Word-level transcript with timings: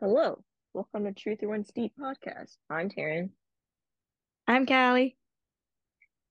Hello, 0.00 0.42
welcome 0.74 1.04
to 1.04 1.12
Truth 1.12 1.38
Runs 1.42 1.70
Deep 1.74 1.92
podcast. 1.98 2.56
I'm 2.68 2.88
Terryn, 2.90 3.30
I'm 4.46 4.66
Kalli. 4.66 5.16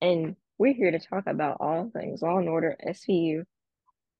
and 0.01 0.35
we're 0.57 0.73
here 0.73 0.91
to 0.91 0.99
talk 0.99 1.23
about 1.27 1.57
all 1.59 1.89
things 1.91 2.21
Law 2.21 2.37
and 2.37 2.47
Order, 2.47 2.77
SVU, 2.87 3.43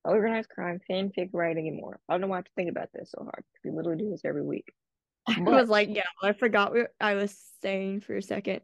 organized 0.04 0.50
crime, 0.50 0.80
fanfic 0.90 1.30
writing, 1.34 1.68
and 1.68 1.78
more. 1.78 2.00
I 2.10 2.14
don't 2.14 2.22
know 2.22 2.28
why 2.28 2.36
I 2.36 2.40
have 2.40 2.46
to 2.46 2.52
think 2.56 2.70
about 2.70 2.90
this 2.94 3.12
so 3.16 3.24
hard. 3.24 3.44
We 3.64 3.72
literally 3.72 4.04
do 4.04 4.10
this 4.10 4.26
every 4.26 4.44
week. 4.44 4.74
I 5.28 5.40
But- 5.40 5.54
was 5.54 5.70
like, 5.70 5.90
yeah, 5.92 6.04
I 6.24 6.34
forgot 6.34 6.72
what 6.74 6.94
I 7.00 7.14
was 7.16 7.38
saying 7.62 8.02
for 8.02 8.16
a 8.18 8.22
second. 8.22 8.62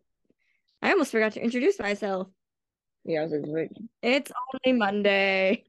I 0.82 0.92
almost 0.92 1.12
forgot 1.12 1.34
to 1.34 1.44
introduce 1.44 1.80
myself. 1.80 2.28
Yeah, 3.06 3.20
I 3.20 3.24
was 3.24 3.32
like, 3.34 3.42
wait, 3.46 3.72
It's 4.02 4.32
only 4.66 4.78
Monday. 4.78 5.64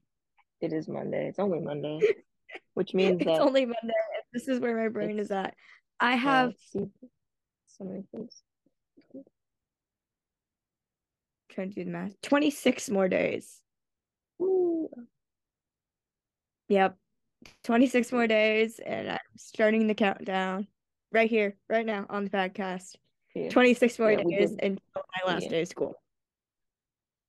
it 0.61 0.73
is 0.73 0.87
Monday. 0.87 1.27
It's 1.27 1.39
only 1.39 1.59
Monday, 1.59 1.99
which 2.73 2.93
means 2.95 3.17
It's 3.21 3.25
that 3.25 3.39
only 3.41 3.65
Monday. 3.65 3.93
This 4.33 4.47
is 4.47 4.59
where 4.59 4.75
my 4.75 4.89
brain 4.89 5.19
is 5.19 5.31
at. 5.31 5.53
I 5.99 6.13
uh, 6.13 6.17
have 6.17 6.53
let's 6.73 6.89
so 7.67 7.83
many 7.83 8.03
things. 8.11 8.41
trying 11.49 11.69
to 11.69 11.75
do 11.75 11.85
the 11.85 11.91
math. 11.91 12.19
26 12.21 12.89
more 12.89 13.07
days. 13.07 13.61
Woo. 14.39 14.89
Yep. 16.69 16.97
26 17.63 18.11
more 18.11 18.25
days 18.25 18.79
and 18.79 19.11
I'm 19.11 19.19
starting 19.37 19.87
the 19.87 19.93
countdown 19.93 20.67
right 21.11 21.29
here, 21.29 21.55
right 21.69 21.85
now 21.85 22.05
on 22.09 22.23
the 22.23 22.29
podcast. 22.29 22.95
Yeah. 23.35 23.49
26 23.49 23.99
more 23.99 24.11
Yeah, 24.11 24.23
days 24.23 24.51
until 24.51 24.79
my 24.95 25.31
last 25.31 25.43
Yeah. 25.43 25.49
day 25.49 25.61
of 25.61 25.67
school. 25.67 25.95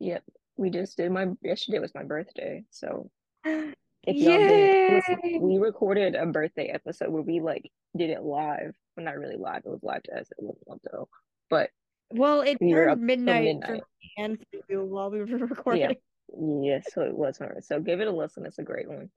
Yep, 0.00 0.24
we 0.56 0.70
just 0.70 0.96
did 0.96 1.10
my 1.10 1.28
yesterday 1.42 1.78
was 1.78 1.94
my 1.94 2.04
birthday, 2.04 2.64
so 2.70 3.10
if 4.06 4.16
y'all 4.16 4.38
Yay! 4.38 5.38
we 5.40 5.58
recorded 5.58 6.14
a 6.14 6.26
birthday 6.26 6.66
episode 6.68 7.10
where 7.10 7.22
we 7.22 7.40
like 7.40 7.70
did 7.96 8.10
it 8.10 8.22
live. 8.22 8.74
Well, 8.96 9.04
not 9.06 9.18
really 9.18 9.36
live. 9.36 9.62
It 9.64 9.68
was 9.70 9.82
live 9.82 10.02
to 10.04 10.18
us. 10.18 10.28
It 10.30 10.36
wasn't 10.42 10.68
live 10.68 10.78
though. 10.90 11.08
But 11.50 11.70
Well, 12.10 12.40
it 12.42 12.58
We 12.60 12.72
turned 12.72 12.96
till 12.98 13.04
midnight 13.04 13.64
for 13.66 13.80
and 14.18 14.38
for 14.38 14.58
you 14.68 14.84
while 14.84 15.10
we 15.10 15.18
were 15.20 15.26
recording. 15.46 15.82
Yeah. 15.82 16.62
yes, 16.62 16.86
so 16.92 17.02
it 17.02 17.16
was 17.16 17.38
her. 17.38 17.58
So 17.62 17.80
give 17.80 18.00
it 18.00 18.08
a 18.08 18.12
listen. 18.12 18.46
It's 18.46 18.58
a 18.58 18.62
great 18.62 18.88
one. 18.88 19.10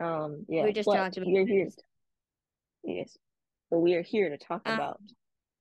Um, 0.00 0.44
yeah. 0.48 0.64
We 0.64 0.72
just 0.72 0.86
talked 0.86 1.16
about 1.16 1.26
are 1.28 1.46
here. 1.46 1.68
Yes, 2.84 3.16
but 3.70 3.80
we 3.80 3.94
are 3.94 4.02
here 4.02 4.30
to 4.30 4.38
talk 4.38 4.62
Um, 4.66 4.74
about 4.74 5.00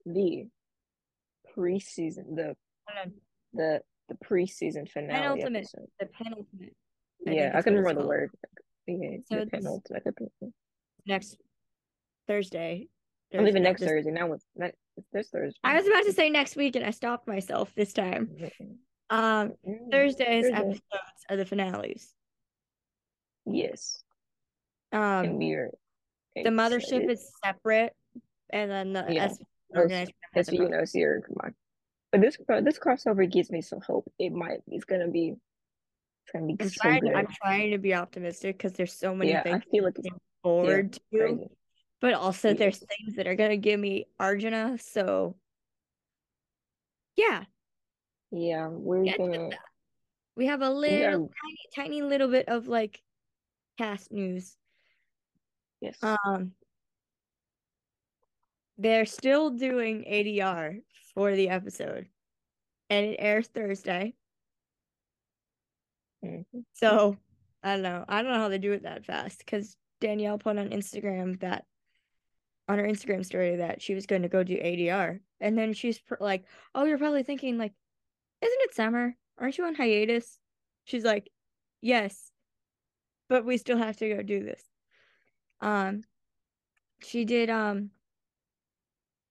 the 0.05 0.45
preseason, 1.55 2.35
the 2.35 2.55
the 3.53 3.81
the 4.07 4.15
preseason 4.25 4.89
finale 4.89 5.39
Penultimate. 5.41 5.57
episode. 5.63 5.87
The 5.99 6.05
penultimate. 6.07 6.75
Yeah, 7.25 7.51
I 7.55 7.61
can 7.61 7.75
remember 7.75 8.01
the 8.01 8.07
word. 8.07 8.31
Yeah, 8.87 9.17
So 9.25 9.45
penultimate. 9.45 10.03
Next 11.05 11.37
Thursday. 12.27 12.87
Even 13.31 13.45
Thursday, 13.45 13.59
next 13.59 13.81
this- 13.81 13.89
Thursday. 13.89 14.11
Now 14.11 14.33
it's. 14.33 14.45
It's 14.97 15.07
this 15.13 15.29
Thursday. 15.29 15.59
I 15.63 15.75
was 15.75 15.87
about 15.87 16.03
to 16.03 16.11
say 16.13 16.29
next 16.29 16.55
week 16.57 16.75
and 16.75 16.85
I 16.85 16.91
stopped 16.91 17.25
myself 17.27 17.73
this 17.75 17.93
time. 17.93 18.35
Um, 19.09 19.53
Mm, 19.65 19.91
Thursday's 19.91 20.43
Thursday. 20.45 20.51
episodes 20.57 21.25
are 21.29 21.37
the 21.37 21.45
finales. 21.45 22.13
Yes, 23.45 24.03
Um, 24.91 25.37
we 25.37 25.53
are. 25.53 25.71
the 26.35 26.49
mothership 26.49 26.81
excited. 27.03 27.11
is 27.11 27.31
separate, 27.43 27.93
and 28.49 28.69
then 28.69 28.93
the 28.93 29.05
Yeah. 29.09 29.25
S 29.25 29.39
organized 29.69 30.11
crime 30.11 30.31
has 30.33 30.49
a 30.49 30.51
SVU 30.51 30.65
and 30.65 30.75
OC 30.75 31.21
come 31.21 31.37
on. 31.43 31.55
But 32.11 32.21
this 32.21 32.37
this 32.63 32.77
crossover 32.79 33.29
gives 33.31 33.51
me 33.51 33.61
some 33.61 33.81
hope. 33.81 34.11
It 34.19 34.31
might. 34.31 34.61
It's 34.67 34.85
gonna 34.85 35.07
be. 35.07 35.35
Gonna 36.33 36.47
be 36.47 36.57
I'm 36.59 36.69
so 36.69 36.81
trying. 36.81 37.15
I'm 37.15 37.27
trying 37.27 37.71
to 37.71 37.77
be 37.77 37.93
optimistic 37.93 38.57
because 38.57 38.73
there's 38.73 38.93
so 38.93 39.15
many 39.15 39.31
yeah, 39.31 39.39
I 39.39 39.43
things 39.43 39.63
feel 39.71 39.83
like 39.83 39.97
looking 39.97 40.19
forward 40.43 40.93
to, 40.93 40.99
crazy. 41.13 41.47
but 42.01 42.13
also 42.13 42.53
there's 42.53 42.77
things 42.77 43.15
that 43.15 43.27
are 43.27 43.35
gonna 43.35 43.57
give 43.57 43.79
me 43.79 44.05
Arjuna. 44.19 44.77
So, 44.79 45.35
yeah, 47.15 47.45
Yeah, 48.31 48.67
we're 48.67 49.05
gonna. 49.17 49.49
We 50.35 50.45
have 50.45 50.61
a 50.61 50.69
little 50.69 51.29
tiny, 51.29 51.57
tiny 51.75 52.01
little 52.01 52.29
bit 52.29 52.47
of 52.47 52.67
like 52.67 53.01
cast 53.77 54.11
news. 54.11 54.55
Yes. 55.81 55.97
Um, 56.01 56.53
they're 58.77 59.05
still 59.05 59.49
doing 59.49 60.05
ADR 60.05 60.79
for 61.13 61.35
the 61.35 61.49
episode, 61.49 62.07
and 62.89 63.05
it 63.05 63.17
airs 63.19 63.47
Thursday. 63.47 64.15
Mhm. 66.23 66.65
So 66.73 67.17
I 67.63 67.73
don't 67.73 67.83
know. 67.83 68.05
I 68.07 68.21
don't 68.21 68.31
know 68.31 68.39
how 68.39 68.49
they 68.49 68.57
do 68.57 68.73
it 68.73 68.83
that 68.83 69.05
fast 69.05 69.39
because 69.39 69.75
Danielle 69.99 70.37
put 70.37 70.57
on 70.57 70.69
Instagram 70.69 71.39
that 71.41 71.65
on 72.67 72.77
her 72.79 72.85
Instagram 72.85 73.25
story 73.25 73.57
that 73.57 73.81
she 73.81 73.95
was 73.95 74.05
going 74.05 74.21
to 74.21 74.29
go 74.29 74.43
do 74.43 74.55
ADR, 74.55 75.19
and 75.39 75.57
then 75.57 75.73
she's 75.73 75.99
pr- 75.99 76.15
like, 76.19 76.45
"Oh, 76.75 76.85
you're 76.85 76.97
probably 76.97 77.23
thinking 77.23 77.57
like, 77.57 77.73
isn't 78.41 78.61
it 78.61 78.75
summer? 78.75 79.15
Aren't 79.37 79.57
you 79.57 79.65
on 79.65 79.75
hiatus?" 79.75 80.39
She's 80.85 81.03
like, 81.03 81.29
"Yes, 81.81 82.31
but 83.27 83.45
we 83.45 83.57
still 83.57 83.77
have 83.77 83.97
to 83.97 84.09
go 84.09 84.21
do 84.21 84.43
this." 84.43 84.63
Um, 85.61 86.03
she 87.01 87.25
did 87.25 87.49
um 87.49 87.91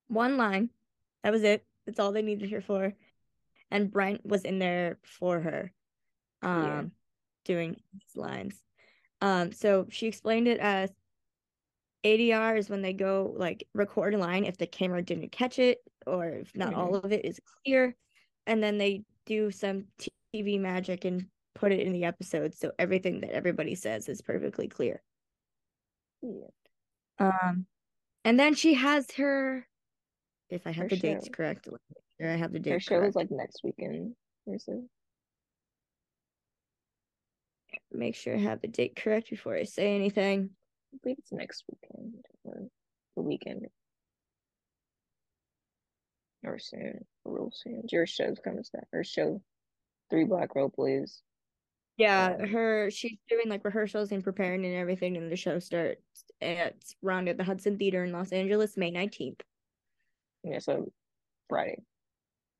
one 0.08 0.36
line. 0.36 0.70
That 1.22 1.32
was 1.32 1.42
it. 1.42 1.64
That's 1.86 1.98
all 2.00 2.12
they 2.12 2.22
needed 2.22 2.50
her 2.50 2.60
for. 2.60 2.94
And 3.70 3.90
Brent 3.90 4.24
was 4.24 4.42
in 4.44 4.58
there 4.58 4.98
for 5.02 5.40
her. 5.40 5.72
Um 6.42 6.64
Yeah. 6.64 6.82
doing 7.44 7.76
his 7.92 8.16
lines. 8.16 8.62
Um 9.20 9.52
so 9.52 9.86
she 9.90 10.06
explained 10.06 10.48
it 10.48 10.58
as 10.60 10.90
ADR 12.04 12.56
is 12.56 12.70
when 12.70 12.82
they 12.82 12.92
go 12.92 13.34
like 13.36 13.66
record 13.74 14.14
a 14.14 14.18
line 14.18 14.44
if 14.44 14.56
the 14.56 14.66
camera 14.66 15.02
didn't 15.02 15.32
catch 15.32 15.58
it 15.58 15.78
or 16.06 16.26
if 16.28 16.54
not 16.54 16.74
all 16.74 16.94
of 16.94 17.12
it 17.12 17.24
is 17.24 17.40
clear 17.64 17.96
and 18.46 18.62
then 18.62 18.78
they 18.78 19.02
do 19.26 19.50
some 19.50 19.86
TV 20.32 20.58
magic 20.60 21.04
and 21.04 21.26
put 21.54 21.72
it 21.72 21.80
in 21.80 21.92
the 21.92 22.04
episode 22.04 22.54
so 22.54 22.70
everything 22.78 23.20
that 23.20 23.32
everybody 23.32 23.74
says 23.74 24.08
is 24.08 24.22
perfectly 24.22 24.68
clear. 24.68 25.02
Yeah. 26.22 26.46
Um, 27.18 27.66
and 28.24 28.38
then 28.38 28.54
she 28.54 28.74
has 28.74 29.10
her, 29.12 29.66
if 30.50 30.66
I 30.66 30.70
have 30.70 30.84
Her 30.84 30.88
the 30.90 30.96
dates 30.96 31.26
show. 31.26 31.32
correct, 31.32 31.66
let 31.66 31.80
me 32.20 32.26
I 32.28 32.36
have 32.36 32.52
the 32.52 32.60
Their 32.60 32.78
date 32.78 32.82
show 32.84 33.02
is 33.02 33.14
correct. 33.14 33.16
like 33.16 33.30
next 33.32 33.60
weekend 33.64 34.14
or 34.46 34.58
so. 34.58 34.88
Make 37.92 38.14
sure 38.14 38.34
I 38.34 38.38
have 38.38 38.60
the 38.60 38.68
date 38.68 38.96
correct 38.96 39.30
before 39.30 39.54
I 39.54 39.64
say 39.64 39.94
anything. 39.94 40.50
I 40.92 40.98
believe 41.02 41.18
it's 41.18 41.32
next 41.32 41.64
weekend 41.70 42.24
or 42.44 42.68
the 43.16 43.22
weekend. 43.22 43.66
Or 46.44 46.58
soon. 46.58 47.04
Or 47.24 47.34
real 47.34 47.52
soon. 47.52 47.82
Your 47.90 48.06
show's 48.06 48.38
coming 48.42 48.62
soon. 48.64 48.82
Her 48.92 49.04
show, 49.04 49.42
Three 50.10 50.24
Black 50.24 50.54
Role 50.54 50.70
Plays. 50.70 51.22
Yeah, 51.96 52.36
Um, 52.40 52.48
her 52.48 52.90
she's 52.92 53.18
doing 53.28 53.48
like 53.48 53.64
rehearsals 53.64 54.12
and 54.12 54.22
preparing 54.22 54.64
and 54.64 54.74
everything, 54.76 55.16
and 55.16 55.32
the 55.32 55.36
show 55.36 55.58
starts 55.58 56.00
at 56.40 56.76
around 57.04 57.28
at 57.28 57.36
the 57.36 57.44
Hudson 57.44 57.76
Theater 57.76 58.04
in 58.04 58.12
Los 58.12 58.30
Angeles, 58.30 58.76
May 58.76 58.92
19th. 58.92 59.40
Yeah, 60.44 60.60
so 60.60 60.92
Friday. 61.48 61.82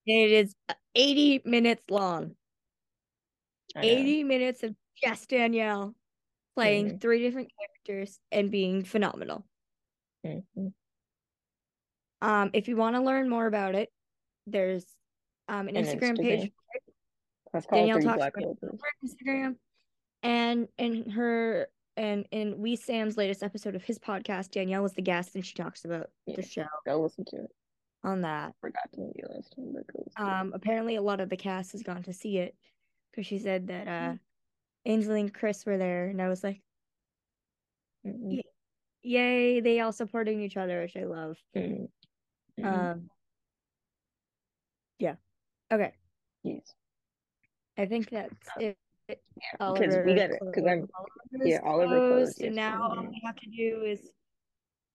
It 0.06 0.32
is 0.32 0.56
80 0.96 1.42
minutes 1.44 1.84
long. 1.88 2.34
80 3.76 4.24
minutes 4.24 4.64
of 4.64 4.74
just 5.02 5.28
Danielle 5.28 5.94
playing 6.54 6.92
Mhm. 6.92 7.00
three 7.00 7.20
different 7.20 7.50
characters 7.58 8.18
and 8.32 8.50
being 8.50 8.84
phenomenal. 8.84 9.46
Mhm. 10.24 10.72
Um, 12.20 12.50
if 12.52 12.68
you 12.68 12.76
want 12.76 12.96
to 12.96 13.02
learn 13.02 13.28
more 13.28 13.46
about 13.46 13.74
it, 13.74 13.92
there's 14.46 14.84
um 15.48 15.68
an 15.68 15.76
An 15.76 15.84
Instagram 15.84 16.18
page. 16.18 16.52
That's 17.52 17.66
called 17.66 17.88
Danielle 17.88 18.02
talks 18.02 18.36
about 18.36 18.80
Instagram, 19.04 19.56
and 20.22 20.68
in 20.78 21.08
her 21.10 21.68
and 21.96 22.26
in 22.30 22.58
We 22.60 22.76
Sam's 22.76 23.16
latest 23.16 23.42
episode 23.42 23.74
of 23.74 23.82
his 23.84 23.98
podcast, 23.98 24.50
Danielle 24.50 24.82
was 24.82 24.92
the 24.94 25.02
guest, 25.02 25.34
and 25.34 25.44
she 25.44 25.54
talks 25.54 25.84
about 25.84 26.10
Yeah. 26.26 26.36
the 26.36 26.42
show 26.42 26.66
Go 26.84 27.00
listen 27.00 27.24
to 27.26 27.44
it. 27.44 27.50
on 28.04 28.20
that. 28.22 28.54
Forgot 28.60 28.92
to 28.92 29.00
maybe 29.00 29.22
last 29.28 29.54
time, 29.56 29.72
but 29.72 29.86
go 29.86 30.02
listen 30.04 30.12
to 30.24 30.30
it. 30.30 30.32
Um, 30.32 30.52
apparently 30.52 30.96
a 30.96 31.02
lot 31.02 31.20
of 31.20 31.28
the 31.30 31.36
cast 31.36 31.72
has 31.72 31.82
gone 31.82 32.02
to 32.04 32.12
see 32.12 32.38
it 32.38 32.56
because 33.10 33.26
she 33.26 33.38
said 33.38 33.66
that 33.68 33.88
uh, 33.88 34.12
Mm. 34.14 34.20
Ainsley 34.88 35.20
and 35.20 35.34
Chris 35.34 35.66
were 35.66 35.76
there, 35.76 36.06
and 36.06 36.20
I 36.20 36.28
was 36.28 36.42
like, 36.42 36.62
yeah. 38.02 38.40
yay, 39.02 39.60
they 39.60 39.80
all 39.80 39.92
supporting 39.92 40.40
each 40.40 40.56
other, 40.56 40.80
which 40.80 40.96
I 40.96 41.04
love. 41.04 41.36
Mhm. 41.54 41.88
Mhm. 42.58 42.64
Um, 42.64 43.10
yeah, 44.98 45.16
okay, 45.70 45.92
yes. 46.42 46.74
I 47.76 47.84
think 47.84 48.08
that's 48.08 48.48
it. 48.58 48.78
Yeah, 49.08 49.72
because 49.72 49.96
we 50.04 50.14
got 50.14 50.30
it. 50.30 50.40
Because 50.40 50.64
I'm 50.66 50.88
yeah, 51.44 51.60
Oliver 51.62 52.08
closed, 52.08 52.40
and 52.40 52.56
yes, 52.56 52.56
now 52.56 52.82
all 52.82 52.96
mhm. 52.96 53.10
we 53.10 53.20
have 53.24 53.36
to 53.36 53.46
do 53.46 53.82
is 53.84 54.10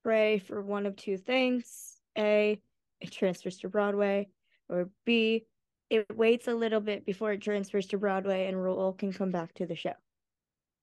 pray 0.03 0.39
for 0.39 0.61
one 0.61 0.87
of 0.87 0.95
two 0.95 1.17
things: 1.17 2.01
a, 2.17 2.59
it 2.99 3.11
transfers 3.11 3.57
to 3.59 3.69
Broadway, 3.69 4.29
or 4.69 4.89
b, 5.05 5.45
it 5.93 6.15
waits 6.15 6.47
a 6.47 6.53
little 6.55 6.79
bit 6.79 7.05
before 7.05 7.33
it 7.33 7.41
transfers 7.41 7.85
to 7.87 7.97
Broadway, 7.97 8.47
and 8.47 8.61
Roel 8.61 8.93
can 8.93 9.13
come 9.13 9.31
back 9.31 9.53
to 9.55 9.65
the 9.65 9.75
show 9.75 9.93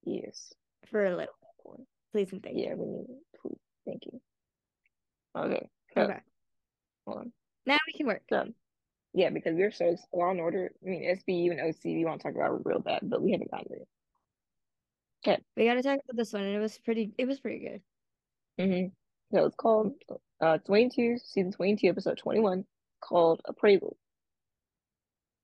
yes. 0.05 0.53
for 0.87 1.05
a 1.05 1.11
little 1.11 1.35
bit. 1.67 1.87
Please 2.13 2.33
and 2.33 2.43
thank 2.43 2.57
Yeah, 2.57 2.71
you. 2.71 2.77
we 2.77 2.87
need 2.87 3.07
it. 3.09 3.41
Please. 3.41 3.59
Thank 3.87 4.03
you. 4.07 4.21
Okay. 5.37 5.69
So, 5.95 6.01
Okay. 6.03 6.21
hold 7.07 7.19
on. 7.19 7.33
Now 7.67 7.79
we 7.87 7.93
can 7.93 8.07
work. 8.07 8.23
So, 8.29 8.53
yeah, 9.13 9.31
because 9.31 9.55
we're 9.57 9.71
so 9.73 9.97
Law 10.13 10.31
and 10.31 10.41
Order. 10.41 10.71
I 10.85 10.89
mean, 10.89 11.05
SVU 11.05 11.51
and 11.51 11.61
OC. 11.61 11.85
We 11.85 12.05
want 12.05 12.21
to 12.21 12.29
talk 12.29 12.37
about 12.37 12.65
real 12.65 12.81
bad, 12.81 13.01
but 13.03 13.23
we 13.23 13.33
haven't 13.33 13.51
gotten 13.51 13.67
there. 13.71 13.87
Okay. 15.35 15.43
We 15.57 15.67
got 15.67 15.75
to 15.75 15.83
talk 15.83 16.01
about 16.05 16.17
this 16.17 16.33
one, 16.33 16.43
and 16.45 16.55
it 16.55 16.61
was 16.61 16.79
pretty. 16.79 17.13
It 17.19 17.27
was 17.27 17.41
pretty 17.41 17.59
good. 17.59 17.83
Mm-hmm. 18.61 18.89
So 19.37 19.45
it's 19.47 19.57
called 19.57 19.95
uh 20.41 20.59
22, 20.59 21.19
season 21.19 21.53
22, 21.53 21.89
episode 21.89 22.19
21, 22.19 22.65
called 23.01 23.41
Appraisal. 23.45 23.97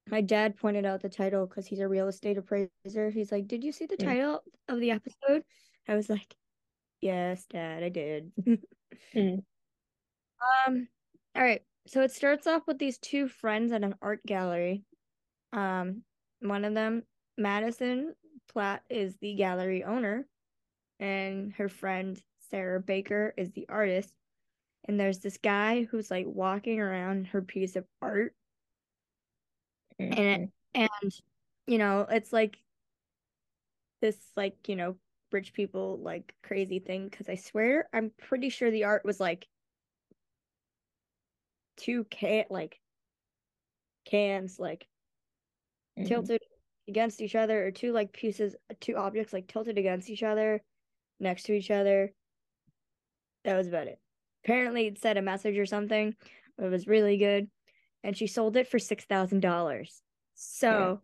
My 0.09 0.21
dad 0.21 0.57
pointed 0.57 0.85
out 0.85 1.01
the 1.03 1.09
title 1.09 1.47
because 1.47 1.67
he's 1.67 1.81
a 1.81 1.89
real 1.89 2.07
estate 2.09 2.39
appraiser. 2.39 3.11
He's 3.11 3.33
like, 3.33 3.49
"Did 3.49 3.65
you 3.65 3.73
see 3.73 3.87
the 3.87 3.97
Mm. 3.97 4.05
title 4.05 4.45
of 4.69 4.79
the 4.81 4.93
episode?" 4.93 5.45
I 5.89 5.95
was 5.97 6.09
like, 6.09 6.37
"Yes, 7.01 7.47
Dad, 7.47 7.83
I 7.83 7.89
did." 7.89 8.33
Mm. 9.15 9.45
Um, 10.67 10.89
all 11.35 11.43
right. 11.43 11.63
So 11.87 12.03
it 12.03 12.13
starts 12.13 12.47
off 12.47 12.67
with 12.67 12.79
these 12.79 12.99
two 12.99 13.29
friends 13.29 13.73
at 13.73 13.85
an 13.85 13.95
art 14.01 14.25
gallery. 14.25 14.85
Um, 15.53 16.05
one 16.41 16.65
of 16.65 16.75
them, 16.75 17.03
Madison 17.37 18.15
Platt, 18.49 18.83
is 18.89 19.17
the 19.19 19.35
gallery 19.35 19.85
owner, 19.85 20.27
and 20.99 21.53
her 21.55 21.69
friend 21.69 22.23
Sarah 22.41 22.81
Baker 22.81 23.35
is 23.37 23.53
the 23.53 23.69
artist. 23.69 24.15
And 24.85 24.99
there's 25.01 25.19
this 25.21 25.39
guy 25.39 25.85
who's 25.85 26.11
like 26.11 26.27
walking 26.27 26.81
around 26.81 27.29
her 27.29 27.43
piece 27.43 27.77
of 27.77 27.87
art, 28.01 28.35
Mhm. 29.99 30.53
and 30.75 30.91
you 31.67 31.79
know, 31.79 32.03
it's 32.03 32.33
like 32.33 32.59
this 34.01 34.31
like, 34.37 34.69
you 34.69 34.77
know, 34.77 34.97
rich 35.33 35.53
people 35.53 35.99
like 35.99 36.35
crazy 36.43 36.79
thing 36.79 37.09
because 37.09 37.29
I 37.29 37.35
swear 37.35 37.89
I'm 37.93 38.11
pretty 38.11 38.49
sure 38.49 38.71
the 38.71 38.85
art 38.85 39.05
was 39.05 39.19
like 39.21 39.49
two 41.77 42.05
can 42.05 42.45
like 42.51 42.81
cans 44.05 44.59
like 44.59 44.89
Mhm. 45.97 46.07
tilted 46.09 46.41
against 46.89 47.21
each 47.21 47.35
other 47.35 47.67
or 47.67 47.71
two 47.71 47.93
like 47.93 48.13
pieces 48.13 48.55
two 48.81 48.97
objects 48.97 49.33
like 49.33 49.49
tilted 49.49 49.77
against 49.79 50.09
each 50.09 50.23
other 50.23 50.63
next 51.21 51.45
to 51.45 51.53
each 51.53 51.71
other 51.71 52.13
that 53.45 53.57
was 53.57 53.67
about 53.67 53.87
it 53.87 54.01
apparently 54.45 54.87
it 54.87 54.99
said 54.99 55.17
a 55.17 55.23
message 55.23 55.59
or 55.59 55.67
something 55.67 56.15
it 56.59 56.71
was 56.71 56.87
really 56.87 57.17
good 57.17 57.49
and 58.07 58.17
she 58.17 58.29
sold 58.29 58.57
it 58.57 58.69
for 58.69 58.79
six 58.79 59.05
thousand 59.05 59.41
dollars 59.41 60.01
so 60.35 61.01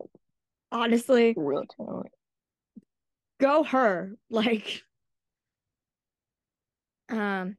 honestly 0.70 1.34
Real 1.37 1.64
talent. 1.76 2.06
go 3.40 3.64
her 3.64 4.16
like 4.31 4.82
um 7.10 7.56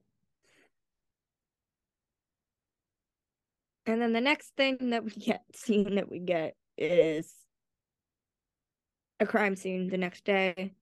and 3.86 4.02
then 4.02 4.14
the 4.14 4.22
next 4.22 4.56
thing 4.56 4.78
that 4.92 5.04
we 5.04 5.12
get 5.12 5.44
scene 5.54 5.96
that 5.96 6.10
we 6.10 6.20
get 6.20 6.56
is 6.78 7.32
a 9.20 9.26
crime 9.26 9.56
scene 9.56 9.90
the 9.90 9.98
next 9.98 10.24
day 10.24 10.74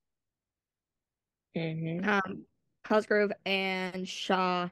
Mm-hmm. 1.58 2.08
um 2.10 2.46
Cosgrove 2.86 3.34
and 3.46 4.08
Shaw 4.08 4.69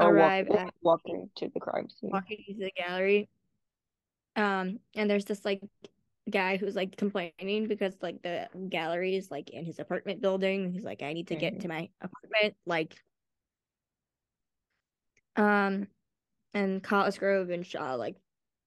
arrive 0.00 0.48
walk, 0.48 0.60
at 0.60 0.74
walking 0.82 1.30
to 1.36 1.48
the 1.52 1.60
crime 1.60 1.88
scene. 1.88 2.10
walking 2.10 2.44
into 2.48 2.64
the 2.64 2.72
gallery. 2.76 3.28
Um, 4.34 4.80
and 4.94 5.08
there's 5.08 5.24
this 5.24 5.44
like 5.44 5.62
guy 6.28 6.56
who's 6.56 6.76
like 6.76 6.96
complaining 6.96 7.68
because 7.68 7.94
like 8.02 8.22
the 8.22 8.48
gallery 8.68 9.16
is 9.16 9.30
like 9.30 9.50
in 9.50 9.64
his 9.64 9.78
apartment 9.78 10.20
building. 10.20 10.72
He's 10.72 10.84
like, 10.84 11.02
I 11.02 11.12
need 11.12 11.28
to 11.28 11.36
get 11.36 11.54
Mhm. 11.54 11.60
to 11.60 11.68
my 11.68 11.88
apartment. 12.00 12.56
Like, 12.66 12.94
um, 15.36 15.88
and 16.54 16.82
Cosgrove 16.82 17.50
and 17.50 17.66
Shaw 17.66 17.94
like 17.94 18.16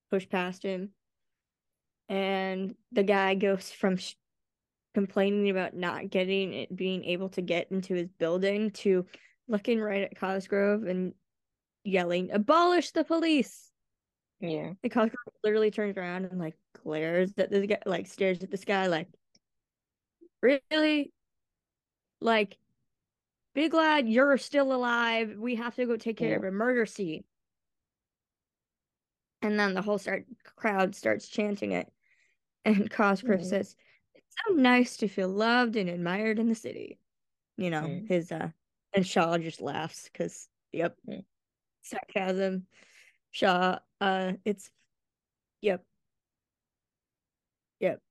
push 0.09 0.27
past 0.29 0.63
him, 0.63 0.93
and 2.07 2.75
the 2.91 3.03
guy 3.03 3.35
goes 3.35 3.71
from 3.71 3.97
sh- 3.97 4.15
complaining 4.93 5.49
about 5.49 5.75
not 5.75 6.09
getting 6.09 6.53
it, 6.53 6.75
being 6.75 7.05
able 7.05 7.29
to 7.29 7.41
get 7.41 7.71
into 7.71 7.93
his 7.93 8.09
building 8.19 8.71
to 8.71 9.05
looking 9.49 9.81
right 9.81 10.03
at 10.03 10.17
Cosgrove 10.17 10.83
and 10.85 11.15
yelling, 11.85 12.31
"Abolish 12.31 12.91
the 12.91 13.03
police!" 13.05 13.73
Yeah. 14.39 14.73
The 14.81 14.89
Cosgrove 14.89 15.33
literally 15.43 15.71
turns 15.71 15.97
around 15.97 16.25
and 16.25 16.39
like 16.39 16.57
glares 16.73 17.33
at 17.37 17.49
this 17.51 17.65
guy, 17.67 17.79
like 17.85 18.07
stares 18.07 18.43
at 18.43 18.51
this 18.51 18.65
guy, 18.65 18.87
like, 18.87 19.09
really? 20.41 21.13
Like, 22.21 22.57
be 23.55 23.69
glad 23.69 24.09
you're 24.09 24.37
still 24.37 24.73
alive. 24.73 25.37
We 25.37 25.55
have 25.55 25.75
to 25.75 25.85
go 25.87 25.97
take 25.97 26.17
care 26.17 26.37
of 26.37 26.43
a 26.43 26.51
murder 26.51 26.85
scene. 26.85 27.25
And 29.41 29.59
then 29.59 29.73
the 29.73 29.81
whole 29.81 29.97
start 29.97 30.25
crowd 30.43 30.95
starts 30.95 31.27
chanting 31.27 31.71
it. 31.71 31.91
And 32.65 32.89
Cosgrove 32.91 33.39
Mhm. 33.41 33.45
says, 33.45 33.75
It's 34.15 34.35
so 34.47 34.53
nice 34.53 34.97
to 34.97 35.07
feel 35.07 35.29
loved 35.29 35.75
and 35.77 35.89
admired 35.89 36.39
in 36.39 36.49
the 36.49 36.55
city. 36.55 36.99
You 37.57 37.69
know, 37.71 37.87
Mm. 37.87 38.07
his 38.07 38.31
uh 38.31 38.51
and 38.93 39.05
Shaw 39.05 39.37
just 39.37 39.61
laughs 39.61 40.09
because 40.11 40.47
yep. 40.71 40.95
Mm. 41.07 41.23
Sarcasm. 41.83 42.65
Shaw, 43.31 43.79
uh 44.01 44.33
it's 44.45 44.69
yep. 45.61 45.83
Yep. 47.79 48.01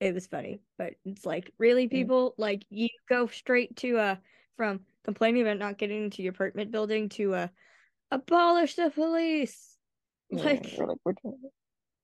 It 0.00 0.14
was 0.14 0.26
funny. 0.26 0.60
But 0.78 0.94
it's 1.04 1.24
like, 1.24 1.52
really, 1.58 1.88
people? 1.88 2.34
Like 2.38 2.64
you 2.70 2.88
go 3.08 3.26
straight 3.26 3.76
to 3.76 3.98
uh 3.98 4.16
from 4.56 4.80
complaining 5.04 5.42
about 5.42 5.58
not 5.58 5.78
getting 5.78 6.04
into 6.04 6.22
your 6.22 6.32
apartment 6.32 6.70
building 6.70 7.08
to 7.10 7.34
uh 7.34 7.48
abolish 8.10 8.74
the 8.74 8.90
police. 8.90 9.68
Like 10.34 10.66
We're 10.78 10.86
like, 10.86 10.98
we're 11.04 11.12
trying 11.12 11.34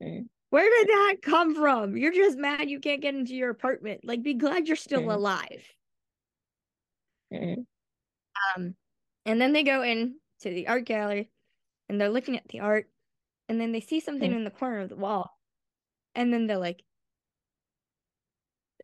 to- 0.02 0.24
Where 0.50 0.68
did 0.70 0.88
that 0.88 1.16
come 1.22 1.54
from? 1.54 1.96
You're 1.96 2.12
just 2.12 2.36
mad 2.36 2.68
you 2.68 2.78
can't 2.78 3.00
get 3.00 3.14
into 3.14 3.34
your 3.34 3.48
apartment. 3.48 4.02
Like, 4.04 4.22
be 4.22 4.34
glad 4.34 4.66
you're 4.68 4.76
still 4.76 5.10
alive. 5.10 5.64
Um, 8.56 8.76
and 9.26 9.40
then 9.40 9.52
they 9.52 9.62
go 9.64 9.82
in 9.82 10.20
to 10.40 10.50
the 10.50 10.68
art 10.68 10.84
gallery, 10.84 11.30
and 11.88 12.00
they're 12.00 12.08
looking 12.10 12.36
at 12.36 12.48
the 12.48 12.60
art, 12.60 12.90
and 13.48 13.60
then 13.60 13.72
they 13.72 13.80
see 13.80 14.00
something 14.00 14.30
Mm. 14.32 14.36
in 14.36 14.44
the 14.44 14.50
corner 14.50 14.80
of 14.80 14.88
the 14.88 14.96
wall, 14.96 15.38
and 16.14 16.32
then 16.32 16.46
they're 16.46 16.58
like, 16.58 16.84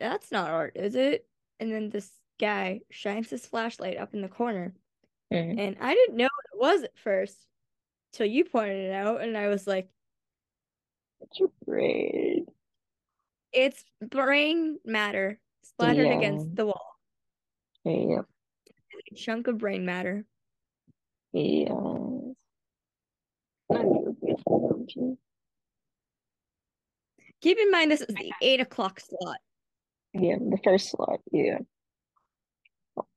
"That's 0.01 0.31
not 0.33 0.51
art, 0.51 0.77
is 0.77 0.95
it?" 0.95 1.29
And 1.61 1.73
then 1.73 1.91
this 1.91 2.13
guy 2.39 2.83
shines 2.91 3.31
his 3.31 3.47
flashlight 3.47 3.97
up 3.99 4.15
in 4.15 4.21
the 4.23 4.29
corner, 4.29 4.75
Mhm. 5.33 5.59
and 5.59 5.77
I 5.81 5.95
didn't 5.95 6.17
know 6.17 6.29
what 6.35 6.47
it 6.55 6.59
was 6.61 6.83
at 6.85 6.99
first, 6.99 7.47
till 8.13 8.27
you 8.27 8.45
pointed 8.45 8.87
it 8.91 8.93
out, 8.93 9.21
and 9.23 9.37
I 9.37 9.49
was 9.49 9.67
like, 9.67 9.91
What's 11.19 11.39
your 11.41 11.53
grade? 11.65 12.49
"It's 13.53 13.85
brain 14.01 14.81
matter 14.85 15.41
splattered 15.63 16.07
Yeah. 16.07 16.19
against 16.19 16.55
the 16.57 16.67
wall." 16.67 16.99
Yep. 17.85 18.27
Chunk 19.17 19.47
of 19.47 19.59
brain 19.59 19.85
matter. 19.85 20.25
Yes. 21.33 21.69
Not 23.71 23.83
you, 23.83 24.17
it's 24.23 24.97
you. 24.97 25.19
Keep 27.41 27.59
in 27.59 27.71
mind 27.71 27.91
this 27.91 28.01
is 28.01 28.15
the 28.15 28.33
eight 28.41 28.61
o'clock 28.61 29.01
slot. 29.01 29.39
Yeah, 30.13 30.37
the 30.39 30.59
first 30.63 30.91
slot. 30.91 31.21
Yeah. 31.33 31.59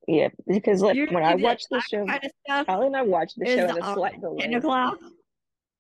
Yeah, 0.08 0.30
because 0.48 0.82
like 0.82 0.96
Usually 0.96 1.16
when 1.16 1.26
I 1.26 1.36
the 1.36 1.44
watch 1.44 1.64
the 1.70 1.82
show, 1.82 2.06
kind 2.06 2.24
of 2.24 2.66
and 2.68 2.96
I 2.96 3.02
watch 3.02 3.34
the 3.36 3.46
show 3.46 3.70
in 3.70 3.78
a 3.78 3.82
on 3.82 3.96
slight 3.96 4.16
ten 4.40 4.54
o'clock. 4.54 4.98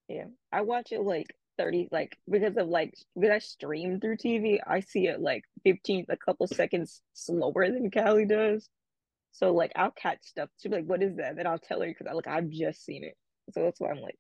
Yeah, 0.10 0.26
I 0.52 0.62
watch 0.62 0.92
it 0.92 1.02
like 1.02 1.34
30, 1.58 1.90
like 1.92 2.18
because 2.30 2.56
of 2.58 2.68
like 2.68 2.94
because 3.16 3.32
I 3.32 3.40
stream 3.40 4.00
through 4.00 4.18
TV, 4.18 4.60
I 4.66 4.82
see 4.82 5.08
it 5.08 5.22
like 5.22 5.44
15, 5.64 6.06
a 6.10 6.18
couple 6.18 6.48
seconds 6.48 7.02
slower 7.14 7.70
than 7.72 7.90
Kalli 7.90 8.28
does. 8.28 8.70
So 9.32 9.54
like 9.54 9.72
I'll 9.76 9.92
catch 9.92 10.24
stuff. 10.26 10.50
She'll 10.58 10.72
be 10.72 10.78
like, 10.78 10.86
"What 10.88 11.04
is 11.04 11.16
that?" 11.18 11.36
Then 11.36 11.48
I'll 11.48 11.60
tell 11.60 11.82
her 11.82 11.88
because 11.88 12.08
I 12.08 12.14
like 12.14 12.28
I've 12.28 12.50
just 12.50 12.84
seen 12.84 13.04
it. 13.04 13.18
So 13.52 13.62
that's 13.64 13.80
why 13.80 13.90
I'm 13.92 14.02
like, 14.02 14.18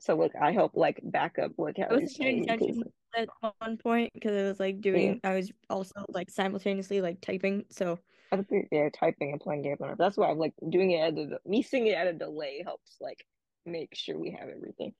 so 0.00 0.16
look, 0.16 0.32
I 0.40 0.52
help 0.52 0.76
like 0.76 1.00
back 1.02 1.38
up 1.38 1.52
what 1.56 1.78
I 1.78 1.92
wasn't 1.92 2.18
paying 2.18 2.42
attention 2.42 2.82
at 3.16 3.28
one 3.58 3.76
point 3.76 4.12
because 4.14 4.32
I 4.32 4.44
was 4.48 4.60
like 4.60 4.80
doing. 4.80 5.20
I 5.24 5.34
was 5.34 5.52
also 5.68 6.04
like 6.08 6.30
simultaneously 6.30 7.00
like 7.00 7.20
typing. 7.20 7.66
So 7.70 7.98
people 8.30 8.62
yeah 8.70 8.88
typing 8.90 9.32
and 9.32 9.40
playing 9.40 9.62
games 9.62 9.80
on. 9.80 9.94
That's 9.98 10.16
why 10.16 10.30
I'm 10.30 10.38
like 10.38 10.54
doing 10.68 10.92
it 10.92 11.00
at 11.00 11.18
a 11.18 11.40
me 11.44 11.62
seeing 11.62 11.86
it 11.86 11.94
at 11.94 12.06
a 12.06 12.12
delay 12.12 12.62
helps 12.64 12.96
like 13.00 13.26
make 13.66 13.94
sure 13.94 14.18
we 14.18 14.30
have 14.30 14.48
everything. 14.48 14.94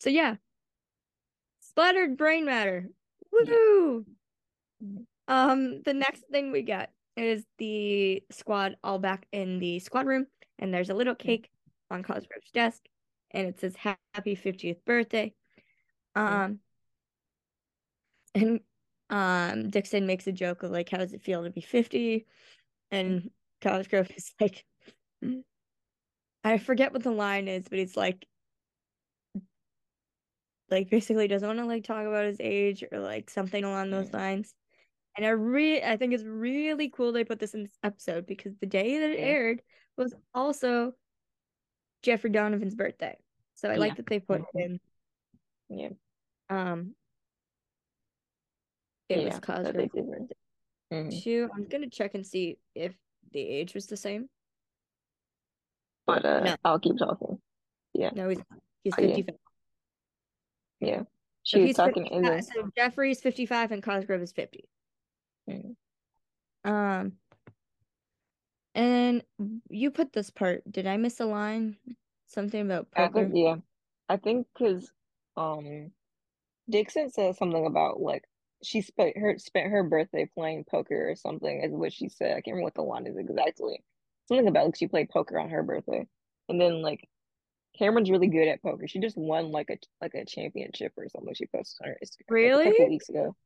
so 0.00 0.10
yeah, 0.10 0.36
splattered 1.60 2.16
brain 2.16 2.44
matter. 2.44 2.88
Yeah. 3.38 3.54
Woo! 3.54 4.06
Mhm. 4.82 5.06
Um, 5.28 5.82
the 5.82 5.94
next 5.94 6.24
thing 6.30 6.52
we 6.52 6.62
get 6.62 6.92
is 7.16 7.44
the 7.58 8.22
squad 8.30 8.76
all 8.82 8.98
back 8.98 9.26
in 9.32 9.58
the 9.58 9.78
squad 9.78 10.06
room, 10.06 10.26
and 10.58 10.72
there's 10.72 10.90
a 10.90 10.94
little 10.94 11.14
cake 11.14 11.50
on 11.90 12.02
Cosgrove's 12.02 12.50
desk, 12.52 12.82
and 13.30 13.46
it 13.46 13.60
says 13.60 13.76
"Happy 13.76 14.34
50th 14.36 14.84
birthday." 14.84 15.34
Um, 16.14 16.60
and 18.34 18.60
um, 19.10 19.70
Dixon 19.70 20.06
makes 20.06 20.26
a 20.26 20.32
joke 20.32 20.62
of 20.62 20.70
like, 20.70 20.88
how 20.88 20.98
does 20.98 21.12
it 21.12 21.22
feel 21.22 21.44
to 21.44 21.50
be 21.50 21.60
50? 21.60 22.26
And 22.90 23.30
Cosgrove 23.60 24.10
is 24.16 24.32
like, 24.40 24.64
I 26.44 26.58
forget 26.58 26.92
what 26.92 27.02
the 27.02 27.10
line 27.10 27.48
is, 27.48 27.68
but 27.68 27.78
it's 27.78 27.96
like, 27.96 28.26
like 30.70 30.88
basically 30.88 31.28
doesn't 31.28 31.46
want 31.46 31.58
to 31.58 31.66
like 31.66 31.84
talk 31.84 32.06
about 32.06 32.24
his 32.24 32.38
age 32.40 32.82
or 32.90 32.98
like 32.98 33.28
something 33.28 33.62
along 33.62 33.90
those 33.90 34.12
lines. 34.12 34.54
And 35.16 35.26
I 35.26 35.30
re 35.30 35.82
I 35.82 35.96
think 35.96 36.14
it's 36.14 36.24
really 36.24 36.88
cool 36.88 37.12
they 37.12 37.24
put 37.24 37.38
this 37.38 37.54
in 37.54 37.64
this 37.64 37.78
episode 37.82 38.26
because 38.26 38.54
the 38.60 38.66
day 38.66 38.98
that 38.98 39.10
it 39.10 39.18
Yeah. 39.18 39.26
aired 39.26 39.62
was 39.96 40.14
also 40.34 40.94
Jeffrey 42.02 42.30
Donovan's 42.30 42.74
birthday. 42.74 43.18
So 43.54 43.70
I 43.70 43.76
like 43.76 43.96
that 43.96 44.06
they 44.06 44.20
put 44.20 44.40
it 44.40 44.46
in. 44.54 44.80
Yeah. 45.68 45.90
Um 46.48 46.94
it 49.08 49.18
yeah. 49.18 49.24
was 49.24 49.34
that 49.34 49.42
Cosgrove 49.42 49.74
they 49.74 50.96
mm-hmm. 50.96 51.18
too. 51.22 51.48
I'm 51.54 51.64
gonna 51.68 51.90
check 51.90 52.14
and 52.14 52.26
see 52.26 52.58
if 52.74 52.94
the 53.32 53.40
age 53.40 53.74
was 53.74 53.86
the 53.86 53.96
same. 53.96 54.28
But 56.06 56.24
uh, 56.24 56.40
No. 56.40 56.56
I'll 56.64 56.80
keep 56.80 56.96
talking. 56.96 57.38
Yeah. 57.94 58.10
No, 58.14 58.30
he's 58.30 58.40
he's 58.82 58.94
Oh, 58.98 59.02
yeah. 59.02 59.14
55. 59.14 59.38
Yeah. 60.80 60.98
So 61.00 61.06
She 61.44 61.58
was 61.60 61.66
he's 61.68 61.76
talking 61.76 62.04
55 62.04 62.32
in 62.32 62.42
so 62.42 62.70
Jeffrey's 62.76 63.20
55 63.20 63.72
and 63.72 63.82
Cosgrove 63.82 64.22
is 64.22 64.32
50. 64.32 64.68
Um 66.64 67.18
and 68.74 69.22
you 69.68 69.90
put 69.90 70.12
this 70.12 70.30
part. 70.30 70.62
Did 70.70 70.86
I 70.86 70.96
miss 70.96 71.20
a 71.20 71.26
line? 71.26 71.76
Something 72.26 72.62
about 72.62 72.88
I 72.96 73.08
poker? 73.08 73.08
think 73.08 73.32
yeah. 73.34 73.56
I 74.08 74.16
think 74.16 74.46
because 74.54 74.90
um 75.36 75.92
Dixon 76.70 77.10
said 77.10 77.36
something 77.36 77.66
about 77.66 78.00
like 78.00 78.24
she 78.62 78.82
spent 78.82 79.16
her 79.18 79.38
spent 79.38 79.70
her 79.70 79.84
birthday 79.84 80.26
playing 80.34 80.64
poker 80.70 81.10
or 81.10 81.16
something 81.16 81.62
is 81.62 81.72
what 81.72 81.92
she 81.92 82.08
said. 82.08 82.32
I 82.32 82.40
can't 82.42 82.56
remember 82.56 82.64
what 82.64 82.74
the 82.74 82.82
line 82.82 83.06
is 83.06 83.16
exactly. 83.18 83.82
Something 84.28 84.48
about 84.48 84.66
like 84.66 84.76
she 84.76 84.88
played 84.88 85.10
poker 85.10 85.38
on 85.38 85.50
her 85.50 85.62
birthday. 85.62 86.06
And 86.48 86.60
then 86.60 86.82
like 86.82 87.08
Camryn's 87.80 88.10
really 88.10 88.28
good 88.28 88.48
at 88.48 88.62
poker. 88.62 88.86
She 88.88 89.00
just 89.00 89.16
won 89.16 89.50
like 89.52 89.70
a 89.70 89.78
like 90.00 90.14
a 90.14 90.24
championship 90.24 90.92
or 90.96 91.08
something. 91.08 91.34
She 91.34 91.46
posted 91.46 91.86
on 91.86 91.90
her 91.90 91.98
Instagram 92.04 92.40
like, 92.42 92.54
a 92.54 92.62
Really? 92.62 92.64
couple 92.70 92.88
weeks 92.88 93.08
ago. 93.08 93.36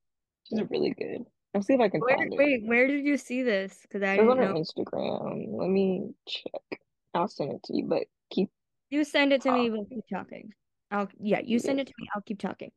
She's 0.45 0.63
really 0.71 0.91
good. 0.93 1.27
I'll 1.57 1.63
see 1.63 1.73
if 1.73 1.81
I 1.81 1.89
can 1.89 2.03
Where 2.03 2.17
find 2.19 2.35
it. 2.35 2.39
wait, 2.39 2.65
where 2.67 2.87
did 2.87 3.07
you 3.07 3.17
see 3.17 3.43
this? 3.43 3.79
Because 3.81 4.03
I 4.03 4.19
It 4.19 4.23
was 4.23 4.39
on 4.39 4.45
know. 4.45 4.53
Instagram. 4.53 5.59
Let 5.59 5.71
me 5.71 6.13
check. 6.29 6.81
I'll 7.15 7.29
send 7.29 7.53
it 7.53 7.63
to 7.65 7.77
you, 7.77 7.85
but 7.85 8.03
keep 8.29 8.51
You 8.91 9.05
send 9.05 9.33
it 9.33 9.41
to 9.41 9.51
me, 9.51 9.71
Uh, 9.71 9.73
we'll 9.73 9.87
keep 9.87 10.05
talking. 10.13 10.53
I'll 10.91 11.09
yeah, 11.19 11.41
you 11.43 11.59
send 11.59 11.81
it 11.81 11.87
to 11.87 11.95
me, 11.99 12.09
I'll 12.15 12.21
keep 12.21 12.39
talking. 12.39 12.73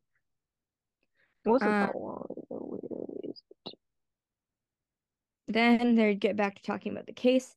It 1.46 1.50
wasn't 1.50 1.72
Uh, 1.74 1.88
that 1.88 1.96
long 1.96 2.26
ago. 2.30 2.46
Where 2.50 3.32
is 3.32 3.44
it? 3.66 3.74
then 5.50 5.96
they'd 5.96 6.22
get 6.22 6.38
back 6.38 6.56
to 6.56 6.62
talking 6.62 6.94
about 6.94 7.06
the 7.06 7.12
case 7.12 7.56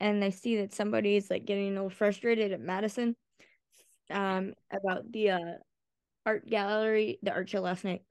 and 0.00 0.20
they 0.20 0.32
see 0.32 0.56
that 0.56 0.74
somebody's 0.74 1.30
like 1.30 1.44
getting 1.44 1.68
a 1.68 1.74
little 1.74 1.88
frustrated 1.90 2.50
at 2.50 2.60
Madison 2.60 3.14
um 4.10 4.54
about 4.72 5.10
the 5.12 5.30
uh 5.30 5.52
art 6.26 6.46
gallery, 6.48 7.18
the 7.22 7.30
art 7.30 7.48
show 7.48 7.60
last 7.60 7.84
night. 7.84 8.02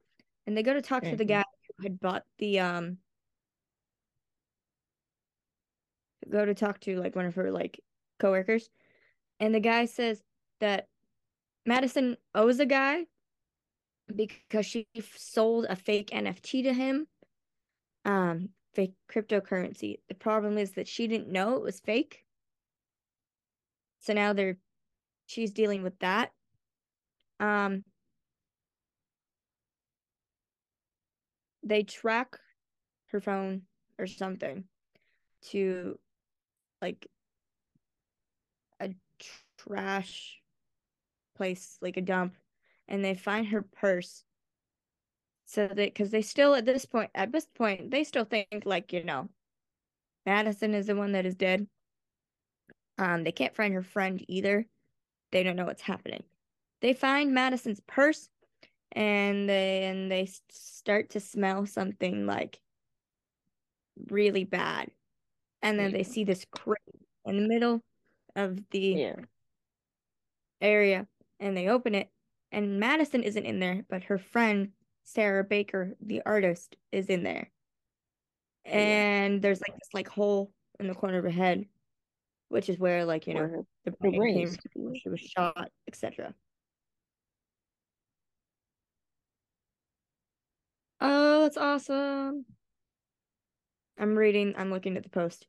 And 0.48 0.56
they 0.56 0.64
go 0.64 0.74
to 0.74 0.82
talk 0.82 1.04
to 1.06 1.16
the 1.18 1.26
Mhm. 1.26 1.28
guy 1.28 1.44
had 1.82 2.00
bought 2.00 2.24
the 2.38 2.60
um 2.60 2.98
go 6.30 6.46
to 6.46 6.54
talk 6.54 6.80
to 6.82 7.00
like 7.00 7.16
one 7.16 7.26
of 7.26 7.36
her 7.36 7.52
like 7.52 7.80
coworkers. 8.20 8.70
And 9.40 9.54
the 9.54 9.60
guy 9.60 9.86
says 9.86 10.22
that 10.60 10.88
Madison 11.66 12.18
owes 12.34 12.60
a 12.60 12.66
guy 12.66 13.06
because 14.14 14.66
she 14.66 14.88
sold 15.16 15.66
a 15.70 15.76
fake 15.76 16.10
NFT 16.12 16.64
to 16.64 16.74
him. 16.74 17.08
Um, 18.06 18.50
fake 18.74 18.94
cryptocurrency. 19.12 20.00
The 20.10 20.16
problem 20.16 20.58
is 20.58 20.72
that 20.72 20.88
she 20.88 21.08
didn't 21.08 21.32
know 21.32 21.56
it 21.56 21.62
was 21.62 21.80
fake. 21.80 22.26
So 24.00 24.14
now 24.14 24.34
they're 24.34 24.58
she's 25.26 25.52
dealing 25.52 25.84
with 25.84 25.98
that. 26.00 26.32
Um 27.40 27.84
they 31.64 31.84
track 31.84 32.40
her 33.08 33.20
phone 33.20 33.64
or 33.98 34.08
something 34.08 34.66
to 35.50 35.98
like 36.82 37.08
a 38.80 38.90
trash 39.58 40.42
place, 41.36 41.78
like 41.82 41.98
a 41.98 42.02
dump, 42.02 42.36
and 42.88 43.04
they 43.04 43.16
find 43.16 43.48
her 43.48 43.62
purse. 43.62 44.24
So 45.46 45.68
they, 45.68 45.86
because 45.86 46.12
they 46.12 46.22
still 46.22 46.56
at 46.56 46.66
this 46.66 46.86
point, 46.86 47.12
at 47.14 47.32
this 47.32 47.46
point, 47.46 47.92
they 47.92 48.04
still 48.04 48.26
think 48.26 48.64
like 48.66 48.94
you 48.94 49.04
know, 49.04 49.30
Madison 50.26 50.74
is 50.74 50.88
the 50.88 50.96
one 50.96 51.12
that 51.14 51.26
is 51.26 51.36
dead. 51.36 51.68
Um, 52.98 53.24
they 53.24 53.32
can't 53.32 53.56
find 53.56 53.74
her 53.74 53.84
friend 53.84 54.24
either. 54.28 54.66
They 55.32 55.44
don't 55.44 55.56
know 55.56 55.66
what's 55.66 55.82
happening. 55.82 56.24
They 56.82 56.94
find 56.94 57.34
Madison's 57.34 57.82
purse, 57.88 58.30
and 58.94 59.50
they 59.50 59.86
and 59.86 60.12
they 60.12 60.30
start 60.50 61.12
to 61.12 61.20
smell 61.20 61.66
something 61.66 62.26
like 62.26 62.60
really 64.10 64.44
bad. 64.44 64.90
And 65.62 65.80
then 65.80 65.92
they 65.92 66.04
see 66.04 66.24
this 66.24 66.46
crate 66.52 66.78
in 67.26 67.38
the 67.38 67.48
middle 67.48 67.84
of 68.36 68.60
the 68.72 68.80
Yeah. 68.80 69.16
area 70.62 71.08
and 71.40 71.56
they 71.56 71.68
open 71.68 71.96
it 71.96 72.10
and 72.52 72.80
Madison 72.80 73.24
isn't 73.24 73.46
in 73.46 73.60
there, 73.60 73.84
but 73.90 74.04
her 74.06 74.18
friend 74.18 74.72
Sarah 75.06 75.44
Baker, 75.44 75.96
the 76.02 76.22
artist, 76.26 76.76
is 76.92 77.08
in 77.08 77.24
there. 77.24 77.52
Yeah. 78.66 78.72
And 78.72 79.42
there's 79.42 79.60
like 79.62 79.74
this 79.74 79.94
like 79.94 80.08
hole 80.08 80.52
in 80.80 80.88
the 80.88 80.94
corner 80.94 81.18
of 81.18 81.24
her 81.24 81.30
head, 81.30 81.66
which 82.50 82.70
is 82.70 82.78
where 82.78 83.06
like, 83.06 83.28
you 83.28 83.34
know, 83.34 83.42
Where 83.42 83.64
the 83.86 83.92
brain 83.92 84.34
came 84.34 84.48
from, 84.48 84.84
where 84.84 84.96
she 84.96 85.10
was 85.10 85.20
shot, 85.20 85.70
etc. 85.88 86.34
Oh, 91.04 91.42
that's 91.42 91.58
awesome. 91.58 92.46
I'm 94.00 94.16
reading, 94.18 94.54
I'm 94.58 94.72
looking 94.72 94.96
at 94.96 95.04
the 95.04 95.10
post. 95.10 95.46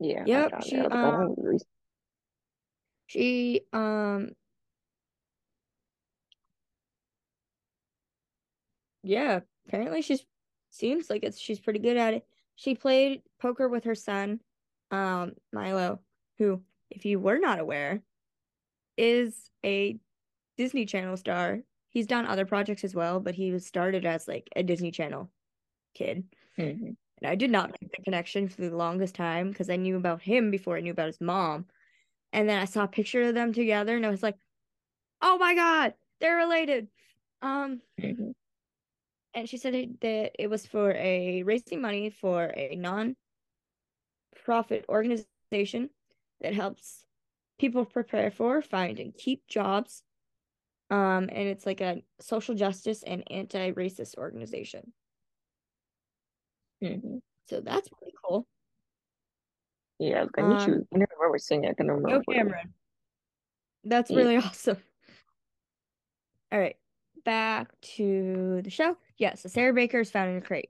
Yeah, 0.00 0.24
Yep, 0.26 0.62
she 0.64 0.78
I 0.78 0.82
was 0.82 0.90
like, 0.90 1.02
I 1.02 1.08
um 1.08 1.58
she 3.06 3.60
um 3.72 4.30
yeah, 9.02 9.40
apparently 9.68 10.00
she's 10.00 10.24
seems 10.70 11.10
like 11.10 11.22
it's 11.22 11.38
she's 11.38 11.60
pretty 11.60 11.78
good 11.78 11.98
at 11.98 12.14
it. 12.14 12.26
She 12.56 12.74
played 12.74 13.22
poker 13.40 13.68
with 13.68 13.84
her 13.84 13.94
son, 13.94 14.40
um, 14.90 15.32
Milo, 15.52 16.00
who, 16.38 16.62
if 16.90 17.04
you 17.04 17.20
were 17.20 17.38
not 17.38 17.58
aware, 17.60 18.02
is 18.96 19.50
a 19.64 19.98
Disney 20.56 20.86
Channel 20.86 21.16
star. 21.16 21.60
He's 21.92 22.06
done 22.06 22.26
other 22.26 22.46
projects 22.46 22.84
as 22.84 22.94
well, 22.94 23.20
but 23.20 23.34
he 23.34 23.52
was 23.52 23.66
started 23.66 24.06
as 24.06 24.26
like 24.26 24.48
a 24.56 24.62
Disney 24.62 24.90
Channel 24.90 25.30
kid. 25.94 26.34
Mhm. 26.58 26.96
And 27.18 27.30
I 27.30 27.34
did 27.34 27.50
not 27.50 27.70
make 27.70 27.92
the 27.92 28.02
connection 28.02 28.48
for 28.48 28.62
the 28.62 28.74
longest 28.74 29.14
time 29.14 29.50
because 29.50 29.68
I 29.68 29.76
knew 29.76 29.96
about 29.96 30.22
him 30.22 30.50
before 30.50 30.76
I 30.76 30.80
knew 30.80 30.92
about 30.92 31.08
his 31.08 31.20
mom. 31.20 31.68
And 32.32 32.48
then 32.48 32.58
I 32.58 32.64
saw 32.64 32.84
a 32.84 32.88
picture 32.88 33.22
of 33.22 33.34
them 33.34 33.52
together 33.52 33.94
and 33.94 34.06
I 34.06 34.10
was 34.10 34.22
like, 34.22 34.38
oh 35.20 35.36
my 35.36 35.54
God, 35.54 35.94
they're 36.18 36.36
related. 36.36 36.88
Um, 37.42 37.82
Mhm. 38.00 38.34
and 39.34 39.48
she 39.48 39.58
said 39.58 39.74
that 40.00 40.32
it 40.42 40.48
was 40.48 40.66
for 40.66 40.92
a 40.92 41.42
raising 41.42 41.80
money 41.82 42.08
for 42.08 42.52
a 42.56 42.74
non-profit 42.74 43.16
organization 44.88 45.90
that 46.40 46.54
helps 46.54 47.04
people 47.58 47.84
prepare 47.84 48.30
for, 48.30 48.62
find, 48.62 48.98
and 48.98 49.14
keep 49.14 49.46
jobs. 49.46 50.02
Um, 50.92 51.30
and 51.32 51.48
it's 51.48 51.64
like 51.64 51.80
a 51.80 52.02
social 52.20 52.54
justice 52.54 53.02
and 53.02 53.24
anti-racist 53.30 54.18
organization. 54.18 54.92
Mhm. 56.82 57.22
So 57.48 57.62
that's 57.62 57.88
pretty 57.88 58.12
cool. 58.22 58.46
Yeah, 59.98 60.26
I 60.36 60.40
I 60.40 60.44
Um, 60.44 60.50
was. 60.50 60.68
I 60.68 60.98
never 60.98 61.12
remember 61.18 61.38
seeing 61.38 61.64
it. 61.64 61.70
I 61.70 61.74
can 61.74 61.88
remember. 61.88 62.18
Go 62.18 62.22
what 62.26 62.36
it 62.36 62.44
was. 62.44 62.52
Camryn. 62.52 62.72
That's 63.84 64.10
Yeah. 64.10 64.16
really 64.18 64.36
awesome. 64.44 64.76
All 66.52 66.58
right, 66.58 66.76
back 67.24 67.72
to 67.96 68.60
the 68.62 68.68
show. 68.68 68.98
Yeah, 69.16 69.32
so 69.36 69.48
Sarah 69.48 69.72
Baker 69.72 70.00
is 70.00 70.10
found 70.10 70.32
in 70.32 70.36
a 70.36 70.42
crate 70.42 70.68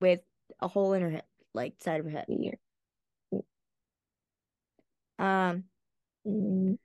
with 0.00 0.20
a 0.60 0.68
hole 0.68 0.92
in 0.92 1.02
her 1.02 1.10
head, 1.10 1.24
like 1.52 1.82
side 1.82 1.98
of 1.98 2.06
her 2.06 2.12
head. 2.12 2.26
Yeah. 2.28 2.52
Um, 5.18 5.64
Mhm. 6.24 6.78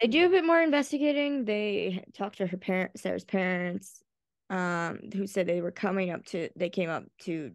They 0.00 0.06
do 0.06 0.26
a 0.26 0.28
bit 0.28 0.44
more 0.44 0.60
investigating. 0.60 1.44
They 1.44 2.04
talk 2.14 2.36
to 2.36 2.46
her 2.46 2.56
parent, 2.56 2.98
Sarah's 2.98 3.24
parents, 3.24 4.02
um, 4.50 5.00
who 5.12 5.26
said 5.26 5.46
they 5.46 5.60
were 5.60 5.70
coming 5.70 6.10
up 6.10 6.24
to, 6.26 6.48
they 6.56 6.70
came 6.70 6.90
up 6.90 7.04
to 7.22 7.52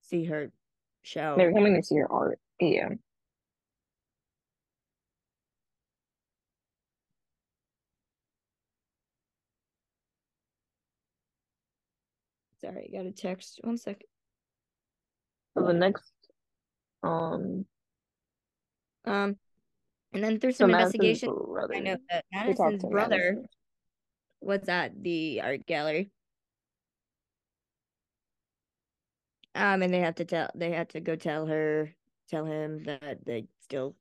see 0.00 0.24
her 0.24 0.50
show. 1.02 1.34
They 1.36 1.46
were 1.46 1.52
coming 1.52 1.74
to 1.76 1.82
see 1.82 1.96
your 1.96 2.10
art. 2.10 2.38
Yeah. 2.60 2.88
Sorry, 12.60 12.90
I 12.92 12.96
got 12.96 13.06
a 13.06 13.12
text. 13.12 13.58
One 13.64 13.76
second. 13.76 14.06
So 15.58 15.66
the 15.66 15.72
next, 15.72 16.12
um, 17.02 17.66
Um, 19.04 19.36
and 20.12 20.22
then 20.22 20.38
through 20.40 20.52
some 20.52 20.70
Madison's 20.70 21.22
investigation, 21.22 21.30
I 21.74 21.80
know 21.80 21.96
that 22.10 22.24
They 22.30 22.38
Madison's 22.38 22.84
brother 22.84 23.18
Madison. 23.18 23.48
was 24.40 24.68
at 24.68 25.02
the 25.02 25.40
art 25.40 25.66
gallery. 25.66 26.10
Um, 29.54 29.82
and 29.82 29.92
they 29.92 30.00
have 30.00 30.14
to 30.16 30.24
tell 30.24 30.50
they 30.54 30.70
have 30.72 30.88
to 30.88 31.00
go 31.00 31.16
tell 31.16 31.46
her, 31.46 31.94
tell 32.28 32.44
him 32.46 32.84
that 32.84 33.24
they 33.24 33.48
still 33.60 33.96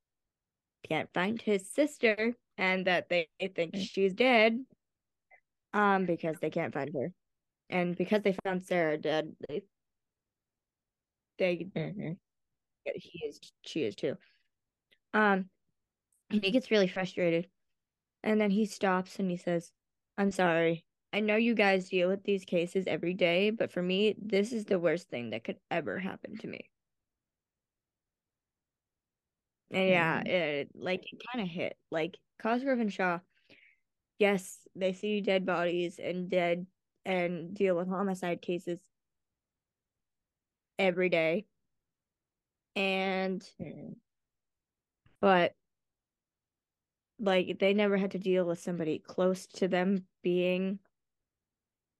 can't 0.84 1.14
find 1.14 1.42
his 1.42 1.70
sister 1.70 2.36
and 2.58 2.88
that 2.88 3.10
they 3.10 3.30
think 3.56 3.76
Mm. 3.76 3.90
she's 3.90 4.14
dead. 4.14 4.66
Um, 5.74 6.06
because 6.06 6.40
they 6.40 6.50
can't 6.50 6.74
find 6.74 6.94
her. 6.94 7.14
And 7.70 7.96
because 7.96 8.24
they 8.24 8.34
found 8.44 8.64
Sarah 8.64 8.98
dead, 8.98 9.36
they 9.48 9.64
they 11.38 11.58
Mhm. 11.76 12.20
he 12.96 13.26
is 13.26 13.40
she 13.64 13.84
is 13.84 13.96
too. 13.96 14.18
Um 15.14 15.50
and 16.32 16.44
he 16.44 16.52
gets 16.52 16.72
really 16.72 16.88
frustrated. 16.88 17.50
And 18.24 18.40
then 18.42 18.52
he 18.52 18.66
stops 18.66 19.20
and 19.20 19.30
he 19.32 19.38
says, 19.38 19.72
I'm 20.18 20.32
sorry. 20.32 20.86
I 21.14 21.20
know 21.22 21.36
you 21.36 21.56
guys 21.56 21.90
deal 21.90 22.10
with 22.10 22.24
these 22.24 22.46
cases 22.46 22.86
every 22.88 23.14
day, 23.14 23.50
but 23.52 23.72
for 23.72 23.82
me, 23.84 24.16
this 24.22 24.54
is 24.54 24.66
the 24.66 24.80
worst 24.80 25.10
thing 25.10 25.32
that 25.32 25.44
could 25.44 25.60
ever 25.72 26.00
happen 26.00 26.38
to 26.40 26.48
me. 26.48 26.70
And 29.72 29.88
yeah, 29.90 30.22
Mhm. 30.22 30.28
it 30.28 30.76
like 30.76 31.04
it 31.12 31.22
kind 31.32 31.44
of 31.46 31.50
hit. 31.50 31.78
Like 31.92 32.18
Cosgrove 32.40 32.80
and 32.80 32.92
Shaw, 32.92 33.20
yes, 34.20 34.68
they 34.76 34.94
see 34.94 35.22
dead 35.22 35.46
bodies 35.46 36.00
and 36.00 36.30
dead 36.30 36.68
and 37.06 37.54
deal 37.56 37.76
with 37.76 37.88
homicide 37.88 38.42
cases 38.42 38.80
every 40.80 41.10
day. 41.10 41.46
And 42.76 43.42
Mhm. 43.60 43.96
but 45.22 45.56
like 47.22 47.60
they 47.60 47.74
never 47.74 47.98
had 47.98 48.12
to 48.12 48.20
deal 48.20 48.46
with 48.46 48.60
somebody 48.60 49.00
close 49.00 49.46
to 49.46 49.68
them 49.68 50.06
being 50.24 50.80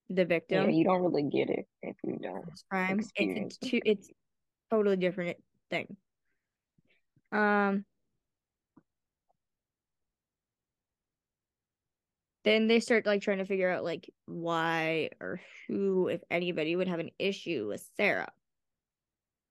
the 0.08 0.24
Yeah, 0.24 0.26
victim 0.26 0.70
you 0.70 0.84
don't 0.84 1.02
really 1.02 1.22
get 1.22 1.48
it 1.48 1.66
if 1.82 1.96
you 2.04 2.18
don't 2.20 2.38
of 2.38 2.46
this 2.46 2.64
crime. 2.68 2.98
It's 2.98 3.12
it's 3.16 3.56
two 3.58 3.80
it's 3.84 4.10
totally 4.70 4.96
different 4.96 5.38
thing. 5.70 5.96
Um 7.30 7.84
then 12.44 12.66
they 12.66 12.80
start 12.80 13.06
like 13.06 13.22
trying 13.22 13.38
to 13.38 13.44
figure 13.44 13.70
out 13.70 13.84
like 13.84 14.10
why 14.26 15.10
or 15.20 15.40
who, 15.68 16.08
if 16.08 16.20
anybody, 16.28 16.74
would 16.74 16.88
have 16.88 16.98
an 16.98 17.10
issue 17.18 17.68
with 17.68 17.88
Sarah. 17.96 18.32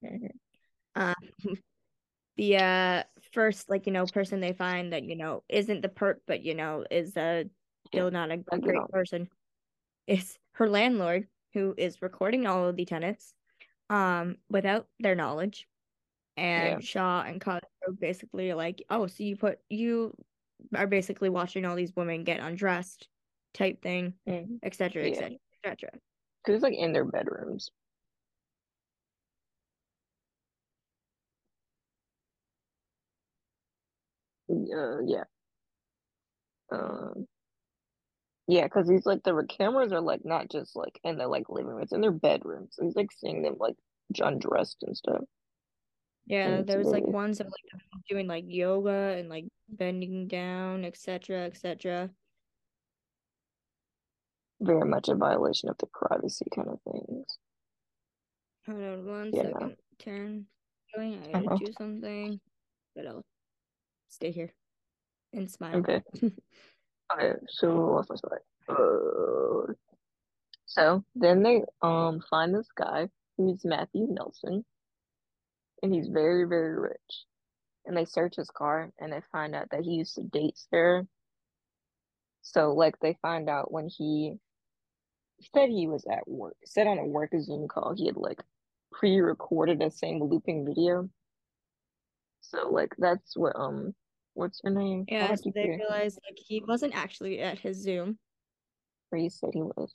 Mhm. 0.03 0.31
Um 0.95 1.15
the 2.37 2.57
uh 2.57 3.03
first 3.31 3.69
like 3.69 3.85
you 3.85 3.93
know 3.93 4.05
person 4.05 4.39
they 4.39 4.53
find 4.53 4.93
that 4.93 5.03
you 5.03 5.15
know 5.15 5.43
isn't 5.49 5.81
the 5.81 5.89
perp 5.89 6.17
but 6.27 6.43
you 6.43 6.53
know 6.53 6.85
is 6.91 7.15
a 7.17 7.45
still 7.87 8.11
not 8.11 8.31
a 8.31 8.37
great 8.37 8.89
person 8.91 9.27
is 10.07 10.37
her 10.53 10.69
landlord 10.69 11.27
who 11.53 11.73
is 11.77 12.01
recording 12.01 12.47
all 12.47 12.67
of 12.67 12.75
the 12.75 12.85
tenants 12.85 13.33
um 13.89 14.37
without 14.49 14.87
their 14.99 15.15
knowledge. 15.15 15.67
And 16.37 16.75
Yeah. 16.75 16.79
Shaw 16.79 17.23
and 17.23 17.41
Cosgrove 17.41 17.99
basically 17.99 18.49
are 18.51 18.55
like 18.55 18.83
oh 18.89 19.07
so 19.07 19.23
you 19.23 19.35
put 19.35 19.59
you 19.69 20.15
are 20.75 20.87
basically 20.87 21.29
watching 21.29 21.65
all 21.65 21.75
these 21.75 21.95
women 21.95 22.23
get 22.23 22.39
undressed 22.39 23.07
type 23.53 23.81
thing 23.81 24.13
etc 24.63 25.03
etc 25.03 25.37
etc 25.63 25.89
Cause 26.45 26.55
it's 26.55 26.63
like 26.63 26.73
in 26.73 26.93
their 26.93 27.05
bedrooms. 27.05 27.69
Uh, 34.51 34.99
yeah. 35.05 35.23
Um, 36.71 37.27
yeah, 38.47 38.63
because 38.63 38.89
he's 38.89 39.05
like 39.05 39.23
the 39.23 39.45
cameras 39.47 39.93
are 39.93 40.01
like 40.01 40.25
not 40.25 40.49
just 40.49 40.75
like 40.75 40.99
in 41.03 41.17
their 41.17 41.27
like 41.27 41.49
living 41.49 41.71
rooms, 41.71 41.93
in 41.93 42.01
their 42.01 42.11
bedrooms. 42.11 42.75
So 42.75 42.83
he's 42.83 42.95
like 42.95 43.11
seeing 43.11 43.43
them 43.43 43.55
like 43.59 43.75
undressed 44.19 44.83
and 44.83 44.95
stuff. 44.95 45.21
yeah 46.25 46.47
And 46.47 46.59
it's 46.59 46.67
there's 46.67 46.87
like 46.87 47.03
very, 47.03 47.13
ones 47.13 47.39
of 47.39 47.47
like 47.47 47.81
doing 48.09 48.27
like 48.27 48.45
yoga 48.47 49.15
and 49.17 49.29
like 49.29 49.45
bending 49.69 50.27
down 50.27 50.83
etc 50.83 51.45
etc 51.45 52.09
very 54.61 54.87
much 54.87 55.09
a 55.09 55.15
violation 55.15 55.69
of 55.69 55.77
the 55.79 55.87
privacy 55.87 56.45
kind 56.53 56.67
of 56.69 56.79
things. 56.83 57.25
Hold 58.67 58.83
on 58.83 59.05
one 59.05 59.33
Yeah. 59.33 59.43
second. 59.43 59.75
Turn. 59.97 60.45
I 60.95 61.31
gotta 61.31 61.47
Uh-huh. 61.47 61.57
do 61.57 61.71
something, 61.77 62.39
but 62.95 63.07
I'll 63.07 63.23
stay 64.11 64.31
here 64.31 64.53
and 65.33 65.49
smile. 65.49 65.77
Okay. 65.77 66.01
Okay, 67.13 67.33
so 67.49 67.75
what's 67.87 68.09
my 68.09 68.15
story? 68.15 68.39
Uh, 68.69 69.73
so 70.65 71.03
then 71.15 71.43
they 71.43 71.63
um 71.81 72.21
find 72.29 72.55
this 72.55 72.69
guy 72.73 73.09
who's 73.35 73.65
Matthew 73.65 74.07
Nelson, 74.09 74.63
and 75.83 75.93
he's 75.93 76.07
very, 76.07 76.45
very 76.45 76.79
rich. 76.79 77.25
And 77.85 77.97
they 77.97 78.05
search 78.05 78.35
his 78.35 78.49
car 78.49 78.91
and 78.99 79.11
they 79.11 79.21
find 79.31 79.55
out 79.55 79.69
that 79.71 79.81
he 79.81 79.91
used 79.91 80.15
to 80.15 80.23
date 80.23 80.57
Sarah. 80.69 81.05
So 82.43 82.73
like 82.73 82.99
they 82.99 83.17
find 83.21 83.49
out 83.49 83.71
when 83.71 83.87
he 83.87 84.35
said 85.53 85.69
he 85.69 85.87
was 85.87 86.05
at 86.09 86.27
work, 86.27 86.55
said 86.63 86.87
on 86.87 86.99
a 86.99 87.05
work 87.05 87.31
Zoom 87.39 87.67
call, 87.67 87.93
he 87.95 88.05
had 88.05 88.17
like 88.17 88.41
pre-recorded 88.91 89.79
the 89.79 89.89
same 89.89 90.23
looping 90.23 90.65
video. 90.65 91.09
So 92.41 92.69
like 92.69 92.93
that's 92.97 93.35
what 93.35 93.55
um 93.55 93.95
what's 94.33 94.61
her 94.63 94.69
name? 94.71 95.05
Yeah, 95.07 95.35
so 95.35 95.51
they 95.53 95.69
realized 95.69 96.19
like 96.27 96.37
he 96.37 96.63
wasn't 96.67 96.95
actually 96.95 97.39
at 97.41 97.59
his 97.59 97.77
Zoom. 97.81 98.17
where 99.09 99.21
he 99.21 99.29
said 99.29 99.51
he 99.53 99.61
was. 99.61 99.93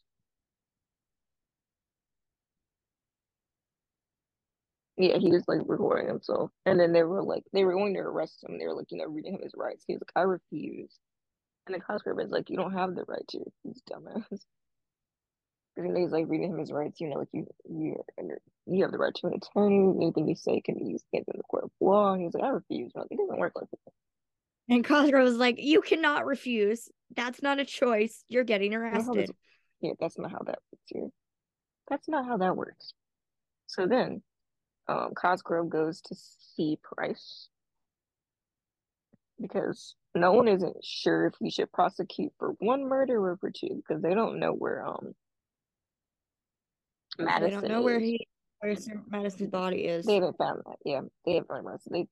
Yeah, 4.99 5.19
he 5.19 5.31
was 5.31 5.45
like 5.47 5.61
recording 5.67 6.09
himself. 6.09 6.51
And 6.65 6.81
then 6.81 6.93
they 6.93 7.03
were 7.03 7.23
like 7.23 7.45
they 7.53 7.65
were 7.65 7.73
going 7.75 7.95
to 7.95 8.01
arrest 8.01 8.45
him. 8.45 8.59
They 8.59 8.67
were 8.67 8.75
like, 8.75 8.91
you 8.91 8.99
know, 8.99 9.05
reading 9.07 9.35
him 9.35 9.43
his 9.43 9.55
rights. 9.57 9.85
He 9.87 9.95
was 9.95 10.03
like, 10.03 10.13
I 10.17 10.23
refuse. 10.23 10.99
And 11.67 11.75
the 11.75 11.81
Cosgrove 11.81 12.21
is 12.21 12.31
like, 12.31 12.49
you 12.51 12.57
don't 12.57 12.73
have 12.73 12.95
the 12.95 13.05
right 13.09 13.27
to 13.29 13.39
refuse, 13.39 13.83
dumbass. 13.91 14.41
And 15.79 15.97
he's 15.97 16.11
like 16.11 16.25
reading 16.29 16.51
him 16.53 16.59
his 16.59 16.73
rights, 16.73 17.01
you 17.03 17.09
know, 17.11 17.19
like 17.19 17.29
you 17.33 17.47
you 17.69 18.03
you 18.67 18.83
have 18.83 18.93
the 18.93 18.99
right 18.99 19.15
to 19.15 19.27
an 19.27 19.35
attorney, 19.35 19.95
anything 19.97 20.27
you 20.27 20.35
say 20.35 20.61
can 20.63 20.77
be 20.79 20.87
used 20.87 21.05
against 21.13 21.29
in 21.29 21.37
the 21.37 21.43
court 21.45 21.65
of 21.65 21.71
law. 21.81 22.13
And 22.13 22.21
he 22.21 22.27
was 22.27 22.35
like, 22.35 22.45
I 22.45 22.49
refuse. 22.49 22.93
I'm 22.97 23.03
like, 23.03 23.13
it 23.13 23.19
doesn't 23.19 23.39
work 23.39 23.53
like 23.57 23.71
that. 23.71 23.93
And 24.69 24.85
Cosgrove 24.85 25.25
was 25.25 25.37
like, 25.37 25.57
You 25.59 25.81
cannot 25.81 26.27
refuse. 26.27 26.89
That's 27.15 27.43
not 27.43 27.59
a 27.59 27.65
choice. 27.65 28.25
You're 28.29 28.45
getting 28.45 28.75
arrested. 28.75 29.31
yeah, 29.81 29.93
that's 30.01 30.19
not 30.19 30.33
how 30.33 30.41
that 30.47 30.59
works 30.73 30.85
here. 30.87 31.09
That's 31.89 32.09
not 32.09 32.27
how 32.27 32.37
that 32.39 32.57
works. 32.57 32.93
So 33.69 33.87
then, 33.87 34.23
um, 34.89 35.11
Cosgrove 35.15 35.69
goes 35.71 36.01
to 36.03 36.17
see 36.57 36.79
Price 36.83 37.49
because 39.41 39.95
no 40.15 40.33
one 40.33 40.49
isn't 40.49 40.77
sure 40.83 41.27
if 41.27 41.35
we 41.41 41.51
should 41.51 41.71
prosecute 41.73 42.33
for 42.39 42.51
one 42.59 42.89
murder 42.89 43.23
or 43.25 43.37
for 43.37 43.51
two 43.51 43.83
because 43.87 44.03
they 44.03 44.15
don't 44.15 44.39
know 44.41 44.53
where 44.53 44.85
um 44.87 45.15
They 47.19 47.25
Madison 47.25 47.61
don't 47.61 47.71
know 47.71 47.83
where 47.83 47.99
is. 47.99 48.03
he 48.03 48.27
where 48.61 48.75
Madison's 49.11 49.51
body 49.51 49.85
is. 49.85 50.07
They 50.07 50.15
haven't 50.15 50.39
found 50.39 50.63
that. 50.67 50.77
Yeah, 50.85 51.03
they 51.27 51.35
haven't 51.35 51.49
found 51.49 51.67
Madison. 51.67 51.93
They 51.93 52.07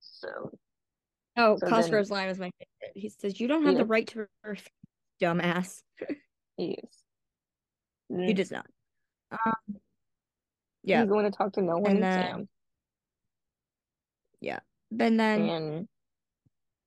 so 0.00 0.50
Oh, 1.36 1.56
so 1.56 1.66
then- 1.66 1.70
Cosgrove's 1.70 2.10
line 2.10 2.28
was 2.28 2.38
my 2.38 2.50
favorite. 2.58 2.96
He 2.96 3.08
says, 3.08 3.40
You 3.40 3.48
don't 3.48 3.64
have 3.64 3.74
Yeah. 3.74 3.78
the 3.80 3.86
right 3.86 4.06
to 4.08 4.26
refuse, 4.44 4.68
dumbass. 5.20 5.82
he 6.56 6.72
is. 6.72 7.04
He 8.08 8.14
Mm, 8.14 8.34
does 8.34 8.50
not. 8.50 8.66
Um, 9.30 9.80
yeah. 10.82 11.02
He's 11.02 11.08
going 11.10 11.24
to 11.30 11.36
talk 11.36 11.52
to 11.54 11.62
no 11.62 11.78
one 11.78 11.92
And 11.92 12.02
then- 12.02 12.26
town, 12.30 12.48
But 14.92 15.16
then 15.16 15.40
and 15.48 15.88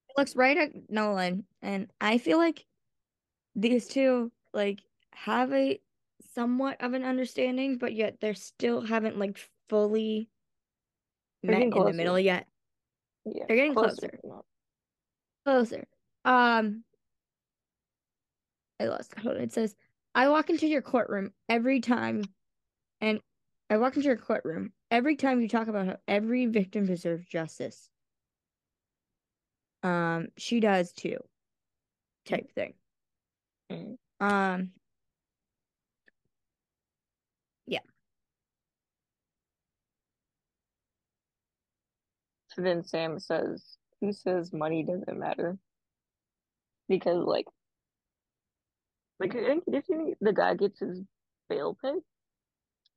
he 0.08 0.14
looks 0.18 0.36
right 0.36 0.58
at 0.58 0.90
Nolan, 0.90 1.46
and 1.62 1.90
I 2.02 2.18
feel 2.18 2.38
like 2.38 2.66
these 3.56 3.88
two 3.88 4.30
like 4.54 4.82
have 5.14 5.54
a 5.54 5.80
somewhat 6.36 6.82
of 6.84 6.92
an 6.94 7.04
understanding, 7.06 7.78
but 7.78 7.94
yet 7.94 8.20
they're 8.20 8.34
still 8.34 8.82
haven't 8.82 9.18
like 9.18 9.40
fully 9.70 10.30
They're 11.44 11.52
met 11.54 11.62
in 11.62 11.70
the 11.70 11.94
middle 11.94 12.20
yet. 12.20 12.46
Yeah, 13.26 13.46
They're 13.48 13.58
getting 13.58 13.74
closer. 13.74 14.20
closer. 14.22 14.44
Closer. 15.46 15.88
Um, 16.26 16.84
I 18.80 18.86
lost. 18.86 19.14
Hold 19.20 19.38
on. 19.38 19.42
It 19.42 19.54
says, 19.54 19.76
"I 20.16 20.30
walk 20.30 20.50
into 20.50 20.68
your 20.68 20.82
courtroom 20.82 21.34
every 21.50 21.80
time, 21.80 22.24
and 23.02 23.22
I 23.70 23.78
walk 23.78 23.96
into 23.96 24.08
your 24.08 24.18
courtroom 24.18 24.74
every 24.92 25.16
time 25.16 25.42
you 25.42 25.50
talk 25.50 25.68
about 25.68 25.88
how 25.88 25.98
every 26.08 26.46
victim 26.46 26.86
deserves 26.86 27.26
justice." 27.26 27.90
Um, 29.84 30.30
she 30.38 30.60
does 30.60 30.94
too. 30.94 31.18
Type 32.26 32.52
thing. 32.54 32.74
Mm. 33.70 33.98
Um, 34.22 34.72
So 42.43 42.43
then 42.58 42.84
Sam 42.84 43.20
says, 43.20 43.78
"Who 44.02 44.14
says 44.14 44.54
money 44.54 44.84
doesn't 44.84 45.18
matter?" 45.18 45.58
Because 46.88 47.26
like, 47.26 47.46
like 49.20 49.34
if 49.36 49.86
you, 49.90 50.16
the 50.22 50.34
guy 50.34 50.56
gets 50.56 50.80
his 50.80 51.02
bail 51.50 51.78
pay, 51.82 51.94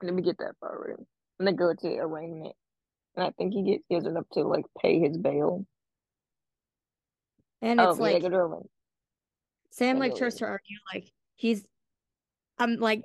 let 0.03 0.15
me 0.15 0.23
get 0.23 0.39
that 0.39 0.59
part 0.61 0.79
right. 0.89 1.07
And 1.39 1.49
they 1.49 1.53
go 1.53 1.73
to 1.73 1.89
arraignment, 1.99 2.55
and 3.15 3.25
I 3.27 3.31
think 3.31 3.53
he 3.53 3.63
gets 3.63 3.85
he 3.89 3.95
has 3.95 4.05
enough 4.07 4.29
to 4.33 4.43
like 4.43 4.65
pay 4.81 5.01
his 5.01 5.17
bail. 5.17 5.67
And 7.63 7.81
Oh, 7.81 7.91
it's 7.91 7.99
yeah, 7.99 8.03
like 8.03 8.23
to. 8.23 8.59
Sam 9.71 9.99
like 9.99 10.15
tries 10.17 10.37
to 10.37 10.45
argue 10.45 10.77
like 10.93 11.11
he's 11.35 11.65
I'm 12.59 12.77
like 12.77 13.03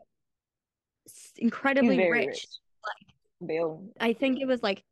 incredibly 1.38 2.10
rich. 2.10 2.28
rich. 2.28 2.48
Bail. 3.46 3.84
I 4.00 4.14
think 4.14 4.40
it 4.40 4.48
was 4.48 4.62
like 4.62 4.84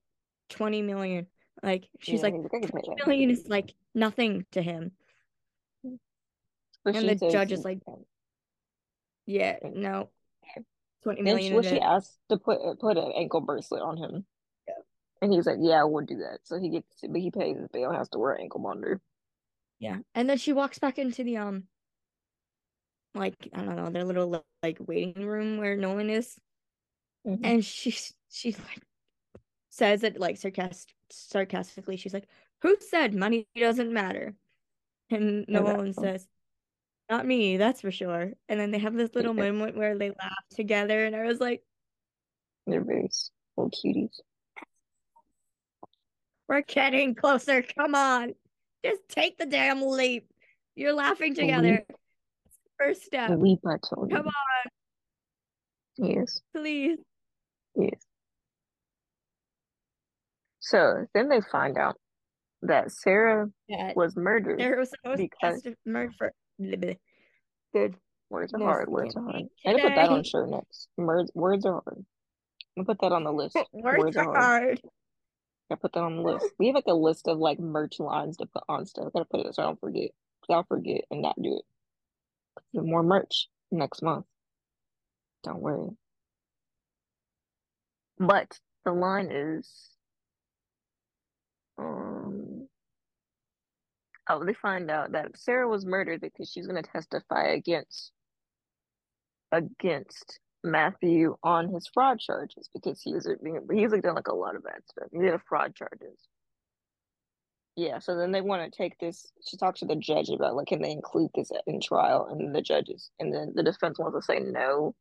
20 0.50 0.82
million. 0.82 1.28
Like 1.62 1.90
she's 2.00 2.22
Yeah, 2.22 2.30
like 2.30 2.34
he's 2.36 2.44
like, 2.44 2.54
I 2.54 2.60
can 2.60 2.70
pay 2.70 2.82
20 2.82 2.96
that. 2.98 3.08
million 3.08 3.30
is 3.30 3.46
like 3.48 3.74
nothing 3.94 4.46
to 4.52 4.62
him. 4.62 4.92
But 6.84 6.96
And 6.96 7.10
the 7.10 7.30
judge 7.30 7.52
is 7.52 7.66
like, 7.66 7.80
yeah, 9.26 9.58
no. 9.64 10.10
20 11.04 11.22
then 11.24 11.26
million 11.26 11.50
she, 11.50 11.54
well, 11.54 11.64
she 11.64 11.80
asked 11.80 12.18
to 12.30 12.38
put 12.38 12.60
put 12.80 12.98
an 12.98 13.12
ankle 13.16 13.42
bracelet 13.42 13.82
on 13.82 13.98
him. 13.98 14.26
Yeah. 14.68 14.74
And 15.22 15.34
he's 15.34 15.46
like, 15.46 15.58
yeah, 15.62 15.82
I 15.82 15.84
would 15.84 16.08
do 16.08 16.18
that. 16.18 16.40
So 16.44 16.60
he 16.60 16.70
gets, 16.70 16.88
but 17.08 17.20
he 17.22 17.32
pays 17.32 17.58
his 17.58 17.68
bail, 17.70 17.92
has 17.92 18.10
to 18.10 18.20
wear 18.20 18.34
an 18.34 18.42
ankle 18.42 18.60
monitor. 18.62 19.02
Yeah. 19.80 19.98
And 20.16 20.30
then 20.30 20.38
she 20.38 20.54
walks 20.54 20.80
back 20.80 20.98
into 20.98 21.24
the 21.24 21.38
um 21.38 21.64
like 23.16 23.36
I 23.54 23.62
don't 23.64 23.76
know, 23.76 23.90
their 23.90 24.04
little 24.06 24.46
like 24.64 24.78
waiting 24.80 25.26
room 25.26 25.58
where 25.58 25.76
Nolan 25.76 26.10
is. 26.10 26.38
Mhm. 27.26 27.40
And 27.44 27.66
she 27.66 27.92
she 28.30 28.52
like 28.54 28.82
says 29.70 30.04
it 30.04 30.20
like 30.20 30.38
sarcastic 30.38 30.96
sarcastically. 31.12 31.98
She's 31.98 32.14
like, 32.14 32.28
Who 32.62 32.76
said 32.80 33.14
money 33.14 33.48
doesn't 33.56 33.92
matter? 33.94 34.36
And 35.10 35.42
that- 35.48 35.50
Nolan 35.50 35.94
says, 35.94 36.28
Not 37.10 37.26
me, 37.26 37.58
that's 37.58 37.82
for 37.82 37.92
sure. 37.92 38.34
And 38.48 38.60
then 38.60 38.72
they 38.72 38.80
have 38.80 38.94
this 38.94 39.14
little 39.16 39.36
Yeah. 39.36 39.52
moment 39.52 39.76
where 39.78 39.98
they 39.98 40.10
laugh 40.10 40.46
together, 40.52 41.06
and 41.06 41.16
I 41.16 41.24
was 41.26 41.40
like, 41.40 41.64
They're 42.68 42.84
very 42.84 43.10
little 43.58 43.72
cuties. 43.72 44.20
We're 46.48 46.62
getting 46.62 47.14
closer. 47.16 47.62
Come 47.62 47.94
on. 47.96 48.34
Just 48.84 49.02
take 49.10 49.38
the 49.38 49.46
damn 49.46 49.82
leap. 49.84 50.28
You're 50.76 50.94
laughing 50.94 51.36
together. 51.36 51.86
First 52.78 53.04
step. 53.04 53.30
Leap, 53.38 53.60
I 53.68 53.76
told 53.78 54.10
you. 54.10 54.18
Come 54.18 54.28
on, 54.28 54.72
Yes, 55.98 56.40
please. 56.56 56.98
yes. 57.76 58.00
So 60.70 61.08
then 61.16 61.30
they 61.30 61.42
find 61.42 61.80
out 61.80 61.96
that 62.62 62.92
Sarah 62.92 63.50
Yeah, 63.68 63.94
was 63.96 64.16
murdered. 64.16 64.60
Sarah 64.60 64.78
was 64.80 64.92
supposed 64.92 65.18
because- 65.18 65.64
to 65.64 65.76
murder 65.86 66.14
for 66.16 66.34
good. 67.74 67.96
Words 68.30 68.54
are 68.54 68.60
hard. 68.60 68.90
Words 68.90 69.16
are 69.16 69.24
hard. 69.24 69.50
I'm 69.66 69.78
gonna 69.78 69.90
put 69.90 69.96
that 69.96 70.10
on 70.10 70.24
shirt 70.24 70.50
next. 70.50 70.88
Words, 70.96 71.32
words 71.34 71.66
are 71.66 71.82
hard. 71.84 72.06
I'm 72.78 72.84
gonna 72.84 72.86
put 72.86 73.00
that 73.02 73.12
on 73.12 73.24
the 73.24 73.34
list. 73.34 73.58
Words 73.74 74.16
are 74.18 74.26
hard. 74.26 74.80
I 75.72 75.76
put 75.76 75.94
that 75.94 76.04
on 76.04 76.18
the 76.18 76.22
list. 76.22 76.46
We 76.60 76.68
have 76.68 76.76
like 76.76 76.86
a 76.88 76.94
list 76.94 77.28
of 77.28 77.40
like 77.40 77.60
merch 77.60 78.00
lines 78.00 78.38
to 78.38 78.46
put 78.46 78.64
on 78.70 78.86
stuff. 78.86 79.08
I 79.08 79.10
gotta 79.12 79.26
put 79.26 79.46
it 79.48 79.56
so 79.56 79.64
I 79.64 79.66
don't 79.66 79.80
forget. 79.80 80.12
Cause 80.42 80.54
I'll 80.56 80.64
forget 80.66 81.02
and 81.10 81.24
not 81.24 81.42
do 81.42 81.58
it. 81.58 82.84
More 82.84 83.02
merch 83.02 83.50
next 83.72 84.04
month. 84.04 84.28
Don't 85.44 85.62
worry. 85.62 85.90
But 88.20 88.60
the 88.86 88.92
line 88.92 89.32
is, 89.32 89.90
um, 91.80 92.68
oh, 94.30 94.44
they 94.46 94.54
find 94.54 94.92
out 94.92 95.14
that 95.14 95.38
Sarah 95.38 95.68
was 95.68 95.86
murdered 95.86 96.22
because 96.22 96.50
she's 96.50 96.68
gonna 96.68 96.84
testify 96.84 97.48
against 97.48 98.12
against 99.52 100.40
Matthew 100.64 101.38
on 101.44 101.70
his 101.74 101.90
fraud 101.94 102.20
charges 102.20 102.70
because 102.74 103.02
he 103.02 103.14
was 103.14 103.28
he's 103.72 103.92
like 103.92 104.04
done 104.04 104.16
like 104.16 104.28
a 104.28 104.36
lot 104.36 104.56
of 104.56 104.64
bad 104.64 104.82
stuff. 104.86 105.08
He 105.12 105.20
did 105.20 105.40
fraud 105.48 105.76
charges. 105.76 106.20
Yeah, 107.76 108.00
so 108.00 108.18
then 108.18 108.34
they 108.34 108.42
want 108.42 108.70
to 108.70 108.78
take 108.78 109.00
this. 109.00 109.32
She 109.48 109.56
talks 109.56 109.80
to 109.80 109.86
the 109.86 109.96
judge 109.96 110.30
about 110.30 110.56
like, 110.56 110.68
can 110.68 110.82
they 110.82 110.92
include 110.92 111.30
this 111.34 111.50
in 111.66 111.80
trial? 111.80 112.28
And 112.30 112.54
the 112.54 112.62
judges, 112.62 113.10
and 113.20 113.34
then 113.34 113.54
the 113.56 113.64
defense 113.64 113.98
wants 113.98 114.18
to 114.18 114.22
say 114.22 114.40
no 114.40 114.96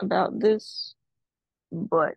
about 0.00 0.38
this, 0.38 0.94
but 1.72 2.16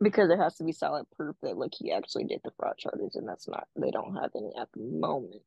because 0.00 0.28
there 0.28 0.42
has 0.42 0.56
to 0.56 0.64
be 0.64 0.72
solid 0.72 1.06
proof 1.16 1.36
that 1.42 1.56
like 1.56 1.72
he 1.76 1.92
actually 1.92 2.24
did 2.24 2.40
the 2.44 2.50
fraud 2.58 2.76
charges, 2.78 3.16
and 3.16 3.28
that's 3.28 3.48
not 3.48 3.66
they 3.76 3.90
don't 3.90 4.14
have 4.16 4.30
any 4.36 4.50
at 4.60 4.68
the 4.72 4.80
moment. 4.82 5.42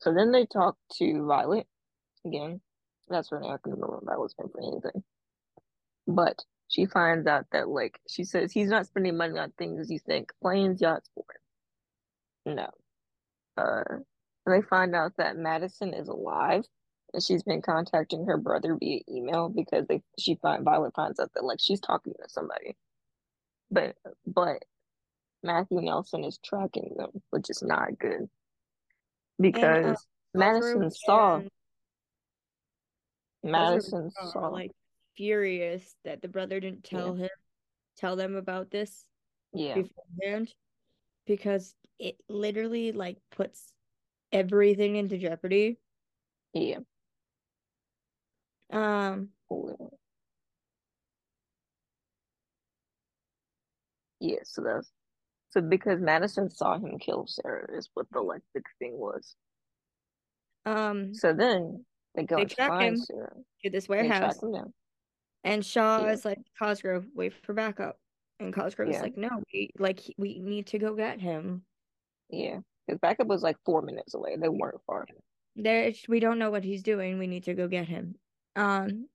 So 0.00 0.12
then 0.12 0.32
they 0.32 0.46
talk 0.46 0.76
to 0.98 1.26
Violet 1.26 1.66
again. 2.26 2.60
That's 3.08 3.30
when. 3.30 3.44
I 3.44 3.56
can 3.62 3.72
remember 3.72 4.00
Violet's 4.04 4.34
name 4.38 4.48
for 4.52 4.60
anything. 4.60 5.04
But 6.06 6.38
she 6.68 6.86
finds 6.86 7.26
out 7.26 7.46
that 7.52 7.68
like 7.68 8.00
she 8.08 8.24
says 8.24 8.52
he's 8.52 8.68
not 8.68 8.86
spending 8.86 9.16
money 9.16 9.38
on 9.38 9.52
things 9.52 9.90
you 9.90 9.98
think 9.98 10.32
planes, 10.42 10.80
yachts, 10.80 11.08
sports. 11.10 11.38
No. 12.46 12.68
Uh, 13.56 13.98
they 14.46 14.62
find 14.62 14.94
out 14.96 15.12
that 15.18 15.36
Madison 15.36 15.94
is 15.94 16.08
alive, 16.08 16.64
and 17.12 17.22
she's 17.22 17.42
been 17.42 17.62
contacting 17.62 18.26
her 18.26 18.36
brother 18.36 18.76
via 18.78 19.00
email 19.08 19.48
because 19.48 19.86
they 19.86 20.02
she 20.18 20.36
find 20.36 20.64
Violet 20.64 20.94
finds 20.94 21.20
out 21.20 21.30
that 21.34 21.44
like 21.44 21.58
she's 21.60 21.80
talking 21.80 22.14
to 22.14 22.28
somebody, 22.28 22.76
but 23.70 23.96
but 24.26 24.64
Matthew 25.42 25.80
Nelson 25.80 26.24
is 26.24 26.38
tracking 26.44 26.94
them, 26.96 27.10
which 27.30 27.50
is 27.50 27.62
not 27.62 27.98
good. 27.98 28.28
Because 29.40 29.96
uh, 29.96 30.38
Madison 30.38 30.90
saw 30.90 31.36
and 33.42 33.52
Madison 33.52 34.10
saw 34.32 34.48
like 34.48 34.70
furious 35.16 35.94
that 36.04 36.22
the 36.22 36.28
brother 36.28 36.60
didn't 36.60 36.84
tell 36.84 37.14
him 37.14 37.28
tell 37.96 38.16
them 38.16 38.36
about 38.36 38.70
this 38.70 39.04
yeah. 39.52 39.74
beforehand 39.74 40.52
because 41.26 41.74
it 41.98 42.16
literally 42.28 42.92
like 42.92 43.18
puts 43.30 43.72
everything 44.32 44.96
into 44.96 45.18
jeopardy. 45.18 45.78
yeah 46.54 46.78
Um 48.72 49.30
yeah 54.20 54.38
so 54.44 54.62
that's 54.62 54.90
so 55.50 55.60
because 55.60 56.00
Madison 56.00 56.48
saw 56.48 56.78
him 56.78 56.98
kill 56.98 57.26
Sarah 57.26 57.76
is 57.76 57.90
what 57.94 58.06
the 58.10 58.20
like 58.20 58.42
big 58.54 58.64
thing 58.78 58.92
was. 58.98 59.36
um 60.64 61.14
So 61.14 61.32
then 61.34 61.84
they 62.14 62.24
go 62.24 62.36
They 62.38 62.46
track 62.46 62.68
find 62.68 62.94
him 62.94 62.96
Sarah. 62.96 63.36
to 63.64 63.70
this 63.70 63.88
warehouse 63.88 64.38
and 65.44 65.64
Shaw 65.64 66.04
Yeah. 66.04 66.12
is 66.12 66.24
like 66.24 66.38
Cosgrove, 66.58 67.06
wait 67.14 67.34
for 67.44 67.52
backup. 67.52 67.98
And 68.38 68.52
Cosgrove 68.52 68.88
is 68.88 68.96
Yeah. 68.96 69.02
like, 69.02 69.16
no, 69.16 69.42
we 69.52 69.70
like 69.78 70.00
we 70.16 70.38
need 70.38 70.68
to 70.68 70.78
go 70.78 70.94
get 70.94 71.20
him. 71.20 71.64
Yeah, 72.28 72.60
his 72.86 72.98
backup 72.98 73.26
was 73.26 73.42
like 73.42 73.56
four 73.64 73.82
minutes 73.82 74.14
away. 74.14 74.36
They 74.36 74.48
weren't 74.48 74.80
far. 74.86 75.06
There 75.54 75.92
we 76.08 76.20
don't 76.20 76.38
know 76.38 76.50
what 76.50 76.64
he's 76.64 76.82
doing. 76.82 77.18
We 77.18 77.26
need 77.26 77.44
to 77.44 77.54
go 77.54 77.68
get 77.68 77.88
him. 77.88 78.16
Um 78.56 79.08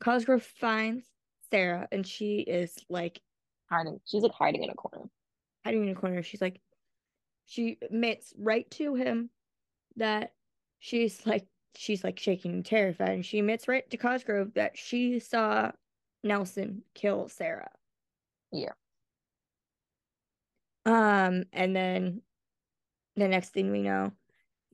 Cosgrove 0.00 0.42
finds 0.42 1.06
Sarah 1.50 1.88
and 1.92 2.06
she 2.06 2.40
is 2.40 2.74
like 2.88 3.20
Hiding. 3.70 4.00
She's 4.04 4.22
like 4.22 4.32
hiding 4.32 4.64
in 4.64 4.70
a 4.70 4.74
corner. 4.74 5.08
hiding 5.64 5.84
in 5.84 5.96
a 5.96 5.98
corner. 5.98 6.22
She's 6.22 6.42
like, 6.42 6.60
she 7.46 7.78
admits 7.82 8.34
right 8.36 8.70
to 8.72 8.94
him 8.94 9.30
that 9.96 10.34
she's 10.78 11.26
like, 11.26 11.46
she's 11.74 12.04
like 12.04 12.18
shaking 12.18 12.52
and 12.52 12.66
terrified. 12.66 13.10
And 13.10 13.24
she 13.24 13.38
admits 13.38 13.68
right 13.68 13.88
to 13.90 13.96
Cosgrove 13.96 14.54
that 14.54 14.76
she 14.76 15.20
saw 15.20 15.72
Nelson 16.22 16.82
kill 16.94 17.28
Sarah. 17.28 17.70
Yeah. 18.52 18.72
Um, 20.84 21.44
and 21.52 21.74
then 21.74 22.22
the 23.16 23.28
next 23.28 23.50
thing 23.50 23.70
we 23.70 23.82
know, 23.82 24.12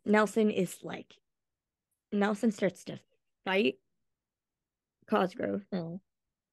Nelson 0.04 0.50
is 0.50 0.78
like, 0.82 1.14
Nelson 2.10 2.50
starts 2.50 2.84
to 2.84 2.98
fight 3.44 3.78
Cosgrove. 5.06 5.64
Mm. 5.72 6.00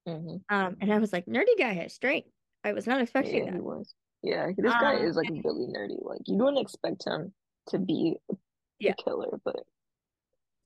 hmm 0.05 0.37
Um, 0.49 0.77
and 0.79 0.93
I 0.93 0.99
was 0.99 1.11
like, 1.13 1.25
nerdy 1.25 1.57
guy 1.57 1.73
has 1.73 1.93
strength. 1.93 2.29
I 2.63 2.73
was 2.73 2.87
not 2.87 3.01
expecting 3.01 3.39
Yeah, 3.39 3.45
that. 3.45 3.53
he 3.55 3.59
was. 3.59 3.95
Yeah, 4.23 4.51
this 4.57 4.73
guy 4.75 4.95
Um, 4.95 5.05
is 5.07 5.15
like 5.15 5.29
really 5.43 5.67
nerdy. 5.67 6.03
Like 6.03 6.21
you 6.27 6.37
don't 6.37 6.57
expect 6.57 7.05
him 7.05 7.33
to 7.67 7.79
be 7.79 8.17
a 8.29 8.35
Yeah. 8.79 8.93
killer, 8.93 9.39
but 9.43 9.67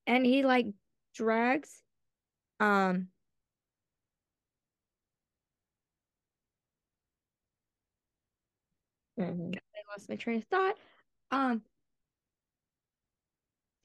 and 0.08 0.26
he 0.26 0.44
like 0.44 0.68
drags 1.14 1.84
um 2.60 3.10
mhm. 9.18 9.56
I 9.56 9.60
lost 9.92 10.10
my 10.10 10.16
train 10.16 10.38
of 10.38 10.46
thought. 10.46 10.78
Um 11.32 11.64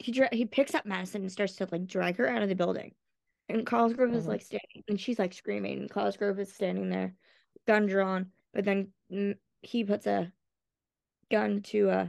he 0.05 0.13
dra- 0.13 0.29
he 0.33 0.45
picks 0.45 0.75
up 0.75 0.85
Madison 0.85 1.23
and 1.23 1.33
starts 1.33 1.57
to 1.57 1.69
like 1.73 1.87
drag 1.87 2.17
her 2.17 2.29
out 2.29 2.43
of 2.43 2.51
the 2.51 2.55
building. 2.55 2.95
And 3.49 3.67
Cosgrove 3.67 4.13
is 4.13 4.25
Mhm. 4.25 4.29
like 4.29 4.43
standing, 4.43 4.85
and 4.87 5.01
she's 5.01 5.19
like 5.19 5.33
screaming. 5.33 5.79
And 5.79 5.91
Cosgrove 5.91 6.39
is 6.39 6.53
standing 6.53 6.91
there, 6.91 7.17
gun 7.67 7.87
drawn. 7.87 8.33
But 8.53 8.67
then 8.67 8.93
mm, 9.11 9.39
he 9.63 9.83
puts 9.83 10.07
a 10.07 10.31
gun 11.31 11.63
to 11.63 11.89
uh, 11.91 12.09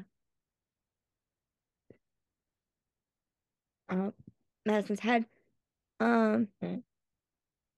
uh 3.88 4.12
Madison's 4.66 5.00
head. 5.00 5.26
Um, 6.02 6.50
Mhm. 6.62 6.84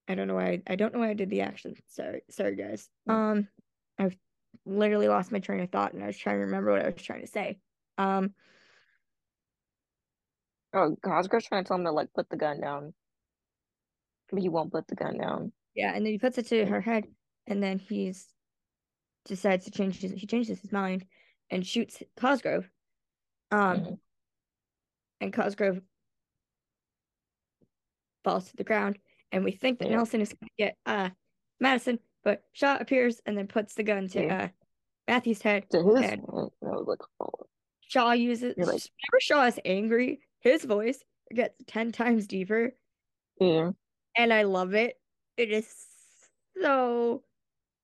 I 0.08 0.16
don't 0.16 0.28
know 0.28 0.36
why 0.36 0.48
I, 0.48 0.64
I 0.66 0.76
don't 0.76 0.94
know 0.94 1.00
why 1.00 1.10
I 1.10 1.14
did 1.14 1.30
the 1.30 1.42
action. 1.42 1.76
Sorry, 1.86 2.22
sorry 2.30 2.56
guys. 2.56 2.90
Mhm. 3.08 3.14
Um, 3.14 3.48
I've 4.00 4.18
literally 4.66 5.10
lost 5.10 5.32
my 5.32 5.40
train 5.40 5.60
of 5.60 5.70
thought, 5.70 5.94
and 5.94 6.04
I 6.04 6.08
was 6.08 6.18
trying 6.18 6.38
to 6.38 6.46
remember 6.46 6.72
what 6.72 6.82
I 6.82 6.90
was 6.90 7.04
trying 7.04 7.22
to 7.22 7.28
say. 7.28 7.60
Um, 8.00 8.34
Oh, 10.78 10.96
Cosgrove's 11.04 11.48
trying 11.48 11.64
to 11.64 11.68
tell 11.68 11.78
him 11.78 11.86
to 11.86 11.92
like 11.92 12.14
put 12.14 12.30
the 12.30 12.38
gun 12.38 12.62
down, 12.62 12.94
but 14.30 14.40
he 14.40 14.50
won't 14.50 14.72
put 14.72 14.88
the 14.88 14.96
gun 14.96 15.18
down. 15.18 15.52
yeah, 15.76 15.94
and 15.96 16.06
then 16.06 16.12
he 16.14 16.20
puts 16.20 16.38
it 16.38 16.48
to 16.48 16.66
her 16.66 16.82
head, 16.82 17.06
and 17.48 17.62
then 17.64 17.80
he's 17.80 18.28
decides 19.26 19.66
to 19.66 19.72
change 19.72 20.00
his 20.02 20.12
he 20.14 20.26
changes 20.28 20.60
his 20.62 20.72
mind 20.72 21.06
and 21.50 21.66
shoots 21.66 22.02
Cosgrove. 22.16 22.70
Um, 23.52 23.78
Mhm. 23.80 24.00
and 25.22 25.34
Cosgrove 25.34 25.82
falls 28.24 28.50
to 28.50 28.56
the 28.58 28.64
ground, 28.64 29.00
and 29.32 29.44
we 29.44 29.52
think 29.52 29.80
that 29.80 29.90
Yeah. 29.90 29.96
Nelson 29.98 30.22
is 30.22 30.34
gonna 30.34 30.50
get 30.58 30.78
uh 30.86 31.10
Madison, 31.60 32.00
but 32.24 32.44
Shaw 32.54 32.78
appears 32.78 33.20
and 33.26 33.38
then 33.38 33.48
puts 33.48 33.74
the 33.74 33.84
gun 33.84 34.08
to 34.10 34.22
Yeah. 34.24 34.44
uh 34.44 34.48
Matthew's 35.08 35.42
head. 35.42 35.70
To 35.72 35.84
his, 35.84 36.00
head. 36.02 36.20
I 36.20 36.24
was 36.30 36.88
like, 36.88 37.00
oh, 37.22 37.48
Shaw 37.82 38.12
uses 38.12 38.56
like- 38.58 38.68
whenever 38.68 39.20
Shaw 39.22 39.46
is 39.46 39.60
angry, 39.64 40.27
his 40.48 40.64
voice 40.66 41.04
gets 41.34 41.56
ten 41.68 41.92
times 41.92 42.28
deeper, 42.28 42.74
yeah, 43.40 43.72
and 44.16 44.34
I 44.34 44.44
love 44.44 44.74
it. 44.74 45.00
It 45.36 45.52
is 45.52 45.68
so 46.62 47.24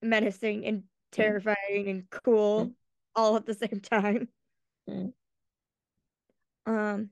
menacing 0.01 0.65
and 0.65 0.83
terrifying 1.11 1.87
and 1.87 2.09
cool 2.09 2.65
Mm. 2.67 2.73
all 3.15 3.35
at 3.35 3.45
the 3.45 3.53
same 3.53 3.79
time. 3.81 4.27
Mm. 4.89 5.13
Um, 6.65 7.09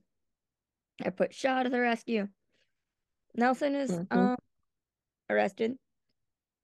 I 1.04 1.10
put 1.10 1.34
Shaw 1.34 1.62
to 1.62 1.68
the 1.68 1.80
rescue. 1.80 2.28
Nelson 3.34 3.74
is 3.74 3.90
Mhm. 3.90 4.06
um 4.10 4.36
arrested, 5.30 5.78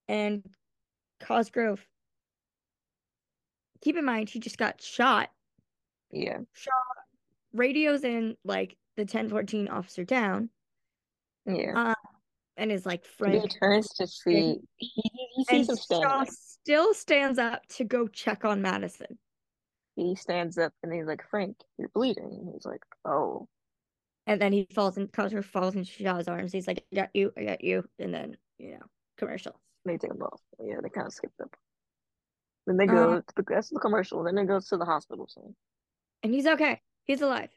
and 0.07 0.43
Cosgrove. 1.19 1.85
Keep 3.81 3.97
in 3.97 4.05
mind, 4.05 4.29
he 4.29 4.39
just 4.39 4.57
got 4.57 4.81
shot. 4.81 5.31
yeah, 6.11 6.39
Shaw 6.53 6.71
radios 7.53 8.03
in 8.03 8.35
like 8.43 8.77
the 8.99 9.03
1014 9.05 9.67
officer 9.69 10.03
down 10.03 10.49
yeah. 11.45 11.93
and 12.57 12.71
is 12.71 12.85
like 12.85 13.03
he 13.05 13.09
Frank. 13.17 13.51
turns 13.59 13.89
to 13.95 14.07
see, 14.07 14.57
he, 14.77 14.87
he, 14.95 15.11
he 15.35 15.45
And 15.49 15.65
sees 15.65 15.69
him. 15.89 16.01
Shaw 16.01 16.25
still 16.27 16.93
stands 16.93 17.39
up 17.39 17.65
to 17.77 17.83
go 17.83 18.07
check 18.07 18.45
on 18.45 18.61
Madison. 18.61 19.17
He 19.95 20.15
stands 20.15 20.57
up 20.57 20.73
and 20.83 20.93
he's 20.93 21.05
like, 21.07 21.23
Frank, 21.29 21.57
you're 21.77 21.89
bleeding. 21.89 22.25
And 22.25 22.53
he's 22.53 22.65
like, 22.65 22.83
oh, 23.05 23.47
And 24.27 24.41
then 24.41 24.53
he 24.53 24.67
falls 24.73 24.97
in 24.97 25.07
Cosgrove 25.07 25.45
falls 25.45 25.75
into 25.75 25.89
Shaw's 25.91 26.27
arms. 26.27 26.51
He's 26.51 26.67
like, 26.67 26.85
I 26.91 26.95
got 26.95 27.09
you, 27.13 27.33
I 27.37 27.43
got 27.43 27.63
you. 27.63 27.83
And 27.99 28.13
then, 28.13 28.37
you 28.57 28.71
know, 28.71 28.85
commercial. 29.17 29.59
they 29.85 29.97
take 29.97 30.11
him 30.11 30.21
off. 30.21 30.41
Yeah, 30.63 30.75
they 30.83 30.89
kind 30.89 31.07
of 31.07 31.13
skip 31.13 31.31
them. 31.39 31.49
Then 32.67 32.77
they 32.77 32.85
go 32.85 33.13
Uh, 33.13 33.17
to 33.17 33.23
the 33.37 33.43
that's 33.47 33.69
the 33.69 33.79
commercial. 33.79 34.23
Then 34.23 34.37
it 34.37 34.45
goes 34.45 34.67
to 34.67 34.77
the 34.77 34.85
hospital 34.85 35.27
scene. 35.27 35.55
And 36.23 36.33
he's 36.33 36.45
okay. 36.47 36.81
He's 37.05 37.21
alive. 37.21 37.49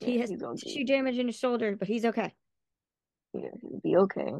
He 0.00 0.18
has 0.18 0.30
tissue 0.30 0.84
damage 0.84 1.18
in 1.18 1.26
his 1.26 1.36
shoulder, 1.36 1.76
but 1.76 1.88
he's 1.88 2.04
okay. 2.04 2.34
Yeah, 3.32 3.48
he'll 3.60 3.80
be 3.82 3.96
okay. 3.96 4.32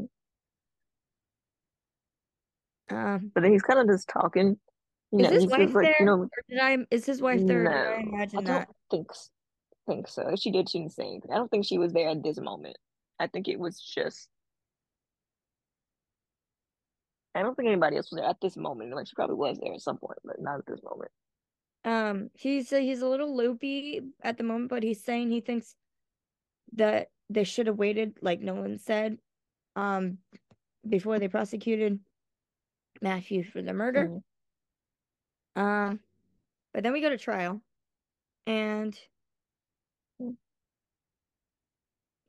Um, 2.90 3.30
But 3.34 3.42
then 3.42 3.52
he's 3.52 3.62
kind 3.62 3.80
of 3.80 3.86
just 3.88 4.08
talking. 4.08 4.58
You 5.10 5.20
is 5.20 5.30
know, 5.30 5.34
his 5.34 5.46
wife 5.46 5.60
just 5.60 5.74
like, 5.74 5.84
there? 5.84 5.96
you 6.00 6.06
know, 6.06 6.28
did 6.48 6.58
I 6.58 6.78
is 6.90 7.06
his 7.06 7.22
wife 7.22 7.46
there? 7.46 7.64
Did 7.64 7.72
I 7.72 8.02
no, 8.02 8.18
I 8.18 8.26
don't 8.26 8.44
that? 8.44 8.68
think 8.90 9.08
think 9.86 10.08
so. 10.08 10.28
If 10.28 10.40
she 10.40 10.50
did, 10.50 10.68
she 10.68 10.78
didn't 10.78 10.92
say 10.92 11.04
anything. 11.04 11.30
I 11.32 11.36
don't 11.36 11.50
think 11.50 11.64
she 11.66 11.78
was 11.78 11.92
there 11.92 12.08
at 12.08 12.22
this 12.22 12.38
moment. 12.38 12.76
I 13.18 13.26
think 13.26 13.48
it 13.48 13.58
was 13.58 13.80
just. 13.80 14.28
I 17.34 17.42
don't 17.42 17.56
think 17.56 17.68
anybody 17.68 17.96
else 17.96 18.10
was 18.10 18.20
there 18.20 18.28
at 18.28 18.40
this 18.40 18.56
moment. 18.56 18.94
Like 18.94 19.06
she 19.06 19.14
probably 19.14 19.36
was 19.36 19.58
there 19.58 19.72
at 19.72 19.80
some 19.80 19.98
point, 19.98 20.18
but 20.24 20.40
not 20.40 20.58
at 20.58 20.66
this 20.66 20.80
moment. 20.82 21.10
Um, 21.84 22.30
he's 22.34 22.72
uh, 22.72 22.78
he's 22.78 23.02
a 23.02 23.08
little 23.08 23.36
loopy 23.36 24.00
at 24.22 24.38
the 24.38 24.44
moment, 24.44 24.70
but 24.70 24.82
he's 24.82 25.04
saying 25.04 25.30
he 25.30 25.40
thinks 25.40 25.74
that 26.72 27.10
they 27.28 27.44
should 27.44 27.66
have 27.66 27.78
waited, 27.78 28.18
like 28.22 28.40
Nolan 28.40 28.78
said, 28.78 29.18
um, 29.76 30.18
before 30.88 31.18
they 31.18 31.28
prosecuted 31.28 32.00
Matthew 33.02 33.44
for 33.44 33.60
the 33.60 33.72
murder. 33.74 34.08
Mhm. 35.56 35.60
Um, 35.60 36.00
but 36.72 36.82
then 36.82 36.92
we 36.92 37.00
go 37.00 37.10
to 37.10 37.18
trial, 37.18 37.62
and 38.46 38.98
Mm. 40.20 40.36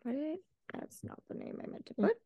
what 0.03 0.11
did 0.11 0.39
that's 0.73 1.03
not 1.03 1.19
the 1.27 1.35
name 1.35 1.59
I 1.63 1.67
meant 1.67 1.85
to 1.85 1.93
Mm. 1.93 2.03
put. 2.07 2.21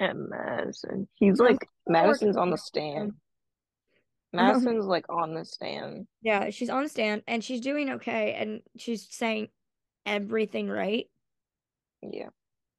And 0.00 0.28
Madison, 0.30 1.08
he's 1.14 1.38
like 1.38 1.68
Madison's 1.86 2.36
on 2.36 2.50
the 2.50 2.56
stand. 2.58 3.20
Madison's 4.32 4.84
like 4.86 5.06
on 5.08 5.34
the 5.34 5.44
stand. 5.44 6.06
Yeah, 6.22 6.50
she's 6.50 6.70
on 6.70 6.84
the 6.84 6.88
stand 6.88 7.22
and 7.26 7.42
she's 7.42 7.60
doing 7.60 7.90
okay, 7.90 8.34
and 8.34 8.60
she's 8.76 9.06
saying 9.10 9.48
everything 10.06 10.68
right 10.68 11.06
Yeah, 12.02 12.28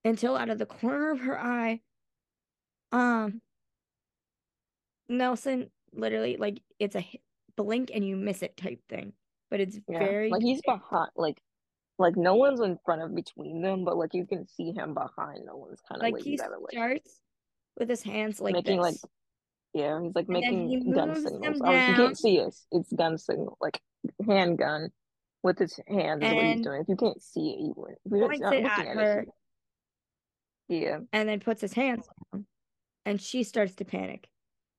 until 0.04 0.36
out 0.36 0.50
of 0.50 0.58
the 0.58 0.66
corner 0.66 1.12
of 1.12 1.20
her 1.22 1.40
eye, 1.40 1.82
um, 2.92 3.42
Nelson 5.10 5.70
literally 5.94 6.38
like 6.38 6.62
it's 6.80 6.96
a 6.96 7.02
hit- 7.02 7.22
blink 7.56 7.92
and 7.94 8.06
you 8.06 8.16
miss 8.16 8.42
it 8.42 8.58
type 8.58 8.80
thing, 8.90 9.14
but 9.50 9.60
it's 9.60 9.78
yeah. 9.88 10.00
very 10.00 10.30
Like 10.30 10.42
he's 10.42 10.62
behind. 10.62 11.12
Like, 11.16 11.42
like 12.00 12.16
no 12.16 12.36
one's 12.36 12.62
in 12.62 12.78
front 12.86 13.02
of 13.02 13.14
between 13.14 13.62
them, 13.62 13.86
but 13.86 13.98
like 13.98 14.14
you 14.14 14.26
can 14.26 14.48
see 14.48 14.72
him 14.72 14.94
behind. 14.94 15.46
No 15.46 15.58
one's 15.58 15.82
kind 15.88 16.02
of 16.02 16.04
like 16.04 16.14
like 16.14 16.24
he 16.24 16.38
the 16.38 16.46
other 16.46 16.60
way, 16.60 16.70
starts 16.72 17.20
with 17.78 17.90
his 17.90 18.04
hands 18.04 18.40
like 18.42 18.54
making 18.54 18.80
like 18.80 18.94
this, 18.94 19.06
yeah. 19.74 20.02
He's 20.02 20.14
like 20.16 20.26
and 20.28 20.34
making 20.34 20.70
he 20.70 20.92
gun 20.92 21.16
signals. 21.16 21.62
Obviously, 21.62 21.94
you 21.94 22.00
can't 22.00 22.18
see 22.18 22.40
us. 22.42 22.66
It's 22.72 22.92
gun 22.94 23.18
signal, 23.18 23.58
like 23.62 23.80
handgun 24.28 24.90
with 25.44 25.60
his 25.60 25.80
hands 25.88 26.24
is 26.24 26.34
what 26.34 26.46
he's 26.46 26.62
doing. 26.62 26.82
If 26.82 26.90
you 26.90 26.96
can't 26.96 27.22
see 27.22 27.50
it, 27.52 27.60
you 27.60 27.74
wouldn't. 27.76 28.00
You're 28.10 28.28
points 28.28 28.42
not 28.42 28.54
it 28.54 28.64
looking 28.64 28.86
at 28.88 28.96
her, 28.96 29.26
yeah, 30.68 31.00
and 31.12 31.30
then 31.30 31.40
puts 31.40 31.62
his 31.62 31.74
hands 31.74 32.08
down, 32.32 32.46
and 33.06 33.22
she 33.22 33.44
starts 33.44 33.76
to 33.76 33.86
panic 33.86 34.30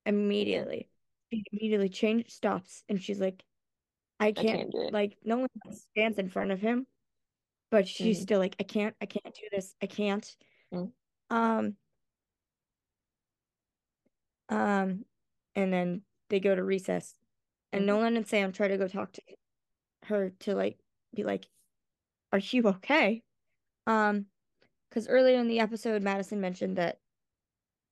immediately. 0.05 0.89
She 1.31 1.43
immediately 1.51 1.89
change 1.89 2.29
stops, 2.29 2.83
and 2.89 3.01
she's 3.01 3.19
like, 3.19 3.43
"I 4.19 4.27
I 4.27 4.31
can't." 4.31 4.47
can't 4.47 4.71
do 4.71 4.81
it. 4.81 4.93
Like 4.93 5.17
no 5.23 5.39
one 5.39 5.49
stands 5.71 6.17
in 6.19 6.29
front 6.29 6.51
of 6.51 6.61
him, 6.61 6.87
but 7.71 7.87
she's 7.87 8.19
Mhm. 8.19 8.21
still 8.21 8.39
like, 8.39 8.55
"I 8.59 8.63
can't. 8.63 8.95
I 9.01 9.05
can't 9.05 9.35
do 9.35 9.47
this. 9.51 9.75
I 9.81 9.87
can't." 9.87 10.35
Mm. 10.73 10.91
Um. 11.29 11.77
Um, 14.49 15.05
and 15.55 15.71
then 15.73 16.05
they 16.29 16.39
go 16.39 16.55
to 16.55 16.63
recess, 16.63 17.15
and 17.71 17.83
Mhm. 17.83 17.87
Nolan 17.87 18.17
and 18.17 18.27
Sam 18.27 18.51
try 18.51 18.67
to 18.69 18.77
go 18.77 18.87
talk 18.87 19.13
to 19.13 19.21
her 20.03 20.31
to 20.31 20.55
like 20.55 20.79
be 21.13 21.23
like, 21.23 21.49
"Are 22.31 22.39
you 22.39 22.67
okay?" 22.67 23.23
Um, 23.87 24.31
because 24.89 25.07
earlier 25.07 25.39
in 25.39 25.47
the 25.47 25.59
episode, 25.59 26.01
Madison 26.03 26.41
mentioned 26.41 26.77
that 26.77 26.99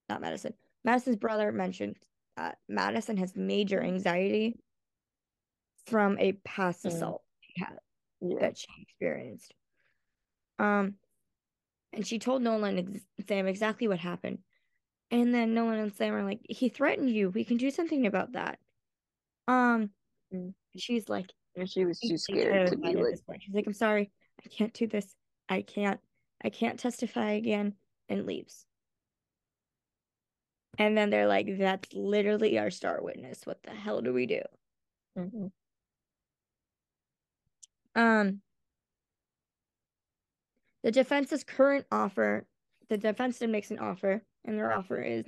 not 0.10 0.22
Madison, 0.22 0.58
Madison's 0.84 1.18
brother 1.18 1.52
mentioned 1.52 1.98
that 2.36 2.60
Madison 2.68 3.18
has 3.18 3.36
major 3.36 3.82
anxiety 3.82 4.60
from 5.86 6.18
a 6.20 6.34
past 6.34 6.84
Mm. 6.84 6.90
assault 6.90 7.24
she 7.42 7.54
had 7.62 7.80
Yeah, 8.22 8.40
that 8.40 8.58
she 8.58 8.68
experienced. 8.82 9.54
Um, 10.60 11.00
and 11.94 12.06
she 12.06 12.20
told 12.20 12.42
Nolan 12.42 12.78
and 12.78 13.02
Sam 13.28 13.48
exactly 13.48 13.88
what 13.88 14.00
happened. 14.00 14.44
And 15.12 15.34
then 15.36 15.54
Nolan 15.54 15.80
and 15.80 15.93
Sam 15.93 16.13
are 16.13 16.24
like, 16.24 16.39
he 16.50 16.69
threatened 16.69 17.10
you. 17.10 17.30
We 17.30 17.43
can 17.43 17.58
do 17.58 17.69
something 17.69 18.08
about 18.08 18.32
that. 18.34 18.60
Um, 19.47 19.91
Mm. 20.34 20.54
she's 20.78 21.10
like 21.10 21.30
and 21.58 21.69
she 21.69 21.84
was 21.84 22.00
too 22.00 22.17
scared 22.17 22.69
to 22.69 22.78
be 22.78 22.95
like, 22.95 23.04
this 23.04 23.21
point. 23.21 23.43
She's 23.43 23.54
like, 23.54 23.67
I'm 23.67 23.74
sorry, 23.74 24.10
I 24.45 24.47
can't 24.47 24.74
do 24.74 24.88
this. 24.88 25.13
I 25.50 25.62
can't, 25.62 26.00
I 26.41 26.50
can't 26.50 26.80
testify 26.80 27.32
again, 27.32 27.76
and 28.08 28.26
leaves. 28.26 28.65
And 30.78 30.97
then 30.97 31.10
they're 31.10 31.28
like, 31.28 31.58
that's 31.58 31.91
literally 31.93 32.58
our 32.58 32.69
star 32.71 33.02
witness. 33.02 33.41
What 33.45 33.62
the 33.63 33.71
hell 33.71 34.02
do 34.02 34.13
we 34.13 34.26
do? 34.26 34.41
Mhm. 35.17 35.52
Um, 37.93 38.41
the 40.84 40.91
defense's 40.91 41.43
current 41.43 41.86
offer, 41.91 42.47
the 42.88 42.97
defense 42.97 43.39
then 43.39 43.52
makes 43.52 43.69
an 43.69 43.80
offer, 43.80 44.24
and 44.45 44.58
their 44.58 44.71
offer 44.73 45.01
is 45.01 45.25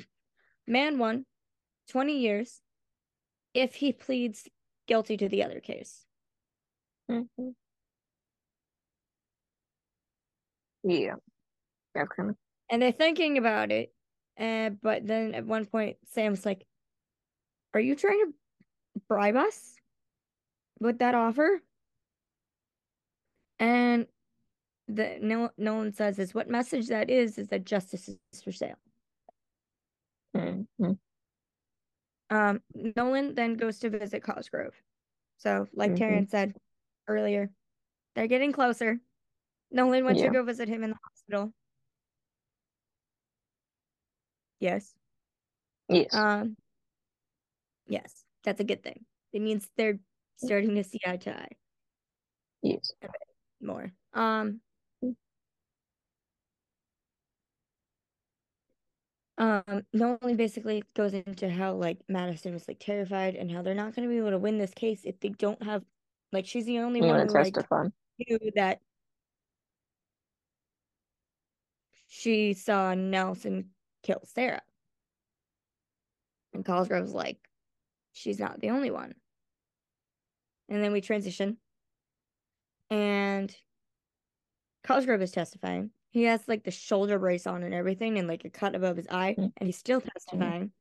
man 0.67 0.97
one, 0.97 1.26
20 1.89 2.17
years, 2.19 2.62
if 3.54 3.76
he 3.76 3.93
pleads 3.93 4.47
guilty 4.88 5.17
to 5.17 5.30
the 5.30 5.43
other 5.43 5.60
case. 5.60 6.06
Mhm. 7.10 7.56
Yeah. 10.84 11.15
Of. 11.95 12.08
And 12.69 12.82
they're 12.82 12.91
thinking 12.91 13.38
about 13.38 13.71
it. 13.71 13.93
And 14.36 14.82
but 14.82 15.06
then 15.06 15.36
at 15.36 15.45
one 15.45 15.65
point 15.65 15.97
Sam's 16.06 16.45
like, 16.45 16.65
Are 17.73 17.80
you 17.80 17.95
trying 17.95 18.19
to 18.19 18.34
bribe 19.08 19.36
us 19.36 19.76
with 20.80 20.99
that 20.99 21.15
offer? 21.15 21.62
And 23.60 24.08
the 24.88 25.17
no 25.21 25.52
Nolan 25.58 25.93
says 25.93 26.19
is 26.19 26.34
what 26.34 26.49
message 26.49 26.88
that 26.88 27.10
is 27.10 27.38
is 27.38 27.47
that 27.49 27.65
justice 27.65 28.10
is 28.10 28.41
for 28.41 28.52
sale. 28.52 28.76
Mm-hmm. 30.36 30.91
Um, 32.30 32.62
Nolan 32.96 33.36
then 33.36 33.56
goes 33.56 33.80
to 33.80 33.89
visit 33.89 34.24
Cosgrove. 34.24 34.74
So, 35.38 35.67
like 35.74 35.91
Mhm. 35.91 35.98
Terryn 35.98 36.30
said 36.30 36.56
earlier, 37.08 37.52
they're 38.15 38.28
getting 38.28 38.52
closer. 38.52 39.00
Nolan 39.72 40.06
went 40.06 40.17
Yeah. 40.17 40.28
to 40.28 40.34
go 40.34 40.43
visit 40.43 40.67
him 40.69 40.84
in 40.84 40.91
the 40.91 41.00
hospital. 41.04 41.54
Yes. 44.60 44.93
Yes. 45.89 46.13
Um. 46.13 46.56
Yes, 47.86 48.24
that's 48.43 48.62
a 48.62 48.63
good 48.63 48.82
thing. 48.82 49.06
It 49.34 49.41
means 49.41 49.69
they're 49.76 50.00
starting 50.38 50.76
to 50.76 50.84
see 50.84 51.00
eye 51.06 51.17
to 51.17 51.38
eye 51.38 51.50
yes. 52.62 52.93
more. 53.60 53.91
Um. 54.13 54.62
Um, 59.44 59.86
Nolan 59.92 60.38
basically 60.38 60.86
goes 60.96 61.14
into 61.14 61.50
how 61.50 61.74
like 61.74 61.98
Madison 62.08 62.54
was 62.54 62.66
like 62.66 62.80
terrified 62.80 63.36
and 63.36 63.52
how 63.52 63.62
they're 63.62 63.76
not 63.76 63.94
going 63.94 64.08
to 64.08 64.14
be 64.14 64.18
able 64.18 64.30
to 64.30 64.38
win 64.38 64.58
this 64.58 64.74
case 64.74 65.02
if 65.04 65.20
they 65.20 65.30
don't 65.30 65.62
have 65.62 65.84
like 66.32 66.46
she's 66.46 66.66
the 66.66 66.80
only 66.80 67.02
You 67.02 67.08
one 67.08 67.28
who 67.28 67.34
like 67.34 67.54
knew 68.20 68.40
that 68.56 68.80
she 72.08 72.54
saw 72.54 72.94
Nelson 72.94 73.72
kill 74.02 74.22
Sarah. 74.24 74.62
And 76.54 76.64
Cosgrove's 76.64 77.12
like, 77.12 77.40
she's 78.14 78.40
not 78.40 78.62
the 78.62 78.70
only 78.70 78.92
one. 78.92 79.14
And 80.70 80.82
then 80.82 80.94
we 80.94 81.02
transition. 81.02 81.58
And 82.90 83.54
Cosgrove 84.86 85.22
is 85.22 85.32
testifying. 85.32 85.90
He 86.13 86.23
has 86.26 86.47
like 86.47 86.63
the 86.63 86.69
shoulder 86.69 87.17
brace 87.17 87.47
on 87.47 87.63
and 87.63 87.73
everything 87.73 88.19
and 88.19 88.28
like 88.28 88.45
a 88.45 88.49
cut 88.52 88.76
above 88.76 88.97
his 88.97 89.08
eye, 89.10 89.34
Mm. 89.36 89.52
and 89.58 89.67
he's 89.67 89.78
still 89.80 89.99
testifying. 89.99 90.71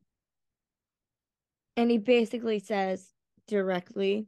And 1.75 1.91
he 1.91 1.97
basically 1.97 2.59
says 2.59 3.11
directly 3.47 4.27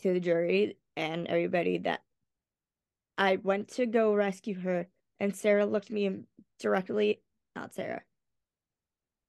to 0.00 0.12
the 0.12 0.20
jury 0.20 0.76
and 0.96 1.26
everybody 1.26 1.78
that 1.78 2.02
I 3.16 3.36
went 3.36 3.68
to 3.76 3.86
go 3.86 4.12
rescue 4.12 4.58
her, 4.60 4.86
and 5.18 5.34
Sarah 5.34 5.64
looked 5.64 5.90
me 5.90 6.24
directly, 6.58 7.22
not 7.56 7.72
Sarah, 7.72 8.02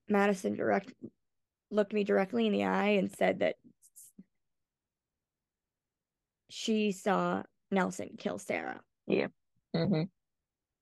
Madison 0.09 0.55
direct 0.55 0.93
looked 1.71 1.93
me 1.93 2.03
directly 2.03 2.45
in 2.45 2.51
the 2.51 2.65
eye 2.65 2.89
and 2.99 3.09
said 3.09 3.39
that 3.39 3.55
she 6.49 6.91
saw 6.91 7.43
Nelson 7.71 8.15
kill 8.17 8.37
Sarah. 8.37 8.81
Mm-hmm. 9.75 10.03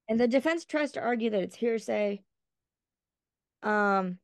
And 0.10 0.20
the 0.20 0.28
defense 0.28 0.66
tries 0.66 0.92
to 0.94 1.00
argue 1.00 1.30
that 1.30 1.42
it's 1.42 1.56
hearsay. 1.56 2.24
Um, 3.64 4.18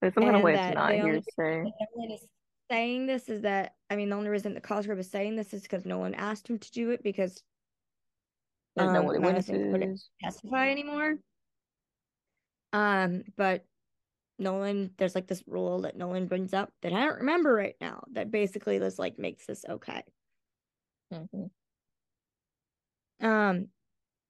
There's 0.00 0.14
some 0.14 0.22
kind 0.24 0.36
of 0.36 0.42
way 0.42 0.54
that 0.54 0.68
it's 0.68 0.74
not 0.76 0.88
they 0.90 1.00
only- 1.00 1.22
hearsay. 1.36 1.72
Saying 2.70 3.06
this 3.06 3.28
is 3.28 3.42
that 3.42 3.74
I 3.90 3.96
mean 3.96 4.10
the 4.10 4.16
only 4.16 4.28
reason 4.28 4.54
that 4.54 4.62
Cosgrove 4.62 5.00
is 5.00 5.10
saying 5.10 5.34
this 5.34 5.52
is 5.52 5.62
because 5.62 5.84
no 5.84 5.98
one 5.98 6.14
asked 6.14 6.48
him 6.48 6.56
to 6.56 6.70
do 6.70 6.90
it 6.90 7.02
because 7.02 7.42
There's 8.76 8.92
no 8.92 9.00
um, 9.00 9.06
way 9.06 9.18
Madison 9.18 9.72
couldn't 9.72 10.00
testify 10.22 10.70
anymore. 10.70 11.16
Um, 12.72 13.24
but 13.36 13.64
Nolan, 14.38 14.92
there's 14.98 15.16
like 15.16 15.26
this 15.26 15.42
rule 15.48 15.80
that 15.80 15.96
Nolan 15.96 16.28
brings 16.28 16.54
up 16.54 16.72
that 16.82 16.92
I 16.92 17.00
don't 17.00 17.18
remember 17.18 17.52
right 17.52 17.74
now 17.80 18.04
that 18.12 18.30
basically 18.30 18.78
this 18.78 19.00
like 19.00 19.18
makes 19.18 19.46
this 19.46 19.64
okay. 19.68 20.04
Mm-hmm. 21.12 21.46
Um, 23.26 23.66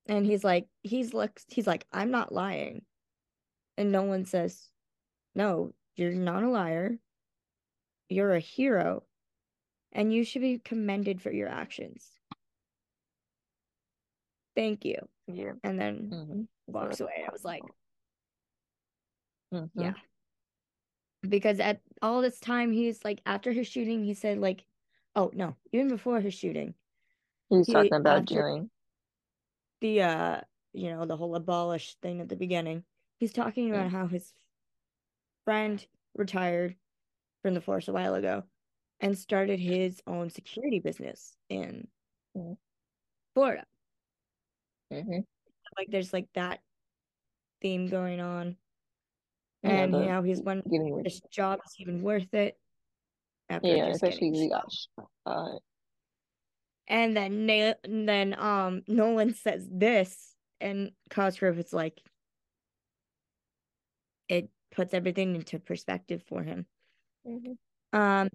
and 0.06 0.26
he's 0.26 0.42
like, 0.42 0.66
he's 0.82 1.14
looks, 1.14 1.44
he's 1.48 1.66
like, 1.66 1.86
I'm 1.92 2.10
not 2.10 2.32
lying, 2.32 2.82
and 3.76 3.92
no 3.92 4.02
one 4.02 4.24
says, 4.24 4.68
No, 5.34 5.72
you're 5.96 6.12
not 6.12 6.42
a 6.42 6.48
liar. 6.48 6.98
You're 8.08 8.34
a 8.34 8.40
hero, 8.40 9.04
and 9.92 10.12
you 10.12 10.24
should 10.24 10.42
be 10.42 10.58
commended 10.58 11.22
for 11.22 11.30
your 11.30 11.48
actions. 11.48 12.10
Thank 14.56 14.84
you. 14.84 14.96
Yeah. 15.28 15.52
And 15.62 15.78
then 15.80 16.10
Mm-hmm. 16.12 16.40
walks 16.66 17.00
away. 17.00 17.24
I 17.26 17.30
was 17.30 17.44
like, 17.44 17.62
Mm-hmm. 19.54 19.80
Yeah. 19.80 19.92
because 21.28 21.58
at 21.60 21.80
all 22.02 22.20
this 22.22 22.38
time 22.40 22.70
he's 22.72 23.04
like 23.04 23.20
after 23.26 23.50
his 23.52 23.66
shooting 23.66 24.04
he 24.04 24.14
said 24.14 24.38
like 24.38 24.64
oh 25.16 25.30
no. 25.34 25.56
Even 25.72 25.88
before 25.88 26.20
his 26.20 26.34
shooting 26.34 26.74
He's 27.48 27.66
He- 27.66 27.72
talking 27.72 27.94
about 27.94 28.26
doing. 28.26 28.70
the 29.80 30.02
uh 30.02 30.40
you 30.72 30.90
know 30.90 31.04
the 31.06 31.16
whole 31.16 31.34
abolish 31.34 31.96
thing 32.02 32.20
at 32.20 32.28
the 32.28 32.36
beginning. 32.36 32.84
He's 33.18 33.32
talking 33.32 33.70
about 33.70 33.90
how 33.90 34.06
his 34.06 34.32
friend 35.44 35.84
retired 36.14 36.76
from 37.42 37.54
the 37.54 37.60
force 37.60 37.88
a 37.88 37.92
while 37.92 38.14
ago 38.14 38.44
and 39.00 39.16
started 39.18 39.58
his 39.58 40.00
own 40.06 40.30
security 40.30 40.78
business 40.78 41.34
in 41.48 41.88
Mm. 42.36 42.56
Florida. 43.34 43.64
Mm-hmm. 44.92 45.20
like 45.76 45.88
there's 45.88 46.12
like 46.12 46.28
that 46.34 46.60
theme 47.62 47.88
going 47.88 48.20
on. 48.20 48.56
Yeah, 49.64 49.70
and 49.70 49.92
now 49.92 50.22
he's 50.22 50.40
wondering 50.40 50.98
if 50.98 51.04
this 51.04 51.20
job 51.32 51.58
is 51.66 51.74
even 51.80 52.02
worth 52.02 52.32
it 52.34 52.56
after 53.50 53.68
Yeah, 53.76 53.88
especially 53.88 54.30
getting 54.30 54.48
the 54.50 54.54
gosh. 54.56 54.88
Uh, 55.26 55.58
And 56.88 57.16
then 57.16 57.46
Na- 57.46 57.74
then 57.84 58.34
um 58.38 58.82
Nolan 58.88 59.34
says 59.34 59.68
this, 59.70 60.34
and 60.60 60.92
Cosgrove 61.10 61.58
is 61.58 61.72
like, 61.72 62.00
it 64.28 64.50
puts 64.70 64.94
everything 64.94 65.34
into 65.34 65.58
perspective 65.58 66.22
for 66.26 66.42
him. 66.42 66.66
mhm. 67.24 67.56
Um, 67.92 68.28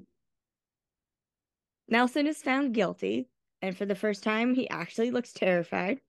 Nelson 1.88 2.28
is 2.28 2.44
found 2.44 2.74
guilty, 2.76 3.28
and 3.62 3.76
for 3.76 3.86
the 3.88 3.96
first 3.96 4.24
time, 4.24 4.54
he 4.54 4.70
actually 4.70 5.10
looks 5.12 5.34
terrified, 5.34 6.02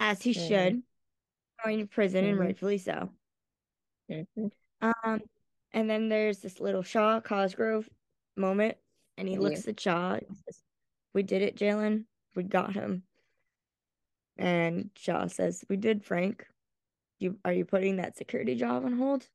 as 0.00 0.22
he 0.22 0.32
Mhm. 0.32 0.48
should, 0.48 0.82
going 1.64 1.78
to 1.80 1.86
prison, 1.86 2.24
and 2.24 2.36
Mhm. 2.36 2.40
rightfully 2.40 2.78
so. 2.78 3.10
Mhm. 4.08 4.50
Um, 4.80 5.20
and 5.74 5.90
then 5.90 6.08
there's 6.08 6.38
this 6.38 6.60
little 6.60 6.82
Shaw 6.82 7.20
Cosgrove 7.20 7.90
moment, 8.36 8.78
and 9.18 9.28
he 9.28 9.36
looks 9.38 9.68
at 9.68 9.78
Shaw 9.78 10.14
and 10.14 10.36
says, 10.46 10.62
"We 11.12 11.22
did 11.22 11.42
it, 11.42 11.56
Jalen. 11.56 12.06
We 12.34 12.44
got 12.44 12.72
him." 12.74 13.06
And 14.38 14.90
Shaw 14.96 15.26
says, 15.26 15.64
"We 15.68 15.76
did, 15.76 16.04
Frank. 16.04 16.48
You 17.18 17.38
are 17.44 17.52
you 17.52 17.64
putting 17.64 17.96
that 17.96 18.16
security 18.16 18.54
job 18.54 18.84
on 18.84 18.96
hold?" 18.96 19.28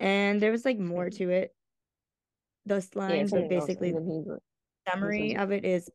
And 0.00 0.40
there 0.40 0.52
was 0.52 0.64
like 0.64 0.78
more 0.78 1.10
to 1.10 1.30
it. 1.30 1.54
Those 2.66 2.88
Yeah, 2.94 3.00
lines, 3.00 3.32
but 3.32 3.48
basically, 3.48 3.92
like, 3.92 4.40
summary 4.88 5.36
of 5.36 5.52
it 5.52 5.64
is, 5.64 5.90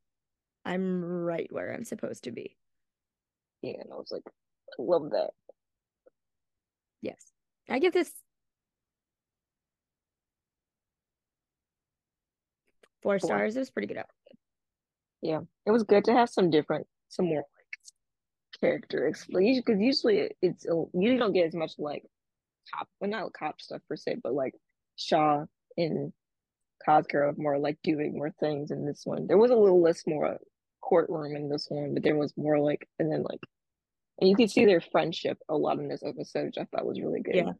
"I'm 0.65 1.03
right 1.03 1.51
where 1.51 1.73
I'm 1.73 1.83
supposed 1.83 2.25
to 2.25 2.31
be." 2.31 2.57
yeah, 3.63 3.79
and 3.79 3.91
I 3.91 3.95
was 3.95 4.11
like, 4.11 4.23
I 4.27 4.81
love 4.81 5.09
that. 5.11 5.31
Yes, 7.01 7.32
I 7.69 7.79
give 7.79 7.93
this 7.93 8.11
four 13.01 13.19
Four. 13.19 13.27
stars. 13.27 13.55
It 13.55 13.59
was 13.59 13.71
pretty 13.71 13.87
good. 13.87 14.03
Yeah, 15.21 15.39
it 15.65 15.71
was 15.71 15.83
good 15.83 16.05
to 16.05 16.13
have 16.13 16.29
some 16.29 16.49
different, 16.49 16.87
some 17.09 17.25
more 17.25 17.37
like 17.37 18.59
character 18.59 19.07
explanation 19.07 19.63
because 19.65 19.81
usually 19.81 20.31
it's 20.41 20.65
you 20.65 21.17
don't 21.17 21.33
get 21.33 21.47
as 21.47 21.55
much 21.55 21.73
like 21.77 22.03
cop, 22.73 22.87
well 22.99 23.09
not 23.09 23.33
cop 23.33 23.61
stuff 23.61 23.81
per 23.87 23.95
se, 23.95 24.17
but 24.23 24.33
like 24.33 24.53
Shaw 24.95 25.45
and 25.77 26.13
Cosgrove 26.85 27.37
more 27.37 27.57
like 27.57 27.77
doing 27.83 28.17
more 28.17 28.31
things 28.39 28.71
in 28.71 28.85
this 28.85 29.01
one. 29.05 29.27
There 29.27 29.37
was 29.37 29.51
a 29.51 29.55
little 29.55 29.81
less 29.81 30.05
more 30.05 30.37
courtroom 30.81 31.35
in 31.35 31.49
this 31.49 31.67
one, 31.69 31.93
but 31.93 32.03
there 32.03 32.17
was 32.17 32.33
more 32.37 32.59
like, 32.59 32.87
and 32.99 33.11
then 33.11 33.23
like, 33.23 33.39
and 34.19 34.29
you 34.29 34.35
could 34.35 34.49
see 34.51 34.65
their 34.65 34.81
friendship 34.81 35.37
a 35.49 35.55
lot 35.55 35.79
in 35.79 35.87
this 35.87 36.03
episode, 36.03 36.45
which 36.45 36.57
I 36.57 36.65
thought 36.65 36.85
was 36.85 37.01
really 37.01 37.21
good. 37.21 37.35
Yeah. 37.35 37.51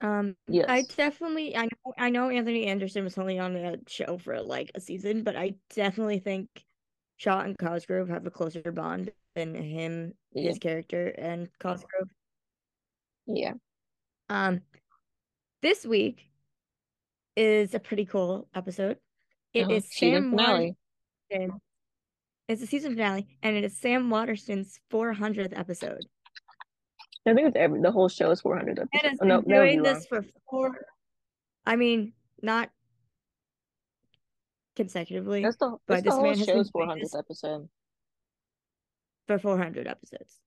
Um, 0.00 0.36
Yes. 0.48 0.66
I 0.68 0.82
definitely 0.82 1.56
I 1.56 1.64
know 1.66 1.94
I 1.98 2.10
know 2.10 2.28
Anthony 2.28 2.66
Anderson 2.66 3.04
was 3.04 3.16
only 3.18 3.38
on 3.38 3.52
the 3.54 3.80
show 3.86 4.18
for 4.18 4.40
like 4.40 4.70
a 4.74 4.80
season, 4.80 5.22
but 5.22 5.36
I 5.36 5.54
definitely 5.74 6.18
think 6.18 6.48
Shaw 7.16 7.40
and 7.40 7.56
Cosgrove 7.56 8.08
have 8.08 8.26
a 8.26 8.30
closer 8.30 8.72
bond 8.72 9.12
than 9.36 9.54
him, 9.54 10.14
Yeah. 10.32 10.48
his 10.48 10.58
character, 10.58 11.06
and 11.16 11.48
Cosgrove. 11.60 12.08
Yeah. 13.26 13.54
Um, 14.28 14.62
this 15.62 15.86
week 15.86 16.28
is 17.36 17.74
a 17.74 17.78
pretty 17.78 18.04
cool 18.04 18.48
episode. 18.54 18.98
It 19.54 19.62
Uh-huh. 19.64 19.74
is 19.74 19.88
Sam. 19.92 20.34
It's 22.52 22.60
the 22.60 22.66
season 22.66 22.92
finale, 22.92 23.26
and 23.42 23.56
it 23.56 23.64
is 23.64 23.74
Sam 23.78 24.10
Waterston's 24.10 24.78
400th 24.92 25.58
episode. 25.58 26.04
I 27.26 27.32
think 27.32 27.48
it's 27.48 27.56
every 27.56 27.80
the 27.80 27.90
whole 27.90 28.10
show 28.10 28.30
is 28.30 28.42
400 28.42 28.78
And 28.78 28.88
episodes. 28.92 29.08
has 29.08 29.18
Oh, 29.22 29.24
been 29.24 29.28
no, 29.28 29.34
that 29.36 29.46
would 29.46 29.48
be 29.48 29.54
doing 29.54 29.82
wrong. 29.82 29.94
this 29.94 30.06
for 30.06 30.22
four. 30.50 30.76
I 31.64 31.76
mean, 31.76 32.12
not 32.42 32.68
consecutively 34.76 35.42
That's 35.42 35.56
the, 35.56 35.78
but 35.86 35.94
that's 35.94 36.02
the 36.02 36.10
this 36.10 36.14
whole 36.14 36.22
man 36.24 36.36
has 36.36 36.46
been 36.46 36.56
show's 36.58 36.70
400th 36.72 37.18
episode. 37.18 37.68
for 39.28 39.38
400 39.38 39.86
episodes. 39.86 40.38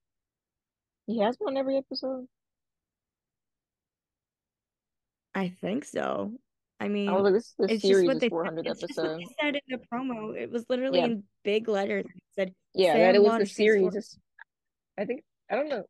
He 1.07 1.21
has 1.21 1.37
one 1.39 1.57
every 1.57 1.77
episode. 1.77 2.27
I 5.33 5.49
think 5.49 5.85
so. 5.85 6.33
I 6.79 6.87
mean, 6.89 7.09
like, 7.11 7.33
this 7.33 7.53
the 7.57 7.65
it's 7.65 7.73
just 7.73 7.81
series 7.83 8.07
what 8.07 8.15
is 8.17 8.21
they 8.21 8.29
400 8.29 8.67
it's 8.67 8.81
just 8.81 8.97
what 8.97 9.05
episode. 9.05 9.19
they 9.19 9.25
said 9.41 9.55
in 9.55 9.61
the 9.69 9.79
promo. 9.91 10.35
It 10.37 10.51
was 10.51 10.65
literally 10.69 10.99
Yeah. 10.99 11.05
in 11.05 11.23
big 11.43 11.67
letters. 11.69 12.05
It 12.05 12.21
said 12.35 12.53
Yeah, 12.73 12.93
Sam 12.93 12.99
that 13.01 13.15
it 13.15 13.23
was 13.23 13.39
the 13.39 13.45
series. 13.45 14.19
I 14.97 15.05
think 15.05 15.23
I 15.49 15.55
don't 15.55 15.69
know. 15.69 15.83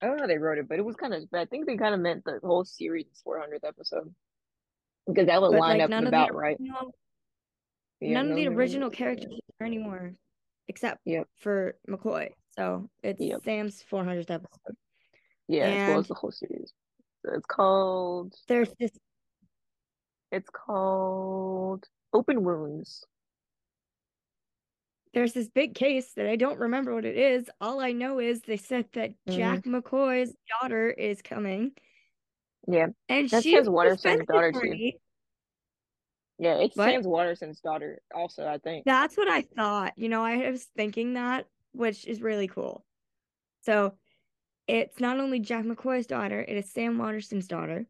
I 0.00 0.06
don't 0.06 0.16
know 0.16 0.22
how 0.22 0.26
they 0.28 0.38
wrote 0.38 0.56
it, 0.58 0.66
but 0.68 0.78
it 0.78 0.84
was 0.84 0.96
kind 0.96 1.12
of. 1.12 1.24
But 1.30 1.40
I 1.40 1.44
think 1.44 1.66
they 1.66 1.76
kind 1.76 1.94
of 1.94 2.00
meant 2.00 2.24
the 2.24 2.40
whole 2.42 2.64
series 2.64 3.06
is 3.06 3.22
400th 3.26 3.64
episode 3.64 4.14
because 5.06 5.26
that 5.26 5.42
would 5.42 5.50
but 5.52 5.60
line 5.60 5.78
like 5.78 5.84
up 5.84 5.90
none 5.90 6.06
about 6.06 6.34
right. 6.34 6.56
original, 6.58 6.94
Yeah, 8.00 8.14
none 8.14 8.30
of 8.30 8.36
the 8.36 8.46
original 8.48 8.88
characters 8.88 9.38
are 9.60 9.66
anymore, 9.66 10.14
except 10.68 11.00
Yep. 11.04 11.28
for 11.36 11.76
McCoy. 11.88 12.30
So 12.56 12.88
it's 13.02 13.20
Yep. 13.20 13.42
Sam's 13.44 13.82
400th 13.82 14.30
episode. 14.30 14.76
Yeah, 15.48 15.64
as 15.64 15.88
well 15.88 15.98
as 15.98 16.08
the 16.08 16.14
whole 16.14 16.30
series. 16.32 16.72
So 17.26 17.34
it's 17.34 17.46
called. 17.46 18.34
There's 18.48 18.72
this 18.78 18.96
It's 20.32 20.48
called 20.50 21.86
Open 22.12 22.44
Wounds. 22.44 23.04
there's 25.12 25.32
this 25.32 25.48
big 25.48 25.74
case 25.74 26.12
that 26.12 26.28
I 26.28 26.36
don't 26.36 26.60
remember 26.60 26.94
what 26.94 27.04
it 27.04 27.16
is. 27.16 27.50
All 27.60 27.80
I 27.80 27.90
know 27.90 28.20
is 28.20 28.42
they 28.42 28.56
said 28.56 28.86
that 28.92 29.10
Mhm. 29.26 29.36
Jack 29.36 29.64
McCoy's 29.64 30.36
daughter 30.60 30.88
is 30.88 31.20
coming, 31.20 31.72
Yeah, 32.68 32.88
and 33.08 33.28
That's 33.28 33.42
she's 33.42 33.58
his 33.58 33.66
a 33.66 33.72
Waterston's 33.72 34.24
daughter, 34.26 34.52
too. 34.52 34.92
yeah, 36.38 36.58
it's 36.58 36.76
What? 36.76 36.84
Sam's 36.84 37.08
Waterston's 37.08 37.60
daughter. 37.60 38.00
Also, 38.14 38.46
I 38.46 38.58
think. 38.58 38.84
That's 38.84 39.16
what 39.16 39.26
I 39.26 39.42
thought. 39.42 39.98
You 39.98 40.08
know, 40.08 40.22
I 40.22 40.48
was 40.48 40.66
thinking 40.76 41.14
that, 41.14 41.48
which 41.72 42.06
is 42.06 42.22
really 42.22 42.46
cool. 42.46 42.84
So 43.62 43.98
it's 44.68 45.00
not 45.00 45.18
only 45.18 45.40
Jack 45.40 45.64
McCoy's 45.64 46.06
daughter, 46.06 46.40
it 46.40 46.56
is 46.56 46.70
Sam 46.70 46.98
Waterston's 46.98 47.48
daughter. 47.48 47.88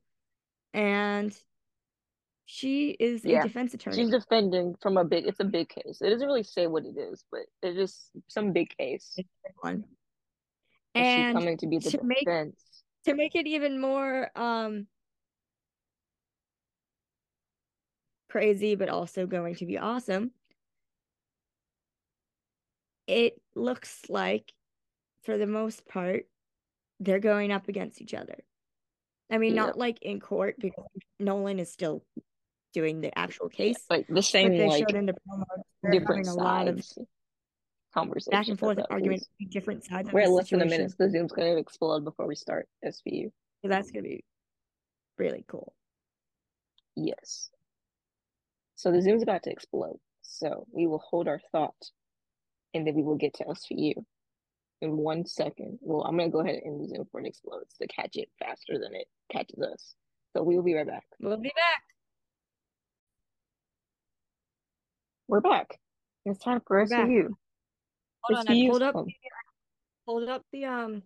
And 0.73 1.39
she 2.53 2.91
is 2.99 3.25
Yeah, 3.25 3.41
a 3.41 3.43
defense 3.45 3.75
attorney. 3.75 3.97
She's 3.97 4.11
defending 4.11 4.75
from 4.83 4.97
a 4.97 5.05
big. 5.05 5.25
It's 5.27 5.39
a 5.39 5.45
big 5.45 5.69
case. 5.69 5.99
It 6.01 6.11
doesn't 6.11 6.27
really 6.27 6.43
say 6.43 6.67
what 6.67 6.85
it 6.85 6.99
is, 6.99 7.25
but 7.31 7.43
it's 7.63 7.77
just 7.77 8.11
some 8.27 8.53
big 8.53 8.77
case. 8.77 9.17
one. 9.61 9.85
And 10.97 11.29
she's 11.29 11.33
coming 11.41 11.57
to 11.59 11.67
be 11.69 11.79
the 11.79 11.91
to 11.93 12.03
make- 12.03 12.19
defense. 12.25 12.61
to 13.05 13.15
make 13.15 13.37
it 13.37 13.47
even 13.47 13.81
more 13.81 14.31
um 14.37 14.89
crazy 18.29 18.75
but 18.75 18.89
also 18.89 19.27
going 19.27 19.55
to 19.57 19.67
be 19.67 19.79
awesome 19.79 20.31
it 23.07 23.41
looks 23.55 24.03
like 24.09 24.53
for 25.25 25.37
the 25.39 25.47
most 25.47 25.87
part 25.87 26.27
they're 27.01 27.19
going 27.21 27.51
up 27.53 27.69
against 27.69 28.01
each 28.01 28.15
other 28.15 28.37
i 29.31 29.39
mean 29.39 29.55
Yeah. 29.55 29.67
not 29.67 29.79
like 29.79 30.01
in 30.03 30.21
court 30.21 30.57
because 30.61 30.85
nolan 31.19 31.59
is 31.59 31.73
still 31.73 32.05
doing 32.73 33.01
the 33.01 33.17
actual 33.19 33.49
case 33.49 33.77
Like 33.89 34.07
the 34.09 34.23
same, 34.23 34.51
they 34.53 34.67
like 34.67 34.89
showed 34.89 34.97
in 34.97 35.07
the 35.07 35.13
promo 35.29 35.45
different 35.91 36.27
having 36.27 36.41
a 36.41 36.43
lot 36.43 36.69
of 36.69 36.83
conversation. 37.95 38.31
back 38.31 38.49
and 38.49 38.59
forth 38.59 38.79
argument 38.91 39.25
different 39.51 39.85
sides 39.85 40.11
We're 40.13 40.21
at 40.21 40.31
less 40.31 40.51
than 40.51 40.61
a 40.63 40.65
situation. 40.65 40.83
minute. 40.85 40.99
The 40.99 41.11
Zoom's 41.11 41.33
gonna 41.33 41.57
explode 41.57 42.05
before 42.05 42.27
we 42.27 42.35
start 42.37 42.69
SVU. 42.85 43.31
so 43.63 43.69
that's 43.69 43.91
gonna 43.91 44.03
be 44.05 44.25
really 45.19 45.45
cool 45.49 45.75
Yes. 46.97 47.51
So 48.77 48.91
the 48.93 49.01
Zoom's 49.01 49.23
about 49.23 49.43
to 49.45 49.51
explode. 49.51 49.99
So 50.23 50.67
we 50.73 50.87
will 50.87 50.99
hold 50.99 51.29
our 51.29 51.41
thought 51.53 51.75
and 52.75 52.87
then 52.87 52.95
we 52.95 53.03
will 53.03 53.17
get 53.17 53.35
to 53.35 53.45
SVU 53.45 53.95
in 54.83 54.97
one 54.97 55.25
second. 55.27 55.79
Well, 55.83 56.03
I'm 56.03 56.17
gonna 56.17 56.31
go 56.31 56.41
ahead 56.41 56.61
and 56.65 56.89
Zoom 56.89 57.05
before 57.05 57.21
it 57.21 57.27
explodes 57.27 57.75
to 57.81 57.87
catch 57.89 58.17
it 58.17 58.29
faster 58.39 58.79
than 58.79 58.95
it 58.95 59.07
catches 59.33 59.61
us. 59.63 59.95
So 60.37 60.43
we 60.43 60.57
will 60.57 60.63
be 60.63 60.75
right 60.75 60.87
back. 60.87 61.05
we'll 61.21 61.37
be 61.37 61.49
back 61.55 61.83
We're 65.31 65.41
back. 65.41 65.79
It's 66.25 66.43
time 66.43 66.61
for 66.67 66.85
back. 66.85 67.07
SVU. 67.07 67.29
hold 68.23 68.39
on 68.41 68.49
i 68.49 68.67
pulled 68.69 68.83
up 68.83 68.95
come. 68.95 69.07
pulled 70.05 70.29
up 70.29 70.43
the 70.51 70.65
um 70.65 71.03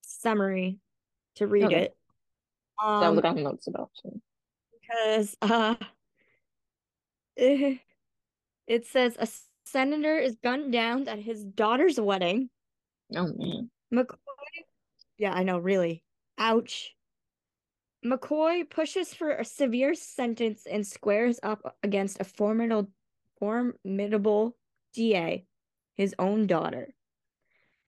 summary 0.00 0.78
to 1.34 1.46
read 1.46 1.64
Okay. 1.64 1.82
it. 1.82 1.96
So 2.80 2.86
I 2.86 3.08
was 3.10 3.22
Um, 3.22 3.42
notes 3.42 3.66
about 3.66 3.90
it. 4.02 4.14
because 4.80 5.36
uh, 5.42 5.74
eh, 7.36 7.74
it 8.66 8.86
says 8.86 9.14
a 9.18 9.28
senator 9.66 10.16
is 10.16 10.36
gunned 10.42 10.72
down 10.72 11.06
at 11.06 11.18
his 11.18 11.44
daughter's 11.44 12.00
wedding. 12.00 12.48
Oh 13.14 13.30
man. 13.36 13.70
McCoy, 13.92 14.16
yeah, 15.18 15.34
I 15.34 15.42
know, 15.42 15.58
really. 15.58 16.02
Ouch. 16.38 16.95
McCoy 18.06 18.68
pushes 18.68 19.12
for 19.12 19.30
a 19.30 19.44
severe 19.44 19.94
sentence 19.94 20.66
and 20.70 20.86
squares 20.86 21.40
up 21.42 21.76
against 21.82 22.20
a 22.20 22.24
formidable, 22.24 22.90
formidable 23.38 24.56
DA, 24.94 25.44
his 25.94 26.14
own 26.18 26.46
daughter. 26.46 26.94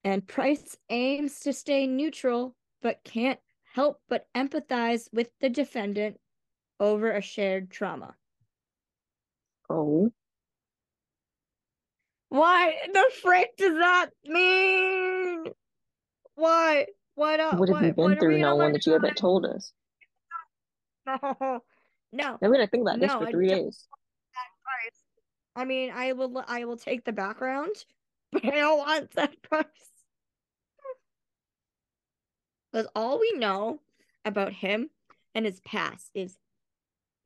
And 0.04 0.26
Price 0.26 0.76
aims 0.90 1.40
to 1.40 1.52
stay 1.52 1.86
neutral, 1.86 2.56
but 2.82 3.04
can't 3.04 3.38
help 3.74 4.00
but 4.08 4.26
empathize 4.34 5.08
with 5.12 5.30
the 5.40 5.48
defendant 5.48 6.18
over 6.80 7.12
a 7.12 7.20
shared 7.20 7.70
trauma. 7.70 8.14
Oh. 9.70 10.10
Why 12.30 12.74
the 12.92 13.10
frick 13.22 13.56
does 13.56 13.74
that 13.74 14.10
mean? 14.24 15.44
Why? 16.34 16.86
Why 17.14 17.36
not? 17.36 17.54
Uh, 17.54 17.56
what 17.58 17.68
have 17.68 17.82
you 17.82 17.92
been 17.92 18.18
through, 18.18 18.38
no 18.38 18.56
one 18.56 18.72
that 18.72 18.86
you 18.86 18.92
haven't 18.92 19.16
told 19.16 19.44
us? 19.44 19.72
No, 22.10 22.20
no. 22.24 22.38
I'm 22.42 22.52
gonna 22.52 22.66
think 22.66 22.82
about 22.82 23.00
this 23.00 23.12
No, 23.12 23.20
for 23.20 23.30
three 23.30 23.48
don't- 23.48 23.64
days. 23.64 23.86
I 25.54 25.64
mean, 25.64 25.90
I 25.94 26.12
will 26.12 26.42
I 26.46 26.64
will 26.64 26.76
take 26.76 27.04
the 27.04 27.12
background, 27.12 27.74
but 28.32 28.44
I 28.44 28.50
don't 28.50 28.78
want 28.78 29.10
that 29.12 29.42
price. 29.42 29.64
Because 32.72 32.86
all 32.94 33.18
we 33.18 33.32
know 33.32 33.80
about 34.24 34.52
him 34.52 34.90
and 35.34 35.44
his 35.44 35.60
past 35.60 36.10
is 36.14 36.36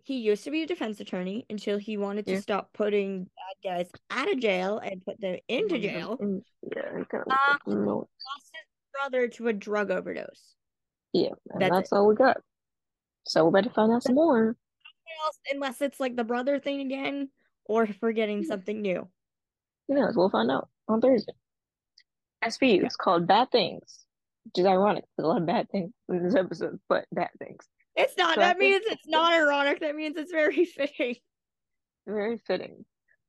he 0.04 0.18
used 0.18 0.44
to 0.44 0.50
be 0.50 0.62
a 0.62 0.66
defense 0.66 0.98
attorney 1.00 1.46
until 1.50 1.78
he 1.78 1.96
wanted 1.96 2.26
to 2.26 2.40
stop 2.40 2.72
putting 2.72 3.24
bad 3.24 3.70
guys 3.76 3.90
out 4.10 4.30
of 4.32 4.40
jail 4.40 4.78
and 4.78 5.04
put 5.04 5.20
them 5.20 5.36
into 5.48 5.78
jail. 5.78 6.16
Yeah, 6.20 6.82
I 6.96 7.04
gotta 7.10 7.30
Um, 7.30 7.38
up 7.50 7.60
the 7.66 7.74
notes. 7.74 8.10
Lost 8.24 8.50
his 8.52 8.66
brother 8.92 9.28
to 9.28 9.48
a 9.48 9.52
drug 9.52 9.90
overdose. 9.90 10.54
Yeah, 11.12 11.30
and 11.50 11.60
that's 11.60 11.70
that's, 11.72 11.92
all 11.92 12.08
we 12.08 12.14
got. 12.14 12.38
So 13.24 13.44
we 13.46 13.52
better 13.52 13.70
find 13.70 13.92
out 13.92 14.02
some 14.02 14.14
more. 14.14 14.56
else 15.24 15.38
unless 15.52 15.80
it's 15.80 16.00
like 16.00 16.16
the 16.16 16.24
brother 16.24 16.58
thing 16.58 16.80
again, 16.80 17.28
or 17.66 17.84
if 17.84 17.96
we're 18.02 18.12
getting 18.12 18.42
something 18.44 18.80
new. 18.80 19.08
Who 19.88 19.94
knows? 19.94 20.16
We'll 20.16 20.30
find 20.30 20.50
out 20.50 20.68
on 20.88 21.00
Thursday. 21.00 21.32
Yeah. 22.80 22.86
it's 22.86 22.96
called 22.96 23.26
Bad 23.26 23.50
Things, 23.52 24.04
which 24.44 24.58
is 24.58 24.66
ironic. 24.66 25.04
There's 25.16 25.24
a 25.24 25.28
lot 25.28 25.40
of 25.40 25.46
bad 25.46 25.68
things 25.70 25.92
in 26.08 26.24
this 26.24 26.34
episode, 26.34 26.80
but 26.88 27.04
bad 27.12 27.30
things. 27.38 27.64
It's 27.94 28.16
not. 28.16 28.34
So 28.34 28.40
I 28.40 28.44
that 28.46 28.58
think- 28.58 28.70
means 28.72 28.84
it's 28.86 29.06
not 29.06 29.32
ironic. 29.32 29.80
That 29.80 29.94
means 29.94 30.16
it's 30.16 30.32
very 30.32 30.64
fitting. 30.76 31.16
Very 32.06 32.38
fitting. 32.38 32.84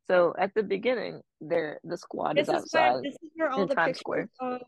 So 0.08 0.34
at 0.38 0.54
the 0.56 0.64
beginning, 0.64 1.22
there 1.40 1.80
the 1.84 1.98
squad 1.98 2.36
This 2.38 2.50
is 2.50 2.64
is 2.64 2.74
where 2.74 2.84
outside 2.88 3.04
this 3.04 3.14
is 3.22 3.30
where 3.36 3.50
all 3.52 3.62
in 3.62 3.68
the 3.68 3.76
Times 3.76 3.98
pictures 4.00 4.00
Square. 4.00 4.30
of 4.42 4.62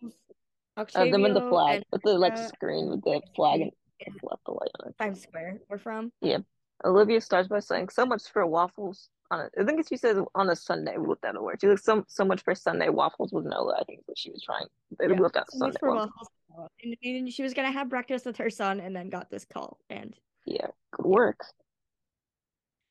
of 0.95 1.11
them 1.11 1.21
with 1.23 1.33
the 1.33 1.49
flag, 1.49 1.75
and 1.77 1.85
with 1.91 2.01
the 2.03 2.13
like 2.13 2.33
uh, 2.33 2.47
screen 2.47 2.89
with 2.89 3.01
the 3.01 3.21
flag 3.35 3.61
and 3.61 3.71
in 4.05 4.13
left 4.23 4.45
the 4.45 4.51
light 4.51 4.71
on. 4.83 4.93
Times 4.99 5.21
Square 5.21 5.59
were 5.69 5.77
from. 5.77 6.11
Yeah. 6.21 6.39
Olivia 6.83 7.21
starts 7.21 7.47
by 7.47 7.59
saying, 7.59 7.89
"So 7.89 8.05
much 8.05 8.23
for 8.31 8.45
waffles." 8.45 9.09
On 9.31 9.39
a, 9.39 9.49
I 9.59 9.63
think 9.63 9.87
she 9.87 9.97
says 9.97 10.17
on 10.35 10.49
a 10.49 10.55
Sunday. 10.55 10.95
At 11.23 11.35
a 11.35 11.41
word. 11.41 11.59
She 11.59 11.67
like 11.67 11.79
so 11.79 12.03
so 12.07 12.25
much 12.25 12.43
for 12.43 12.53
Sunday 12.53 12.89
waffles 12.89 13.31
with 13.31 13.45
Noah. 13.45 13.77
I 13.79 13.83
think 13.85 14.01
what 14.05 14.17
she 14.19 14.29
was 14.29 14.43
trying. 14.43 14.67
They 14.99 15.07
Yeah, 15.07 15.19
looked 15.19 15.37
at 15.37 15.49
So 15.49 15.59
Sunday 15.59 15.77
waffles. 15.81 16.11
waffles. 16.49 16.69
And, 16.83 16.95
and 17.03 17.33
she 17.33 17.41
was 17.41 17.53
gonna 17.53 17.71
have 17.71 17.89
breakfast 17.89 18.25
with 18.25 18.37
her 18.37 18.49
son, 18.49 18.79
and 18.79 18.95
then 18.95 19.09
got 19.09 19.29
this 19.29 19.45
call. 19.45 19.79
And 19.89 20.15
Yeah, 20.45 20.67
good 20.91 21.05
work. 21.05 21.45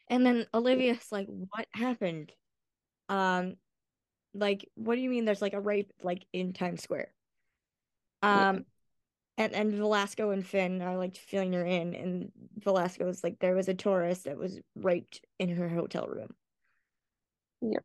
and 0.09 0.25
then 0.27 0.47
Olivia's 0.53 1.13
like, 1.13 1.29
"What 1.29 1.67
happened? 1.73 2.33
Um, 3.09 3.57
like, 4.33 4.69
what 4.75 4.97
do 4.97 5.03
you 5.03 5.11
mean? 5.11 5.25
There's 5.25 5.43
like 5.43 5.53
a 5.55 5.61
rape 5.61 5.93
like 6.03 6.25
in 6.33 6.53
Times 6.53 6.83
Square? 6.83 7.13
Um, 8.23 8.65
and 9.37 9.53
and 9.53 9.73
Velasco 9.73 10.31
and 10.31 10.47
Finn 10.47 10.81
are 10.83 10.97
like 10.97 11.17
filling 11.17 11.53
her 11.53 11.65
in, 11.65 11.95
and 11.95 12.33
Velasco 12.59 13.05
Velasco's 13.05 13.25
like 13.25 13.39
there 13.41 13.55
was 13.55 13.69
a 13.69 13.75
tourist 13.75 14.25
that 14.25 14.37
was 14.37 14.61
raped 14.77 15.25
in 15.39 15.49
her 15.57 15.69
hotel 15.69 16.07
room. 16.07 16.35
Yep. 17.61 17.85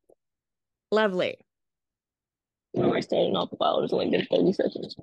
Lovely. 0.92 1.38
No, 2.74 2.94
I 2.94 3.02
off 3.36 3.50
while 3.58 3.80
it 3.80 3.82
was 3.82 3.94
only 3.94 4.10
been 4.10 4.26
30 4.26 4.54
seconds. 4.54 4.96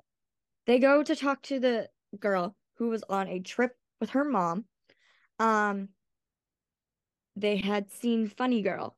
They 0.65 0.79
go 0.79 1.03
to 1.03 1.15
talk 1.15 1.41
to 1.43 1.59
the 1.59 1.89
girl 2.19 2.55
who 2.75 2.89
was 2.89 3.03
on 3.09 3.27
a 3.27 3.39
trip 3.39 3.75
with 3.99 4.11
her 4.11 4.23
mom. 4.23 4.65
Um 5.39 5.89
they 7.35 7.57
had 7.57 7.91
seen 7.91 8.27
Funny 8.27 8.61
Girl. 8.61 8.95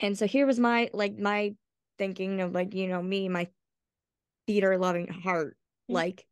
And 0.00 0.18
so 0.18 0.26
here 0.26 0.46
was 0.46 0.58
my 0.58 0.90
like 0.92 1.18
my 1.18 1.54
thinking 1.98 2.40
of 2.40 2.52
like, 2.52 2.74
you 2.74 2.88
know, 2.88 3.02
me, 3.02 3.28
my 3.28 3.48
theater 4.46 4.76
loving 4.78 5.08
heart. 5.08 5.56
Mhm. 5.90 5.94
Like 5.94 6.26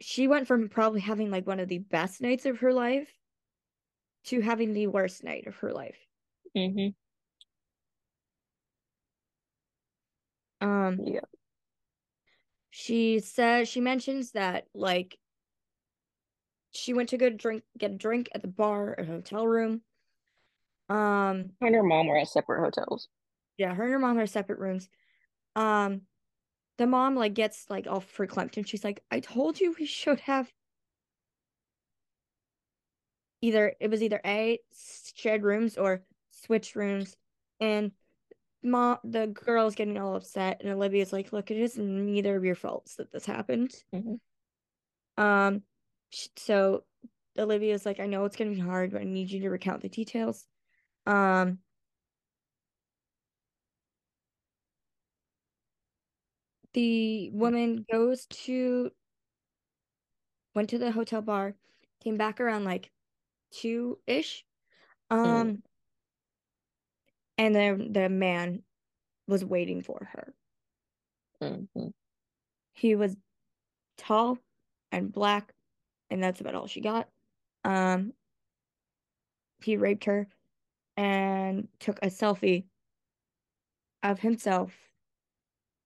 she 0.00 0.28
went 0.28 0.46
from 0.46 0.68
probably 0.68 1.00
having 1.00 1.30
like 1.30 1.46
one 1.46 1.60
of 1.60 1.68
the 1.68 1.78
best 1.78 2.20
nights 2.20 2.46
of 2.46 2.58
her 2.60 2.72
life 2.72 3.12
to 4.24 4.40
having 4.40 4.72
the 4.72 4.86
worst 4.86 5.24
night 5.24 5.46
of 5.46 5.56
her 5.56 5.72
life. 5.72 5.98
Mm-hmm. 6.56 6.88
Um 10.60 10.98
Yeah. 11.04 11.20
she 12.70 13.20
says 13.20 13.68
she 13.68 13.80
mentions 13.80 14.32
that 14.32 14.66
like 14.74 15.18
she 16.70 16.92
went 16.92 17.08
to 17.10 17.16
go 17.16 17.30
drink 17.30 17.62
get 17.76 17.90
a 17.92 17.94
drink 17.96 18.28
at 18.34 18.42
the 18.42 18.48
bar 18.48 18.94
a 18.94 19.04
hotel 19.04 19.46
room. 19.46 19.82
Um 20.88 21.50
Her 21.60 21.66
and 21.66 21.74
her 21.74 21.82
mom 21.82 22.06
were 22.06 22.18
at 22.18 22.28
separate 22.28 22.60
hotels. 22.60 23.08
yeah, 23.56 23.74
her 23.74 23.84
and 23.84 23.92
her 23.92 23.98
mom 23.98 24.18
are 24.18 24.26
separate 24.26 24.58
rooms. 24.58 24.88
Um 25.56 26.02
the 26.78 26.86
mom 26.86 27.16
like 27.16 27.34
gets 27.34 27.66
like 27.68 27.86
all 27.86 28.00
verklempt 28.16 28.56
and 28.56 28.66
she's 28.66 28.84
like, 28.84 29.02
I 29.10 29.20
told 29.20 29.60
you 29.60 29.74
we 29.78 29.86
should 29.86 30.20
have 30.20 30.50
either 33.40 33.74
it 33.80 33.90
was 33.90 34.02
either 34.02 34.20
A 34.24 34.58
shared 35.14 35.42
rooms 35.42 35.76
or 35.76 36.02
switch 36.30 36.74
rooms 36.74 37.16
and 37.60 37.92
mom 38.62 38.98
the 39.04 39.26
girl's 39.26 39.74
getting 39.74 39.98
all 39.98 40.16
upset 40.16 40.60
and 40.60 40.72
Olivia's 40.72 41.12
like, 41.12 41.32
look, 41.32 41.50
it 41.50 41.56
is 41.58 41.76
neither 41.76 42.36
of 42.36 42.44
your 42.44 42.54
faults 42.54 42.96
that 42.96 43.12
this 43.12 43.26
happened. 43.26 43.74
Mhm. 43.94 44.20
Um 45.16 45.62
so 46.36 46.84
Olivia's 47.38 47.86
like, 47.86 48.00
I 48.00 48.06
know 48.06 48.24
it's 48.24 48.36
gonna 48.36 48.50
be 48.50 48.58
hard, 48.58 48.92
but 48.92 49.00
I 49.00 49.04
need 49.04 49.30
you 49.30 49.40
to 49.40 49.50
recount 49.50 49.82
the 49.82 49.88
details. 49.88 50.46
Um 51.06 51.58
the 56.78 57.28
woman 57.30 57.84
goes 57.90 58.26
to 58.26 58.92
went 60.54 60.70
to 60.70 60.78
the 60.78 60.92
hotel 60.92 61.20
bar, 61.20 61.56
came 62.04 62.16
back 62.16 62.40
around 62.40 62.62
like 62.62 62.92
two 63.50 63.98
ish. 64.06 64.44
Um 65.10 65.64
and 67.36 67.52
then 67.52 67.92
the 67.92 68.08
man 68.08 68.62
was 69.26 69.44
waiting 69.44 69.82
for 69.82 70.08
her. 70.12 70.34
Mm-hmm. 71.42 71.88
He 72.74 72.94
was 72.94 73.16
tall 73.96 74.38
and 74.92 75.12
black, 75.12 75.52
and 76.10 76.22
that's 76.22 76.40
about 76.40 76.54
all 76.54 76.68
she 76.68 76.80
got. 76.80 77.08
Um 77.64 78.12
he 79.64 79.76
raped 79.76 80.04
her 80.04 80.28
and 80.96 81.66
took 81.80 81.98
a 82.02 82.06
selfie 82.06 82.66
of 84.04 84.20
himself 84.20 84.72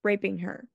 raping 0.03 0.37
her. 0.41 0.69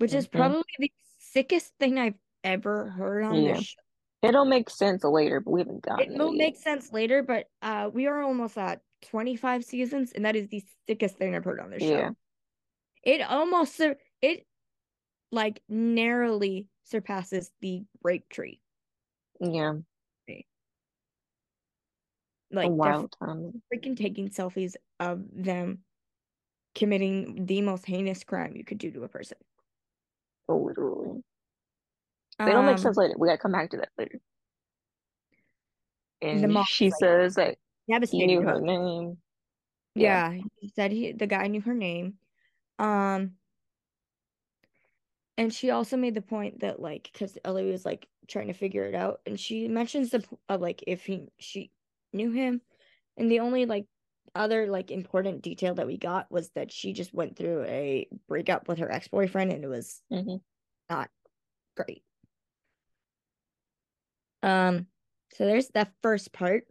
Which 0.00 0.14
is 0.14 0.26
Mhm. 0.28 0.32
probably 0.32 0.64
the 0.78 0.90
sickest 1.18 1.74
thing 1.78 1.98
I've 1.98 2.18
ever 2.42 2.88
heard 2.88 3.22
on 3.22 3.42
Yeah. 3.42 3.52
this 3.52 3.64
show. 3.66 3.82
It'll 4.22 4.46
make 4.46 4.70
sense 4.70 5.04
later, 5.04 5.40
but 5.40 5.50
we 5.50 5.60
haven't 5.60 5.82
gotten 5.82 6.12
It 6.12 6.18
will 6.18 6.32
make 6.32 6.56
sense 6.56 6.90
later, 6.90 7.22
but 7.22 7.50
uh 7.60 7.90
we 7.92 8.06
are 8.06 8.22
almost 8.22 8.56
at 8.56 8.80
25 9.02 9.62
seasons, 9.62 10.12
and 10.12 10.24
that 10.24 10.36
is 10.36 10.48
the 10.48 10.64
sickest 10.86 11.16
thing 11.18 11.34
I've 11.34 11.44
heard 11.44 11.60
on 11.60 11.68
this 11.70 11.82
Yeah. 11.82 12.08
show. 12.10 12.16
It 13.02 13.20
almost 13.20 13.78
it 14.22 14.46
like 15.30 15.62
narrowly 15.68 16.66
surpasses 16.84 17.52
the 17.60 17.84
rape 18.02 18.28
tree. 18.30 18.62
Yeah. 19.38 19.74
Like 22.52 22.66
a 22.66 22.70
wild 22.70 23.14
time. 23.20 23.62
freaking 23.72 23.96
taking 23.96 24.30
selfies 24.30 24.76
of 24.98 25.22
them 25.30 25.84
committing 26.74 27.46
the 27.46 27.60
most 27.60 27.84
heinous 27.84 28.24
crime 28.24 28.56
you 28.56 28.64
could 28.64 28.78
do 28.78 28.90
to 28.92 29.04
a 29.04 29.08
person. 29.08 29.36
Literally. 30.56 31.22
They 32.38 32.52
don't 32.52 32.66
make 32.66 32.76
Um, 32.76 32.78
sense 32.78 32.96
later. 32.96 33.14
We 33.18 33.28
gotta 33.28 33.38
come 33.38 33.52
back 33.52 33.70
to 33.70 33.76
that 33.78 33.90
later. 33.98 34.20
And 36.22 36.56
she 36.66 36.86
like, 36.86 36.94
says 37.00 37.34
that 37.36 37.56
he 38.10 38.26
knew 38.26 38.42
her 38.42 38.60
name. 38.60 39.18
Yeah. 39.94 40.32
Yeah, 40.32 40.40
he 40.60 40.68
said 40.68 40.92
he 40.92 41.12
the 41.12 41.26
guy 41.26 41.46
knew 41.48 41.60
her 41.62 41.74
name. 41.74 42.14
Um 42.78 43.32
and 45.36 45.52
she 45.52 45.70
also 45.70 45.96
made 45.96 46.14
the 46.14 46.22
point 46.22 46.60
that 46.60 46.80
like 46.80 47.10
because 47.12 47.36
Ellie 47.44 47.70
was 47.70 47.84
like 47.84 48.06
trying 48.28 48.48
to 48.48 48.52
figure 48.52 48.84
it 48.84 48.94
out 48.94 49.20
and 49.26 49.38
she 49.40 49.68
mentions 49.68 50.10
the 50.10 50.24
of 50.48 50.60
like 50.60 50.84
if 50.86 51.04
he 51.04 51.28
she 51.38 51.70
knew 52.12 52.30
him 52.30 52.60
and 53.16 53.30
the 53.30 53.40
only 53.40 53.66
like 53.66 53.86
other 54.34 54.68
like 54.68 54.90
important 54.90 55.42
detail 55.42 55.74
that 55.74 55.86
we 55.86 55.96
got 55.96 56.30
was 56.30 56.50
that 56.50 56.72
she 56.72 56.92
just 56.92 57.12
went 57.12 57.36
through 57.36 57.64
a 57.64 58.06
breakup 58.28 58.68
with 58.68 58.78
her 58.78 58.90
ex-boyfriend 58.90 59.50
and 59.52 59.64
it 59.64 59.68
was 59.68 60.00
hmm 60.10 60.36
not 60.88 61.10
great. 61.76 62.02
Um 64.42 64.86
so 65.34 65.44
there's 65.46 65.68
that 65.68 65.92
first 66.02 66.32
part. 66.32 66.66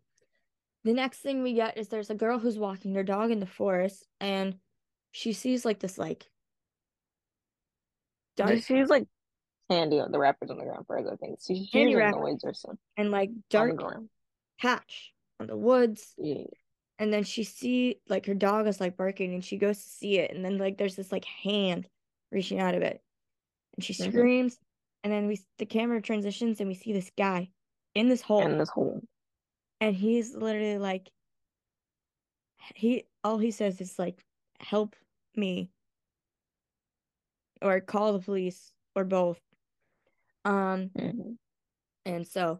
The 0.83 0.93
next 0.93 1.19
thing 1.19 1.43
we 1.43 1.53
get 1.53 1.77
is 1.77 1.87
there's 1.89 2.09
a 2.09 2.15
girl 2.15 2.39
who's 2.39 2.57
walking 2.57 2.95
her 2.95 3.03
dog 3.03 3.31
in 3.31 3.39
the 3.39 3.45
forest 3.45 4.05
and 4.19 4.55
she 5.11 5.33
sees 5.33 5.65
like 5.65 5.79
this 5.79 5.97
like 5.97 6.29
dark 8.37 8.61
She's 8.63 8.89
like 8.89 9.07
Sandy, 9.71 10.01
the 10.09 10.17
wrappers 10.17 10.49
on 10.49 10.57
the 10.57 10.63
ground 10.63 10.87
for 10.87 10.97
other 10.97 11.15
things. 11.17 11.43
She 11.47 11.67
Candy 11.67 11.91
hears 11.91 11.99
wrapper. 11.99 12.19
noise 12.19 12.39
or 12.43 12.53
something 12.53 12.79
and 12.97 13.11
like 13.11 13.29
dark 13.49 13.79
patch 14.59 15.13
on 15.39 15.47
the 15.47 15.57
woods 15.57 16.13
Yeah. 16.17 16.43
And 16.99 17.13
then 17.13 17.23
she 17.23 17.45
see 17.45 18.01
like 18.09 18.25
her 18.25 18.35
dog 18.35 18.67
is 18.67 18.81
like 18.81 18.97
barking 18.97 19.33
and 19.33 19.43
she 19.43 19.57
goes 19.57 19.81
to 19.81 19.89
see 19.89 20.19
it 20.19 20.31
and 20.31 20.43
then 20.43 20.57
like 20.57 20.77
there's 20.77 20.97
this 20.97 21.11
like 21.11 21.25
hand 21.25 21.87
reaching 22.31 22.59
out 22.59 22.75
of 22.75 22.81
it 22.81 23.01
and 23.75 23.83
she 23.83 23.93
Mhm. 23.93 24.09
screams 24.09 24.59
and 25.03 25.11
then 25.11 25.27
we 25.27 25.39
the 25.57 25.65
camera 25.65 26.01
transitions 26.01 26.59
and 26.59 26.67
we 26.67 26.75
see 26.75 26.91
this 26.91 27.09
guy 27.17 27.49
in 27.95 28.09
this 28.09 28.21
hole 28.21 28.45
in 28.45 28.57
this 28.57 28.69
hole 28.69 29.01
and 29.79 29.95
he's 29.95 30.35
literally 30.35 30.77
like 30.77 31.09
he 32.75 33.05
all 33.23 33.37
he 33.37 33.51
says 33.51 33.79
is 33.79 33.97
like 33.97 34.25
help 34.59 34.95
me 35.35 35.71
or 37.61 37.79
call 37.79 38.13
the 38.13 38.19
police 38.19 38.73
or 38.95 39.05
both 39.05 39.39
um 40.43 40.89
Mhm. 40.89 41.37
and 42.05 42.27
so 42.27 42.59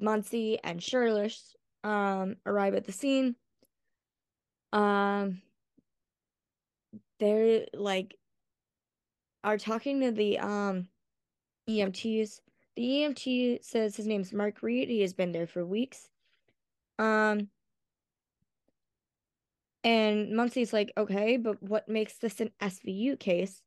Muncy 0.00 0.58
and 0.64 0.80
Churlish 0.80 1.54
um 1.84 2.36
arrive 2.46 2.74
at 2.74 2.84
the 2.84 2.92
scene 2.92 3.36
um 4.72 5.40
they're 7.18 7.66
like 7.74 8.16
are 9.44 9.58
talking 9.58 10.00
to 10.00 10.12
the 10.12 10.38
um 10.38 10.88
EMTs 11.68 12.40
the 12.76 12.82
EMT 12.82 13.64
says 13.64 13.96
his 13.96 14.06
name's 14.06 14.32
Mark 14.32 14.62
Reed 14.62 14.88
he 14.88 15.00
has 15.00 15.12
been 15.12 15.32
there 15.32 15.46
for 15.46 15.64
weeks 15.64 16.08
um 16.98 17.48
And 19.84 20.32
Muncy's 20.32 20.72
like, 20.72 20.92
okay, 20.96 21.36
but 21.36 21.62
what 21.62 21.88
makes 21.88 22.18
this 22.18 22.40
an 22.40 22.50
SVU 22.60 23.18
case? 23.18 23.62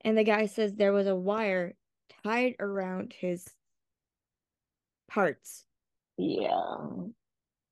And 0.00 0.18
the 0.18 0.24
guy 0.24 0.46
says 0.46 0.74
there 0.74 0.92
was 0.92 1.06
a 1.06 1.14
wire 1.14 1.74
tied 2.24 2.56
around 2.58 3.14
his 3.18 3.48
parts. 5.08 5.64
Yeah. 6.16 6.76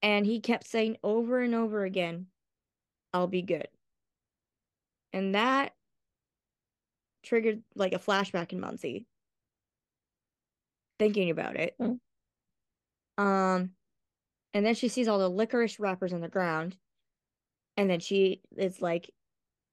And 0.07 0.25
he 0.25 0.39
kept 0.39 0.69
saying 0.69 0.99
over 1.03 1.41
and 1.41 1.53
over 1.53 1.83
again, 1.83 2.29
I'll 3.13 3.27
be 3.27 3.43
good. 3.43 3.67
And 5.13 5.35
that 5.35 5.75
triggered 7.25 7.65
like 7.75 7.93
a 7.93 7.99
flashback 7.99 8.53
in 8.53 8.61
Muncy. 8.61 9.07
Thinking 11.01 11.31
about 11.31 11.57
it. 11.57 11.75
Mm. 11.81 11.99
Um, 13.19 13.71
and 14.55 14.65
then 14.65 14.77
she 14.77 14.87
sees 14.87 15.09
all 15.09 15.19
the 15.19 15.29
licorice 15.29 15.81
wrappers 15.81 16.13
on 16.13 16.21
the 16.21 16.29
ground. 16.29 16.77
And 17.77 17.91
then 17.91 17.99
she 17.99 18.43
is 18.57 18.81
like, 18.81 19.11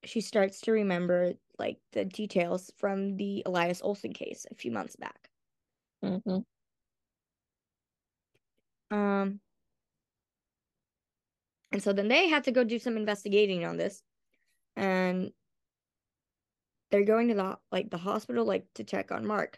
she 0.03 0.19
starts 0.19 0.61
to 0.61 0.71
remember 0.71 1.34
like 1.59 1.77
the 1.91 2.05
details 2.05 2.71
from 2.79 3.17
the 3.17 3.43
Elias 3.45 3.84
Olson 3.84 4.13
case 4.13 4.47
a 4.49 4.55
few 4.55 4.71
months 4.71 4.95
back. 4.95 5.29
hmm 6.01 6.39
Um, 8.89 9.39
And 11.74 11.82
so 11.82 11.91
then 11.91 12.07
they 12.07 12.30
had 12.30 12.43
to 12.45 12.51
go 12.51 12.63
do 12.63 12.78
some 12.78 12.95
investigating 12.95 13.65
on 13.65 13.78
this. 13.78 14.03
And 14.76 15.32
they're 16.91 17.03
going 17.03 17.30
to 17.30 17.34
the 17.34 17.57
like 17.71 17.89
the 17.89 17.97
hospital 17.97 18.45
like 18.45 18.65
to 18.76 18.84
check 18.84 19.11
on 19.11 19.26
Mark. 19.26 19.57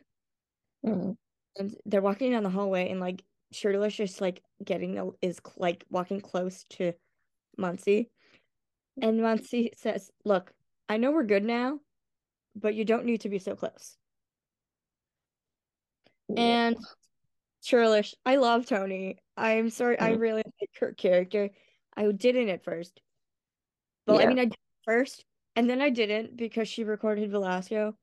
hmm 0.83 1.11
And 1.57 1.75
they're 1.85 2.01
walking 2.01 2.31
down 2.31 2.43
the 2.43 2.49
hallway 2.49 2.89
and 2.89 3.01
like 3.01 3.21
Shirley's 3.51 3.95
just 3.95 4.21
like 4.21 4.41
getting 4.63 4.97
a- 4.97 5.11
is 5.21 5.39
like 5.57 5.83
walking 5.89 6.21
close 6.21 6.63
to 6.71 6.93
Muncy. 7.59 8.07
And 9.01 9.19
Muncy 9.19 9.77
says, 9.77 10.09
Look, 10.23 10.53
I 10.87 10.95
know 10.95 11.11
we're 11.11 11.23
good 11.25 11.43
now, 11.43 11.79
but 12.55 12.75
you 12.75 12.85
don't 12.85 13.05
need 13.05 13.21
to 13.21 13.29
be 13.29 13.39
so 13.39 13.55
close. 13.55 13.97
Yeah. 16.29 16.67
And 16.67 16.77
Churlish, 17.61 18.15
I 18.25 18.37
love 18.37 18.65
Tony. 18.65 19.17
I'm 19.35 19.69
sorry, 19.69 19.99
I 19.99 20.13
Mhm. 20.13 20.19
really 20.19 20.43
like 20.61 20.69
her 20.79 20.93
character. 20.93 21.49
I 21.97 22.11
didn't 22.11 22.49
at 22.49 22.63
first. 22.63 23.01
Well, 24.07 24.21
I 24.21 24.25
mean, 24.25 24.39
I 24.39 24.45
did 24.45 24.57
first, 24.83 25.25
and 25.55 25.69
then 25.69 25.81
I 25.81 25.89
didn't 25.89 26.37
because 26.37 26.67
she 26.67 26.83
recorded 26.83 27.31
Velasco. 27.31 27.95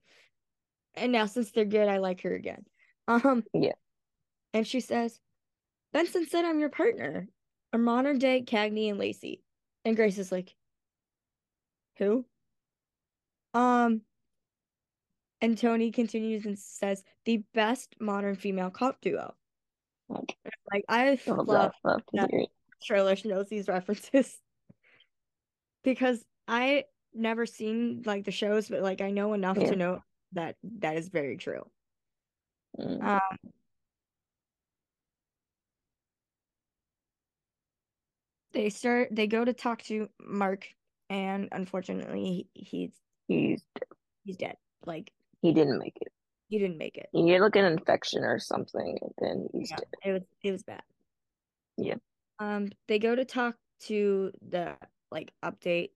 And 0.95 1.13
now 1.13 1.27
since 1.27 1.51
they're 1.51 1.65
good, 1.65 1.89
I 1.89 1.99
like 1.99 2.23
her 2.23 2.35
again. 2.35 2.65
Um, 3.09 3.45
Yeah. 3.53 3.73
and 4.53 4.67
she 4.67 4.81
says, 4.81 5.19
Benson 5.93 6.27
said 6.27 6.45
I'm 6.45 6.59
your 6.59 6.71
partner, 6.71 7.29
a 7.73 7.79
modern 7.79 8.19
day 8.19 8.43
Cagney 8.47 8.91
and 8.91 8.99
Lacey. 8.99 9.43
And 9.85 9.97
Grace 9.97 10.19
is 10.19 10.33
like, 10.33 10.55
Who? 11.99 12.25
Um, 13.55 14.03
and 15.41 15.59
Tony 15.59 15.91
continues 15.91 16.47
and 16.47 16.59
says, 16.59 17.03
the 17.25 17.45
best 17.53 17.97
modern 18.01 18.37
female 18.37 18.71
cop 18.71 19.01
duo. 19.01 19.35
Like, 20.73 20.85
I 20.89 21.19
love 21.27 21.49
love. 21.49 21.73
Love 21.85 22.03
that. 22.13 22.31
It. 22.91 23.25
Knows 23.25 23.49
these 23.49 23.69
references 23.69 24.39
because 25.85 26.25
I 26.49 26.85
never 27.15 27.47
seen 27.47 28.03
like 28.05 28.25
the 28.25 28.31
shows, 28.31 28.69
but 28.69 28.83
like 28.83 29.01
I 29.01 29.11
know 29.11 29.33
enough 29.35 29.59
Yeah. 29.59 29.71
to 29.71 29.77
know 29.77 30.03
that 30.33 30.57
that 30.79 30.97
is 30.97 31.09
very 31.09 31.37
true. 31.37 31.63
Mm. 32.79 33.03
Um, 33.03 33.21
they 38.53 38.71
start 38.71 39.09
they 39.13 39.27
go 39.27 39.45
to 39.45 39.53
talk 39.53 39.83
to 39.85 40.09
Mark, 40.19 40.67
and 41.11 41.49
unfortunately, 41.53 42.49
he, 42.55 42.65
he's 42.65 42.91
He's 43.29 43.63
he's 44.25 44.37
dead. 44.37 44.57
Like 44.85 45.11
he 45.41 45.53
didn't 45.53 45.79
make 45.79 45.97
it. 46.01 46.13
he 46.49 46.59
didn't 46.59 46.77
make 46.79 46.97
it. 46.97 47.09
He 47.13 47.29
had 47.31 47.41
like 47.41 47.57
an 47.57 47.65
infection 47.65 48.25
or 48.25 48.39
something, 48.39 48.99
and 49.01 49.13
then 49.19 49.49
he's 49.53 49.71
Yeah, 49.71 49.77
dead. 49.77 49.87
it 50.05 50.13
was 50.13 50.23
it 50.43 50.53
was 50.53 50.63
bad. 50.63 50.83
Yeah. 51.77 51.95
Um, 52.43 52.71
they 52.89 52.99
go 52.99 53.15
to 53.15 53.25
talk 53.25 53.55
to 53.83 54.33
the 54.49 54.75
like 55.13 55.33
update. 55.45 55.91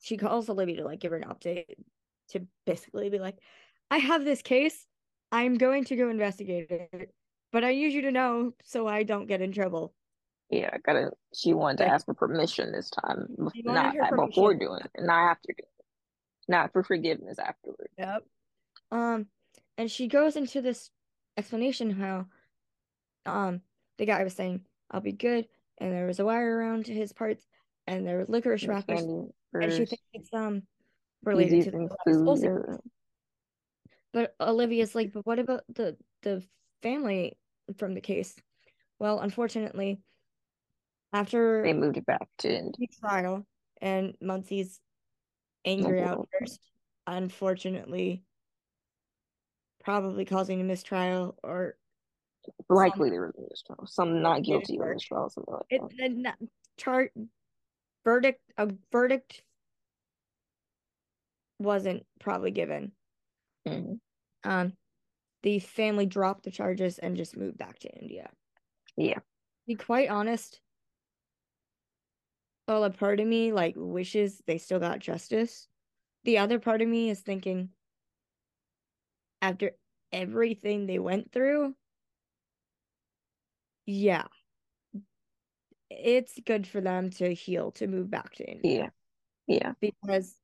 She 0.00 0.16
calls 0.16 0.48
Olivia 0.48 0.78
to 0.78 0.84
like 0.84 0.98
give 0.98 1.12
her 1.12 1.16
an 1.16 1.28
update 1.28 1.66
to 2.30 2.46
basically 2.66 3.10
be 3.10 3.20
like, 3.20 3.38
I 3.92 3.98
have 3.98 4.24
this 4.24 4.42
case. 4.42 4.86
I'm 5.30 5.56
going 5.56 5.84
to 5.84 5.96
go 5.96 6.08
investigate 6.08 6.70
it, 6.70 7.14
but 7.52 7.62
I 7.62 7.72
need 7.72 7.92
you 7.92 8.02
to 8.02 8.10
know 8.10 8.54
so 8.64 8.88
I 8.88 9.04
don't 9.04 9.26
get 9.26 9.40
in 9.40 9.52
trouble. 9.52 9.94
Yeah, 10.50 10.70
I 10.72 10.78
gotta. 10.78 11.12
She 11.32 11.54
wanted 11.54 11.78
to 11.78 11.86
ask 11.88 12.06
for 12.06 12.14
permission 12.14 12.72
this 12.72 12.90
time, 12.90 13.28
not 13.38 13.54
wanted 13.64 14.00
her 14.00 14.16
a- 14.16 14.26
before 14.26 14.54
doing 14.54 14.80
it, 14.84 15.02
not 15.02 15.30
after 15.30 15.52
doing 15.56 15.70
it, 15.78 15.84
not 16.48 16.72
for 16.72 16.82
forgiveness 16.82 17.38
afterward. 17.38 17.88
Yep. 17.98 18.24
Um, 18.90 19.26
and 19.78 19.90
she 19.90 20.08
goes 20.08 20.36
into 20.36 20.60
this 20.60 20.90
explanation 21.36 21.90
how, 21.90 22.26
um, 23.26 23.62
the 23.98 24.06
guy 24.06 24.22
was 24.22 24.34
saying, 24.34 24.60
"I'll 24.90 25.00
be 25.00 25.12
good," 25.12 25.48
and 25.78 25.92
there 25.92 26.06
was 26.06 26.20
a 26.20 26.24
wire 26.24 26.56
around 26.58 26.86
his 26.86 27.12
parts, 27.12 27.46
and 27.86 28.06
there 28.06 28.18
were 28.18 28.26
licorice 28.28 28.66
wrappers, 28.68 29.06
and 29.60 29.72
she 29.72 29.84
thinks 29.86 30.04
it's 30.12 30.32
um 30.32 30.62
related 31.24 31.62
to 31.64 31.70
the 31.70 31.78
uh. 32.72 32.76
But 34.12 34.34
Olivia's 34.40 34.94
like, 34.94 35.12
but 35.12 35.26
what 35.26 35.38
about 35.38 35.64
the 35.68 35.96
the 36.22 36.42
family 36.82 37.36
from 37.76 37.94
the 37.94 38.00
case? 38.00 38.36
Well, 38.98 39.18
unfortunately, 39.20 40.00
after 41.12 41.62
They 41.64 41.72
moved 41.72 41.96
it 41.96 42.06
back 42.06 42.28
to 42.38 42.72
the 42.78 42.86
trial 43.00 43.46
and 43.80 44.14
Muncy's 44.22 44.80
angry 45.64 46.00
Oh, 46.00 46.04
outburst, 46.04 46.60
unfortunately, 47.06 48.22
probably 49.82 50.24
causing 50.24 50.60
a 50.60 50.64
mistrial 50.64 51.36
or 51.42 51.76
Likely 52.68 53.10
there 53.10 53.22
was 53.26 53.34
a 53.36 53.42
mistrial. 53.48 53.86
Some 53.86 54.22
not 54.22 54.42
guilty 54.42 54.78
or 54.78 54.86
work. 54.86 54.94
mistrial, 54.94 55.30
something 55.30 55.54
like 55.54 55.66
it 55.70 55.80
that. 55.80 55.90
the 55.96 56.08
not, 56.08 56.38
chart 56.76 57.12
verdict 58.04 58.40
a 58.56 58.70
verdict 58.92 59.42
wasn't 61.58 62.04
probably 62.20 62.50
given. 62.50 62.92
Mhm. 63.66 64.00
Um, 64.44 64.76
the 65.42 65.58
family 65.58 66.06
dropped 66.06 66.44
the 66.44 66.50
charges 66.50 66.98
and 66.98 67.16
just 67.16 67.36
moved 67.36 67.58
back 67.58 67.78
to 67.80 67.88
India. 68.00 68.30
Yeah. 68.96 69.14
To 69.14 69.22
be 69.66 69.74
quite 69.74 70.10
honest, 70.10 70.60
well, 72.66 72.84
a 72.84 72.90
part 72.90 73.20
of 73.20 73.26
me 73.26 73.52
like 73.52 73.74
wishes 73.76 74.42
they 74.46 74.58
still 74.58 74.80
got 74.80 74.98
justice. 74.98 75.68
The 76.24 76.38
other 76.38 76.58
part 76.58 76.82
of 76.82 76.88
me 76.88 77.10
is 77.10 77.20
thinking, 77.20 77.70
after 79.42 79.72
everything 80.12 80.86
they 80.86 80.98
went 80.98 81.30
through, 81.32 81.76
yeah, 83.86 84.24
it's 85.90 86.38
good 86.44 86.66
for 86.66 86.80
them 86.80 87.10
to 87.10 87.34
heal, 87.34 87.70
to 87.72 87.86
move 87.86 88.10
back 88.10 88.34
to 88.36 88.50
India 88.50 88.90
Yeah. 89.46 89.56
Yeah. 89.56 89.72
because 89.80 90.34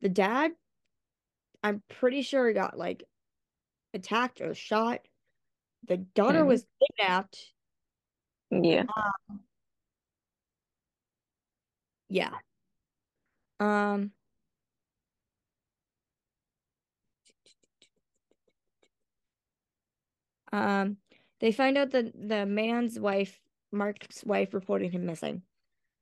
the 0.00 0.08
dad, 0.08 0.52
I'm 1.62 1.82
pretty 1.88 2.22
sure 2.22 2.46
he 2.48 2.54
got 2.54 2.78
like 2.78 3.04
attacked 3.92 4.40
or 4.40 4.54
shot. 4.54 5.00
The 5.88 5.96
daughter 5.98 6.42
Mhm. 6.42 6.46
was 6.48 6.66
kidnapped. 6.98 7.52
Yeah. 8.50 8.84
Yeah. 12.08 12.38
Um. 13.58 14.12
Um, 20.52 20.98
they 21.40 21.52
find 21.52 21.76
out 21.76 21.90
that 21.90 22.12
the 22.14 22.46
man's 22.46 22.98
wife, 22.98 23.38
Mark's 23.72 24.24
wife, 24.24 24.54
reported 24.54 24.92
him 24.92 25.06
missing. 25.06 25.42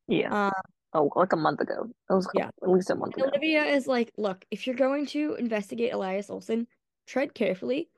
Yeah. 0.09 0.47
Um, 0.47 0.53
Oh, 0.97 1.11
like 1.16 1.32
a 1.32 1.37
month 1.37 1.61
ago. 1.61 1.91
It 2.09 2.12
was 2.12 2.28
Yeah. 2.35 2.51
at 2.62 2.70
least 2.70 2.89
a 2.89 2.95
month 2.95 3.14
and 3.14 3.24
ago. 3.24 3.30
Olivia 3.32 3.64
is 3.64 3.89
like, 3.89 4.12
look, 4.16 4.45
if 4.53 4.64
you're 4.64 4.76
going 4.76 5.07
to 5.07 5.35
investigate 5.35 5.93
Elias 5.93 6.30
Olson, 6.30 6.68
tread 7.09 7.35
carefully 7.35 7.91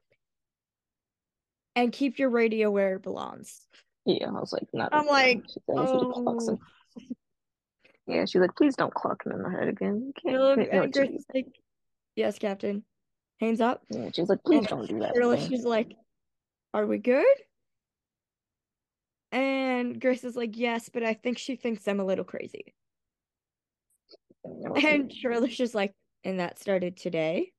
and 1.75 1.93
keep 1.93 2.19
your 2.19 2.31
radio 2.31 2.71
where 2.71 2.95
it 2.95 3.03
belongs. 3.03 3.67
Yeah, 4.07 4.29
I 4.29 4.41
was 4.41 4.51
like, 4.51 4.67
not. 4.73 4.95
I'm 4.95 5.05
like, 5.07 5.43
She 5.47 5.61
said, 5.67 5.77
"If 5.79 5.91
you 5.91 6.13
clocks 6.15 6.49
him." 6.49 6.59
Oh, 6.99 7.03
Yeah, 8.07 8.25
she's 8.25 8.41
like, 8.41 8.57
please 8.57 8.77
don't 8.77 8.95
clock 8.95 9.27
him 9.27 9.33
in 9.33 9.43
the 9.43 9.51
head 9.51 9.69
again. 9.69 10.01
You 10.07 10.13
can't. 10.15 10.41
Look, 10.41 10.59
you 10.59 10.65
know 10.65 10.71
and 10.71 10.81
what 10.81 10.87
you 10.87 10.93
Grace 10.93 11.21
is 11.21 11.27
like, 11.35 11.49
yes, 12.15 12.39
Captain. 12.39 12.83
Hands 13.41 13.61
up. 13.61 13.83
Yeah, 13.91 14.09
she's 14.15 14.31
like, 14.31 14.43
please 14.43 14.61
And 14.61 14.69
don't 14.69 14.89
do 14.89 15.01
that. 15.01 15.17
Really, 15.17 15.39
she's 15.47 15.65
like, 15.65 15.93
are 16.77 16.87
we 16.87 16.99
good? 16.99 17.25
And 19.33 19.99
Grace 19.99 20.25
is 20.25 20.37
like, 20.37 20.59
yes, 20.59 20.91
but 20.93 21.03
I 21.03 21.15
think 21.15 21.39
she 21.39 21.57
thinks 21.57 21.89
I'm 21.89 22.01
a 22.01 22.05
little 22.05 22.25
crazy. 22.25 22.75
And 24.45 25.13
Shirley's 25.13 25.57
just 25.57 25.75
like, 25.75 25.95
and 26.23 26.41
that 26.41 26.59
started 26.59 26.97
today? 26.97 27.53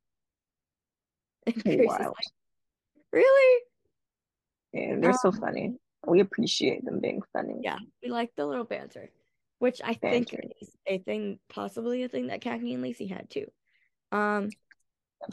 And 1.47 1.63
Grace 1.63 1.79
is 1.79 1.87
like, 1.87 2.13
really? 3.11 3.63
Yeah, 4.73 4.95
they're 4.99 5.13
so 5.13 5.29
Um, 5.29 5.39
funny. 5.39 5.73
We 6.05 6.19
appreciate 6.19 6.85
them 6.85 6.99
being 6.99 7.21
funny. 7.33 7.55
Yeah, 7.61 7.79
we 8.03 8.09
like 8.09 8.31
the 8.35 8.45
little 8.45 8.65
banter, 8.65 9.09
which 9.57 9.81
I 9.83 9.95
think 9.95 10.31
is 10.61 10.69
a 10.85 10.99
thing, 10.99 11.39
possibly 11.49 12.03
a 12.03 12.07
thing 12.07 12.27
that 12.27 12.41
Cagney 12.41 12.73
and 12.73 12.83
Lacey 12.83 13.07
had 13.07 13.29
too. 13.29 13.47
Um, 14.11 14.49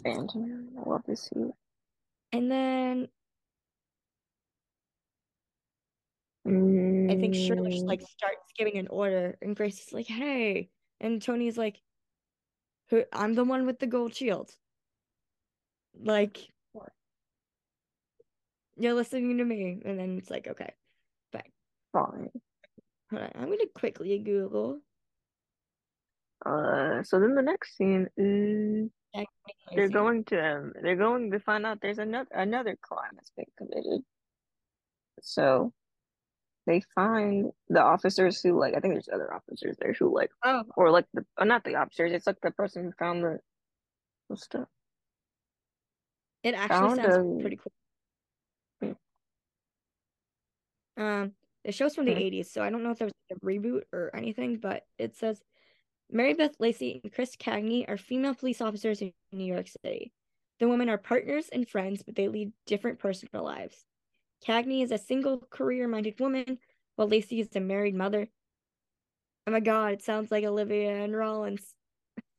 Banter. 0.02 0.64
I 0.78 0.88
love 0.88 1.04
to 1.04 1.16
see 1.16 1.52
and 2.34 2.50
then 2.50 3.08
I 6.46 7.16
think 7.16 7.34
Shirley 7.34 7.80
Mm, 7.80 7.86
like 7.86 8.02
starts 8.02 8.52
giving 8.58 8.76
an 8.76 8.88
order, 8.88 9.38
and 9.40 9.56
Grace 9.56 9.80
is 9.86 9.92
like, 9.92 10.06
"Hey," 10.06 10.68
and 11.00 11.22
Tony's 11.22 11.56
like, 11.56 11.80
"Who? 12.90 13.04
I'm 13.12 13.34
the 13.34 13.44
one 13.44 13.64
with 13.64 13.78
the 13.78 13.86
gold 13.86 14.14
shield." 14.14 14.54
Like, 15.98 16.52
you're 18.76 18.94
listening 18.94 19.38
to 19.38 19.44
me, 19.44 19.80
and 19.84 19.98
then 19.98 20.18
it's 20.18 20.30
like, 20.30 20.48
okay, 20.48 20.74
fine. 21.32 21.52
fine. 21.92 22.30
Hold 23.10 23.22
on, 23.22 23.30
I'm 23.36 23.48
gonna 23.48 23.66
quickly 23.74 24.18
Google. 24.18 24.80
Uh, 26.44 27.02
so 27.04 27.20
then 27.20 27.34
the 27.34 27.42
next 27.42 27.76
scene 27.76 28.06
is 28.18 28.90
they're 29.74 29.88
going 29.88 30.24
to 30.24 30.56
um, 30.56 30.72
they're 30.82 30.96
going 30.96 31.30
to 31.30 31.40
find 31.40 31.64
out 31.64 31.78
there's 31.80 31.98
another 31.98 32.28
another 32.32 32.76
crime 32.82 33.12
that's 33.14 33.30
been 33.30 33.46
committed. 33.56 34.02
So 35.22 35.72
they 36.66 36.80
find 36.94 37.52
the 37.68 37.82
officers 37.82 38.40
who 38.42 38.58
like 38.58 38.74
I 38.74 38.80
think 38.80 38.94
there's 38.94 39.08
other 39.12 39.32
officers 39.32 39.76
there 39.80 39.92
who 39.92 40.14
like 40.14 40.30
Oh, 40.44 40.64
or 40.76 40.90
like 40.90 41.06
the 41.14 41.24
uh, 41.36 41.44
not 41.44 41.64
the 41.64 41.76
officers, 41.76 42.12
it's 42.12 42.26
like 42.26 42.40
the 42.42 42.50
person 42.50 42.84
who 42.84 42.92
found 42.98 43.22
the, 43.22 43.38
the 44.30 44.36
stuff. 44.36 44.68
it 46.42 46.54
actually 46.54 46.96
sounds 46.96 47.16
a- 47.16 47.40
pretty 47.40 47.56
cool. 47.56 47.72
Hmm. 50.96 51.02
Um, 51.02 51.32
the 51.64 51.72
show's 51.72 51.94
from 51.94 52.04
the 52.06 52.12
Hmm. 52.14 52.18
80s, 52.20 52.46
so 52.46 52.62
I 52.62 52.70
don't 52.70 52.82
know 52.82 52.90
if 52.90 52.98
there 52.98 53.06
was 53.08 53.14
a 53.32 53.44
reboot 53.46 53.82
or 53.92 54.14
anything, 54.14 54.58
but 54.58 54.84
it 54.98 55.16
says 55.16 55.42
Mary 56.10 56.34
Beth 56.34 56.54
Lacey 56.58 57.00
and 57.02 57.12
Chris 57.12 57.36
Cagney 57.36 57.88
are 57.88 57.96
female 57.96 58.34
police 58.34 58.60
officers 58.60 59.00
in 59.02 59.12
New 59.32 59.44
York 59.46 59.68
City. 59.68 60.12
The 60.60 60.68
women 60.68 60.88
are 60.88 60.98
partners 60.98 61.48
and 61.52 61.68
friends, 61.68 62.02
but 62.02 62.14
they 62.14 62.28
lead 62.28 62.52
different 62.66 62.98
personal 62.98 63.42
lives. 63.44 63.84
Cagney 64.46 64.82
is 64.82 64.90
a 64.90 64.98
single, 64.98 65.38
career 65.50 65.88
minded 65.88 66.20
woman, 66.20 66.58
while 66.96 67.08
Lacey 67.08 67.40
is 67.40 67.54
a 67.56 67.60
married 67.60 67.94
mother. 67.94 68.28
Oh 69.46 69.50
my 69.50 69.60
god, 69.60 69.92
it 69.94 70.02
sounds 70.02 70.30
like 70.30 70.44
Olivia 70.44 71.02
and 71.02 71.14
Rollins. 71.16 71.74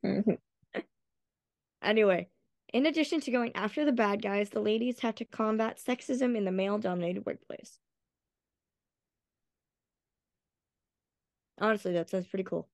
Mhm. 0.03 0.37
Anyway, 1.81 2.29
in 2.73 2.85
addition 2.85 3.21
to 3.21 3.31
going 3.31 3.55
after 3.55 3.85
the 3.85 3.91
bad 3.91 4.21
guys, 4.21 4.49
the 4.49 4.59
ladies 4.59 4.99
have 4.99 5.15
to 5.15 5.25
combat 5.25 5.77
sexism 5.77 6.35
in 6.35 6.45
the 6.45 6.51
male 6.51 6.77
dominated 6.77 7.25
workplace. 7.25 7.79
Honestly, 11.59 11.93
that 11.93 12.09
sounds 12.09 12.27
pretty 12.27 12.43
cool. 12.43 12.67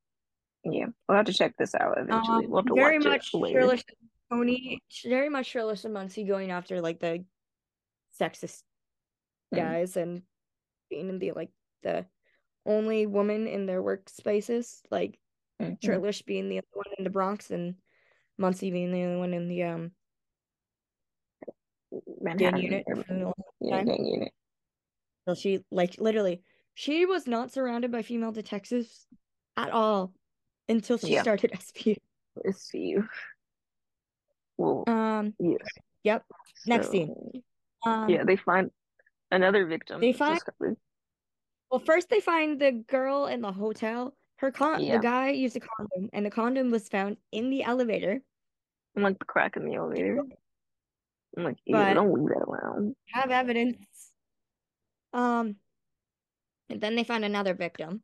Yeah, 0.64 0.88
we'll 1.08 1.18
have 1.18 1.26
to 1.26 1.34
check 1.34 1.56
this 1.58 1.76
out 1.76 1.98
eventually. 1.98 2.46
Um, 2.46 2.52
we'll 2.52 2.62
have 2.62 2.68
to 2.68 2.74
very 2.76 2.98
watch 3.00 3.34
much. 3.34 3.52
Shirley 3.52 3.82
Tony, 4.30 4.80
very 5.06 5.30
much 5.30 5.48
Shirley 5.48 5.76
Muncy 5.76 6.28
going 6.28 6.52
after 6.52 6.82
like 6.82 7.00
the 7.00 7.26
sexist 8.20 8.64
Mm. 8.64 8.71
Guys 9.54 9.98
and 9.98 10.24
being 10.90 11.20
the 11.20 11.32
like 11.34 11.52
the 11.84 12.06
only 12.66 13.06
woman 13.06 13.48
in 13.48 13.66
their 13.66 13.82
workspaces, 13.82 14.82
like 14.90 15.18
Mhm. 15.62 16.26
Being 16.26 16.50
the 16.50 16.56
only 16.58 16.68
one 16.74 16.86
in 16.98 17.04
the 17.04 17.10
Bronx 17.10 17.52
and 17.52 17.76
Muncy 18.40 18.72
being 18.72 18.92
the 18.92 19.04
only 19.04 19.18
one 19.20 19.34
in 19.34 19.48
the 19.48 19.64
um 19.64 19.92
Manhattan, 22.22 22.60
unit. 22.62 22.84
for 22.86 22.92
everything. 22.94 23.20
the 23.20 23.26
long 23.26 23.34
Yeah, 23.60 23.96
unit. 23.98 24.34
So 25.28 25.36
she 25.36 25.60
like 25.72 25.98
literally 26.00 26.42
she 26.74 27.06
was 27.06 27.28
not 27.28 27.52
surrounded 27.52 27.92
by 27.92 28.02
female 28.02 28.32
detectives 28.32 29.06
at 29.58 29.70
all 29.72 30.14
until 30.70 30.98
she 30.98 31.14
Yeah. 31.14 31.22
started 31.22 31.52
SVU. 31.60 31.98
Let's. 32.44 32.72
Well, 34.58 34.84
Um 34.88 35.36
yes. 35.40 35.58
yep. 36.04 36.26
Next 36.66 36.90
scene. 36.90 37.44
Um 37.86 38.10
yeah, 38.10 38.24
they 38.24 38.36
find 38.36 38.72
another 39.32 39.66
victim. 39.66 40.02
They 40.02 40.14
find- 40.14 40.36
discovered. 40.36 40.78
well 41.70 41.80
first 41.80 42.10
they 42.10 42.20
find 42.20 42.60
the 42.60 42.72
girl 42.72 43.28
in 43.28 43.42
the 43.42 43.52
hotel. 43.52 44.16
Her 44.38 44.52
con 44.52 44.84
Yeah. 44.84 44.98
the 44.98 45.04
guy 45.04 45.30
used 45.30 45.56
a 45.56 45.60
condom 45.60 46.10
and 46.14 46.26
the 46.26 46.32
condom 46.32 46.72
was 46.72 46.90
found 46.90 47.18
in 47.32 47.50
the 47.50 47.64
elevator. 47.64 48.22
I'm 48.96 49.04
like 49.04 49.20
the 49.20 49.26
crack 49.26 49.56
in 49.56 49.66
the 49.66 49.76
elevator. 49.76 50.20
I'm 51.38 51.44
like, 51.44 51.58
But- 51.68 51.94
don't 51.94 52.12
leave 52.14 52.28
that 52.30 52.44
around. 52.44 52.96
Have 53.14 53.32
evidence. 53.32 53.78
Um 55.14 55.56
and 56.70 56.80
then 56.82 56.96
they 56.96 57.04
find 57.04 57.24
another 57.26 57.54
victim. 57.54 58.04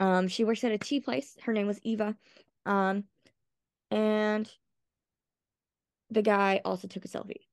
Um 0.00 0.28
she 0.28 0.44
works 0.44 0.64
at 0.64 0.72
a 0.72 0.78
tea 0.78 1.00
place. 1.00 1.36
Her 1.42 1.52
name 1.52 1.66
was 1.66 1.78
Eva. 1.82 2.16
Um 2.66 3.04
and 3.90 4.50
the 6.10 6.22
guy 6.22 6.60
also 6.64 6.88
took 6.88 7.04
a 7.04 7.08
selfie. 7.08 7.46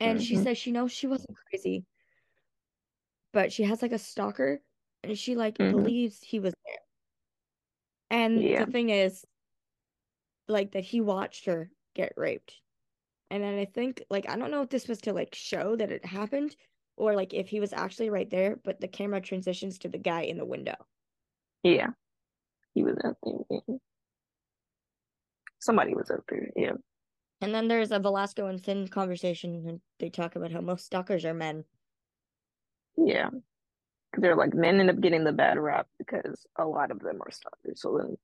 And 0.00 0.22
she 0.22 0.34
Mhm. 0.36 0.42
says 0.44 0.58
she 0.58 0.72
knows 0.72 0.92
she 0.92 1.06
wasn't 1.06 1.36
crazy, 1.36 1.84
but 3.32 3.52
she 3.52 3.62
has 3.64 3.82
like 3.82 3.92
a 3.92 3.98
stalker 3.98 4.62
and 5.02 5.18
she 5.18 5.36
like 5.36 5.58
Mhm. 5.58 5.70
believes 5.72 6.22
he 6.22 6.40
was 6.40 6.54
there. 6.64 6.78
And 8.10 8.42
Yeah. 8.42 8.64
the 8.64 8.72
thing 8.72 8.90
is, 8.90 9.26
like 10.48 10.72
that 10.72 10.84
he 10.84 11.00
watched 11.00 11.44
her 11.44 11.70
get 11.94 12.12
raped. 12.16 12.60
And 13.30 13.42
then 13.42 13.58
I 13.58 13.64
think 13.66 14.02
like 14.10 14.28
I 14.28 14.36
don't 14.36 14.50
know 14.50 14.62
if 14.62 14.70
this 14.70 14.88
was 14.88 15.00
to 15.02 15.12
like 15.12 15.34
show 15.34 15.76
that 15.76 15.92
it 15.92 16.04
happened 16.04 16.56
or 16.96 17.14
like 17.14 17.32
if 17.32 17.48
he 17.48 17.60
was 17.60 17.72
actually 17.72 18.10
right 18.10 18.28
there, 18.28 18.56
but 18.56 18.80
the 18.80 18.88
camera 18.88 19.20
transitions 19.20 19.78
to 19.78 19.88
the 19.88 19.98
guy 19.98 20.22
in 20.22 20.38
the 20.38 20.44
window. 20.44 20.74
Yeah. 21.62 21.90
He 22.74 22.82
was 22.82 22.96
out 23.04 23.16
there. 23.22 23.34
Yeah. 23.68 23.76
Somebody 25.60 25.94
was 25.94 26.10
up 26.10 26.24
there. 26.28 26.50
Yeah. 26.56 26.72
And 27.40 27.54
then 27.54 27.68
there's 27.68 27.90
a 27.90 27.98
Velasco 27.98 28.46
and 28.46 28.62
Finn 28.62 28.88
conversation 28.88 29.64
and 29.66 29.80
they 29.98 30.10
talk 30.10 30.36
about 30.36 30.52
how 30.52 30.60
most 30.60 30.84
stalkers 30.84 31.24
are 31.24 31.34
men. 31.34 31.64
Yeah. 32.96 33.30
They're 34.16 34.36
like 34.36 34.54
men 34.54 34.80
end 34.80 34.90
up 34.90 35.00
getting 35.00 35.24
the 35.24 35.32
bad 35.32 35.58
rap 35.58 35.86
because 35.98 36.46
a 36.58 36.66
lot 36.66 36.90
of 36.90 37.00
them 37.00 37.20
are 37.22 37.30
stalkers. 37.30 37.80
So 37.80 37.96
then 37.96 38.16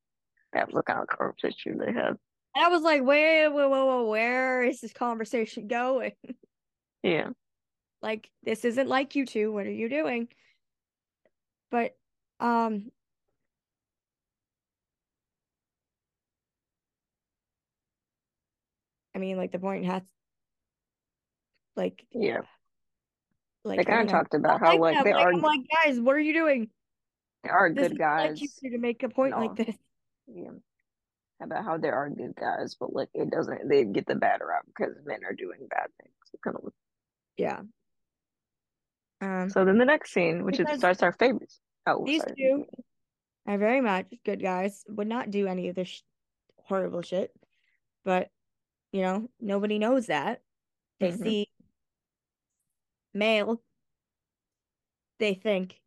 they 0.52 0.60
that's 0.60 0.74
the 0.74 0.82
kind 0.82 1.00
of 1.00 1.08
conversation 1.08 1.78
they 1.78 1.92
have. 1.92 2.16
And 2.54 2.64
I 2.64 2.68
was 2.68 2.82
like, 2.82 3.02
wait, 3.02 3.48
whoa, 3.48 3.68
whoa, 3.68 4.08
where 4.08 4.62
is 4.62 4.80
this 4.80 4.92
conversation 4.92 5.66
going? 5.66 6.12
Yeah. 7.02 7.28
Like, 8.02 8.28
this 8.42 8.64
isn't 8.64 8.88
like 8.88 9.14
you 9.14 9.26
two. 9.26 9.52
What 9.52 9.66
are 9.66 9.70
you 9.70 9.88
doing? 9.88 10.26
But, 11.70 11.94
um, 12.40 12.90
I 19.16 19.18
mean, 19.18 19.38
like 19.38 19.50
the 19.50 19.58
point 19.58 19.86
has, 19.86 20.02
like, 21.74 22.04
Yeah. 22.12 22.40
like 23.64 23.78
They 23.78 23.84
kind 23.84 23.98
I 23.98 24.02
of 24.02 24.06
know. 24.08 24.12
talked 24.12 24.34
about 24.34 24.60
how 24.60 24.72
like 24.72 24.80
like 24.80 24.94
that. 24.96 25.04
they 25.04 25.14
Like, 25.14 25.24
are 25.26 25.32
I'm 25.32 25.40
like, 25.40 25.60
guys, 25.84 25.98
what 25.98 26.14
are 26.16 26.20
you 26.20 26.34
doing? 26.34 26.68
they 27.42 27.48
are 27.48 27.72
This 27.72 27.88
good 27.88 27.90
like 27.92 27.98
guys. 27.98 28.42
you 28.60 28.70
to 28.72 28.78
make 28.78 29.02
a 29.02 29.08
point 29.08 29.34
like 29.38 29.56
this. 29.56 29.74
Yeah. 30.26 30.50
About 31.40 31.64
how 31.64 31.78
there 31.78 31.94
are 31.94 32.10
good 32.10 32.34
guys, 32.36 32.76
but 32.78 32.92
like 32.92 33.08
it 33.14 33.30
doesn't 33.30 33.68
they 33.68 33.84
get 33.84 34.06
the 34.06 34.14
bad 34.16 34.40
rap 34.46 34.64
because 34.66 34.94
men 35.06 35.20
are 35.24 35.32
doing 35.34 35.66
bad 35.70 35.86
things. 36.02 36.12
Kind 36.44 36.56
of 36.56 36.72
Yeah. 37.38 37.60
Um, 39.22 39.48
so 39.48 39.64
then 39.64 39.78
the 39.78 39.84
next 39.86 40.12
scene, 40.12 40.44
which 40.44 40.60
is 40.60 40.66
starts 40.78 41.02
our 41.02 41.12
favorites. 41.12 41.58
Oh, 41.86 42.04
these 42.04 42.20
sorry. 42.22 42.34
two 42.36 42.64
are 43.46 43.56
very 43.56 43.80
much 43.80 44.06
good 44.26 44.42
guys. 44.42 44.84
Would 44.88 45.06
not 45.08 45.30
do 45.30 45.46
any 45.46 45.68
of 45.68 45.74
this 45.76 45.88
sh- 45.88 46.02
horrible 46.58 47.00
shit. 47.02 47.32
But, 48.04 48.28
you 48.96 49.02
know, 49.02 49.28
nobody 49.40 49.78
knows 49.78 50.06
that. 50.06 50.40
They 51.00 51.12
Mhm. 51.12 51.22
see 51.22 51.50
male. 53.12 53.62
They 55.18 55.34
think 55.34 55.82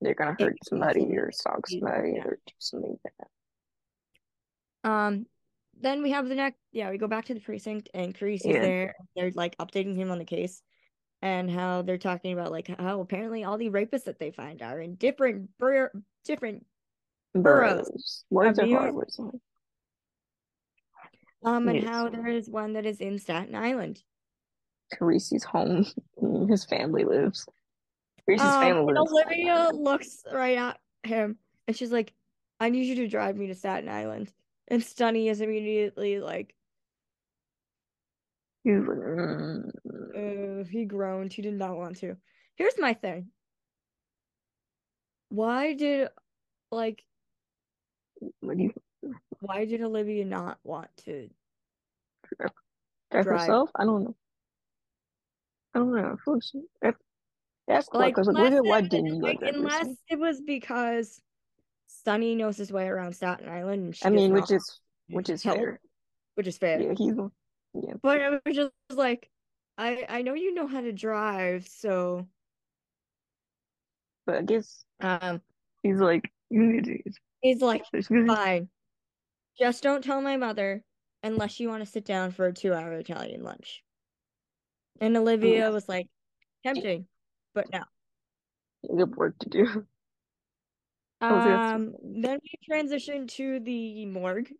They're 0.00 0.14
gonna 0.14 0.34
hurt 0.38 0.56
somebody 0.64 1.14
or 1.18 1.30
stalk 1.30 1.66
somebody 1.68 2.12
yeah. 2.12 2.24
or 2.24 2.36
do 2.44 2.52
something 2.58 2.98
like 3.04 3.14
that. 3.18 4.90
Um, 4.90 5.26
then 5.74 6.02
we 6.02 6.10
have 6.12 6.26
the 6.28 6.34
next. 6.34 6.58
Yeah, 6.72 6.90
we 6.90 6.96
go 6.96 7.06
back 7.06 7.26
to 7.26 7.34
the 7.34 7.40
precinct, 7.40 7.90
and 7.92 8.14
Carisi 8.14 8.46
is 8.46 8.60
there. 8.60 8.94
They're 9.14 9.30
like 9.32 9.56
updating 9.58 9.94
him 9.94 10.10
on 10.10 10.18
the 10.18 10.24
case, 10.24 10.62
and 11.20 11.50
how 11.50 11.82
they're 11.82 11.98
talking 11.98 12.32
about 12.32 12.50
like 12.50 12.68
how 12.68 13.00
apparently 13.00 13.44
all 13.44 13.58
the 13.58 13.68
rapists 13.70 14.04
that 14.04 14.18
they 14.18 14.30
find 14.30 14.62
are 14.62 14.80
in 14.80 14.94
different 14.96 15.56
bur- 15.58 15.92
different 16.24 16.66
Boroughs 17.34 17.88
Boroughs. 17.88 18.24
Words 18.30 18.58
are 18.58 18.62
hard. 18.66 18.70
York. 18.70 18.94
Words 18.94 19.18
are 19.18 19.22
hard. 19.24 19.40
Um, 21.44 21.68
and 21.68 21.78
Yes. 21.78 21.88
how 21.88 22.08
there 22.08 22.28
is 22.28 22.48
one 22.48 22.74
that 22.74 22.86
is 22.86 23.00
in 23.00 23.18
Staten 23.18 23.54
Island. 23.54 24.02
Carisi's 24.92 25.44
home. 25.44 25.86
His 26.48 26.64
family 26.64 27.04
lives. 27.04 27.46
Carisi's 28.26 28.54
Um, 28.54 28.60
family 28.60 28.94
lives. 28.94 29.12
Olivia 29.12 29.70
looks 29.74 30.22
right 30.32 30.58
at 30.58 30.80
him, 31.02 31.38
and 31.66 31.76
she's 31.76 31.90
like, 31.90 32.12
"I 32.60 32.70
need 32.70 32.84
you 32.84 32.94
to 32.96 33.08
drive 33.08 33.36
me 33.36 33.48
to 33.48 33.54
Staten 33.54 33.88
Island." 33.88 34.32
And 34.68 34.82
Sonny 34.82 35.28
is 35.28 35.40
immediately 35.40 36.20
like. 36.20 36.54
Uh, 38.64 40.62
he 40.70 40.84
groaned. 40.84 41.32
He 41.32 41.42
did 41.42 41.54
not 41.54 41.76
want 41.76 41.96
to. 41.98 42.16
Here's 42.54 42.78
my 42.78 42.94
thing. 42.94 43.32
Why 45.30 45.74
did, 45.74 46.10
like, 46.70 47.04
What 48.40 48.56
do 48.56 48.62
you 48.64 48.72
why 49.40 49.64
did 49.64 49.82
Olivia 49.82 50.24
not 50.24 50.58
want 50.64 50.88
to? 51.04 51.28
drive 52.38 53.24
Drive. 53.24 53.40
herself? 53.40 53.70
I 53.76 53.84
don't 53.84 54.04
know. 54.04 54.16
I 55.74 55.78
don't 55.78 55.94
know. 55.94 56.16
If- 56.82 56.94
That's 57.68 57.88
Like, 57.92 58.16
like, 58.16 58.28
Olivia, 58.28 58.62
why 58.62 58.80
didn't 58.80 59.06
you 59.06 59.14
like, 59.22 59.40
like 59.42 59.54
unless 59.54 59.80
person? 59.80 59.98
it 60.10 60.18
was 60.18 60.40
because 60.40 61.20
Sonny 61.86 62.34
knows 62.34 62.56
his 62.56 62.72
way 62.72 62.86
around 62.86 63.14
Staten 63.14 63.48
Island, 63.48 63.84
and 63.84 63.96
she 63.96 64.04
I 64.04 64.10
mean, 64.10 64.32
which 64.32 64.50
is 64.50 64.78
which 65.08 65.30
is 65.30 65.42
help. 65.42 65.58
fair. 65.58 65.80
which 66.34 66.46
is 66.46 66.58
fair. 66.58 66.80
Yeah, 66.80 66.94
he's 66.96 67.14
yeah. 67.74 67.94
But 68.02 68.20
I 68.20 68.30
was 68.30 68.56
just 68.56 68.72
like, 68.90 69.30
I 69.78 70.04
I 70.08 70.22
know 70.22 70.34
you 70.34 70.54
know 70.54 70.66
how 70.66 70.80
to 70.80 70.92
drive, 70.92 71.68
so 71.68 72.26
But 74.26 74.36
I 74.36 74.42
guess 74.42 74.84
um, 75.00 75.40
he's 75.82 75.98
like, 75.98 76.30
you 76.50 76.62
need 76.64 76.84
to. 76.84 76.98
he's 77.40 77.60
like, 77.60 77.84
fine, 78.26 78.68
just 79.58 79.82
don't 79.82 80.02
tell 80.02 80.20
my 80.20 80.36
mother 80.36 80.82
unless 81.22 81.60
you 81.60 81.68
want 81.68 81.84
to 81.84 81.90
sit 81.90 82.04
down 82.04 82.30
for 82.30 82.46
a 82.46 82.52
two-hour 82.52 82.92
Italian 82.94 83.42
lunch. 83.42 83.82
And 85.00 85.16
Olivia 85.16 85.70
was 85.70 85.88
like, 85.88 86.08
tempting, 86.64 87.06
but 87.54 87.70
no. 87.72 87.82
We 88.88 89.00
have 89.00 89.10
work 89.10 89.38
to 89.40 89.48
do. 89.48 89.86
Um, 91.22 91.94
then 92.02 92.40
we 92.42 92.50
transition 92.68 93.28
to 93.28 93.60
the 93.60 94.06
morgue, 94.06 94.52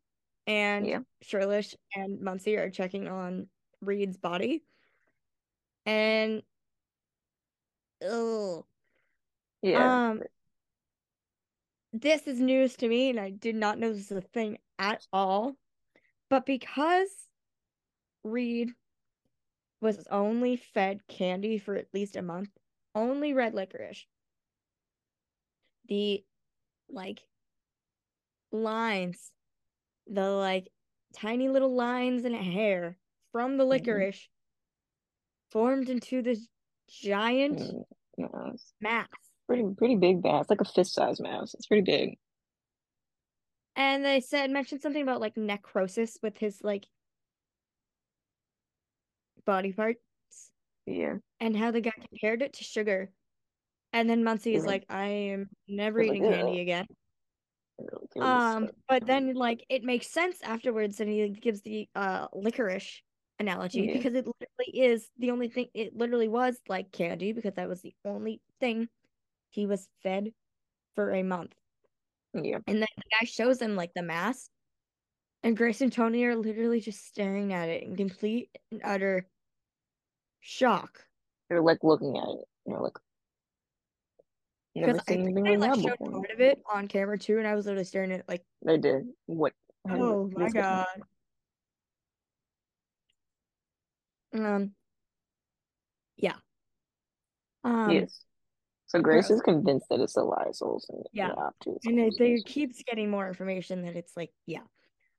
and 0.46 0.86
Yeah. 0.86 1.00
Churlish 1.20 1.74
and 1.96 2.20
Muncy 2.20 2.56
are 2.56 2.70
checking 2.70 3.08
on 3.08 3.48
Reed's 3.80 4.16
body, 4.16 4.62
and 5.86 6.44
oh, 8.00 8.64
Yeah. 9.60 10.10
um, 10.10 10.22
this 11.92 12.28
is 12.28 12.40
news 12.40 12.76
to 12.76 12.88
me, 12.88 13.10
and 13.10 13.18
I 13.18 13.30
did 13.30 13.56
not 13.56 13.80
know 13.80 13.92
this 13.92 14.10
was 14.10 14.18
a 14.18 14.28
thing 14.28 14.58
at 14.82 15.00
all. 15.12 15.56
But 16.28 16.44
because 16.44 17.28
Reed 18.24 18.74
was 19.82 20.06
only 20.10 20.56
fed 20.56 21.06
candy 21.08 21.58
for 21.58 21.76
at 21.76 21.92
least 21.92 22.16
a 22.16 22.22
month, 22.22 22.50
only 22.94 23.34
red 23.34 23.54
licorice, 23.54 24.06
the 25.88 26.24
like 26.88 27.22
lines, 28.52 29.32
the 30.06 30.30
like 30.30 30.72
tiny 31.14 31.48
little 31.48 31.74
lines 31.74 32.24
in 32.24 32.34
hair 32.34 32.98
from 33.32 33.56
the 33.56 33.64
Mhm. 33.70 33.70
licorice 33.70 34.28
formed 35.52 35.88
into 35.88 36.22
this 36.22 36.48
giant 36.88 37.60
Mm, 37.60 37.84
it's 38.54 38.74
mass. 38.80 39.08
pretty 39.46 39.64
pretty 39.76 39.96
big 39.96 40.22
mass, 40.24 40.50
like 40.50 40.60
a 40.60 40.64
fist 40.64 40.94
size 40.94 41.20
mass. 41.20 41.54
It's 41.54 41.66
pretty 41.66 41.82
big. 41.82 42.18
And 43.76 44.04
they 44.04 44.20
said 44.20 44.50
mentioned 44.50 44.82
something 44.82 45.02
about 45.02 45.20
like 45.20 45.36
necrosis 45.36 46.18
with 46.22 46.38
his 46.38 46.62
like 46.62 46.86
body 49.44 49.72
parts 49.72 50.00
Yeah. 50.86 51.18
and 51.40 51.56
how 51.56 51.70
the 51.70 51.80
guy 51.80 51.92
compared 52.10 52.42
it 52.42 52.54
to 52.54 52.64
sugar. 52.64 53.12
And 53.92 54.08
then 54.08 54.22
Muncy 54.24 54.54
is 54.54 54.64
Yeah. 54.64 54.68
like, 54.68 54.86
I 54.88 55.06
am 55.06 55.50
never 55.68 55.98
I 55.98 56.02
was 56.02 56.08
like, 56.08 56.18
eating 56.18 56.24
candy 56.24 56.52
"Ugh." 56.54 56.62
again. 56.62 56.86
It 57.78 57.90
really 57.92 58.06
feels 58.14 58.56
Um, 58.56 58.70
but 58.88 59.06
then 59.06 59.34
like 59.34 59.64
it 59.68 59.82
makes 59.82 60.06
sense 60.08 60.42
afterwards, 60.42 61.00
and 61.00 61.10
he 61.10 61.28
gives 61.30 61.62
the 61.62 61.88
uh 61.94 62.28
licorice 62.32 63.02
analogy 63.38 63.86
Yeah. 63.86 63.92
because 63.92 64.14
it 64.14 64.26
literally 64.26 64.80
is 64.86 65.10
the 65.18 65.30
only 65.30 65.48
thing. 65.48 65.68
It 65.74 65.94
literally 65.96 66.28
was 66.28 66.60
like 66.68 66.92
candy 66.92 67.32
because 67.32 67.54
that 67.54 67.68
was 67.68 67.82
the 67.82 67.94
only 68.04 68.40
thing 68.60 68.88
he 69.50 69.66
was 69.66 69.88
fed 70.02 70.34
for 70.94 71.10
a 71.12 71.22
month. 71.22 71.54
Yeah. 72.34 72.58
And 72.66 72.76
then 72.76 72.88
the 72.96 73.02
guy 73.20 73.24
shows 73.26 73.60
him 73.60 73.76
like 73.76 73.92
the 73.94 74.02
mask. 74.02 74.50
and 75.42 75.56
Grace 75.56 75.80
and 75.80 75.92
Tony 75.92 76.24
are 76.24 76.36
literally 76.36 76.80
just 76.80 77.06
staring 77.06 77.52
at 77.52 77.68
it 77.68 77.82
in 77.82 77.96
complete 77.96 78.50
and 78.70 78.80
utter 78.84 79.26
shock. 80.40 81.04
They're 81.48 81.60
like 81.60 81.82
looking 81.82 82.16
at 82.16 82.28
it. 82.28 82.44
You 82.66 82.74
know, 82.74 82.82
like 82.82 82.96
never 84.74 84.92
I 84.92 84.94
seen 84.94 85.04
think 85.04 85.20
anything 85.24 85.44
they 85.44 85.56
like 85.56 85.70
like 85.70 85.80
showed 85.80 85.98
before. 85.98 86.12
part 86.12 86.30
of 86.30 86.40
it 86.40 86.62
on 86.72 86.88
camera 86.88 87.18
too, 87.18 87.38
and 87.38 87.46
I 87.46 87.54
was 87.54 87.66
literally 87.66 87.84
staring 87.84 88.12
at 88.12 88.20
it 88.20 88.28
like, 88.28 88.42
They 88.64 88.78
did. 88.78 89.08
What? 89.26 89.52
oh 89.90 90.30
my 90.34 90.48
god. 90.48 90.86
Um, 94.34 94.72
yeah. 96.16 96.36
Um, 97.64 97.90
Yes. 97.90 98.24
So 98.92 99.00
Grace 99.00 99.28
gross. 99.28 99.38
is 99.38 99.42
convinced 99.42 99.88
that 99.88 100.00
it's 100.00 100.16
Elias 100.16 100.60
Olsen. 100.60 101.02
Yeah. 101.12 101.30
Yeah. 101.36 101.72
And 101.86 101.98
it, 101.98 102.14
they 102.18 102.36
keeps 102.42 102.82
getting 102.82 103.08
more 103.10 103.26
information 103.26 103.82
that 103.86 103.96
it's 103.96 104.14
like, 104.16 104.30
yeah. 104.46 104.60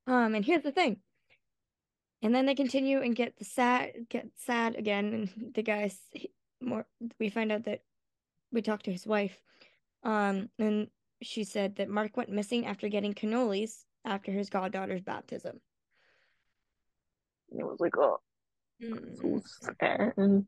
Um, 0.06 0.36
and 0.36 0.46
here's 0.46 0.62
the 0.62 0.72
thing. 0.72 0.98
And 2.22 2.34
then 2.36 2.46
they 2.46 2.54
continue 2.56 3.02
and 3.02 3.16
get 3.16 3.36
the 3.40 3.46
sad, 3.46 3.92
get 4.10 4.28
sad 4.38 4.76
again, 4.76 5.14
and 5.36 5.54
the 5.56 5.64
guys 5.64 5.98
he- 6.12 6.32
more. 6.62 6.86
We 7.20 7.30
find 7.30 7.52
out 7.52 7.64
that 7.66 7.82
we 8.52 8.62
talked 8.62 8.86
to 8.86 8.92
his 8.92 9.08
wife, 9.08 9.36
um, 10.04 10.50
and 10.60 10.88
she 11.22 11.44
said 11.44 11.78
that 11.78 11.90
Mark 11.90 12.16
went 12.16 12.30
missing 12.30 12.66
after 12.68 12.88
getting 12.90 13.14
cannolis 13.14 13.84
after 14.06 14.32
his 14.32 14.50
goddaughter's 14.50 15.02
baptism. 15.02 15.60
And 17.52 17.60
it 17.60 17.66
was 17.66 17.80
like, 17.80 17.98
oh, 17.98 18.20
Mm. 18.82 20.46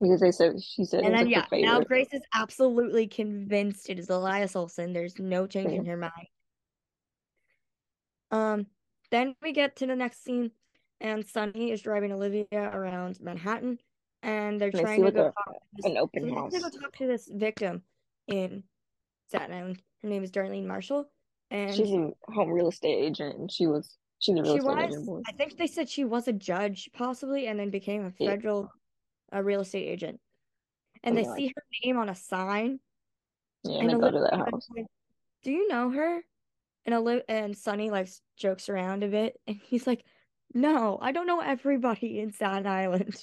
Because 0.00 0.20
they 0.20 0.30
said 0.30 0.62
she 0.62 0.84
said 0.84 1.04
And 1.04 1.14
then 1.14 1.28
yeah, 1.28 1.44
now. 1.52 1.80
Grace 1.80 2.12
is 2.12 2.22
absolutely 2.34 3.08
convinced 3.08 3.90
it 3.90 3.98
is 3.98 4.08
Elias 4.10 4.54
Olsen. 4.54 4.92
There's 4.92 5.18
no 5.18 5.46
change 5.46 5.72
in 5.72 5.84
her 5.86 5.96
mind. 5.96 6.28
Um, 8.30 8.66
then 9.10 9.34
we 9.42 9.52
get 9.52 9.76
to 9.76 9.86
the 9.86 9.96
next 9.96 10.22
scene, 10.22 10.52
and 11.00 11.26
Sonny 11.26 11.72
is 11.72 11.82
driving 11.82 12.12
Olivia 12.12 12.46
around 12.52 13.20
Manhattan, 13.20 13.78
and 14.22 14.60
they're 14.60 14.68
And 14.68 14.80
trying 14.80 15.04
to 15.04 15.10
go 15.10 15.20
a 15.20 15.32
talk 15.32 15.46
to 15.46 15.60
this, 15.76 15.86
an 15.86 15.96
open 15.96 16.32
house. 16.32 16.52
go 16.52 16.68
talk 16.68 16.96
to 16.96 17.06
this 17.06 17.28
victim 17.32 17.82
in 18.28 18.62
Staten 19.28 19.54
Island. 19.54 19.82
Her 20.02 20.08
name 20.08 20.22
is 20.22 20.30
Darlene 20.30 20.66
Marshall, 20.66 21.10
and 21.50 21.74
She's 21.74 21.90
a 21.90 22.12
home 22.28 22.50
real 22.50 22.68
estate 22.68 23.04
agent, 23.04 23.36
and 23.38 23.50
she 23.50 23.66
was 23.66 23.96
she's 24.20 24.36
a 24.36 24.42
real 24.42 24.52
she 24.54 24.58
estate 24.58 24.76
was, 24.76 24.84
agent. 24.84 25.26
I 25.26 25.32
think 25.32 25.56
they 25.56 25.66
said 25.66 25.88
she 25.88 26.04
was 26.04 26.28
a 26.28 26.32
judge 26.32 26.90
possibly, 26.92 27.46
and 27.48 27.58
then 27.58 27.70
became 27.70 28.04
a 28.04 28.12
federal 28.12 28.70
uh, 29.34 29.42
real 29.42 29.60
estate 29.60 29.86
agent. 29.88 30.20
And 31.02 31.16
they 31.16 31.24
Something 31.24 31.48
see 31.48 31.52
her 31.54 31.62
name 31.84 31.96
on 31.98 32.08
a 32.08 32.14
sign, 32.14 32.80
Yeah, 33.64 33.80
and 33.80 33.90
and 33.90 34.02
they 34.02 34.06
go 34.06 34.10
to 34.10 34.20
that 34.20 34.34
house. 34.34 34.68
like, 34.76 34.86
Do 35.42 35.52
you 35.52 35.68
know 35.68 35.90
her? 35.90 36.22
And 36.86 36.94
Oli- 36.94 37.22
and 37.28 37.56
Sonny 37.56 37.90
like 37.90 38.08
jokes 38.36 38.68
around 38.68 39.04
a 39.04 39.08
bit, 39.08 39.38
and 39.46 39.60
he's 39.62 39.86
like, 39.86 40.04
"No, 40.54 40.98
I 41.00 41.12
don't 41.12 41.26
know 41.26 41.40
everybody 41.40 42.18
in 42.20 42.32
Staten 42.32 42.66
Island." 42.66 43.14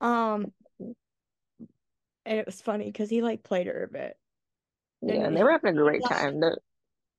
Um, 0.00 0.52
and 2.26 2.38
it 2.38 2.46
was 2.46 2.60
funny 2.60 2.86
because 2.86 3.08
he 3.08 3.22
like 3.22 3.42
played 3.42 3.66
her 3.66 3.84
a 3.84 3.88
bit. 3.88 4.16
Yeah, 5.02 5.14
And 5.14 5.26
and 5.26 5.36
they 5.36 5.42
were 5.42 5.52
having 5.52 5.78
a 5.78 5.82
great 5.82 6.02
laughed. 6.02 6.14
time. 6.14 6.40
The, 6.40 6.58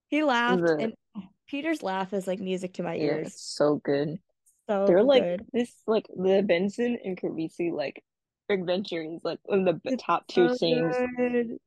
He 0.08 0.24
laughed, 0.24 0.62
The- 0.62 0.78
and 1.16 1.28
Peter's 1.48 1.82
laugh 1.84 2.14
is 2.14 2.28
like 2.28 2.40
music 2.40 2.74
to 2.76 2.84
my 2.84 2.96
yeah, 2.96 3.04
ears. 3.06 3.28
it's 3.30 3.42
so 3.42 3.76
good. 3.84 4.20
So 4.68 4.88
They're 4.88 5.04
like 5.04 5.24
good. 5.24 5.46
this, 5.54 5.74
like 5.88 6.08
the 6.16 6.44
Benson 6.46 6.98
and 7.04 7.20
Carisi 7.20 7.72
like 7.72 8.04
adventure 8.50 9.02
is 9.04 9.22
like 9.24 9.40
one 9.44 9.68
of 9.68 9.82
the 9.84 9.92
It's 9.92 10.04
top 10.04 10.28
tier 10.28 10.48
so 10.48 10.58
scenes. 10.58 10.96
good. 11.18 11.58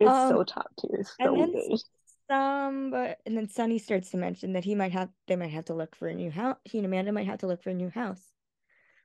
It's 0.00 0.10
Um, 0.10 0.28
so 0.28 0.44
top 0.44 0.68
tier. 0.78 1.00
It's 1.00 1.10
and 1.18 1.28
so 1.28 1.36
then 1.36 1.52
good. 1.52 1.80
Some, 2.30 2.90
but 2.90 3.18
and 3.24 3.36
then 3.36 3.48
Sonny 3.48 3.78
starts 3.78 4.10
to 4.10 4.18
mention 4.18 4.52
that 4.52 4.64
he 4.64 4.74
might 4.74 4.92
have 4.92 5.08
they 5.26 5.36
might 5.36 5.50
have 5.50 5.64
to 5.66 5.74
look 5.74 5.96
for 5.96 6.08
a 6.08 6.14
new 6.14 6.30
house. 6.30 6.56
He 6.64 6.78
and 6.78 6.86
Amanda 6.86 7.10
might 7.12 7.26
have 7.26 7.38
to 7.40 7.46
look 7.46 7.62
for 7.62 7.70
a 7.70 7.74
new 7.74 7.88
house. 7.88 8.20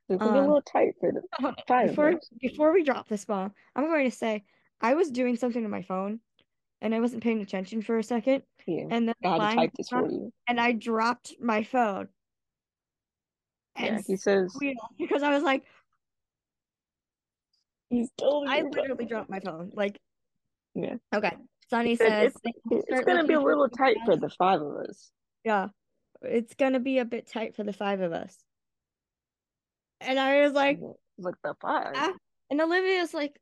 It 0.08 0.20
can 0.20 0.32
be 0.32 0.38
a 0.38 0.42
um, 0.42 0.46
little 0.46 0.62
tight 0.62 0.94
for 1.00 1.10
the 1.12 1.22
Hold 1.40 1.54
on, 1.58 1.64
five 1.66 1.88
of 1.90 1.96
Before 1.96 2.20
before 2.40 2.72
we 2.72 2.84
drop 2.84 3.08
this 3.08 3.24
ball, 3.24 3.50
I'm 3.74 3.84
going 3.86 4.10
to 4.10 4.16
say 4.16 4.44
I 4.80 4.94
was 4.94 5.10
doing 5.10 5.36
something 5.36 5.62
to 5.62 5.68
my 5.68 5.82
phone 5.82 6.20
and 6.82 6.94
I 6.94 7.00
wasn't 7.00 7.22
paying 7.22 7.40
attention 7.40 7.82
for 7.82 7.98
a 7.98 8.02
second, 8.02 8.42
Yeah, 8.66 8.84
and 8.90 9.08
then 9.08 9.14
I 9.24 9.28
had 9.28 9.38
to 9.50 9.54
type 9.54 9.72
this 9.76 9.88
for 9.88 10.10
you. 10.10 10.32
and 10.46 10.60
I 10.60 10.72
dropped 10.72 11.34
my 11.40 11.62
phone 11.64 12.08
Yeah, 13.78 13.86
and 13.86 14.04
he 14.06 14.16
says 14.16 14.56
because 14.98 15.22
I 15.22 15.30
was 15.30 15.42
like, 15.42 15.64
he's 17.90 18.10
totally. 18.18 18.48
I 18.48 18.62
literally 18.62 19.06
dropped 19.06 19.30
my 19.30 19.40
phone. 19.40 19.70
Like, 19.74 19.98
Yeah. 20.74 20.96
okay. 21.14 21.32
Said 21.70 21.98
says 21.98 22.32
it's 22.70 22.84
it's 22.88 23.04
gonna 23.04 23.24
be 23.24 23.34
a 23.34 23.40
little 23.40 23.68
tight 23.68 23.96
for 24.04 24.16
the 24.16 24.28
five 24.28 24.60
of 24.60 24.76
us. 24.76 25.10
Yeah, 25.44 25.68
it's 26.22 26.54
gonna 26.54 26.78
be 26.78 26.98
a 26.98 27.04
bit 27.04 27.26
tight 27.26 27.56
for 27.56 27.64
the 27.64 27.72
five 27.72 28.00
of 28.00 28.12
us. 28.12 28.36
And 30.00 30.18
I 30.18 30.42
was 30.42 30.52
like, 30.52 30.78
like 31.18 31.34
the 31.42 31.54
five, 31.60 31.92
ah. 31.96 32.12
and 32.50 32.60
Olivia's 32.60 33.14
like, 33.14 33.40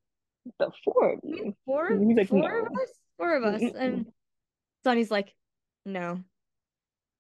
the 0.59 0.71
four 0.85 1.15
of 1.15 1.21
"You 1.25 1.55
four, 1.67 1.89
he's 1.99 2.17
like, 2.17 2.29
four 2.29 2.61
of 2.61 2.67
us, 2.67 2.93
four 3.19 3.37
of 3.37 3.45
us, 3.45 3.63
and 3.77 4.07
Sonny's 4.85 5.11
like, 5.11 5.35
no, 5.85 6.21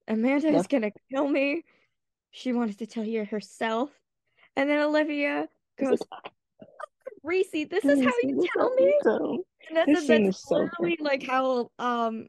Amanda 0.06 0.48
is 0.48 0.66
gonna 0.68 0.92
kill 1.12 1.28
me. 1.28 1.64
She 2.32 2.52
wanted 2.52 2.78
to 2.78 2.86
tell 2.86 3.04
you 3.04 3.24
herself, 3.24 3.90
and 4.56 4.68
then 4.68 4.80
Olivia 4.80 5.48
goes, 5.78 6.00
like, 6.00 6.32
Reese, 7.22 7.50
this 7.68 7.84
is 7.84 8.00
how 8.00 8.12
you 8.22 8.48
tell 8.56 8.74
me. 8.74 8.94
And 9.68 9.76
that's, 9.76 10.06
This 10.06 10.08
that's 10.08 10.48
so 10.48 10.56
literally 10.56 10.96
like 11.00 11.22
how 11.22 11.70
um 11.78 12.28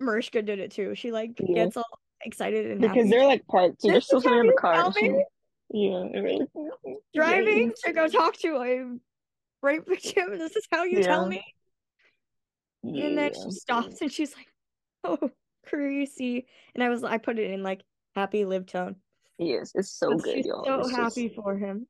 Mariska 0.00 0.42
did 0.42 0.58
it 0.58 0.72
too. 0.72 0.94
She 0.94 1.12
like 1.12 1.30
Yeah. 1.38 1.64
gets 1.64 1.76
all 1.76 1.84
excited 2.24 2.70
and 2.70 2.80
Because 2.80 2.96
happy. 2.96 3.10
they're 3.10 3.26
like 3.26 3.46
parked, 3.46 3.80
so 3.80 3.88
This 3.88 4.04
still 4.04 4.20
sitting 4.20 4.40
in 4.40 4.46
the 4.46 4.52
car. 4.52 4.74
tell 4.74 4.92
she-? 4.92 5.22
Yeah, 5.70 6.04
they're 6.12 6.46
driving 7.14 7.68
yes. 7.68 7.80
to 7.84 7.92
go 7.92 8.08
talk 8.08 8.36
to 8.38 8.56
a 8.56 8.98
rape 9.62 9.86
victim. 9.88 10.38
This 10.38 10.56
is 10.56 10.66
how 10.70 10.84
you 10.84 11.02
tell 11.02 11.22
Yeah. 11.22 11.28
me. 11.28 11.42
And 12.84 13.18
then 13.18 13.32
she 13.34 13.50
stops 13.52 14.00
and 14.00 14.10
she's 14.10 14.34
like, 14.34 14.48
"Oh, 15.04 15.30
crazy." 15.66 16.46
And 16.74 16.82
I 16.82 16.88
was, 16.88 17.04
I 17.04 17.18
put 17.18 17.38
it 17.38 17.50
in 17.50 17.62
like 17.62 17.82
happy 18.14 18.44
live 18.44 18.66
tone. 18.66 18.96
Yes, 19.38 19.72
it's 19.74 19.90
so 19.90 20.10
But 20.10 20.24
good, 20.24 20.36
she's 20.36 20.46
y'all. 20.46 20.64
so 20.64 20.80
It's 20.80 20.88
just 20.88 20.98
happy 20.98 21.28
for 21.28 21.56
him. 21.56 21.86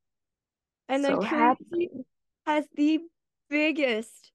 And 0.88 1.04
then 1.04 1.12
so 1.12 1.18
Crazy 1.20 1.36
happy. 1.36 1.88
has 2.46 2.66
the 2.74 3.00
biggest 3.50 4.32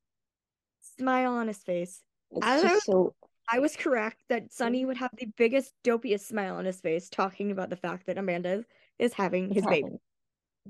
smile 0.97 1.34
on 1.34 1.47
his 1.47 1.57
face. 1.59 2.01
It's 2.32 2.45
I 2.45 2.61
just 2.61 2.86
so 2.86 3.14
I 3.51 3.59
was 3.59 3.76
correct 3.76 4.18
that 4.30 4.51
Sonny 4.51 4.86
would 4.86 4.97
have 4.97 5.11
the 5.18 5.28
biggest, 5.38 5.74
dopiest 5.84 6.28
smile 6.28 6.55
on 6.55 6.66
his 6.66 6.80
face 6.80 7.09
talking 7.09 7.51
about 7.51 7.70
the 7.70 7.76
fact 7.76 8.07
that 8.07 8.18
Amanda 8.18 8.64
is 8.99 9.14
having 9.14 9.45
it's 9.45 9.55
his 9.55 9.66
baby. 9.66 9.82
happening. 9.82 9.99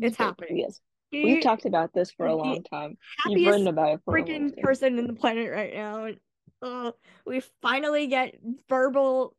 It's 0.01 0.17
happening. 0.17 0.57
Yes. 0.57 0.79
We've 1.11 1.37
He 1.37 1.41
talked 1.41 1.65
about 1.65 1.93
this 1.93 2.11
for 2.11 2.25
a 2.25 2.35
long 2.35 2.63
time. 2.63 2.97
You've 3.27 3.67
about 3.67 3.93
it 3.93 4.01
for 4.03 4.17
freaking 4.17 4.59
person 4.59 4.97
in 4.97 5.05
the 5.05 5.13
planet 5.13 5.51
right 5.51 5.73
now. 5.73 6.05
And 6.05 6.17
oh, 6.61 6.93
we 7.25 7.41
finally 7.61 8.07
get 8.07 8.35
verbal 8.67 9.35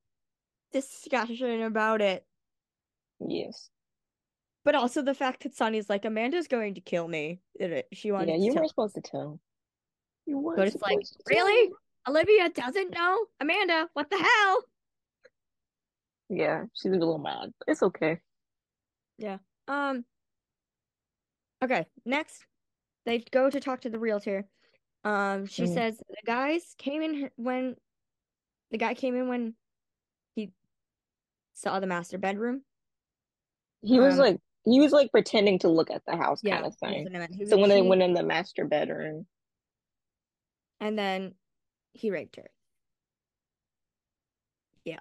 discussion 0.73 1.63
about 1.63 2.01
it. 2.01 2.25
Yes. 3.21 3.71
But 4.65 4.75
also 4.75 5.03
the 5.03 5.15
fact 5.15 5.43
that 5.43 5.55
Sonny's 5.55 5.91
like, 5.91 6.05
Amanda's 6.05 6.49
going 6.49 6.75
to 6.75 6.81
kill 6.81 7.07
me. 7.07 7.41
It- 7.55 7.87
She 7.93 8.13
wanted 8.13 8.29
Yeah, 8.31 8.37
you 8.47 8.55
weren't 8.55 8.69
supposed 8.69 8.95
to 8.95 9.03
tell. 9.03 9.39
You 10.27 10.39
weren't 10.39 10.57
But 10.59 10.69
it's 10.69 10.81
like, 10.83 10.93
supposed 11.07 11.17
to 11.27 11.35
tell. 11.35 11.47
really? 11.47 11.73
Olivia 12.09 12.49
doesn't 12.51 12.91
know? 12.95 13.27
Amanda, 13.41 13.89
what 13.95 14.11
the 14.11 14.19
hell? 14.19 14.65
Yeah, 16.31 16.65
she's 16.75 16.93
a 16.93 16.97
little 16.97 17.19
mad. 17.19 17.53
but 17.59 17.69
It's 17.71 17.83
okay. 17.83 18.19
Yeah. 19.19 19.39
Um. 19.69 20.05
Okay, 21.63 21.87
next, 22.05 22.45
they 23.07 23.21
go 23.21 23.49
to 23.49 23.61
talk 23.61 23.83
to 23.83 23.91
the 23.91 23.99
realtor. 23.99 24.47
Um, 25.05 25.47
she 25.47 25.63
Mhm. 25.65 25.75
says 25.75 25.99
the 25.99 26.17
guys 26.27 26.75
came 26.79 27.01
in 27.03 27.31
when 27.37 27.77
the 28.71 28.79
guy 28.79 28.95
came 28.95 29.15
in 29.15 29.29
when 29.29 29.57
he 30.35 30.53
saw 31.55 31.81
the 31.81 31.87
master 31.87 32.19
bedroom. 32.19 32.65
He 33.85 34.01
was 34.01 34.15
Um, 34.15 34.21
like 34.21 34.41
he 34.65 34.81
was 34.81 34.93
like 34.93 35.11
pretending 35.11 35.59
to 35.61 35.69
look 35.69 35.91
at 35.91 36.03
the 36.07 36.17
house 36.17 36.41
Yeah, 36.43 36.57
kind 36.57 36.67
of 36.67 36.77
thing. 36.77 37.29
He 37.39 37.47
So 37.47 37.59
when 37.59 37.69
they 37.69 37.83
went 37.83 38.03
in 38.03 38.15
the 38.15 38.23
master 38.23 38.65
bedroom, 38.65 39.27
and 40.81 40.99
then 40.99 41.35
he 41.93 42.11
raped 42.11 42.37
her. 42.37 42.51
Yeah. 44.85 45.01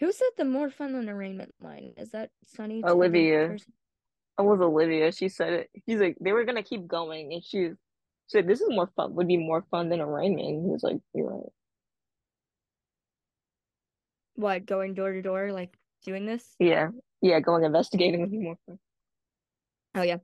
Who 0.00 0.10
said 0.10 0.28
the 0.36 0.44
more 0.44 0.70
fun 0.70 0.92
than 0.92 1.08
arraignment 1.08 1.54
line? 1.60 1.94
Is 1.96 2.10
that 2.10 2.30
Sonny? 2.46 2.82
Olivia. 2.84 3.52
it 3.52 3.62
was 4.38 4.60
Olivia. 4.60 5.12
She 5.12 5.28
said 5.28 5.52
it. 5.52 5.70
He's 5.86 6.00
like 6.00 6.16
they 6.20 6.32
were 6.32 6.44
gonna 6.44 6.64
keep 6.64 6.88
going, 6.88 7.32
and 7.32 7.44
she 7.44 7.70
said 8.26 8.48
this 8.48 8.60
is 8.60 8.70
more 8.70 8.90
fun. 8.96 9.14
Would 9.14 9.28
be 9.28 9.36
more 9.36 9.62
fun 9.70 9.88
than 9.88 10.00
arraignment. 10.00 10.48
And 10.48 10.64
he 10.64 10.70
was 10.70 10.82
like, 10.82 10.98
"You're 11.14 11.30
right." 11.30 11.52
What, 14.34 14.66
going 14.66 14.94
door 14.94 15.12
to 15.12 15.22
door, 15.22 15.52
like 15.52 15.76
doing 16.04 16.26
this? 16.26 16.44
Yeah, 16.58 16.88
yeah. 17.20 17.40
Going 17.40 17.64
investigating 17.64 18.20
would 18.20 18.30
be 18.30 18.38
more 18.38 18.58
fun. 18.66 18.78
Oh 19.94 20.02
yeah. 20.02 20.18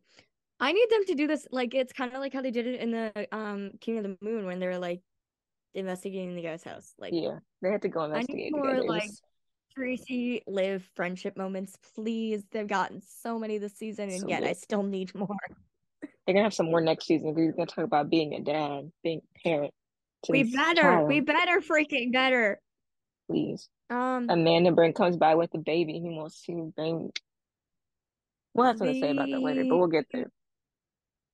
I 0.59 0.73
need 0.73 0.91
them 0.91 1.05
to 1.07 1.15
do 1.15 1.27
this 1.27 1.47
like 1.51 1.75
it's 1.75 1.93
kind 1.93 2.13
of 2.13 2.21
like 2.21 2.35
how 2.35 2.43
they 2.43 2.51
did 2.51 2.67
it 2.67 2.81
in 2.81 2.91
the 2.91 3.29
um 3.33 3.71
King 3.81 3.99
of 3.99 4.05
the 4.05 4.17
Moon 4.21 4.45
when 4.45 4.59
they 4.59 4.67
were 4.67 4.79
like 4.79 5.01
investigating 5.75 6.35
the 6.35 6.43
guy's 6.43 6.63
house. 6.63 6.93
Like 6.99 7.13
Yeah, 7.15 7.39
they 7.63 7.71
had 7.71 7.83
to 7.83 7.89
go 7.89 8.05
investigate. 8.05 8.53
I 8.53 8.59
need 8.59 8.65
more 8.65 8.83
like 8.83 9.11
Tracy, 9.75 10.43
Liv 10.47 10.89
friendship 10.97 11.37
moments, 11.37 11.79
please. 11.95 12.45
They've 12.51 12.67
gotten 12.67 13.01
so 13.01 13.39
many 13.39 13.59
this 13.59 13.75
season, 13.77 14.11
and 14.11 14.21
So 14.21 14.29
yet 14.29 14.43
I 14.43 14.53
still 14.53 14.83
need 14.83 15.15
more. 15.15 15.29
They're 16.03 16.35
gonna 16.35 16.43
have 16.43 16.55
some 16.55 16.67
more 16.67 16.81
next 16.81 17.07
season 17.07 17.33
because 17.33 17.47
he's 17.47 17.55
gonna 17.55 17.67
talk 17.67 17.85
about 17.85 18.11
being 18.11 18.35
a 18.35 18.41
dad, 18.41 18.91
being 19.03 19.23
a 19.37 19.39
parent 19.49 19.75
We 20.29 20.45
better, 20.45 21.07
we 21.07 21.21
better 21.21 21.61
freaking 21.61 22.13
better. 22.13 22.61
Please. 23.31 23.69
Um, 23.91 24.27
Amanda 24.29 24.73
Brent 24.73 24.97
comes 24.97 25.17
by 25.17 25.37
with 25.37 25.53
the 25.53 25.59
baby. 25.59 25.95
He 25.95 26.09
wants 26.11 26.43
to 26.47 26.73
bring. 26.75 27.13
We'll 28.55 28.67
have 28.67 28.79
something 28.79 28.95
to 28.95 29.01
say 29.01 29.13
about 29.13 29.29
that 29.31 29.41
later, 29.41 29.65
but 29.69 29.77
we'll 29.79 29.87
get 29.87 30.07
there. 30.13 30.31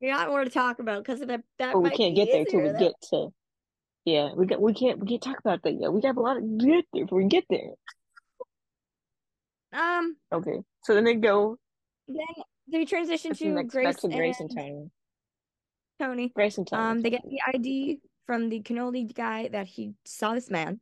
we 0.03 0.09
got 0.09 0.29
more 0.29 0.45
to 0.45 0.51
talk 0.51 0.79
about 0.79 1.03
because 1.03 1.21
that 1.21 1.43
that 1.59 1.73
But 1.73 1.81
we 1.81 1.91
can't 1.91 2.15
get 2.15 2.29
there 2.31 2.45
till 2.45 2.61
we 2.61 2.69
than- 2.69 2.79
get 2.81 2.93
to. 3.11 3.29
Yeah, 4.05 4.35
we 4.37 4.47
got. 4.47 4.61
We 4.61 4.75
can't. 4.75 4.99
We 5.01 5.07
can't 5.09 5.23
talk 5.23 5.39
about 5.41 5.63
that 5.63 5.73
yet. 5.81 5.93
We 5.93 6.01
got 6.03 6.17
a 6.17 6.21
lot 6.21 6.35
to 6.35 6.41
get 6.41 6.85
there 6.93 7.05
before 7.05 7.19
we 7.19 7.29
get 7.29 7.45
there. 7.49 7.71
Um, 9.73 10.17
Okay, 10.33 10.59
so 10.85 10.95
then 10.95 11.05
they 11.05 11.15
go. 11.15 11.57
then 12.07 12.19
they 12.71 12.85
transition 12.85 13.35
to 13.35 13.47
next 13.49 13.73
Grace 13.73 13.97
to 13.97 14.09
Grace 14.09 14.39
and 14.41 14.51
and 14.51 14.59
Tony. 14.59 14.91
Tony. 15.99 16.29
Grace 16.35 16.59
and 16.59 16.67
Tony. 16.67 16.83
Um, 16.83 17.01
they 17.03 17.11
get 17.11 17.23
the 17.25 17.41
ID 17.55 17.99
from 18.27 18.49
the 18.49 18.61
cannoli 18.63 19.13
guy 19.15 19.49
that 19.49 19.67
he 19.67 19.95
saw 20.05 20.35
this 20.35 20.51
man. 20.51 20.81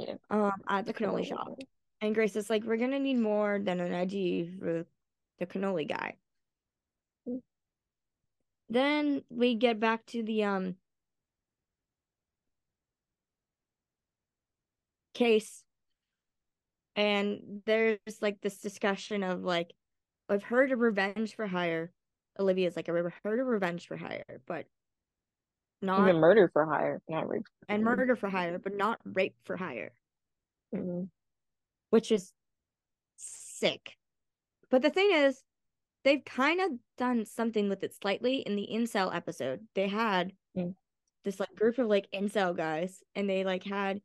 Yeah. 0.00 0.14
Um, 0.30 0.52
at 0.66 0.86
the 0.86 0.94
cannoli 0.94 1.26
shop, 1.26 1.58
and 2.00 2.14
Grace 2.14 2.34
is 2.36 2.48
like, 2.48 2.64
"We're 2.64 2.78
gonna 2.78 2.98
need 2.98 3.18
more 3.18 3.58
than 3.58 3.80
an 3.80 3.92
ID 3.92 4.50
for 4.58 4.86
the 5.38 5.46
cannoli 5.46 5.86
guy." 5.86 6.16
Mm. 7.28 7.42
Then 8.70 9.24
we 9.28 9.54
get 9.56 9.78
back 9.78 10.06
to 10.06 10.22
the 10.22 10.44
um 10.44 10.76
case, 15.12 15.64
and 16.96 17.62
there's 17.66 17.98
like 18.22 18.40
this 18.40 18.60
discussion 18.60 19.22
of 19.22 19.42
like, 19.42 19.74
I've 20.30 20.44
heard 20.44 20.72
of 20.72 20.80
revenge 20.80 21.34
for 21.34 21.46
hire. 21.46 21.92
Olivia's 22.38 22.76
like, 22.76 22.88
I've 22.88 23.12
heard 23.24 23.40
of 23.40 23.46
revenge 23.46 23.86
for 23.86 23.98
hire, 23.98 24.40
but 24.46 24.66
not 25.82 26.00
Even 26.08 26.20
murder 26.20 26.48
for 26.52 26.66
hire, 26.66 27.00
not 27.08 27.28
rape. 27.28 27.46
and 27.68 27.82
murder 27.82 28.16
for 28.16 28.28
hire, 28.28 28.58
but 28.58 28.74
not 28.74 29.00
rape 29.04 29.36
for 29.44 29.56
hire, 29.56 29.92
Mhm. 30.74 31.10
which 31.90 32.12
is 32.12 32.32
sick. 33.16 33.98
But 34.68 34.82
the 34.82 34.90
thing 34.90 35.10
is, 35.12 35.42
they've 36.04 36.24
kind 36.24 36.60
of 36.60 36.72
done 36.96 37.24
something 37.24 37.68
with 37.68 37.82
it 37.82 37.94
slightly 37.94 38.36
in 38.42 38.56
the 38.56 38.68
incel 38.70 39.14
episode. 39.14 39.66
They 39.74 39.88
had 39.88 40.36
Mm. 40.56 40.76
this 41.24 41.40
like 41.40 41.54
group 41.54 41.78
of 41.78 41.86
like 41.88 42.10
incel 42.12 42.56
guys, 42.56 43.02
and 43.14 43.28
they 43.28 43.44
like 43.44 43.64
had 43.64 44.02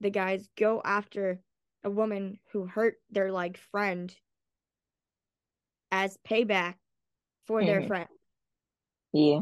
the 0.00 0.10
guys 0.10 0.48
go 0.56 0.80
after 0.84 1.42
a 1.84 1.90
woman 1.90 2.40
who 2.50 2.66
hurt 2.66 3.00
their 3.10 3.30
like 3.32 3.56
friend 3.56 4.16
as 5.90 6.16
payback 6.18 6.78
for 7.44 7.64
their 7.64 7.82
Mhm. 7.82 7.86
friend. 7.86 8.08
Yeah. 9.12 9.40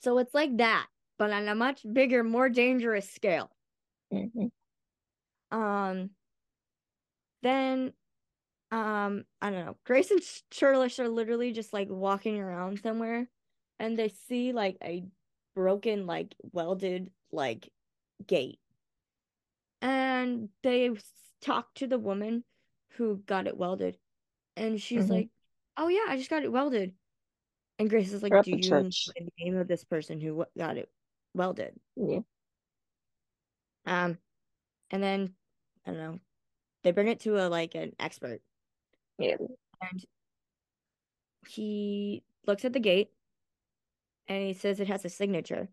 So 0.00 0.18
it's 0.18 0.34
like 0.34 0.56
that, 0.58 0.88
but 1.18 1.30
on 1.32 1.48
a 1.48 1.54
much 1.54 1.84
bigger, 1.92 2.22
more 2.24 2.48
dangerous 2.48 3.10
scale. 3.10 3.50
Mhm. 4.10 4.48
Um, 5.50 6.10
then, 7.42 7.92
um, 8.72 9.26
I 9.42 9.50
don't 9.50 9.66
know. 9.66 9.76
Grace 9.84 10.10
and 10.10 10.22
Churlish 10.50 10.98
are 11.00 11.08
literally 11.08 11.52
just 11.52 11.72
like 11.72 11.88
walking 11.90 12.38
around 12.40 12.80
somewhere, 12.80 13.28
and 13.78 13.98
they 13.98 14.08
see 14.08 14.52
like 14.52 14.78
a 14.82 15.04
broken, 15.54 16.06
like 16.06 16.34
welded, 16.52 17.12
like 17.32 17.72
gate, 18.26 18.60
and 19.80 20.48
they 20.62 20.90
talk 21.40 21.74
to 21.74 21.86
the 21.86 21.98
woman 21.98 22.44
who 22.90 23.18
got 23.26 23.46
it 23.46 23.56
welded, 23.56 23.98
and 24.56 24.80
she's 24.80 25.06
Mhm. 25.06 25.10
like, 25.10 25.30
"Oh 25.76 25.88
yeah, 25.88 26.06
I 26.08 26.16
just 26.16 26.30
got 26.30 26.44
it 26.44 26.52
welded," 26.52 26.97
and 27.78 27.88
Grace 27.88 28.12
is 28.12 28.22
like, 28.22 28.32
We're 28.32 28.42
"Do 28.42 28.50
you 28.50 28.70
know 28.70 28.82
the 28.82 29.30
name 29.38 29.56
of 29.56 29.68
this 29.68 29.84
person 29.84 30.20
who 30.20 30.44
got 30.56 30.76
it 30.76 30.90
welded?" 31.34 31.78
Yeah. 31.96 32.20
Um, 33.86 34.18
and 34.90 35.02
then 35.02 35.34
I 35.86 35.90
don't 35.90 36.00
know. 36.00 36.20
They 36.82 36.90
bring 36.92 37.08
it 37.08 37.20
to 37.20 37.38
a 37.38 37.48
like 37.48 37.74
an 37.74 37.92
expert, 37.98 38.40
Yeah. 39.18 39.36
and 39.80 40.04
he 41.48 42.22
looks 42.46 42.64
at 42.64 42.72
the 42.72 42.80
gate, 42.80 43.10
and 44.26 44.46
he 44.46 44.54
says 44.54 44.80
it 44.80 44.88
has 44.88 45.04
a 45.04 45.08
signature, 45.08 45.68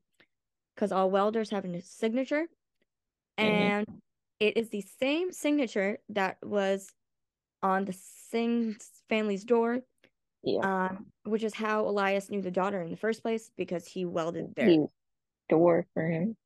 because 0.76 0.92
all 0.92 1.10
welders 1.10 1.50
have 1.50 1.66
a 1.66 1.82
signature, 1.82 2.46
and 3.38 3.86
it 4.40 4.58
is 4.58 4.70
the 4.70 4.86
same 5.00 5.32
signature 5.32 6.00
that 6.10 6.38
was 6.44 6.94
on 7.62 7.86
the 7.86 7.94
Singh 7.94 8.76
family's 9.10 9.44
door, 9.44 9.82
Yeah. 10.46 10.88
um, 10.90 11.08
which 11.24 11.44
is 11.44 11.56
how 11.56 11.88
Elias 11.88 12.30
knew 12.30 12.42
the 12.42 12.52
daughter 12.52 12.80
in 12.82 12.92
the 12.92 12.98
first 12.98 13.24
place 13.24 13.50
because 13.58 13.88
he 13.88 14.06
welded 14.06 14.54
their 14.56 14.68
He 14.68 14.86
door 15.50 15.88
for 15.96 16.08
him. 16.08 16.38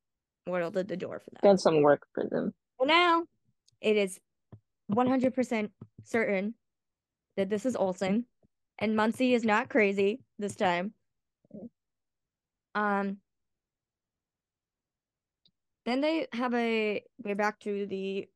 welded 0.48 0.88
the 0.88 0.96
door 0.98 1.20
for 1.20 1.30
them. 1.32 1.40
Done 1.44 1.58
some 1.58 1.82
work 1.82 2.08
for 2.16 2.24
them. 2.24 2.54
Well, 2.80 2.88
now 2.88 3.26
it 3.82 3.98
is 3.98 4.18
100% 4.90 5.70
certain 6.06 6.54
that 7.36 7.50
this 7.50 7.66
is 7.66 7.76
Olsen 7.76 8.26
and 8.80 8.96
Muncy 8.98 9.34
is 9.34 9.44
not 9.44 9.68
crazy 9.70 10.22
this 10.40 10.56
time. 10.56 10.94
Um, 12.74 13.18
then 15.86 16.00
they 16.02 16.28
have 16.32 16.54
a 16.54 17.04
way 17.24 17.34
back 17.34 17.60
to 17.62 17.86
the 17.86 18.30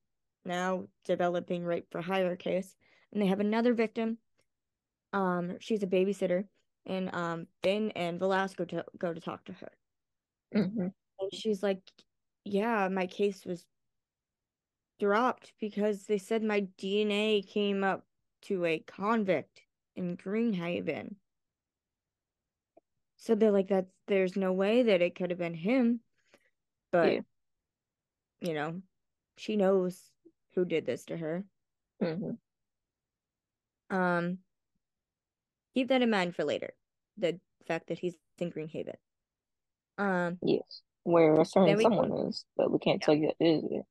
now 0.45 0.86
developing 1.05 1.64
rape 1.64 1.86
for 1.91 2.01
hire 2.01 2.36
case, 2.36 2.76
and 3.14 3.22
they 3.22 3.28
have 3.28 3.39
another 3.39 3.74
victim. 3.74 4.18
Um, 5.14 5.59
she's 5.59 5.84
a 5.84 5.88
babysitter, 5.88 6.49
and 6.86 7.14
um, 7.16 7.47
Ben 7.61 7.91
and 7.91 8.20
Velasco 8.20 8.66
to 8.66 8.86
go 8.97 9.14
to 9.14 9.22
talk 9.22 9.45
to 9.45 9.53
her. 9.53 9.72
hmm 10.53 10.88
And 11.20 11.34
she's 11.34 11.64
like, 11.64 11.91
Yeah, 12.45 12.88
my 12.89 13.07
case 13.07 13.45
was 13.45 13.68
dropped 14.99 15.53
because 15.59 16.07
they 16.07 16.18
said 16.18 16.43
my 16.43 16.61
DNA 16.61 17.43
came 17.43 17.84
up 17.84 18.07
to 18.41 18.66
a 18.66 18.80
convict 18.80 19.68
in 19.95 20.18
Greenhaven. 20.18 21.18
So 23.18 23.36
they're 23.36 23.51
like, 23.51 23.70
That's 23.70 23.91
there's 24.07 24.36
no 24.38 24.53
way 24.53 24.84
that 24.84 25.01
it 25.01 25.16
could 25.16 25.32
have 25.32 25.39
been 25.39 25.53
him. 25.55 26.03
But, 26.91 27.16
Yeah. 27.16 27.22
you 28.41 28.53
know, 28.53 28.84
she 29.38 29.57
knows 29.57 30.14
who 30.53 30.66
did 30.66 30.86
this 30.86 31.05
to 31.05 31.18
her. 31.18 31.47
hmm 31.99 32.36
Um, 33.89 34.43
keep 35.74 35.88
that 35.89 36.01
in 36.01 36.09
mind 36.09 36.36
for 36.36 36.43
later. 36.43 36.74
The 37.17 37.39
fact 37.67 37.88
that 37.88 37.99
he's 37.99 38.15
in 38.39 38.49
Green 38.49 38.67
Haven. 38.67 38.95
Um, 39.97 40.39
Yes. 40.41 40.82
Where 41.03 41.39
a 41.39 41.45
certain 41.45 41.67
Then 41.67 41.78
we 41.78 41.84
go- 41.84 41.89
someone 41.89 42.28
is, 42.28 42.45
but 42.55 42.71
we 42.71 42.80
can't 42.80 43.01
Yeah. 43.01 43.05
tell 43.05 43.15
you 43.15 43.28
that 43.28 43.36
it 43.39 43.63
is 43.65 43.71
yet. 43.71 43.86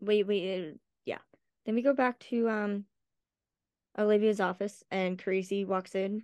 we 0.00 0.22
we 0.24 0.54
uh, 0.54 0.72
yeah. 1.06 1.18
Then 1.64 1.74
we 1.74 1.82
go 1.82 1.94
back 1.94 2.18
to 2.30 2.48
um 2.50 2.84
Olivia's 3.98 4.40
office 4.40 4.84
and 4.90 5.18
Carisi 5.18 5.66
walks 5.66 5.94
in 5.94 6.22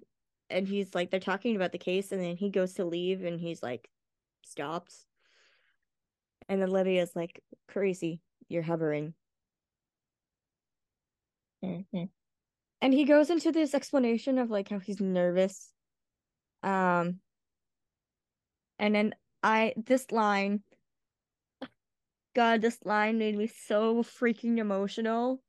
and 0.51 0.69
he's 0.69 0.95
like 0.95 1.11
they're 1.11 1.21
talking 1.21 1.57
about 1.57 1.73
the 1.73 1.79
case 1.79 2.13
and 2.13 2.23
then 2.23 2.37
he 2.37 2.51
goes 2.51 2.75
to 2.75 2.85
leave 2.85 3.25
and 3.25 3.41
he's 3.41 3.63
like 3.63 3.89
stops. 4.45 5.07
And 6.49 6.61
then 6.61 6.69
Olivia's 6.69 7.17
like, 7.17 7.43
Carisi, 7.71 8.21
you're 8.49 8.63
hovering. 8.63 9.15
Mhm. 11.65 12.11
And 12.83 12.93
he 12.93 13.05
goes 13.05 13.31
into 13.31 13.53
this 13.53 13.75
explanation 13.75 14.39
of 14.39 14.51
like 14.51 14.69
how 14.69 14.79
he's 14.79 15.01
nervous. 15.01 15.73
Um 16.63 17.21
and 18.79 18.95
then 18.95 19.15
I 19.43 19.73
this 19.77 20.11
line 20.11 20.63
God, 22.35 22.63
this 22.63 22.79
line 22.85 23.19
made 23.19 23.37
me 23.37 23.47
so 23.47 24.03
freaking 24.03 24.59
emotional. 24.59 25.43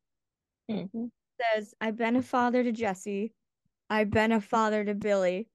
Mhm. 0.69 1.11
says, 1.41 1.73
I've 1.81 1.97
been 1.97 2.15
a 2.15 2.21
father 2.21 2.63
to 2.63 2.71
Jesse. 2.71 3.34
I've 3.89 4.09
been 4.09 4.31
a 4.31 4.41
father 4.41 4.84
to 4.84 4.93
Billy. 4.93 5.49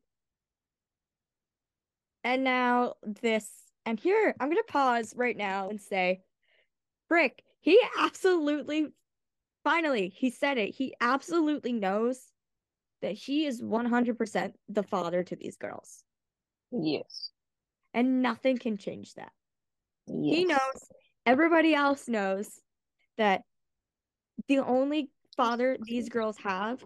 And 2.25 2.45
now 2.45 2.95
this. 3.03 3.51
And 3.87 3.99
here, 3.99 4.35
I'm 4.39 4.49
going 4.49 4.63
to 4.63 4.73
pause 4.73 5.15
right 5.17 5.37
now 5.37 5.71
and 5.71 5.81
say, 5.81 6.23
Brick, 7.09 7.43
he 7.61 7.81
absolutely, 7.99 8.89
finally, 9.65 10.09
he 10.09 10.31
said 10.31 10.59
it. 10.59 10.75
He 10.75 10.95
absolutely 11.01 11.73
knows 11.73 12.33
that 13.03 13.13
he 13.13 13.47
is 13.47 13.63
100% 13.63 14.53
the 14.69 14.83
father 14.83 15.23
to 15.23 15.37
these 15.37 15.57
girls. 15.57 16.03
Yes. 16.73 17.31
And 17.95 18.23
nothing 18.23 18.59
can 18.59 18.77
change 18.77 19.15
that. 19.15 19.33
Yes. 20.07 20.37
He 20.37 20.45
knows, 20.45 20.89
everybody 21.27 21.75
else 21.75 22.09
knows 22.09 22.61
that 23.17 23.43
the 24.47 24.59
only 24.61 25.11
father 25.37 25.77
these 25.81 26.09
girls 26.09 26.37
have 26.39 26.83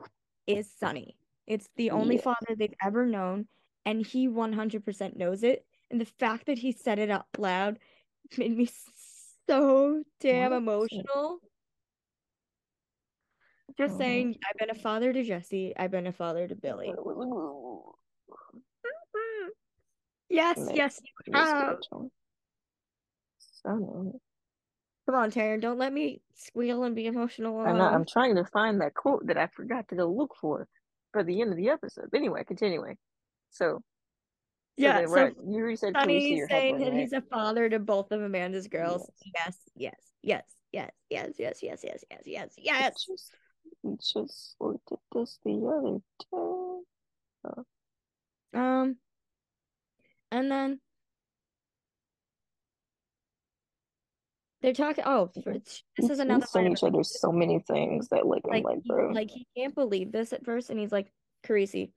is 0.47 0.71
Sonny. 0.79 1.17
It's 1.47 1.69
the 1.77 1.91
only 1.91 2.17
Yes. 2.17 2.25
father 2.25 2.57
they've 2.57 2.75
ever 2.83 3.07
known, 3.07 3.49
and 3.85 4.05
he 4.05 4.29
100% 4.29 5.17
knows 5.17 5.43
it. 5.43 5.65
And 5.91 6.01
the 6.01 6.07
fact 6.07 6.47
that 6.47 6.59
he 6.59 6.73
said 6.73 6.99
it 6.99 7.11
out 7.11 7.27
loud 7.37 7.79
made 8.39 8.57
me 8.57 8.69
so 9.49 10.05
damn 10.21 10.53
emotional. 10.53 11.41
Just 13.79 13.95
Mhm. 13.95 13.99
saying, 13.99 14.37
I've 14.49 14.59
been 14.59 14.71
a 14.77 14.81
father 14.81 15.13
to 15.13 15.23
Jesse, 15.23 15.75
I've 15.77 15.91
been 15.91 16.07
a 16.07 16.13
father 16.13 16.47
to 16.47 16.55
Billy. 16.55 16.93
Yes, 20.29 20.59
yes, 20.73 21.01
you 21.27 21.35
have. 21.35 21.79
So, 23.39 24.21
Come 25.07 25.15
on, 25.15 25.31
Terryn, 25.31 25.61
don't 25.61 25.79
let 25.79 25.93
me 25.93 26.23
squeal 26.35 26.85
and 26.85 26.95
be 26.97 27.07
emotional 27.07 27.59
I 27.61 27.73
know, 27.73 27.85
I'm 27.85 28.07
trying 28.07 28.37
to 28.37 28.45
find 28.47 28.81
that 28.81 28.95
quote 28.95 29.27
that 29.27 29.37
I 29.37 29.49
forgot 29.49 29.89
to 29.89 29.97
go 29.97 30.07
look 30.07 30.35
for 30.41 30.67
for 31.13 31.23
the 31.23 31.43
end 31.43 31.51
of 31.51 31.57
the 31.57 31.69
episode. 31.69 32.09
Anyway, 32.15 32.45
continuing. 32.45 32.97
So, 33.51 33.67
so 33.67 33.83
Yeah, 34.79 35.01
then, 35.01 35.09
so 35.09 35.15
right, 35.15 35.35
you 35.47 35.77
said 35.77 35.95
Carisi, 35.95 36.49
saying 36.49 36.75
hovering, 36.75 36.85
that 36.85 36.93
right? 36.93 37.01
he's 37.01 37.13
a 37.13 37.21
father 37.21 37.69
to 37.69 37.79
both 37.79 38.11
of 38.11 38.23
Amanda's 38.23 38.69
girls. 38.69 39.11
Yes, 39.35 39.59
yes, 39.75 39.97
yes, 40.23 40.45
yes, 40.73 40.91
yes, 41.11 41.31
yes, 41.39 41.63
yes, 41.63 41.85
yes, 41.85 42.05
yes, 42.11 42.25
yes, 42.27 42.55
yes. 42.57 43.07
We 43.83 43.97
just 43.97 44.57
looked 44.61 44.93
at 44.93 44.99
this 45.15 45.39
the 45.45 45.53
other 45.53 45.99
day. 46.31 47.63
Um, 48.55 48.97
and 50.31 50.51
then 50.51 50.81
they're 54.61 54.75
talking. 54.75 55.05
Oh, 55.07 55.31
for, 55.43 55.55
this 55.55 55.83
is 55.99 56.19
another 56.19 56.47
line 56.55 56.71
each 56.71 56.85
other 56.85 57.03
so 57.03 57.33
many 57.33 57.61
things 57.61 58.09
that, 58.09 58.27
like, 58.27 58.43
I'm 58.45 58.63
like 58.63 58.65
like, 58.65 58.79
he, 58.85 58.93
like 58.93 59.31
he 59.31 59.47
can't 59.57 59.75
believe 59.75 60.13
this 60.13 60.33
at 60.33 60.45
first, 60.45 60.71
and 60.71 60.79
he's 60.79 60.93
like, 60.93 61.11
Carisi, 61.45 61.91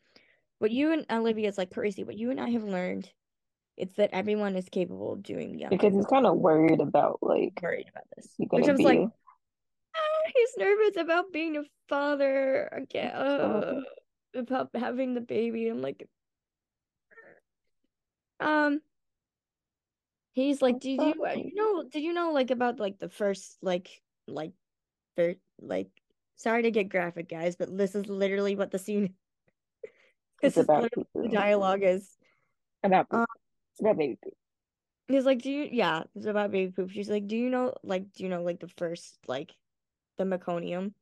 what 0.60 0.72
you 0.72 0.94
and 0.94 1.06
Olivia's 1.12 1.58
like, 1.58 1.70
Carisi, 1.70 2.06
what 2.06 2.18
you 2.18 2.32
and 2.32 2.40
I 2.40 2.50
have 2.50 2.64
learned, 2.64 3.10
it's 3.78 3.96
that 3.96 4.12
everyone 4.14 4.56
is 4.56 4.70
capable 4.70 5.14
of 5.14 5.22
doing 5.24 5.58
the 5.58 5.68
because 5.70 5.94
he's 5.94 6.06
kind 6.06 6.26
of 6.26 6.38
worried 6.38 6.80
about, 6.80 7.20
like, 7.22 7.60
worried 7.62 7.88
about 7.92 8.06
this, 8.16 8.34
which 8.38 8.50
gonna 8.50 8.66
I 8.66 8.72
was 8.72 8.78
be 8.78 8.86
like, 8.86 9.10
he's 10.34 10.58
nervous 10.58 10.98
about 10.98 11.32
being 11.32 11.58
a 11.58 11.64
father 11.90 12.68
again, 12.72 13.12
uh, 13.12 13.82
about 14.34 14.70
having 14.76 15.14
the 15.14 15.22
baby. 15.22 15.68
I'm 15.68 15.82
like, 15.82 16.08
um. 18.40 18.82
He's 20.34 20.62
like, 20.62 20.82
did 20.82 21.02
you 21.02 21.26
uh, 21.26 21.32
you 21.32 21.56
know 21.56 21.84
did 21.90 22.04
you 22.04 22.12
know 22.12 22.34
like 22.34 22.52
about 22.52 22.78
like 22.78 23.00
the 23.00 23.08
first 23.08 23.58
like 23.62 24.02
like 24.28 24.52
first 25.16 25.40
like 25.62 25.88
sorry 26.36 26.64
to 26.64 26.72
get 26.72 26.90
graphic 26.90 27.30
guys, 27.30 27.56
but 27.56 27.76
this 27.78 27.96
is 27.96 28.08
literally 28.08 28.56
what 28.58 28.70
the 28.70 28.80
scene 28.80 29.14
It's 30.42 30.56
this 30.56 30.58
is 30.58 30.64
about 30.66 30.92
what 30.96 31.08
the 31.24 31.30
dialogue 31.30 31.84
is. 31.84 32.18
About 32.84 33.08
Um. 33.12 33.26
It's 33.72 33.82
about 33.82 33.98
baby 33.98 34.18
poop. 34.22 34.34
He's 35.08 35.26
like, 35.26 35.42
do 35.42 35.50
you 35.50 35.70
yeah, 35.72 36.04
it's 36.16 36.26
about 36.26 36.52
baby 36.52 36.72
poop. 36.72 36.92
She's 36.92 37.10
like, 37.10 37.28
do 37.28 37.38
you 37.38 37.50
know 37.50 37.74
like 37.84 38.12
do 38.14 38.24
you 38.24 38.30
know 38.30 38.44
like 38.44 38.60
the 38.60 38.68
first 38.78 39.18
like 39.28 39.54
the 40.18 40.24
meconium? 40.24 40.94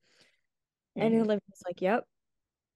And 0.96 1.14
Mhm. 1.16 1.22
Olivia's 1.22 1.64
like, 1.66 1.82
yep, 1.82 2.08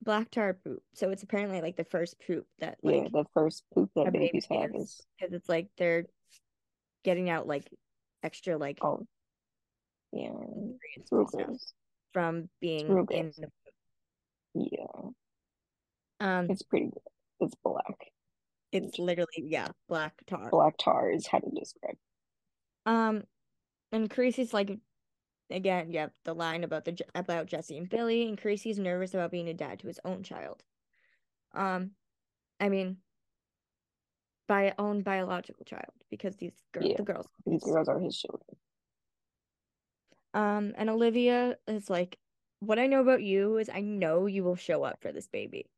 black 0.01 0.29
tar 0.31 0.53
poop. 0.53 0.83
So 0.93 1.09
it's 1.11 1.23
apparently 1.23 1.61
like 1.61 1.75
the 1.75 1.83
first 1.83 2.19
poop 2.25 2.47
that 2.59 2.77
Yeah, 2.81 2.91
like 3.03 3.11
the 3.11 3.25
first 3.33 3.63
poop 3.73 3.91
that 3.95 4.07
a 4.07 4.11
baby 4.11 4.27
babies 4.27 4.47
have 4.49 4.73
is 4.75 5.05
because 5.19 5.33
it's 5.33 5.49
like 5.49 5.69
they're 5.77 6.05
getting 7.03 7.29
out 7.29 7.47
like 7.47 7.71
extra 8.23 8.57
like 8.57 8.79
oh 8.83 9.05
yeah, 10.11 10.29
nutrients 10.29 10.79
it's 10.97 11.11
real 11.11 11.21
and 11.21 11.29
stuff 11.29 11.45
gross. 11.47 11.73
from 12.13 12.49
being 12.59 12.87
in 13.11 13.31
the 13.37 13.49
Yeah, 14.53 15.09
um 16.19 16.49
it's 16.49 16.63
pretty 16.63 16.87
good. 16.87 17.01
It's 17.39 17.55
black. 17.63 18.11
it's 18.71 18.97
literally 18.97 19.27
yeah 19.43 19.69
black 19.87 20.13
tar 20.25 20.49
Black 20.49 20.75
tar 20.77 21.11
is 21.11 21.27
how 21.27 21.39
to 21.39 21.49
describe. 21.51 21.97
um 22.85 23.23
and 23.91 24.09
Carisi's 24.09 24.53
like 24.53 24.79
again 25.49 25.91
yeah 25.91 26.07
the 26.25 26.33
line 26.33 26.63
about 26.63 26.85
the 26.85 26.97
about 27.15 27.45
Jesse 27.47 27.77
and 27.77 27.89
Billy 27.89 28.27
and 28.27 28.37
Carisi's 28.37 28.79
nervous 28.79 29.13
about 29.13 29.31
being 29.31 29.47
a 29.49 29.53
dad 29.53 29.79
to 29.79 29.87
his 29.87 29.99
own 30.03 30.23
child 30.23 30.63
um 31.53 31.91
I 32.59 32.69
mean 32.69 32.97
by 34.47 34.73
own 34.77 35.01
biological 35.01 35.65
child 35.65 35.93
because 36.09 36.35
these 36.37 36.53
girls 36.73 36.87
Yeah, 36.89 36.97
the 36.97 37.03
girls 37.03 37.27
these 37.45 37.63
girls 37.63 37.87
are 37.87 37.99
his 37.99 38.17
children. 38.17 38.57
um 40.33 40.73
and 40.77 40.89
Olivia 40.89 41.57
is 41.67 41.89
like 41.89 42.17
what 42.59 42.79
I 42.79 42.87
know 42.87 43.01
about 43.01 43.21
you 43.21 43.57
is 43.57 43.69
I 43.69 43.81
know 43.81 44.25
you 44.25 44.43
will 44.43 44.55
show 44.55 44.83
up 44.83 45.01
for 45.01 45.11
this 45.11 45.27
baby 45.27 45.69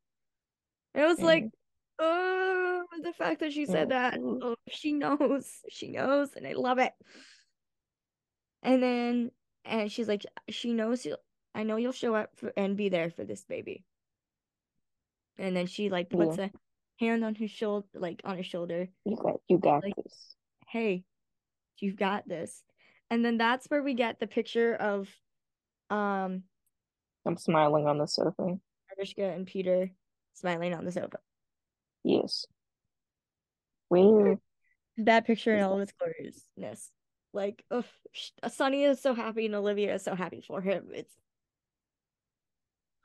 and 0.94 1.04
I 1.04 1.08
was 1.08 1.20
like 1.22 1.44
Mhm. 1.44 1.52
oh 2.00 2.84
the 3.04 3.14
fact 3.14 3.42
that 3.42 3.54
she 3.54 3.66
said 3.66 3.90
that 3.90 4.20
Mhm. 4.20 4.40
oh, 4.42 4.56
she 4.68 4.94
knows 4.94 5.62
she 5.70 5.90
knows 5.90 6.34
and 6.36 6.48
I 6.48 6.54
love 6.54 6.80
it 6.80 6.94
And 8.62 8.84
then, 8.84 9.32
and 9.66 9.92
she's 9.92 10.08
like, 10.08 10.26
she 10.50 10.74
knows 10.74 11.06
you. 11.06 11.16
I 11.54 11.64
know 11.64 11.78
you'll 11.78 11.92
show 11.92 12.16
up 12.16 12.32
for, 12.36 12.54
and 12.56 12.78
be 12.78 12.90
there 12.90 13.10
for 13.10 13.24
this 13.24 13.44
baby. 13.44 13.84
And 15.38 15.56
then 15.56 15.68
she 15.68 15.90
like 15.90 16.10
puts 16.10 16.38
Yeah, 16.38 16.46
a 16.46 17.04
hand 17.04 17.24
on 17.24 17.36
his 17.36 17.52
shoulder, 17.52 17.88
like 17.94 18.22
on 18.26 18.38
his 18.38 18.46
shoulder, 18.46 18.88
you 19.06 19.16
got 19.16 19.40
you 19.48 19.58
got 19.58 19.84
like, 19.84 19.96
this. 19.96 20.36
"Hey, 20.68 21.04
you've 21.80 21.96
got 21.96 22.28
this." 22.28 22.64
And 23.10 23.24
then 23.26 23.38
that's 23.38 23.68
where 23.68 23.82
we 23.82 23.94
get 23.94 24.20
the 24.20 24.28
picture 24.28 24.76
of, 24.76 25.08
um, 25.90 26.44
I'm 27.26 27.38
smiling 27.38 27.88
on 27.88 27.98
the 27.98 28.06
sofa. 28.06 28.60
Mariska 28.96 29.24
and 29.24 29.48
Peter 29.48 29.90
smiling 30.34 30.74
on 30.74 30.86
the 30.86 30.92
sofa. 30.92 31.18
Yes. 32.04 32.46
Where 33.88 34.38
That 34.98 35.26
picture 35.26 35.56
in 35.56 35.64
all 35.64 35.76
of 35.76 35.82
its 35.82 35.94
gloriousness. 35.94 36.92
Like, 37.34 37.64
ugh, 37.70 37.86
sh- 38.12 38.32
Sonny 38.50 38.84
is 38.84 39.00
so 39.02 39.14
happy 39.14 39.46
and 39.46 39.56
Olivia 39.56 39.94
is 39.96 40.04
so 40.04 40.16
happy 40.16 40.42
for 40.46 40.62
him. 40.62 40.88
It's 40.94 41.14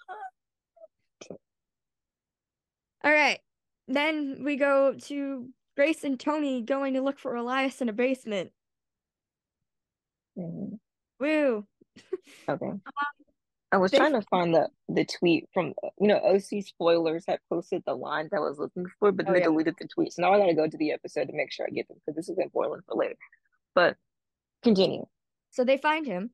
all 1.30 1.36
right. 3.12 3.40
Then 3.86 4.42
we 4.44 4.56
go 4.56 4.94
to 4.94 5.48
Grace 5.76 6.04
and 6.04 6.18
Tony 6.18 6.62
going 6.62 6.94
to 6.94 7.02
look 7.02 7.18
for 7.18 7.34
Elias 7.34 7.80
in 7.82 7.88
a 7.88 7.92
basement. 7.92 8.52
Mhm. 10.38 10.78
Woo. 11.20 11.66
Okay. 12.48 12.70
I 13.72 13.76
was 13.76 13.90
trying 13.90 14.12
to 14.12 14.22
find 14.30 14.54
the 14.54 14.68
the 14.88 15.04
tweet 15.04 15.48
from 15.52 15.74
you 15.98 16.06
know 16.06 16.18
OC 16.18 16.62
spoilers 16.64 17.24
had 17.26 17.40
posted 17.50 17.82
the 17.84 17.94
lines 17.94 18.30
I 18.32 18.38
was 18.38 18.56
looking 18.56 18.86
for, 19.00 19.10
but 19.10 19.28
Oh 19.28 19.32
they 19.32 19.40
yeah. 19.40 19.46
deleted 19.46 19.74
the 19.80 19.88
tweet. 19.88 20.12
So 20.12 20.22
now 20.22 20.32
I 20.32 20.38
gotta 20.38 20.54
go 20.54 20.68
to 20.68 20.76
the 20.76 20.92
episode 20.92 21.26
to 21.26 21.32
make 21.34 21.50
sure 21.50 21.66
I 21.66 21.70
get 21.70 21.88
them 21.88 21.96
because 22.06 22.14
this 22.16 22.28
is 22.28 22.38
important 22.38 22.84
for 22.86 22.94
later. 22.94 23.16
But 23.74 23.96
continue. 24.64 25.04
So 25.50 25.64
they 25.64 25.76
find 25.76 26.04
him 26.06 26.30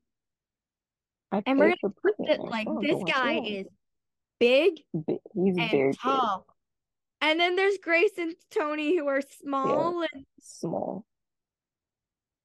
I 1.31 1.43
And 1.47 1.59
we're 1.59 1.75
for 1.81 1.91
putting 1.91 2.27
that, 2.27 2.41
like 2.41 2.67
Oh, 2.69 2.81
this 2.81 3.03
guy 3.07 3.39
is 3.41 3.67
big 4.39 4.81
Bi- 4.95 5.19
He's 5.35 5.55
very 5.57 5.69
and 5.69 5.71
big, 5.93 5.99
tall. 6.01 6.47
And 7.21 7.39
then 7.39 7.55
there's 7.57 7.77
Grace 7.83 8.17
and 8.17 8.35
Tony 8.51 8.97
who 8.97 9.07
are 9.07 9.21
small 9.43 10.01
and 10.01 10.25
small, 10.41 11.05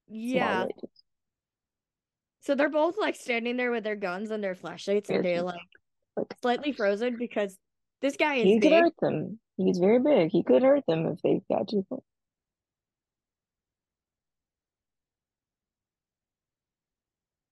small 0.08 0.18
yeah. 0.18 0.62
ladies. 0.64 1.04
So 2.42 2.54
they're 2.56 2.70
both 2.70 2.98
like 3.00 3.16
standing 3.16 3.56
there 3.58 3.72
with 3.72 3.84
their 3.86 3.96
guns 3.96 4.30
and 4.32 4.44
their 4.44 4.54
flashlights 4.54 5.10
and 5.10 5.24
they're 5.24 5.42
like 5.42 5.56
Like 6.18 6.28
slightly 6.42 6.74
frozen 6.74 7.16
because 7.18 7.58
this 8.02 8.18
guy 8.18 8.36
is 8.36 8.44
he 8.44 8.60
could 8.60 8.70
big. 8.70 8.84
hurt 8.84 8.94
them. 9.02 9.40
He's 9.58 9.80
very 9.80 10.00
big. 10.00 10.30
He 10.32 10.44
could 10.44 10.62
hurt 10.62 10.84
them 10.88 11.08
if 11.08 11.22
they 11.22 11.42
got 11.50 11.70
too 11.70 11.86
close. 11.88 12.04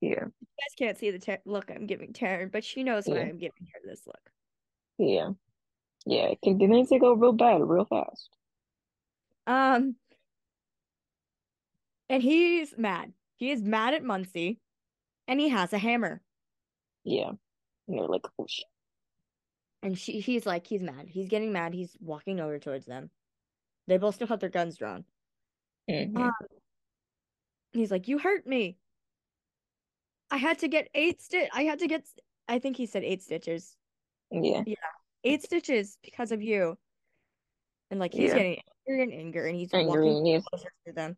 Yeah, 0.04 0.26
You 0.26 0.48
guys 0.60 0.76
can't 0.78 0.98
see 0.98 1.12
the 1.12 1.20
ter- 1.20 1.40
look 1.46 1.72
I'm 1.72 1.86
giving 1.86 2.12
Terryn, 2.12 2.52
but 2.52 2.66
she 2.66 2.84
knows 2.84 3.06
why 3.06 3.20
I'm 3.20 3.38
giving 3.38 3.68
her 3.74 3.80
this 3.86 4.02
look. 4.06 4.20
yeah, 4.98 5.30
yeah. 6.06 6.26
It 6.26 6.40
can 6.44 6.58
things 6.58 6.90
to 6.90 7.00
go 7.00 7.14
real 7.14 7.32
bad 7.32 7.62
real 7.62 7.86
fast. 7.86 8.30
Um, 9.48 9.96
and 12.10 12.22
he's 12.22 12.74
mad. 12.78 13.14
He 13.38 13.52
is 13.52 13.62
mad 13.62 13.94
at 13.94 14.04
Muncy, 14.04 14.58
and 15.26 15.40
he 15.40 15.48
has 15.48 15.72
a 15.72 15.78
hammer. 15.78 16.22
Yeah, 17.06 17.30
and 17.88 17.98
they're 17.98 18.06
like, 18.06 18.26
oh 18.38 18.46
shit. 18.46 18.66
And 19.84 19.98
she, 19.98 20.20
he's 20.20 20.46
like, 20.46 20.68
he's 20.68 20.82
mad. 20.82 21.08
He's 21.08 21.30
getting 21.30 21.54
mad. 21.54 21.74
He's 21.74 21.96
walking 22.02 22.42
over 22.42 22.60
towards 22.60 22.86
them. 22.86 23.10
They 23.88 23.98
both 23.98 24.16
still 24.16 24.28
have 24.28 24.42
their 24.42 24.50
guns 24.50 24.76
drawn. 24.76 25.06
Mhm. 25.90 26.18
Um, 26.18 26.32
he's 27.72 27.92
like, 27.92 28.10
"You 28.10 28.18
hurt 28.18 28.46
me. 28.46 28.78
I 30.32 30.38
had 30.38 30.60
to 30.60 30.68
get 30.68 30.90
eight 30.94 31.22
stitch. 31.22 31.50
I 31.54 31.64
had 31.64 31.80
to 31.80 31.88
get. 31.88 32.06
I 32.48 32.60
think 32.60 32.78
he 32.78 32.86
said 32.86 33.04
eight 33.04 33.22
stitches. 33.22 33.76
Yeah, 34.32 34.64
Yeah. 34.66 34.76
Eight 35.24 35.44
stitches 35.44 35.98
because 36.04 36.32
of 36.32 36.42
you." 36.42 36.78
And 37.92 38.00
like 38.00 38.14
he's 38.14 38.32
Yeah. 38.32 38.38
getting 38.38 38.62
angry 38.88 39.04
and 39.04 39.14
anger, 39.14 39.46
and 39.46 39.56
he's 39.56 39.74
angry. 39.74 40.10
walking 40.12 40.34
and 40.34 40.46
closer 40.46 40.72
to 40.88 40.94
them. 40.94 41.16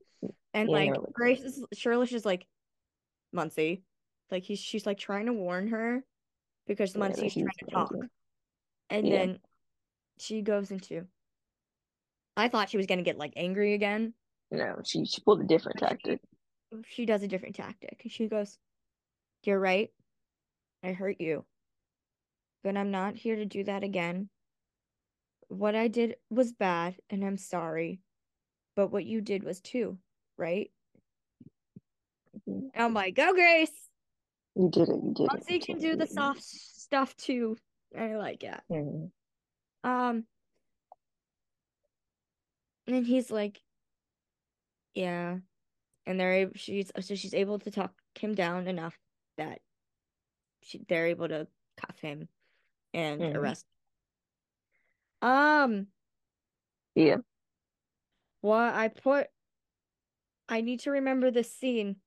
And 0.53 0.69
Yeah, 0.69 0.75
like 0.75 0.93
Grace 1.13 1.41
is 1.41 1.63
Churlish 1.75 2.09
just 2.09 2.25
like 2.25 2.45
Muncy. 3.33 3.83
Like 4.31 4.43
he's 4.43 4.59
she's 4.59 4.85
like 4.85 4.97
trying 4.97 5.27
to 5.27 5.33
warn 5.33 5.67
her 5.69 6.03
because 6.67 6.93
Yeah, 6.95 7.01
Muncy's 7.01 7.33
trying 7.33 7.47
to 7.59 7.65
talk. 7.71 7.91
angry. 7.93 8.09
And 8.89 9.07
Yeah. 9.07 9.15
then 9.25 9.39
she 10.19 10.41
goes 10.41 10.71
into 10.71 11.07
I 12.37 12.49
thought 12.49 12.69
she 12.69 12.77
was 12.77 12.85
gonna 12.85 13.01
get 13.03 13.17
like 13.17 13.33
angry 13.37 13.73
again. 13.73 14.13
No, 14.51 14.81
she 14.85 15.05
she 15.05 15.21
pulled 15.21 15.41
a 15.41 15.45
different 15.45 15.79
But 15.79 15.89
she- 15.89 16.09
tactic. 16.09 16.21
She 16.87 17.05
does 17.05 17.23
a 17.23 17.27
different 17.27 17.55
tactic. 17.55 18.01
She 18.07 18.27
goes, 18.27 18.59
You're 19.45 19.59
right. 19.59 19.91
I 20.83 20.93
hurt 20.93 21.21
you. 21.21 21.45
But 22.63 22.75
I'm 22.77 22.89
not 22.89 23.15
here 23.15 23.35
to 23.35 23.45
do 23.45 23.63
that 23.63 23.83
again. 23.83 24.29
What 25.49 25.75
I 25.75 25.87
did 25.87 26.15
was 26.31 26.51
bad, 26.51 26.95
and 27.11 27.23
I'm 27.23 27.37
sorry. 27.37 28.01
But 28.75 28.91
what 28.91 29.05
you 29.05 29.21
did 29.21 29.43
was 29.43 29.61
too, 29.61 29.99
right? 30.35 30.71
Mhm. 32.47 32.71
I'm 32.73 32.95
like, 32.95 33.13
go 33.15 33.33
Grace. 33.33 33.71
You 34.55 34.69
did 34.69 34.89
it. 34.89 34.95
You 34.95 35.13
did 35.13 35.25
it. 35.25 35.29
Muncy 35.29 35.51
you 35.51 35.59
can 35.59 35.77
do 35.77 35.95
the 35.95 36.05
it. 36.05 36.11
soft 36.11 36.41
stuff 36.41 37.15
too. 37.15 37.55
I 37.95 38.15
like 38.15 38.43
it. 38.43 38.59
Mhm. 38.71 39.11
Um, 39.83 40.25
and 42.87 43.05
he's 43.05 43.29
like, 43.29 43.61
yeah, 44.95 45.37
and 46.07 46.19
they're 46.19 46.51
she's 46.55 46.91
so 46.99 47.13
she's 47.13 47.35
able 47.35 47.59
to 47.59 47.69
talk 47.69 47.93
him 48.19 48.33
down 48.33 48.67
enough 48.67 48.97
that 49.37 49.59
she 50.61 50.83
they're 50.87 51.07
able 51.07 51.27
to 51.27 51.47
cuff 51.77 51.99
him 51.99 52.27
and 52.93 53.21
Mhm. 53.21 53.35
arrest. 53.35 53.65
Um, 55.21 55.87
Yeah. 56.95 57.17
what 58.41 58.73
I 58.73 58.87
put, 58.89 59.27
I 60.47 60.61
need 60.61 60.81
to 60.81 60.91
remember 60.91 61.31
this 61.31 61.51
scene 61.53 61.97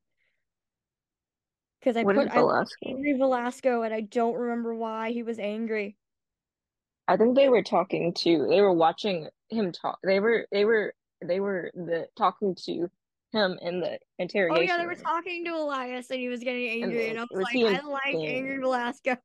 because 1.80 1.96
I 1.96 2.04
What 2.04 2.14
put 2.14 2.26
is 2.26 2.32
I 2.32 2.36
Velasco? 2.36 2.76
angry 2.86 3.12
Velasco 3.14 3.82
and 3.82 3.92
I 3.94 4.00
don't 4.02 4.36
remember 4.36 4.74
why 4.74 5.10
he 5.12 5.22
was 5.22 5.38
angry. 5.38 5.96
I 7.06 7.16
think 7.16 7.36
they 7.36 7.48
were 7.48 7.62
talking 7.62 8.12
to. 8.14 8.46
They 8.48 8.60
were 8.60 8.72
watching 8.72 9.28
him 9.48 9.72
talk. 9.72 9.98
They 10.04 10.20
were. 10.20 10.46
They 10.52 10.64
were. 10.64 10.94
They 11.24 11.40
were 11.40 11.70
the 11.74 12.06
talking 12.16 12.54
to 12.66 12.90
him 13.32 13.58
in 13.62 13.80
the 13.80 13.98
interrogation. 14.18 14.70
Oh 14.70 14.74
yeah, 14.74 14.78
they 14.78 14.86
were 14.86 14.92
room. 14.92 15.02
talking 15.02 15.44
to 15.44 15.50
Elias 15.54 16.10
and 16.10 16.20
he 16.20 16.28
was 16.28 16.40
getting 16.40 16.82
angry, 16.82 16.98
then 16.98 17.10
and 17.10 17.18
I 17.20 17.22
was 17.22 17.28
was 17.32 17.44
like, 17.54 17.74
I 17.74 17.86
like 17.86 18.14
angry 18.14 18.58
Velasco. 18.58 19.16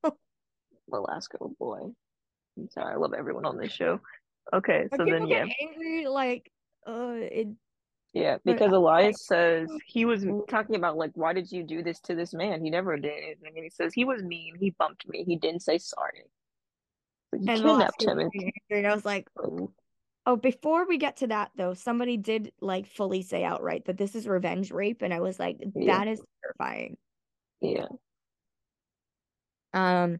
Velasco 0.90 1.56
boy. 1.60 1.80
I'm 2.58 2.70
sorry. 2.70 2.94
I 2.94 2.98
love 2.98 3.14
everyone 3.18 3.46
on 3.46 3.58
this 3.58 3.72
show. 3.72 4.00
Okay, 4.54 4.88
so 4.96 5.06
then 5.06 5.28
get 5.28 5.48
yeah, 5.48 5.54
angry 5.62 6.08
like 6.08 6.52
uh 6.86 7.14
it 7.16 7.48
yeah, 8.14 8.38
because 8.46 8.72
I 8.72 8.78
was 8.78 8.84
like 8.84 9.02
Elias 9.02 9.26
says 9.26 9.70
he 9.88 10.06
was 10.06 10.26
talking 10.48 10.76
about 10.76 10.98
like, 10.98 11.12
why 11.16 11.34
did 11.34 11.52
you 11.52 11.64
do 11.64 11.82
this 11.82 12.00
to 12.02 12.16
this 12.16 12.34
man? 12.34 12.64
He 12.64 12.70
never 12.70 12.96
did 12.98 13.12
anything, 13.12 13.54
and 13.56 13.64
he 13.64 13.70
says 13.70 13.94
he 13.94 14.06
was 14.06 14.22
mean. 14.22 14.56
He 14.60 14.70
bumped 14.78 15.08
me. 15.08 15.24
He 15.24 15.36
didn't 15.36 15.62
say 15.62 15.80
sorry. 15.80 16.24
But 17.32 17.42
you 17.42 17.52
and 17.52 17.64
kidnapped 17.64 18.04
him 18.04 18.20
and 18.20 18.32
and 18.70 18.88
I 18.88 18.94
was 18.94 19.06
like, 19.06 19.28
oh, 20.26 20.36
before 20.36 20.88
we 20.88 20.98
get 20.98 21.18
to 21.18 21.28
that 21.28 21.52
though, 21.56 21.74
somebody 21.74 22.18
did 22.18 22.52
like 22.62 22.88
fully 22.88 23.22
say 23.22 23.44
outright 23.44 23.86
that 23.86 23.98
this 23.98 24.16
is 24.16 24.28
revenge 24.28 24.72
rape, 24.72 25.02
and 25.02 25.14
I 25.14 25.20
was 25.20 25.40
like, 25.40 25.58
yeah, 25.76 26.00
that 26.00 26.08
is 26.08 26.22
terrifying. 26.42 26.98
yeah, 27.62 27.88
Um, 29.74 30.20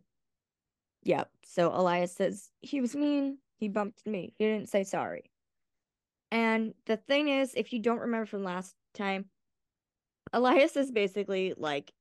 yep. 1.04 1.30
So 1.46 1.70
Elias 1.74 2.14
says 2.14 2.50
he 2.62 2.82
was 2.82 2.96
mean. 2.96 3.38
He 3.58 3.70
bumped 3.70 4.06
me. 4.06 4.34
He 4.38 4.46
didn't 4.46 4.70
say 4.70 4.84
sorry. 4.84 5.24
And 6.32 6.74
the 6.88 6.98
thing 6.98 7.30
is, 7.30 7.54
if 7.56 7.72
you 7.72 7.80
don't 7.80 8.00
remember 8.00 8.26
from 8.26 8.44
last 8.44 8.74
time, 8.94 9.26
Elias 10.34 10.76
is 10.76 10.92
basically 10.92 11.54
like 11.56 11.94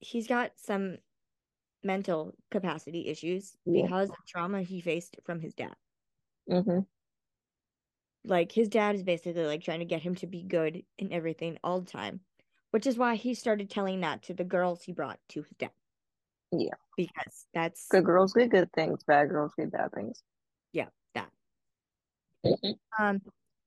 he's 0.00 0.28
got 0.28 0.52
some 0.56 0.98
mental 1.82 2.34
capacity 2.50 3.08
issues 3.08 3.56
yeah. 3.64 3.82
because 3.82 4.10
of 4.10 4.16
trauma 4.26 4.62
he 4.62 4.80
faced 4.80 5.16
from 5.24 5.40
his 5.40 5.54
dad. 5.54 5.74
Mm-hmm. 6.48 6.80
Like 8.24 8.52
his 8.52 8.68
dad 8.68 8.94
is 8.94 9.02
basically 9.02 9.44
like 9.46 9.62
trying 9.62 9.78
to 9.78 9.84
get 9.84 10.02
him 10.02 10.14
to 10.16 10.26
be 10.26 10.42
good 10.42 10.84
in 10.98 11.12
everything 11.12 11.58
all 11.64 11.80
the 11.80 11.90
time, 11.90 12.20
which 12.70 12.86
is 12.86 12.98
why 12.98 13.14
he 13.14 13.34
started 13.34 13.70
telling 13.70 14.00
that 14.00 14.22
to 14.24 14.34
the 14.34 14.44
girls 14.44 14.82
he 14.82 14.92
brought 14.92 15.20
to 15.30 15.42
his 15.42 15.56
dad 15.56 15.70
Yeah. 16.52 16.74
because 16.96 17.46
that's 17.54 17.88
Good 17.88 18.04
girls 18.04 18.32
get 18.32 18.50
good 18.50 18.72
things. 18.72 19.04
Bad 19.04 19.28
girls 19.30 19.54
get 19.56 19.70
bad 19.70 19.92
things. 19.92 20.22
yeah, 20.72 20.88
that. 21.14 21.30
Mhm. 22.44 22.78
Um 22.98 23.20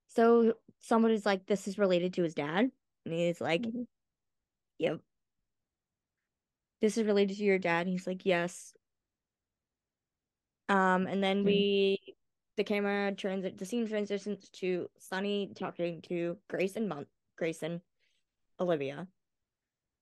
so 0.08 0.54
somebody's 0.80 1.24
like 1.26 1.46
this 1.46 1.66
is 1.66 1.78
related 1.78 2.14
to 2.14 2.22
his 2.22 2.34
dad 2.34 2.70
and 3.04 3.14
he's 3.14 3.40
like 3.40 3.62
Mhm. 3.62 3.86
yep. 4.78 5.00
This 6.80 6.98
is 6.98 7.04
related 7.06 7.36
to 7.38 7.44
your 7.44 7.58
dad. 7.58 7.86
And 7.86 7.90
he's 7.90 8.06
like 8.06 8.26
yes. 8.26 8.74
Um 10.68 11.06
and 11.06 11.22
then 11.22 11.44
Mhm. 11.44 11.46
we 11.46 11.98
the 12.62 12.74
camera 12.74 13.12
transit 13.12 13.58
the 13.58 13.64
scene 13.66 13.88
transitions 13.88 14.48
to 14.50 14.88
Sonny 14.96 15.52
talking 15.56 16.00
to 16.02 16.36
Grace 16.48 16.76
and 16.76 16.88
Mon- 16.88 17.06
Grace 17.36 17.62
and 17.64 17.80
Olivia. 18.60 19.08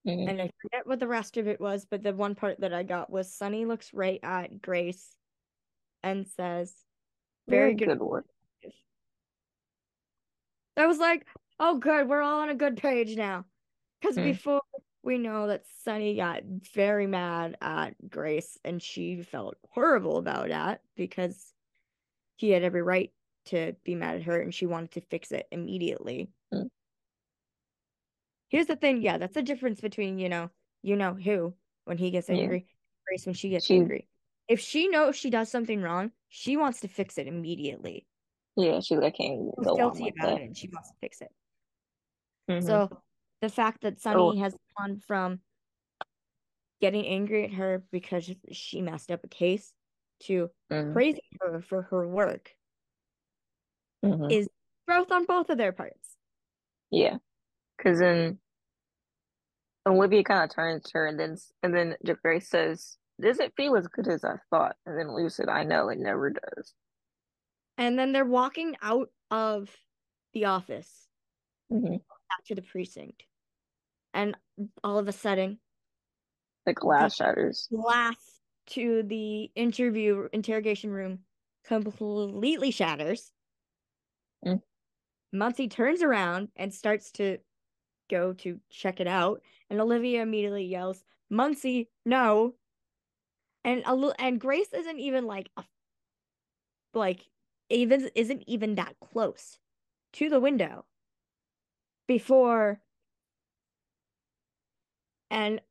Mhm. 0.05 0.29
And 0.29 0.41
I 0.41 0.51
forget 0.61 0.85
what 0.85 0.99
the 0.99 1.07
rest 1.07 1.37
of 1.37 1.47
it 1.47 1.59
was, 1.59 1.85
but 1.85 2.03
the 2.03 2.13
one 2.13 2.35
part 2.35 2.59
that 2.59 2.71
I 2.73 2.83
got 2.83 3.09
was 3.09 3.33
Sonny 3.33 3.65
looks 3.65 3.93
right 3.95 4.19
at 4.21 4.61
Grace 4.61 5.17
and 6.03 6.27
says, 6.27 6.75
Very 7.47 7.73
Very 7.73 7.75
good. 7.75 7.87
good 7.99 8.01
work. 8.01 8.25
I 10.77 10.85
was 10.85 10.99
like, 10.99 11.25
oh, 11.59 11.79
good. 11.79 12.07
We're 12.07 12.21
all 12.21 12.41
on 12.41 12.49
a 12.49 12.55
good 12.55 12.77
page 12.77 13.15
now. 13.17 13.45
Because 13.99 14.15
Hmm. 14.15 14.23
before 14.23 14.61
we 15.01 15.17
know 15.17 15.47
that 15.47 15.65
Sonny 15.83 16.15
got 16.15 16.43
very 16.43 17.07
mad 17.07 17.57
at 17.59 17.95
Grace 18.07 18.59
and 18.63 18.81
she 18.81 19.23
felt 19.23 19.57
horrible 19.71 20.17
about 20.17 20.49
that 20.49 20.81
because 20.95 21.53
he 22.41 22.49
had 22.49 22.63
every 22.63 22.81
right 22.81 23.11
to 23.45 23.73
be 23.83 23.93
mad 23.95 24.15
at 24.15 24.23
her 24.23 24.41
and 24.41 24.53
she 24.53 24.65
wanted 24.65 24.91
to 24.91 25.01
fix 25.01 25.31
it 25.31 25.47
immediately. 25.51 26.29
Hmm. 26.51 26.63
Here's 28.49 28.65
the 28.65 28.75
thing 28.75 29.01
yeah, 29.01 29.17
that's 29.19 29.35
the 29.35 29.43
difference 29.43 29.79
between, 29.79 30.17
you 30.19 30.27
know, 30.27 30.49
you 30.81 30.95
know 30.95 31.13
who 31.13 31.53
when 31.85 31.97
he 31.97 32.09
gets 32.11 32.27
Yeah. 32.29 32.35
angry, 32.37 32.65
Grace 33.07 33.25
when 33.25 33.35
she 33.35 33.49
gets 33.49 33.65
She- 33.65 33.75
angry. 33.75 34.07
If 34.47 34.59
she 34.59 34.89
knows 34.89 35.15
she 35.15 35.29
does 35.29 35.49
something 35.49 35.81
wrong, 35.81 36.11
she 36.27 36.57
wants 36.57 36.81
to 36.81 36.87
fix 36.89 37.17
it 37.17 37.27
immediately. 37.27 38.05
Yeah, 38.57 38.79
she's 38.81 38.97
like, 38.97 39.13
I 39.13 39.17
can't 39.17 39.51
She's 39.57 39.65
go 39.65 39.71
on 39.71 39.77
guilty 39.77 40.03
like 40.03 40.13
about 40.19 40.29
that. 40.35 40.41
it 40.41 40.45
and 40.47 40.57
she 40.57 40.67
wants 40.67 40.89
to 40.89 40.95
fix 40.99 41.21
it. 41.21 41.31
Mhm. 42.49 42.65
So 42.65 43.01
the 43.41 43.49
fact 43.49 43.81
that 43.83 43.93
Oh, 43.93 43.99
Sonny 43.99 44.39
has 44.39 44.55
gone 44.77 44.97
from 44.97 45.39
getting 46.81 47.05
angry 47.05 47.45
at 47.45 47.51
her 47.53 47.85
because 47.91 48.29
she 48.51 48.81
messed 48.81 49.11
up 49.11 49.23
a 49.23 49.27
case 49.29 49.71
to 50.21 50.51
mhm, 50.69 50.93
praising 50.93 51.21
her 51.41 51.61
for 51.61 51.83
her 51.83 52.07
work 52.07 52.55
mhm. 54.03 54.31
is 54.31 54.47
growth 54.87 55.11
on 55.11 55.25
both 55.25 55.49
of 55.49 55.57
their 55.57 55.71
parts. 55.71 56.17
Yeah, 56.91 57.17
because 57.77 57.99
then 57.99 58.39
Olivia 59.85 60.23
kind 60.23 60.43
of 60.43 60.55
turns 60.55 60.83
to 60.85 60.91
her 60.97 61.05
and 61.07 61.19
then 61.19 61.37
and 61.63 61.73
then 61.75 61.95
Grace 62.23 62.49
says, 62.49 62.97
"Doesn't 63.19 63.55
feel 63.55 63.75
as 63.77 63.87
good 63.87 64.07
as 64.07 64.23
I 64.23 64.37
thought." 64.49 64.75
And 64.87 64.97
then 64.97 65.07
Olivia 65.07 65.29
said, 65.29 65.49
"I 65.49 65.63
know 65.63 65.89
it 65.89 65.99
never 65.99 66.31
does." 66.31 66.73
And 67.77 67.97
then 67.99 68.11
they're 68.13 68.23
walking 68.25 68.77
out 68.81 69.11
of 69.29 69.75
the 70.33 70.45
office 70.45 71.09
hmm 71.69 72.01
back 72.29 72.45
to 72.45 72.55
the 72.55 72.61
precinct, 72.61 73.23
and 74.13 74.37
all 74.83 74.97
of 74.99 75.07
a 75.07 75.11
sudden, 75.11 75.59
The 76.65 76.73
glass 76.73 77.17
shatters. 77.17 77.69
glass 77.71 78.30
to 78.71 79.03
the 79.03 79.51
interview 79.55 80.29
interrogation 80.33 80.91
room 80.91 81.25
completely 81.63 82.71
shatters. 82.71 83.33
Mm. 84.45 84.61
Muncy 85.33 85.69
turns 85.69 86.01
around 86.03 86.51
and 86.55 86.73
starts 86.73 87.11
to 87.13 87.39
go 88.09 88.33
to 88.33 88.61
check 88.69 88.99
it 88.99 89.07
out, 89.07 89.43
and 89.69 89.81
Olivia 89.81 90.21
immediately 90.23 90.65
yells, 90.65 91.05
"Muncy, 91.31 91.89
no!" 92.05 92.57
And 93.63 93.81
a 93.87 93.95
little, 93.95 94.13
and 94.19 94.39
Grace 94.39 94.71
isn't 94.71 94.99
even 94.99 95.25
like 95.25 95.49
a, 95.57 95.65
like 96.93 97.29
even 97.69 98.09
isn't 98.15 98.43
even 98.47 98.75
that 98.75 98.99
close 98.99 99.59
to 100.13 100.29
the 100.29 100.39
window 100.39 100.85
before, 102.07 102.81
and 105.31 105.61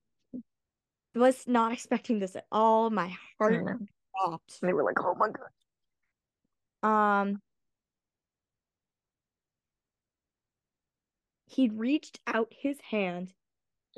was 1.14 1.46
not 1.46 1.72
expecting 1.72 2.18
this 2.18 2.36
at 2.36 2.46
all. 2.52 2.90
My 2.90 3.16
heart 3.38 3.64
Yeah. 3.66 3.74
stopped. 4.16 4.60
They 4.60 4.72
were 4.72 4.84
like, 4.84 5.00
"Oh 5.00 5.14
my 5.14 5.28
god!" 5.30 6.88
Um, 6.88 7.42
he 11.46 11.68
reached 11.68 12.20
out 12.26 12.52
his 12.56 12.80
hand 12.80 13.34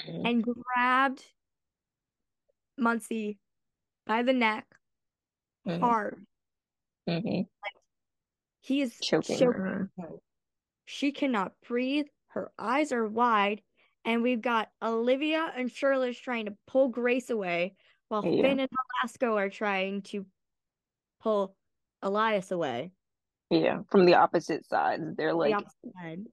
Mhm. 0.01 0.27
and 0.27 0.45
grabbed 0.45 1.25
Muncy 2.79 3.39
by 4.07 4.23
the 4.23 4.33
neck 4.33 4.67
Mhm. 5.67 5.81
hard. 5.81 6.27
Mhm. 7.07 7.49
He 8.61 8.81
is 8.81 8.99
Choking 9.01 9.37
choking. 9.39 9.91
She 10.87 11.13
cannot 11.13 11.61
breathe. 11.61 12.07
Her 12.29 12.53
eyes 12.59 12.93
are 12.93 13.07
wide. 13.07 13.63
And 14.05 14.23
we've 14.23 14.41
got 14.41 14.69
Olivia 14.83 15.53
and 15.57 15.71
Churlish 15.73 16.21
trying 16.23 16.47
to 16.47 16.55
pull 16.67 16.89
Grace 16.89 17.31
away 17.31 17.75
while 18.09 18.23
oh, 18.25 18.31
Yeah. 18.31 18.43
Fin 18.43 18.61
and 18.61 18.69
Velasco 19.03 19.37
are 19.37 19.49
trying 19.49 20.03
to 20.03 20.27
pull 21.21 21.55
Elias 22.03 22.51
away. 22.51 22.93
Yeah, 23.51 23.81
from 23.91 24.07
the 24.07 24.15
opposite 24.15 24.67
sides. 24.67 25.05
They're 25.17 25.35
like 25.35 25.55
opposite 25.55 25.93
side. 25.95 26.25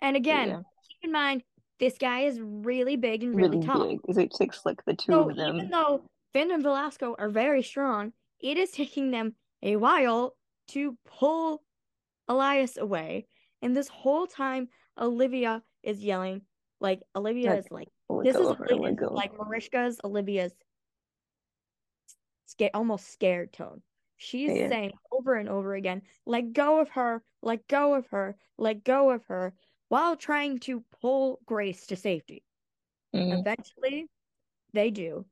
And 0.00 0.16
again, 0.16 0.48
Yeah. 0.48 0.56
keep 0.88 0.98
in 1.04 1.12
mind, 1.12 1.42
this 1.80 1.98
guy 1.98 2.20
is 2.20 2.38
really 2.40 2.96
big 2.96 3.22
and 3.24 3.34
really, 3.34 3.56
really 3.56 3.66
tall. 3.66 3.88
big. 3.88 4.00
It 4.08 4.30
takes 4.32 4.64
like 4.64 4.84
the 4.84 4.94
two 4.94 5.12
So 5.12 5.30
of 5.30 5.36
them. 5.36 5.56
even 5.56 5.70
though 5.70 6.02
Fin 6.32 6.50
and 6.52 6.62
Velasco 6.62 7.16
are 7.18 7.28
very 7.28 7.62
strong, 7.62 8.12
it 8.40 8.56
is 8.56 8.70
taking 8.70 9.10
them 9.10 9.34
a 9.62 9.76
while 9.76 10.36
to 10.68 10.96
pull 11.06 11.62
Elias 12.28 12.76
away. 12.76 13.26
And 13.62 13.74
this 13.76 13.88
whole 13.88 14.26
time, 14.26 14.68
Olivia 14.98 15.62
is 15.82 16.04
yelling, 16.04 16.42
like 16.80 17.02
Olivia 17.14 17.50
Like, 17.50 17.58
is 17.60 17.70
like, 17.70 17.88
this 18.22 18.36
is 18.36 18.42
go 18.42 18.48
of 18.50 18.58
her, 18.58 18.66
let 18.66 18.98
Olivia's, 18.98 19.10
like 19.12 19.32
Mariska's, 19.32 20.00
Olivia's 20.04 20.52
scared, 22.46 22.70
almost 22.74 23.08
scared 23.08 23.52
tone. 23.52 23.82
She's 24.16 24.50
Yeah. 24.52 24.68
saying 24.68 24.92
over 25.12 25.34
and 25.34 25.48
over 25.48 25.74
again, 25.74 26.02
let 26.24 26.52
go 26.52 26.80
of 26.80 26.90
her, 26.90 27.22
let 27.42 27.66
go 27.68 27.94
of 27.94 28.06
her, 28.08 28.36
let 28.58 28.84
go 28.84 29.10
of 29.10 29.24
her, 29.26 29.54
while 29.88 30.16
trying 30.16 30.58
to 30.60 30.80
pull 31.00 31.40
Grace 31.46 31.86
to 31.88 31.96
safety. 31.96 32.44
Mhm. 33.14 33.40
Eventually, 33.40 34.08
they 34.72 34.90
do. 34.90 35.26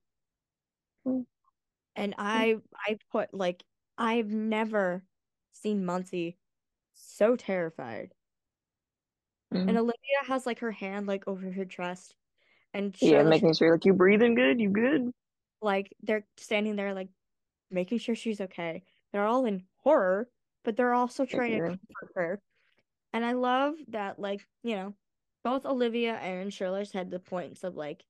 Mm. 1.07 1.27
And 1.97 2.15
I 2.19 2.57
I 2.75 2.99
put 3.11 3.33
like 3.35 3.65
I've 3.99 4.29
never 4.31 5.05
seen 5.53 5.85
Muncy 5.85 6.37
so 6.95 7.37
terrified. 7.37 8.15
And 9.55 9.76
Mhm. 9.76 9.78
Olivia 9.78 10.24
has 10.26 10.47
like 10.47 10.59
her 10.60 10.72
hand 10.72 11.06
like 11.06 11.26
over 11.28 11.51
her 11.51 11.64
chest. 11.64 12.16
And 12.74 12.94
Yeah, 13.01 13.22
Churlish 13.22 13.31
making 13.31 13.55
sure 13.55 13.72
like 13.72 13.85
you 13.85 13.93
breathing 13.94 14.35
good, 14.35 14.60
you 14.60 14.70
good. 14.70 15.12
like 15.62 15.94
they're 16.02 16.26
standing 16.36 16.76
there 16.76 16.94
like 16.94 17.09
making 17.70 17.98
sure 17.98 18.14
she's 18.14 18.40
okay. 18.40 18.85
They're 19.12 19.26
all 19.26 19.47
in 19.47 19.66
horror, 19.78 20.28
but 20.64 20.76
they're 20.76 20.94
also 20.94 21.24
trying 21.24 21.52
to 21.52 21.60
comfort 21.68 22.12
her. 22.14 22.43
And 23.12 23.24
I 23.24 23.32
love 23.32 23.76
that 23.89 24.18
like, 24.18 24.47
you 24.62 24.76
know, 24.76 24.94
both 25.44 25.64
Olivia 25.66 26.14
and 26.16 26.51
Churlish 26.52 26.93
had 26.93 27.10
the 27.10 27.20
points 27.20 27.64
of 27.64 27.76
like 27.76 28.05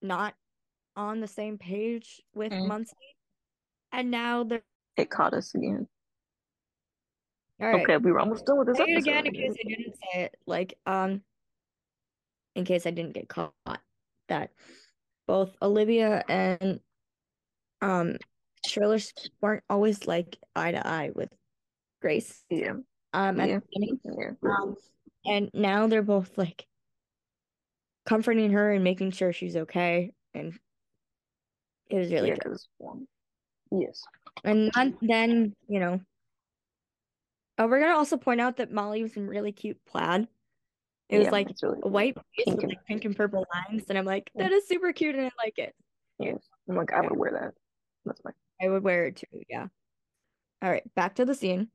not 0.00 0.34
on 0.96 1.20
the 1.20 1.28
same 1.28 1.58
page 1.58 2.22
with 2.34 2.52
Mm. 2.52 2.68
Muncy. 2.68 2.92
And 3.92 4.10
now 4.10 4.44
they're 4.44 4.62
It 4.96 5.10
caught 5.10 5.34
us 5.34 5.54
again. 5.54 5.88
All 7.60 7.66
right. 7.68 7.82
Okay, 7.82 7.96
we 7.96 8.12
were 8.12 8.20
almost 8.20 8.46
done 8.46 8.58
with 8.58 8.68
this 8.68 8.76
Say 8.78 8.84
it 8.84 8.90
episode. 8.96 9.10
again 9.10 9.26
in 9.26 9.32
case 9.34 9.56
I 9.64 9.68
didn't 9.68 9.94
say 9.96 10.20
it. 10.24 10.36
Like, 10.46 10.78
um, 10.86 11.22
in 12.54 12.64
case 12.64 12.86
I 12.86 12.90
didn't 12.90 13.14
get 13.14 13.28
caught. 13.28 13.52
That 14.28 14.50
both 15.26 15.56
Olivia 15.62 16.22
and 16.28 16.80
um 17.80 18.16
Churlish 18.66 19.12
weren't 19.40 19.64
always 19.70 20.06
like 20.06 20.36
eye 20.54 20.72
to 20.72 20.86
eye 20.86 21.10
with 21.14 21.30
Grace. 22.02 22.44
Yeah, 22.50 22.74
Um, 23.14 23.40
at 23.40 23.48
Yeah. 23.48 23.58
the 23.60 23.62
beginning. 23.72 24.00
yeah. 24.04 24.50
Um, 24.50 24.76
and 25.24 25.50
now 25.54 25.86
they're 25.86 26.02
both 26.02 26.36
like 26.36 26.66
comforting 28.04 28.52
her 28.52 28.72
and 28.72 28.84
making 28.84 29.12
sure 29.12 29.32
she's 29.32 29.56
okay. 29.56 30.12
And 30.34 30.58
it 31.88 31.96
was 31.96 32.10
really 32.12 32.28
Yeah, 32.30 32.36
good. 32.36 32.58
one. 32.76 33.08
Yes. 33.72 34.02
And 34.44 34.70
then, 34.74 34.98
then 35.00 35.56
you 35.68 35.80
know, 35.80 36.00
uh, 37.58 37.66
we're 37.68 37.80
gonna 37.80 37.96
also 37.96 38.16
point 38.16 38.40
out 38.40 38.56
that 38.58 38.72
Molly 38.72 39.02
was 39.02 39.16
in 39.16 39.26
really 39.26 39.52
cute 39.52 39.78
plaid. 39.86 40.28
It 41.08 41.18
was 41.18 41.26
Yeah, 41.26 41.30
like 41.30 41.48
really 41.62 41.78
a 41.82 41.88
white 41.88 42.16
Pink 42.36 42.46
with 42.56 42.58
and- 42.64 42.68
like 42.72 42.84
pink 42.86 43.04
and 43.04 43.16
purple 43.16 43.46
lines, 43.54 43.84
and 43.88 43.96
I'm 43.98 44.04
like, 44.04 44.30
that 44.34 44.52
is 44.52 44.68
super 44.68 44.92
cute, 44.92 45.14
and 45.14 45.26
I 45.26 45.30
like 45.42 45.58
it. 45.58 45.74
yes. 46.18 46.38
I'm 46.68 46.76
like, 46.76 46.92
I 46.92 47.00
would 47.00 47.16
wear 47.16 47.32
that. 47.32 47.54
That's 48.04 48.22
my 48.24 48.30
I 48.60 48.68
would 48.68 48.82
wear 48.82 49.06
it 49.06 49.16
too. 49.16 49.40
Yeah. 49.48 49.68
All 50.62 50.70
right, 50.70 50.82
back 50.94 51.14
to 51.16 51.24
the 51.24 51.34
scene. 51.34 51.68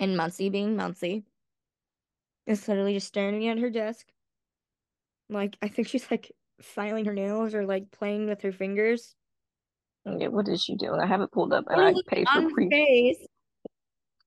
And 0.00 0.16
Muncy 0.16 0.50
being 0.52 0.76
Muncy 0.76 1.24
is 2.46 2.66
literally 2.68 2.94
just 2.94 3.06
staring 3.08 3.46
at 3.48 3.58
her 3.58 3.70
desk. 3.70 4.06
Like 5.30 5.56
I 5.62 5.68
think 5.68 5.88
she's 5.88 6.10
like 6.10 6.32
filing 6.60 7.04
her 7.06 7.14
nails 7.14 7.54
or 7.54 7.64
like 7.66 7.90
playing 7.90 8.26
with 8.28 8.42
her 8.42 8.52
fingers. 8.52 9.14
yeah. 10.04 10.28
What 10.28 10.48
is 10.48 10.62
she 10.62 10.74
doing? 10.76 11.00
I 11.00 11.06
have 11.06 11.20
it 11.20 11.32
pulled 11.32 11.52
up, 11.52 11.64
and 11.68 11.80
I 11.80 11.94
pay 12.06 12.24
for 12.24 12.48
pre. 12.50 12.68
unfazed. 12.68 13.26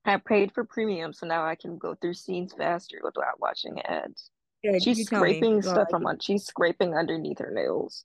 I 0.04 0.16
paid 0.16 0.52
for 0.52 0.64
premium, 0.64 1.12
so 1.12 1.26
now 1.26 1.44
I 1.44 1.54
can 1.54 1.78
go 1.78 1.94
through 1.94 2.14
scenes 2.14 2.52
faster 2.52 2.98
without 3.04 3.38
watching 3.38 3.80
ads. 3.82 4.30
Good, 4.64 4.82
She's 4.82 4.98
you 4.98 5.04
tell 5.04 5.22
me. 5.22 5.30
scraping 5.34 5.52
Well, 5.60 5.62
stuff 5.62 5.90
from 5.90 6.06
on. 6.06 6.18
She's 6.18 6.44
scraping 6.44 6.94
underneath 6.94 7.38
her 7.38 7.50
nails. 7.52 8.04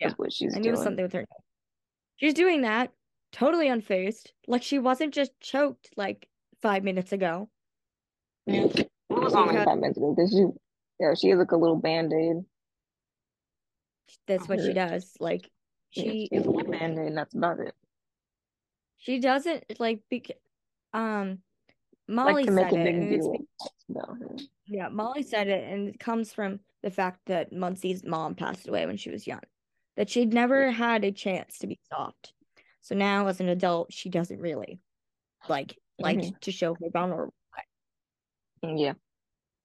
Yeah. 0.00 0.12
What 0.16 0.32
she's 0.32 0.54
I 0.54 0.58
knew 0.58 0.72
doing. 0.72 0.82
something 0.82 1.02
with 1.04 1.12
her. 1.12 1.24
She's 2.16 2.34
doing 2.34 2.62
that 2.62 2.92
totally 3.32 3.68
unfazed. 3.68 4.28
Like 4.46 4.62
she 4.62 4.78
wasn't 4.78 5.12
just 5.14 5.32
choked 5.40 5.90
like 5.96 6.28
five 6.62 6.84
minutes 6.84 7.12
ago. 7.12 7.48
Yeah. 8.46 8.64
It 8.74 8.88
was 9.10 9.34
only 9.34 9.56
five 9.64 9.78
minutes 9.78 9.96
ago 9.98 10.14
because 10.14 10.30
she, 10.32 10.46
yeah, 11.00 11.14
she 11.14 11.28
has 11.30 11.38
like 11.38 11.52
a 11.52 11.56
little 11.56 11.76
band-aid. 11.76 12.44
That's 14.26 14.48
what 14.48 14.60
she 14.60 14.72
does. 14.72 15.12
Like 15.20 15.50
Yeah, 15.92 16.02
she 16.04 16.28
she 16.30 16.36
has 16.36 16.46
a 16.46 16.50
little 16.50 16.70
band-aid, 16.70 17.06
and 17.08 17.16
that's 17.18 17.34
about 17.34 17.60
it. 17.60 17.74
she 18.96 19.18
doesn't 19.18 19.64
like 19.78 20.00
bec- 20.10 20.36
um 20.94 21.38
Molly 22.08 22.46
like 22.46 22.50
said 22.50 22.72
it 22.72 22.84
big 22.84 22.94
and 22.94 23.08
deal 23.10 23.46
about. 23.90 24.16
Yeah, 24.66 24.88
Molly 24.88 25.22
said 25.22 25.48
it, 25.48 25.64
and 25.70 25.88
it 25.88 26.00
comes 26.00 26.32
from 26.32 26.60
the 26.82 26.90
fact 26.90 27.20
that 27.26 27.52
Muncy's 27.52 28.02
mom 28.04 28.34
passed 28.34 28.66
away 28.68 28.86
when 28.86 28.96
she 28.96 29.10
was 29.10 29.26
young, 29.26 29.40
that 29.96 30.08
she'd 30.08 30.32
never 30.32 30.70
had 30.70 31.04
a 31.04 31.12
chance 31.12 31.58
to 31.58 31.66
be 31.66 31.78
soft. 31.90 32.32
So 32.80 32.94
now, 32.94 33.26
as 33.26 33.40
an 33.40 33.48
adult, 33.48 33.92
she 33.92 34.08
doesn't 34.08 34.40
really 34.40 34.80
like 35.48 35.78
like 35.98 36.18
Mhm. 36.18 36.40
to 36.40 36.52
show 36.52 36.74
her 36.74 36.90
vulnerable. 36.90 37.34
Yeah, 38.62 38.94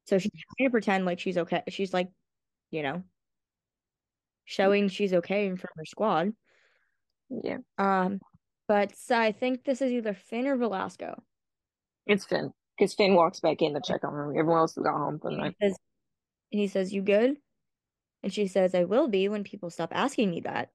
So 0.05 0.17
she's 0.17 0.31
trying 0.31 0.67
to 0.67 0.71
pretend 0.71 1.05
like 1.05 1.19
she's 1.19 1.37
okay. 1.37 1.63
She's 1.69 1.93
like, 1.93 2.09
you 2.69 2.83
know, 2.83 3.03
showing 4.43 4.89
she's 4.89 5.13
okay 5.13 5.45
in 5.47 5.55
front 5.55 5.71
of 5.71 5.77
her 5.77 5.85
squad. 5.85 6.35
yeah. 7.29 7.59
Um, 7.77 8.19
but 8.69 8.95
so 8.95 9.17
I 9.17 9.31
think 9.31 9.63
this 9.63 9.81
is 9.81 9.91
either 9.91 10.13
Fin 10.13 10.45
or 10.45 10.55
Velasco. 10.55 11.23
It's 12.05 12.23
Fin. 12.23 12.53
Because 12.77 12.93
Fin 12.93 13.15
walks 13.15 13.39
back 13.39 13.63
in 13.63 13.73
to 13.73 13.81
check 13.81 14.03
on 14.03 14.13
her. 14.13 14.29
Everyone 14.29 14.59
else 14.59 14.75
has 14.75 14.83
gone 14.83 15.01
home 15.01 15.19
for 15.19 15.31
the 15.31 15.37
night. 15.37 15.55
and 15.59 15.75
he 16.51 16.67
says, 16.67 16.93
"You 16.93 17.01
good?" 17.01 17.37
And 18.21 18.31
she 18.31 18.45
says, 18.45 18.75
"I 18.75 18.83
will 18.83 19.07
be 19.07 19.27
when 19.27 19.43
people 19.43 19.71
stop 19.71 19.89
asking 19.91 20.29
me 20.29 20.41
that." 20.41 20.69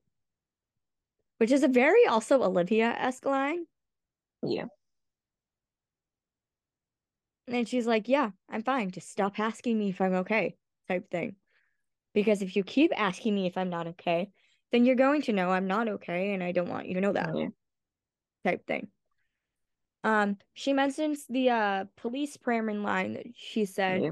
Which 1.38 1.52
is 1.52 1.62
a 1.62 1.68
very 1.68 2.04
also 2.04 2.42
Olivia-esque 2.42 3.24
line. 3.24 3.66
Yeah. 4.42 4.66
And 7.46 7.68
she's 7.68 7.86
like, 7.86 8.08
"Yeah, 8.08 8.32
I'm 8.48 8.64
fine. 8.64 8.90
Just 8.90 9.08
stop 9.08 9.38
asking 9.38 9.78
me 9.78 9.90
if 9.90 10.00
I'm 10.00 10.14
okay," 10.14 10.56
type 10.88 11.08
thing. 11.10 11.36
Because 12.12 12.42
if 12.42 12.56
you 12.56 12.64
keep 12.64 12.90
asking 12.96 13.36
me 13.36 13.46
if 13.46 13.56
I'm 13.56 13.70
not 13.70 13.86
okay, 13.86 14.32
then 14.72 14.84
you're 14.84 14.96
going 14.96 15.22
to 15.22 15.32
know 15.32 15.50
I'm 15.50 15.68
not 15.68 15.88
okay 15.88 16.34
and 16.34 16.42
I 16.42 16.50
don't 16.50 16.68
want 16.68 16.88
you 16.88 16.94
to 16.94 17.00
know 17.00 17.12
that. 17.12 17.36
Yeah. 17.36 17.48
Type 18.44 18.66
thing. 18.66 18.88
Um, 20.04 20.36
she 20.52 20.74
mentions 20.74 21.26
the 21.26 21.50
uh 21.50 21.84
police 21.96 22.36
prayer 22.36 22.68
in 22.68 22.82
line 22.82 23.14
that 23.14 23.26
she 23.34 23.64
said. 23.64 24.02
Yeah. 24.02 24.10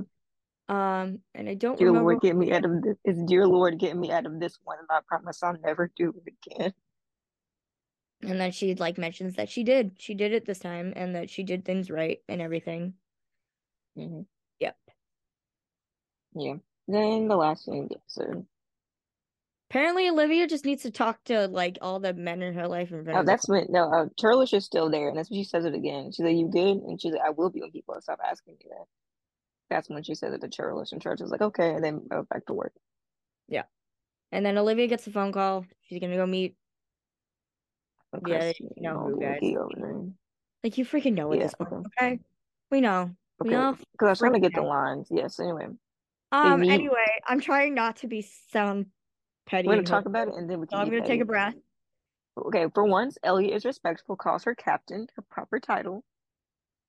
Um, 0.68 1.18
and 1.34 1.48
I 1.48 1.54
don't 1.54 1.78
Dear 1.78 1.88
remember 1.88 2.12
Lord, 2.12 2.22
get 2.22 2.36
me 2.36 2.50
out 2.52 2.64
of 2.64 2.82
this. 2.82 2.96
It's 3.04 3.22
dear 3.24 3.46
Lord, 3.46 3.78
get 3.78 3.96
me 3.96 4.10
out 4.10 4.24
of 4.24 4.40
this 4.40 4.59
one, 4.64 4.78
and 4.78 4.88
I 4.90 5.00
promise 5.06 5.42
I'll 5.42 5.59
never 5.62 5.90
do 5.94 6.14
it 6.24 6.34
again. 6.50 6.72
And 8.22 8.40
then 8.40 8.52
she 8.52 8.74
like 8.74 8.98
mentions 8.98 9.34
that 9.34 9.48
she 9.48 9.64
did. 9.64 9.96
She 9.98 10.14
did 10.14 10.32
it 10.32 10.46
this 10.46 10.60
time 10.60 10.92
and 10.96 11.14
that 11.16 11.28
she 11.28 11.42
did 11.42 11.64
things 11.64 11.90
right 11.90 12.22
and 12.28 12.40
everything. 12.40 12.94
Mhm. 13.98 14.26
Yep. 14.60 14.76
Yeah. 16.34 16.54
Then 16.88 17.28
the 17.28 17.36
last 17.36 17.66
thing 17.66 17.82
of 17.82 17.88
the 17.88 17.96
episode. 17.96 18.46
Apparently 19.72 20.06
Olivia 20.06 20.46
just 20.46 20.66
needs 20.66 20.82
to 20.82 20.90
talk 20.90 21.24
to 21.24 21.48
like 21.48 21.78
all 21.80 21.98
the 21.98 22.12
men 22.12 22.42
in 22.42 22.52
her 22.52 22.68
life 22.68 22.92
in 22.92 23.02
front 23.04 23.18
Oh, 23.18 23.22
that's 23.24 23.48
when 23.48 23.64
no, 23.70 23.90
uh, 23.90 24.04
Churlish 24.20 24.52
is 24.52 24.66
still 24.66 24.90
there, 24.90 25.08
and 25.08 25.16
that's 25.16 25.30
when 25.30 25.40
she 25.40 25.44
says 25.44 25.64
it 25.64 25.72
again. 25.72 26.12
She's 26.12 26.26
like, 26.26 26.36
"You 26.36 26.48
good?" 26.48 26.76
And 26.82 27.00
she's 27.00 27.12
like, 27.12 27.22
"I 27.22 27.30
will 27.30 27.48
be 27.48 27.62
when 27.62 27.70
people 27.70 27.96
stop 28.02 28.20
asking 28.22 28.56
me 28.60 28.66
that." 28.68 28.84
That's 29.70 29.88
when 29.88 30.02
she 30.02 30.14
says 30.14 30.34
it 30.34 30.42
to 30.42 30.48
Churlish, 30.50 30.92
and 30.92 31.00
Churlish 31.00 31.22
is 31.22 31.30
like, 31.30 31.40
"Okay," 31.40 31.70
and 31.74 31.82
then 31.82 32.06
go 32.06 32.22
back 32.28 32.44
to 32.46 32.52
work. 32.52 32.74
Yeah, 33.48 33.62
and 34.30 34.44
then 34.44 34.58
Olivia 34.58 34.88
gets 34.88 35.06
a 35.06 35.10
phone 35.10 35.32
call. 35.32 35.64
She's 35.88 36.00
gonna 36.00 36.16
go 36.16 36.26
meet 36.26 36.54
Of 38.12 38.28
Yeah, 38.28 38.52
you 38.58 38.68
know 38.82 38.98
who, 38.98 39.20
guys. 39.22 39.40
Wookiee 39.40 39.56
over 39.56 39.74
there. 39.74 40.12
like 40.64 40.76
you 40.76 40.84
freaking 40.84 41.14
know 41.14 41.32
at 41.32 41.38
Yeah, 41.38 41.44
this 41.44 41.54
point, 41.54 41.72
okay. 41.72 42.06
okay? 42.08 42.20
We 42.70 42.82
know. 42.82 43.10
We 43.40 43.48
know. 43.48 43.72
because 43.92 44.06
I 44.06 44.10
was 44.10 44.18
trying 44.18 44.34
to 44.34 44.40
get 44.40 44.52
the 44.54 44.60
lines. 44.60 45.08
Yes. 45.10 45.40
Anyway, 45.40 45.68
Um 46.30 46.60
meet- 46.60 46.70
anyway, 46.72 47.20
I'm 47.26 47.40
trying 47.40 47.72
not 47.72 47.96
to 47.96 48.06
be 48.06 48.20
sound 48.20 48.90
petty. 49.47 49.69
we're 49.69 49.74
gonna 49.74 49.86
talk 49.86 50.06
about 50.06 50.28
it, 50.28 50.35
and 50.35 50.48
then 50.48 50.60
we 50.60 50.66
So 50.66 50.77
can 50.77 50.81
I'm 50.81 50.90
gonna 50.90 51.06
take 51.06 51.20
a 51.20 51.24
breath. 51.24 51.55
Okay, 52.39 52.66
for 52.74 52.85
once, 52.85 53.19
Elliot 53.23 53.55
is 53.55 53.64
respectful, 53.64 54.16
calls 54.16 54.44
her 54.44 54.55
captain, 54.55 55.06
her 55.16 55.23
proper 55.31 55.60
title. 55.60 56.02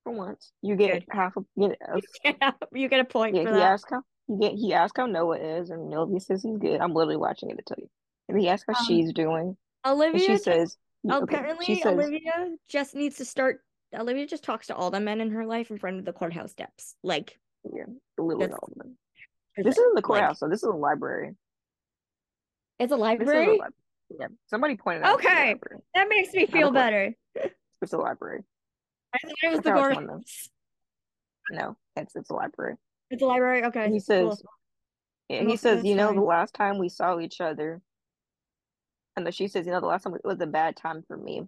For 0.03 0.11
once, 0.13 0.51
you 0.61 0.75
get 0.75 0.91
Good. 0.93 1.05
half 1.09 1.35
a 1.37 1.41
you 1.55 1.69
know, 1.69 2.51
you 2.73 2.89
get 2.89 2.99
a 2.99 3.05
point 3.05 3.35
yeah. 3.35 3.43
for 3.43 3.49
He 3.53 3.55
that. 3.59 3.71
asked 3.71 3.87
how 3.89 4.01
you 4.27 4.39
get. 4.39 4.53
He 4.53 4.73
asked 4.73 4.97
how 4.97 5.05
Noah 5.05 5.37
is, 5.37 5.69
and 5.69 5.89
Noah 5.89 6.19
says 6.19 6.43
he's 6.43 6.57
good. 6.57 6.79
I'm 6.81 6.93
literally 6.93 7.17
watching 7.17 7.49
it 7.49 7.57
to 7.57 7.63
tell 7.63 7.77
you. 7.79 7.89
And 8.29 8.39
he 8.39 8.47
asks 8.49 8.65
how 8.67 8.79
Um, 8.79 8.85
she's 8.85 9.11
doing, 9.13 9.57
and 9.85 9.93
Olivia 9.93 10.19
she 10.19 10.37
says, 10.37 10.77
okay, 11.09 11.23
apparently 11.23 11.65
she 11.65 11.75
says, 11.81 11.93
Olivia 11.93 12.55
just 12.69 12.95
needs 12.95 13.17
to 13.17 13.25
start 13.25 13.61
Olivia 13.93 14.25
just 14.25 14.43
talks 14.43 14.67
to 14.67 14.75
all 14.75 14.91
the 14.91 14.99
men 14.99 15.21
in 15.21 15.31
her 15.31 15.45
life 15.45 15.69
in 15.71 15.77
front 15.77 15.99
of 15.99 16.05
the 16.05 16.13
courthouse 16.13 16.51
steps. 16.51 16.95
Like 17.03 17.37
yeah, 17.65 17.83
literally 18.17 18.53
all 18.53 18.69
of 18.71 18.77
them. 18.77 18.97
This 19.57 19.77
isn't 19.77 19.91
the 19.93 19.97
Like, 19.97 20.03
courthouse, 20.03 20.39
so 20.39 20.49
this 20.49 20.63
is 20.63 20.69
a 20.69 20.71
library. 20.71 21.35
It's 22.79 22.91
a 22.91 22.95
a 22.95 22.97
library? 22.97 23.47
library. 23.47 23.71
Yeah, 24.19 24.27
somebody 24.47 24.75
pointed 24.75 25.03
out. 25.03 25.15
Okay. 25.15 25.55
That 25.95 26.07
makes 26.09 26.33
me 26.33 26.45
feel 26.45 26.71
better. 26.71 27.13
It's 27.81 27.93
a 27.93 27.97
library. 27.97 28.43
I 29.13 29.17
thought 29.21 29.35
it 29.43 29.51
was 29.51 29.59
the 29.61 29.71
courthouse. 29.71 30.49
No, 31.51 31.75
it's 31.95 32.15
it's 32.15 32.29
a 32.29 32.33
library. 32.33 32.75
It's 33.09 33.21
a 33.21 33.25
library. 33.25 33.65
Okay. 33.65 33.89
He 33.91 33.99
says, 33.99 34.23
cool. 34.23 34.39
Yeah, 35.29 35.43
he 35.43 35.57
says, 35.57 35.83
you 35.83 35.95
know, 35.95 36.13
the 36.13 36.21
last 36.21 36.53
time 36.53 36.77
we 36.77 36.89
saw 36.89 37.19
each 37.19 37.41
other, 37.41 37.81
and 39.15 39.25
then 39.25 39.33
she 39.33 39.47
says, 39.47 39.65
you 39.65 39.71
know, 39.71 39.79
the 39.79 39.87
last 39.87 40.03
time 40.03 40.15
it 40.15 40.21
was 40.23 40.39
a 40.41 40.47
bad 40.47 40.75
time 40.75 41.03
for 41.07 41.17
me. 41.17 41.43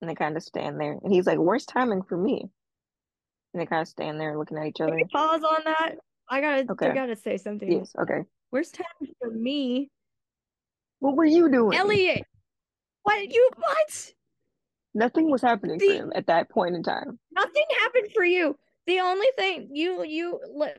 And 0.00 0.10
they 0.10 0.14
kind 0.14 0.36
of 0.36 0.42
stand 0.42 0.80
there, 0.80 0.98
and 1.02 1.12
he's 1.12 1.26
like, 1.26 1.38
"Worst 1.38 1.68
timing 1.68 2.02
for 2.02 2.16
me." 2.16 2.48
And 3.52 3.60
they 3.60 3.66
kind 3.66 3.82
of 3.82 3.88
stand 3.88 4.18
there 4.18 4.38
looking 4.38 4.56
at 4.56 4.66
each 4.66 4.80
other. 4.80 4.98
pause 5.12 5.42
on 5.42 5.62
that? 5.64 5.96
I 6.28 6.40
gotta 6.40 6.72
okay. 6.72 6.88
I 6.88 6.94
gotta 6.94 7.16
say 7.16 7.36
something. 7.36 7.70
Yes, 7.70 7.92
okay. 8.00 8.22
Where's 8.50 8.70
time 8.70 8.84
for 9.20 9.30
me? 9.30 9.90
What 10.98 11.16
were 11.16 11.24
you 11.24 11.50
doing? 11.50 11.78
Elliot. 11.78 12.24
What 13.02 13.32
you 13.32 13.50
what? 13.56 14.12
Nothing 14.92 15.30
was 15.30 15.40
happening 15.40 15.78
for 15.78 15.92
him 15.92 16.12
at 16.14 16.26
that 16.26 16.50
point 16.50 16.74
in 16.74 16.82
time. 16.82 17.18
Nothing 17.32 17.64
happened 17.80 18.08
for 18.14 18.24
you. 18.24 18.56
The 18.86 19.00
only 19.00 19.28
thing 19.36 19.70
you 19.72 20.04
you 20.04 20.40
li- 20.52 20.74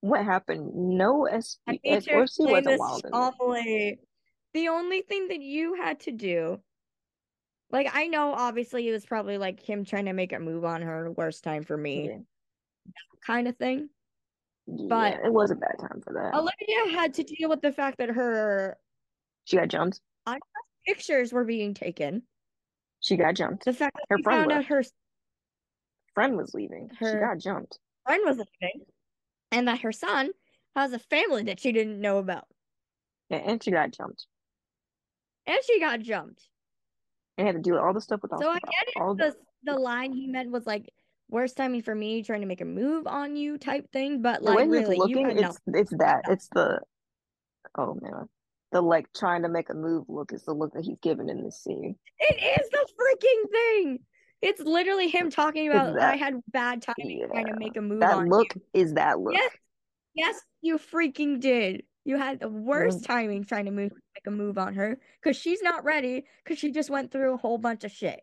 What 0.00 0.24
happened? 0.24 0.72
No 0.74 1.28
SP, 1.30 1.78
explain 1.84 2.64
wasn't 2.64 2.80
wild 2.80 3.04
calmly. 3.10 3.98
The 4.54 4.68
only 4.68 5.02
thing 5.02 5.28
that 5.28 5.40
you 5.40 5.74
had 5.74 6.00
to 6.00 6.12
do, 6.12 6.60
like 7.70 7.88
I 7.92 8.06
know 8.06 8.32
obviously 8.32 8.88
it 8.88 8.92
was 8.92 9.04
probably 9.04 9.36
like 9.36 9.60
him 9.60 9.84
trying 9.84 10.06
to 10.06 10.14
make 10.14 10.32
a 10.32 10.38
move 10.40 10.64
on 10.64 10.80
her, 10.80 11.12
worst 11.12 11.44
time 11.44 11.62
for 11.62 11.76
me 11.76 12.06
Yeah. 12.06 12.92
kind 13.24 13.48
of 13.48 13.56
thing. 13.58 13.90
Yeah, 14.66 14.86
But- 14.88 15.24
it 15.24 15.32
was 15.32 15.50
a 15.50 15.54
bad 15.54 15.76
time 15.78 16.00
for 16.02 16.12
that. 16.14 16.34
Olivia 16.34 16.96
had 16.98 17.14
to 17.14 17.22
deal 17.22 17.48
with 17.48 17.60
the 17.62 17.72
fact 17.72 17.98
that 17.98 18.08
her 18.10 18.76
She 19.44 19.56
got 19.56 19.68
jumped. 19.68 20.00
pictures 20.86 21.32
were 21.32 21.44
being 21.44 21.74
taken. 21.74 22.22
She 23.00 23.16
got 23.16 23.34
jumped. 23.34 23.64
The 23.64 23.72
fact 23.72 23.96
that 23.96 24.06
Her 24.08 24.22
friend 24.22 24.40
found 24.50 24.52
out 24.52 24.64
her 24.66 24.82
Friend 26.14 26.36
was 26.36 26.54
leaving. 26.54 26.88
She 26.98 27.04
Her- 27.04 27.20
got 27.20 27.38
jumped. 27.38 27.78
friend 28.06 28.22
was 28.24 28.38
leaving, 28.38 28.86
and 29.52 29.68
that 29.68 29.80
her 29.82 29.92
son 29.92 30.30
has 30.74 30.92
a 30.92 30.98
family 30.98 31.42
that 31.44 31.60
she 31.60 31.72
didn't 31.72 32.00
know 32.00 32.18
about, 32.18 32.46
Yeah, 33.28 33.38
and 33.38 33.62
she 33.62 33.70
got 33.70 33.90
jumped. 33.90 34.26
and 35.46 35.58
she 35.64 35.78
got 35.80 36.00
jumped. 36.00 36.48
And 37.38 37.46
had 37.46 37.56
to 37.56 37.62
do 37.62 37.76
all 37.76 37.92
the 37.92 38.00
stuff 38.00 38.22
with 38.22 38.32
all, 38.32 38.40
So 38.40 38.48
I 38.48 38.58
get 38.58 38.88
it. 38.88 38.96
all 38.96 39.14
The 39.14 39.36
the 39.62 39.74
line 39.78 40.12
he 40.12 40.26
meant 40.26 40.50
was 40.50 40.66
like 40.66 40.88
worst 41.28 41.56
timing 41.56 41.82
for 41.82 41.94
me, 41.94 42.22
trying 42.22 42.40
to 42.42 42.46
make 42.46 42.60
a 42.60 42.64
move 42.66 43.06
on 43.06 43.36
you 43.36 43.58
type 43.58 43.90
thing. 43.92 44.22
But 44.22 44.42
like 44.42 44.68
really, 44.68 44.96
you 44.96 45.02
looking, 45.02 45.26
had 45.26 45.38
it's 45.38 45.58
it's 45.66 45.90
that. 45.98 46.22
It's 46.28 46.48
the 46.54 46.80
oh 47.76 47.98
man. 48.00 48.28
The 48.72 48.80
like 48.80 49.06
trying 49.16 49.42
to 49.42 49.48
make 49.48 49.70
a 49.70 49.74
move 49.74 50.04
look 50.08 50.32
is 50.32 50.42
the 50.42 50.52
look 50.52 50.72
that 50.74 50.84
he's 50.84 50.98
given 51.02 51.28
in 51.28 51.44
this 51.44 51.62
scene. 51.62 51.94
It 52.18 52.60
is 52.60 52.68
the 52.70 52.86
freaking 52.98 53.50
thing. 53.50 53.98
It's 54.42 54.60
literally 54.60 55.08
him 55.08 55.30
talking 55.30 55.68
about 55.70 55.94
that- 55.94 56.12
I 56.12 56.16
had 56.16 56.34
bad 56.48 56.82
timing 56.82 57.26
trying 57.30 57.46
to 57.46 57.56
make 57.56 57.76
a 57.76 57.80
move 57.80 58.00
That 58.00 58.26
look 58.26 58.54
you. 58.54 58.62
is 58.74 58.94
that 58.94 59.18
look. 59.18 59.32
Yes, 59.34 59.50
yes, 60.14 60.40
you 60.60 60.78
freaking 60.78 61.40
did. 61.40 61.84
You 62.04 62.18
had 62.18 62.40
the 62.40 62.48
worst 62.48 63.00
Mm. 63.00 63.06
timing 63.06 63.44
trying 63.44 63.64
to 63.64 63.70
move 63.70 63.92
make 63.92 64.26
a 64.26 64.30
move 64.30 64.58
on 64.58 64.74
her 64.74 64.98
because 65.22 65.36
she's 65.36 65.62
not 65.62 65.84
ready 65.84 66.26
because 66.44 66.58
she 66.58 66.70
just 66.70 66.90
went 66.90 67.10
through 67.12 67.34
a 67.34 67.36
whole 67.38 67.58
bunch 67.58 67.82
of 67.84 67.90
shit. 67.92 68.20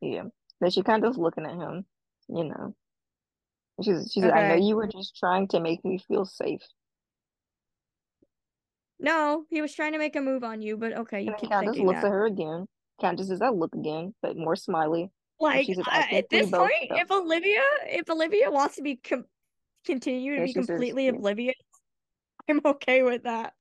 Yeah. 0.00 0.24
Then 0.60 0.70
she 0.70 0.82
kind 0.82 1.04
of 1.04 1.08
was 1.10 1.18
looking 1.18 1.44
at 1.46 1.52
him, 1.54 1.84
you 2.28 2.44
know. 2.44 2.74
She's 3.82 4.10
she 4.12 4.20
said, 4.20 4.30
I 4.32 4.48
know 4.48 4.54
Okay. 4.54 4.64
you 4.64 4.74
were 4.76 4.88
just 4.88 5.16
trying 5.16 5.48
to 5.48 5.60
make 5.60 5.84
me 5.84 5.98
feel 5.98 6.24
safe. 6.24 6.62
No, 9.00 9.44
he 9.50 9.62
was 9.62 9.72
trying 9.74 9.92
to 9.92 9.98
make 9.98 10.16
a 10.16 10.20
move 10.20 10.42
on 10.42 10.60
you, 10.60 10.76
but 10.76 10.92
okay, 10.92 11.20
you 11.22 11.28
And 11.28 11.34
then 11.34 11.34
he 11.36 11.40
keep 11.46 11.50
kind 11.50 11.66
thinking 11.66 11.86
looks 11.86 12.00
that. 12.00 12.06
at 12.06 12.12
her 12.12 12.26
again. 12.26 12.66
Of 13.00 13.16
does 13.16 13.28
that 13.38 13.54
look 13.54 13.72
again, 13.76 14.12
but 14.22 14.36
more 14.36 14.56
smiley. 14.56 15.10
Like 15.38 15.66
she 15.66 15.74
says, 15.74 15.84
"I 15.88 15.98
I- 16.00 16.02
think 16.02 16.12
at 16.24 16.26
we 16.32 16.38
this 16.40 16.50
both 16.50 16.60
point, 16.68 16.88
felt- 16.88 17.00
if 17.00 17.10
Olivia, 17.12 17.62
if 17.86 18.10
Olivia 18.10 18.50
wants 18.50 18.74
to 18.74 18.82
be 18.82 18.96
com- 18.96 19.26
continue 19.86 20.32
to 20.34 20.38
Yeah, 20.40 20.44
be 20.46 20.48
she 20.48 20.54
says- 20.54 20.66
completely 20.66 21.04
yeah. 21.04 21.12
oblivious, 21.12 21.54
I'm 22.48 22.60
okay 22.64 23.04
with 23.04 23.22
that. 23.22 23.54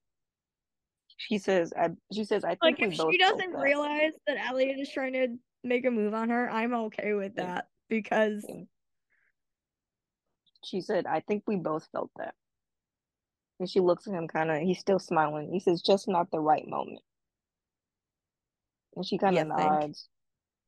She 1.18 1.38
says, 1.38 1.72
I 1.78 1.90
she 2.12 2.24
says, 2.24 2.44
I 2.44 2.50
think 2.50 2.62
Like 2.64 2.78
we 2.80 2.86
if 2.88 2.98
both 2.98 3.12
she 3.12 3.20
felt 3.20 3.38
doesn't 3.38 3.52
that. 3.54 3.62
realize 3.62 4.14
that 4.26 4.38
Elliot 4.44 4.80
is 4.80 4.90
trying 4.90 5.14
to 5.14 5.38
make 5.64 5.86
a 5.86 5.92
move 5.92 6.16
on 6.16 6.30
her, 6.30 6.50
I'm 6.50 6.74
okay 6.74 7.14
with 7.14 7.34
Yeah. 7.38 7.46
that 7.46 7.70
because 7.90 8.46
She 10.66 10.82
said, 10.82 11.06
I 11.06 11.22
think 11.22 11.44
we 11.48 11.56
both 11.56 11.88
felt 11.92 12.12
that. 12.18 12.34
And 13.60 13.70
she 13.70 13.80
looks 13.80 14.08
at 14.08 14.14
him 14.14 14.28
kind 14.28 14.52
of, 14.52 14.60
he's 14.60 14.80
still 14.80 15.00
smiling. 15.00 15.50
He 15.52 15.60
says, 15.60 15.82
just 15.82 16.08
not 16.08 16.30
the 16.32 16.40
right 16.40 16.68
moment. 16.68 17.02
And 18.96 19.06
she 19.06 19.18
kind 19.18 19.38
of 19.38 19.48
think? 19.48 19.60
nods. 19.60 20.10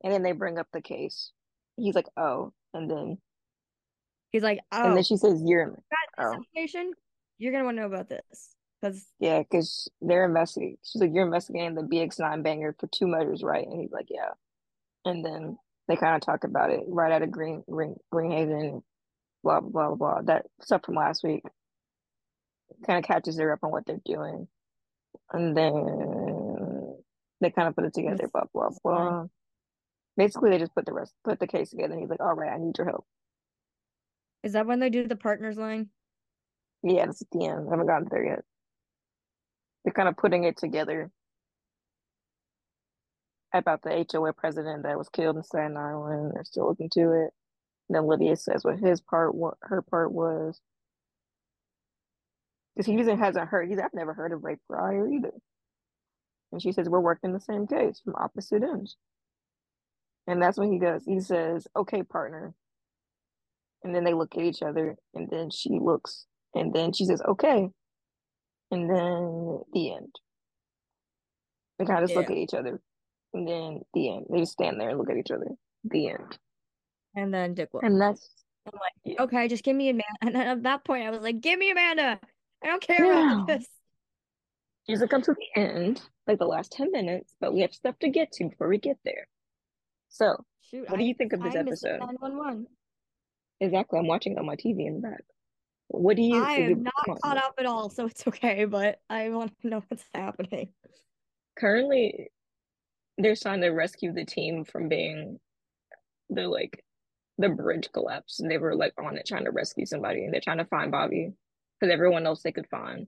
And 0.04 0.14
then 0.14 0.24
they 0.24 0.32
bring 0.32 0.58
up 0.58 0.68
the 0.72 0.82
case. 0.82 1.32
He's 1.76 1.96
like, 1.96 2.08
oh. 2.18 2.54
And 2.74 2.90
then, 2.90 3.18
he's 4.32 4.44
like, 4.44 4.60
oh, 4.72 4.84
and 4.84 4.92
then 4.94 5.00
oh. 5.00 5.04
she 5.04 5.18
says, 5.18 5.42
you're, 5.44 5.64
in 5.64 5.76
oh. 6.18 6.34
information, 6.34 6.94
you're 7.38 7.52
gonna 7.52 7.66
want 7.66 7.78
to 7.78 7.82
know 7.82 7.88
about 7.88 8.10
this 8.10 8.56
because 8.80 9.06
yeah, 9.20 9.40
because 9.40 9.90
they're 10.02 10.26
investigating. 10.26 10.78
She's 10.84 11.02
like, 11.02 11.12
you're 11.14 11.26
investigating 11.26 11.76
the 11.76 11.82
BX9 11.82 12.44
banger 12.44 12.76
for 12.80 12.88
two 12.88 13.08
murders, 13.08 13.44
right? 13.44 13.66
And 13.66 13.80
he's 13.80 13.92
like, 13.92 14.08
yeah. 14.10 14.32
And 15.06 15.26
then 15.26 15.58
they 15.90 15.98
kind 15.98 16.16
of 16.16 16.22
talk 16.22 16.46
about 16.46 16.70
it 16.70 16.82
right 16.88 17.12
out 17.12 17.24
of 17.24 17.32
Green, 17.32 17.64
Green, 17.70 17.96
Greenhaven, 18.14 18.84
blah, 19.44 19.60
blah, 19.60 19.90
blah, 19.90 19.96
blah. 19.96 20.22
That 20.22 20.46
stuff 20.62 20.84
from 20.86 20.96
last 20.96 21.24
week 21.24 21.44
kind 22.86 23.00
of 23.00 23.06
catches 23.06 23.40
her 23.40 23.52
up 23.52 23.64
on 23.64 23.72
what 23.72 23.88
they're 23.88 24.00
doing. 24.06 24.48
And 25.34 25.58
then 25.58 26.96
they 27.42 27.50
kind 27.50 27.68
of 27.68 27.76
put 27.76 27.86
it 27.86 27.94
together, 27.96 28.30
blah, 28.32 28.44
blah, 28.54 28.70
blah. 28.84 29.26
Basically, 30.16 30.52
they 30.52 30.60
just 30.60 30.76
put 30.76 30.86
the 30.86 30.94
rest, 30.94 31.14
put 31.24 31.40
the 31.40 31.48
case 31.48 31.72
together. 31.72 31.94
And 31.94 32.02
he's 32.02 32.10
like, 32.10 32.22
all 32.22 32.36
right, 32.36 32.54
I 32.54 32.60
need 32.60 32.78
your 32.78 32.88
help. 32.88 33.06
is 34.44 34.54
that 34.54 34.68
when 34.68 34.80
they 34.80 34.92
do 34.92 35.08
the 35.08 35.16
partners 35.16 35.58
line? 35.58 35.90
Yeah, 36.84 37.08
that's 37.08 37.24
at 37.24 37.28
the 37.32 37.46
end. 37.46 37.68
I 37.68 37.72
haven't 37.72 37.88
gotten 37.88 38.08
there 38.12 38.26
yet. 38.26 38.44
They're 39.84 39.94
kind 39.94 40.08
of 40.08 40.18
putting 40.18 40.44
it 40.44 40.58
together 40.58 41.10
about 43.54 43.82
the 43.84 44.06
HOA 44.12 44.34
president 44.34 44.84
that 44.84 44.98
was 44.98 45.10
killed 45.10 45.38
in 45.38 45.44
Staten 45.44 45.78
Island. 45.78 46.32
They're 46.34 46.44
still 46.44 46.68
looking 46.68 46.90
to 46.92 47.12
it. 47.26 47.34
And 47.90 47.96
then 47.96 48.08
Lydia 48.08 48.36
says 48.36 48.64
what 48.64 48.80
his 48.80 49.02
part, 49.02 49.36
what 49.36 49.56
her 49.62 49.82
part 49.82 50.12
was. 50.12 50.60
because 52.76 52.88
he 52.88 52.96
doesn't 52.98 53.20
hasn't 53.20 53.50
heard. 53.50 53.70
He's 53.70 53.80
I've 53.80 53.94
never 53.94 54.14
heard 54.14 54.32
of 54.32 54.44
rape 54.44 54.60
prior 54.70 55.08
either. 55.10 55.34
And 56.52 56.62
she 56.62 56.72
says 56.72 56.90
we're 56.90 57.00
working 57.00 57.34
the 57.34 57.40
same 57.40 57.68
case 57.68 58.00
from 58.04 58.16
opposite 58.16 58.64
ends. 58.64 58.98
And 60.28 60.42
that's 60.42 60.58
when 60.58 60.72
he 60.72 60.80
goes. 60.80 61.04
He 61.06 61.20
says, 61.20 61.68
"Okay, 61.76 62.04
partner." 62.04 62.54
And 63.84 63.96
then 63.96 64.04
they 64.04 64.14
look 64.14 64.36
at 64.36 64.44
each 64.44 64.62
other, 64.64 64.98
and 65.14 65.30
then 65.30 65.50
she 65.52 65.80
looks, 65.80 66.26
and 66.56 66.74
then 66.74 66.94
she 66.94 67.06
says, 67.06 67.22
"Okay," 67.22 67.70
and 68.72 68.90
then 68.90 69.62
the 69.74 69.94
end. 69.96 70.16
They 71.80 71.86
kind 71.86 72.04
of 72.04 72.10
just 72.10 72.18
look 72.18 72.30
at 72.30 72.38
each 72.38 72.54
other, 72.54 72.82
and 73.34 73.48
then 73.48 73.82
the 73.94 74.16
end. 74.16 74.26
They 74.30 74.40
just 74.40 74.54
stand 74.54 74.80
there 74.80 74.90
and 74.90 74.98
look 74.98 75.10
at 75.10 75.18
each 75.18 75.32
other. 75.32 75.48
The 75.86 76.10
end. 76.10 76.38
And 77.16 77.34
then 77.34 77.54
Dick 77.54 77.70
Wolf. 77.74 77.84
And 77.84 78.00
that's 78.00 78.30
I'm 78.66 78.74
like, 78.80 78.94
Yeah. 79.04 79.24
okay, 79.24 79.48
just 79.48 79.64
give 79.64 79.76
me 79.76 79.90
Amanda. 79.90 80.06
And 80.22 80.36
then 80.36 80.48
at 80.48 80.64
that 80.64 80.84
point, 80.86 81.06
I 81.06 81.10
was 81.10 81.22
like, 81.22 81.42
give 81.42 81.58
me 81.60 81.72
Amanda. 81.72 82.20
I 82.64 82.68
don't 82.68 82.82
care 82.82 83.06
Yeah. 83.06 83.34
about 83.36 83.48
this. 83.48 83.66
Here's 84.86 85.02
it 85.02 85.10
come 85.10 85.22
to 85.22 85.34
the 85.34 85.62
end, 85.62 86.02
like 86.28 86.40
the 86.40 86.46
last 86.46 86.72
10 86.72 86.92
minutes, 86.92 87.36
but 87.40 87.54
we 87.54 87.62
have 87.62 87.74
stuff 87.74 87.98
to 88.00 88.10
get 88.10 88.32
to 88.34 88.50
before 88.50 88.68
we 88.68 88.80
get 88.80 88.98
there. 89.06 89.28
So, 90.10 90.36
Shoot, 90.62 90.90
what 90.90 90.98
do 90.98 91.06
you 91.06 91.14
think 91.14 91.34
of 91.34 91.42
this 91.44 91.56
I 91.56 91.60
episode? 91.60 92.00
911. 92.00 92.66
Exactly. 93.62 94.00
I'm 94.00 94.08
watching 94.08 94.34
it 94.34 94.40
on 94.40 94.46
my 94.46 94.56
TV 94.56 94.88
in 94.88 94.96
the 94.96 95.08
back. 95.10 95.24
What 95.90 96.16
do 96.16 96.22
you 96.24 96.42
I 96.44 96.54
am 96.54 96.70
you- 96.70 96.76
not 96.78 96.94
on. 97.08 97.18
caught 97.24 97.38
up 97.38 97.54
at 97.60 97.66
all, 97.66 97.90
so 97.90 98.06
it's 98.08 98.28
okay, 98.28 98.66
but 98.66 99.00
I 99.10 99.30
want 99.30 99.54
to 99.62 99.68
know 99.68 99.84
what's 99.88 100.06
happening. 100.14 100.70
Currently, 101.58 102.30
they're 103.20 103.36
trying 103.36 103.62
to 103.62 103.70
rescue 103.70 104.14
the 104.14 104.26
team 104.26 104.66
from 104.66 104.90
being 104.90 105.40
the 106.30 106.48
like 106.48 106.84
the 107.38 107.50
bridge 107.50 107.90
collapse, 107.94 108.40
and 108.40 108.50
they 108.52 108.58
were 108.58 108.76
like 108.76 108.94
on 109.00 109.18
it 109.18 109.28
trying 109.28 109.46
to 109.46 109.52
rescue 109.52 109.86
somebody, 109.86 110.26
and 110.26 110.34
they're 110.34 110.42
trying 110.42 110.58
to 110.60 110.66
find 110.66 110.92
Bobby 110.92 111.34
because 111.80 111.94
everyone 111.94 112.26
else 112.26 112.44
they 112.44 112.52
could 112.52 112.68
find. 112.70 113.08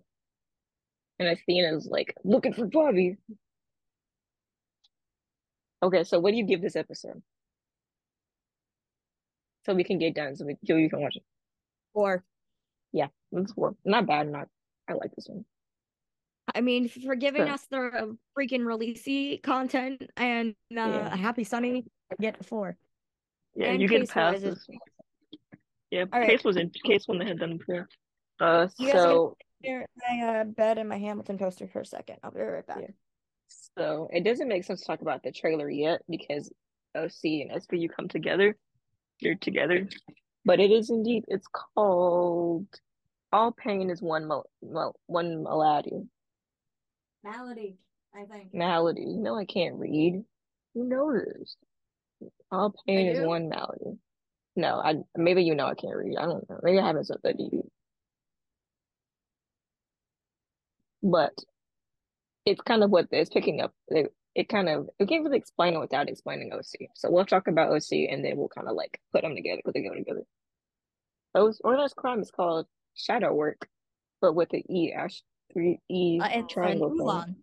And 1.19 1.29
Athena's 1.29 1.87
like 1.87 2.15
looking 2.23 2.53
for 2.53 2.67
Bobby. 2.67 3.17
Okay, 5.83 6.03
so 6.03 6.19
what 6.19 6.31
do 6.31 6.37
you 6.37 6.45
give 6.45 6.61
this 6.61 6.75
episode? 6.75 7.21
So 9.65 9.73
we 9.73 9.83
can 9.83 9.99
get 9.99 10.15
done, 10.15 10.35
so 10.35 10.45
we 10.45 10.57
so 10.65 10.75
you 10.75 10.89
can 10.89 11.01
watch 11.01 11.17
it. 11.17 11.23
Or, 11.93 12.23
It's 13.33 13.53
four. 13.53 13.75
Not 13.85 14.07
bad, 14.07 14.29
not 14.31 14.47
I 14.89 14.93
like 14.93 15.15
this 15.15 15.27
one. 15.27 15.45
I 16.53 16.61
mean, 16.61 16.89
for 16.89 17.15
giving 17.15 17.45
Sure. 17.45 17.53
us 17.53 17.65
the 17.69 18.17
freaking 18.37 18.61
Rollisi 18.61 19.41
content 19.41 20.03
and 20.17 20.55
uh, 20.71 20.75
Yeah. 20.75 21.15
Happy 21.15 21.43
Sonny, 21.43 21.85
get 22.19 22.43
four. 22.45 22.77
Yeah, 23.55 23.67
And 23.71 23.81
you 23.81 23.87
get 23.87 24.01
case-wise, 24.01 24.13
past 24.13 24.43
it's- 24.43 24.65
this. 24.67 24.77
Yeah, 25.91 26.05
All 26.13 26.19
right. 26.21 26.29
case 26.29 26.43
was 26.43 26.55
in 26.55 26.69
case 26.85 27.07
when 27.07 27.19
they 27.19 27.25
had 27.25 27.39
done 27.39 27.57
before. 27.57 27.87
Uh, 28.39 28.67
You 28.79 28.87
guys 28.87 28.95
are 28.95 29.07
gonna- 29.07 29.13
so 29.13 29.37
my 29.63 30.21
uh, 30.39 30.43
bed 30.45 30.77
and 30.77 30.87
my 30.89 30.97
Hamilton 30.97 31.37
toaster 31.37 31.67
for 31.67 31.81
a 31.81 31.85
second. 31.85 32.17
I'll 32.23 32.31
be 32.31 32.39
right 32.41 32.65
back. 32.65 32.79
Yeah. 32.81 32.87
so 33.77 34.07
it 34.13 34.23
doesn't 34.23 34.47
make 34.47 34.63
sense 34.63 34.79
to 34.79 34.85
talk 34.87 35.01
about 35.01 35.21
the 35.23 35.31
trailer 35.31 35.69
yet 35.69 36.01
because 36.09 36.49
OC 36.95 37.41
and 37.41 37.51
SVU 37.51 37.89
come 37.89 38.07
together. 38.07 38.57
You're 39.19 39.35
together, 39.35 39.87
but 40.45 40.59
it 40.61 40.71
is 40.71 40.89
indeed. 40.89 41.25
It's 41.27 41.47
called 41.47 42.67
All 43.33 43.51
Pain 43.51 43.89
is 43.89 44.01
One 44.01 44.27
Mal- 44.27 44.49
Mal- 44.61 44.95
One 45.07 45.43
Malady. 45.43 46.07
Malady, 47.23 47.77
I 48.15 48.25
think. 48.25 48.53
Malady. 48.53 49.01
You 49.01 49.17
know 49.19 49.37
I 49.37 49.45
can't 49.45 49.75
read. 49.75 50.23
Who 50.73 50.83
knows? 50.87 51.57
All 52.51 52.73
pain 52.87 53.07
is 53.07 53.19
one 53.25 53.49
malady. 53.49 53.97
No, 54.55 54.79
I 54.83 54.95
maybe 55.15 55.43
you 55.43 55.55
know 55.55 55.67
I 55.67 55.75
can't 55.75 55.95
read. 55.95 56.17
I 56.17 56.25
don't 56.25 56.49
know. 56.49 56.59
Maybe 56.63 56.79
I 56.79 56.87
haven't 56.87 57.05
said 57.05 57.17
that 57.23 57.37
to 57.37 57.43
you. 57.43 57.69
But 61.03 61.33
it's 62.45 62.61
kind 62.61 62.83
of 62.83 62.89
what 62.91 63.07
it's 63.11 63.29
picking 63.29 63.61
up. 63.61 63.73
It, 63.87 64.13
it 64.35 64.49
kind 64.49 64.69
of 64.69 64.89
it 64.99 65.07
can't 65.09 65.23
really 65.23 65.37
explain 65.37 65.75
it 65.75 65.79
without 65.79 66.09
explaining 66.09 66.51
OC. 66.53 66.89
So 66.95 67.11
we'll 67.11 67.25
talk 67.25 67.47
about 67.47 67.71
OC 67.71 68.09
and 68.09 68.23
then 68.23 68.37
we'll 68.37 68.49
kind 68.49 68.67
of 68.67 68.75
like 68.75 68.99
put 69.11 69.21
them 69.23 69.35
together 69.35 69.57
because 69.63 69.73
they 69.73 69.87
go 69.87 69.95
together. 69.95 70.23
Those 71.33 71.61
organized 71.63 71.95
crime 71.95 72.21
is 72.21 72.31
called 72.31 72.67
shadow 72.95 73.33
work, 73.33 73.67
but 74.21 74.33
with 74.35 74.49
the 74.49 74.63
E 74.69 74.93
ash 74.93 75.21
three 75.53 75.79
E 75.89 76.19
Uh, 76.21 76.25
it's 76.25 76.35
an 76.35 76.47
triangle 76.47 76.89
thing. 76.89 76.99
Ulan. 76.99 77.35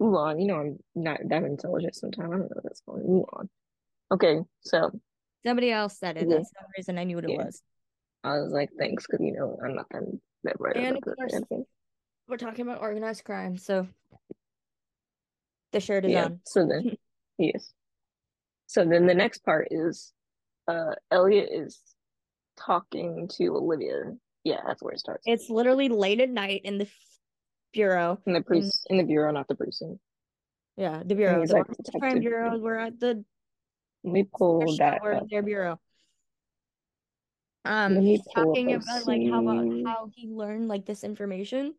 Ulan, 0.00 0.40
you 0.40 0.46
know 0.46 0.56
I'm 0.60 0.78
not 0.94 1.20
that 1.28 1.42
intelligent 1.44 1.94
sometimes. 1.94 2.28
I 2.28 2.30
don't 2.36 2.40
know 2.40 2.48
what 2.54 2.64
that's 2.64 2.80
called. 2.82 3.02
Ulan. 3.06 3.48
Okay, 4.12 4.40
so 4.60 4.90
Somebody 5.44 5.70
else 5.70 5.98
said 5.98 6.16
it. 6.16 6.28
Yeah. 6.28 6.36
That's 6.36 6.50
the 6.50 6.66
reason 6.76 6.98
I 6.98 7.04
knew 7.04 7.16
what 7.16 7.24
it 7.24 7.30
Yeah. 7.30 7.44
was. 7.44 7.62
I 8.24 8.38
was 8.38 8.50
like, 8.52 8.70
thanks, 8.78 9.06
because 9.06 9.24
you 9.24 9.32
know 9.32 9.56
I'm 9.64 9.76
not 9.76 9.86
I'm 9.94 10.20
that 10.44 10.56
right 10.58 10.76
And 10.76 10.96
about 10.98 11.14
of 11.18 11.48
course-. 11.48 11.64
We're 12.28 12.36
talking 12.36 12.66
about 12.66 12.80
organized 12.82 13.22
crime, 13.24 13.56
so 13.56 13.86
the 15.72 15.80
shirt 15.80 16.04
is 16.04 16.12
Yeah. 16.12 16.24
on. 16.24 16.40
So 16.44 16.66
then, 16.66 16.96
yes. 17.38 17.72
So 18.66 18.84
then 18.84 19.06
the 19.06 19.14
next 19.14 19.44
part 19.44 19.68
is, 19.70 20.12
uh, 20.66 20.94
Elliot 21.12 21.48
is 21.52 21.80
talking 22.56 23.28
to 23.36 23.56
Olivia. 23.56 24.16
Yeah, 24.42 24.60
that's 24.66 24.82
where 24.82 24.92
it 24.94 24.98
starts. 24.98 25.22
It's 25.26 25.48
literally 25.48 25.88
late 25.88 26.20
at 26.20 26.30
night 26.30 26.62
in 26.64 26.78
the 26.78 26.88
bureau. 27.76 28.18
In 28.26 28.32
the 28.32 28.40
precinct, 28.40 28.86
in 28.90 28.96
the 28.96 29.04
bureau, 29.04 29.30
not 29.30 29.46
the 29.46 29.54
precinct. 29.54 30.00
Yeah, 30.76 31.02
the 31.04 31.14
bureau. 31.14 31.46
The 31.46 31.54
like, 31.54 31.66
crime 32.00 32.20
bureau. 32.20 32.58
We're 32.58 32.78
at 32.78 32.98
the 32.98 33.24
We 34.02 34.24
pulled 34.24 34.78
their 34.78 35.00
that 35.00 35.16
up. 35.16 35.28
their 35.30 35.42
bureau. 35.42 35.78
Um, 37.64 38.00
he's 38.00 38.22
talking 38.34 38.74
about 38.74 39.06
like 39.06 39.22
how 39.28 39.42
about 39.42 39.66
how 39.84 40.10
he 40.14 40.28
learned 40.28 40.68
like 40.68 40.86
this 40.86 41.02
information, 41.02 41.74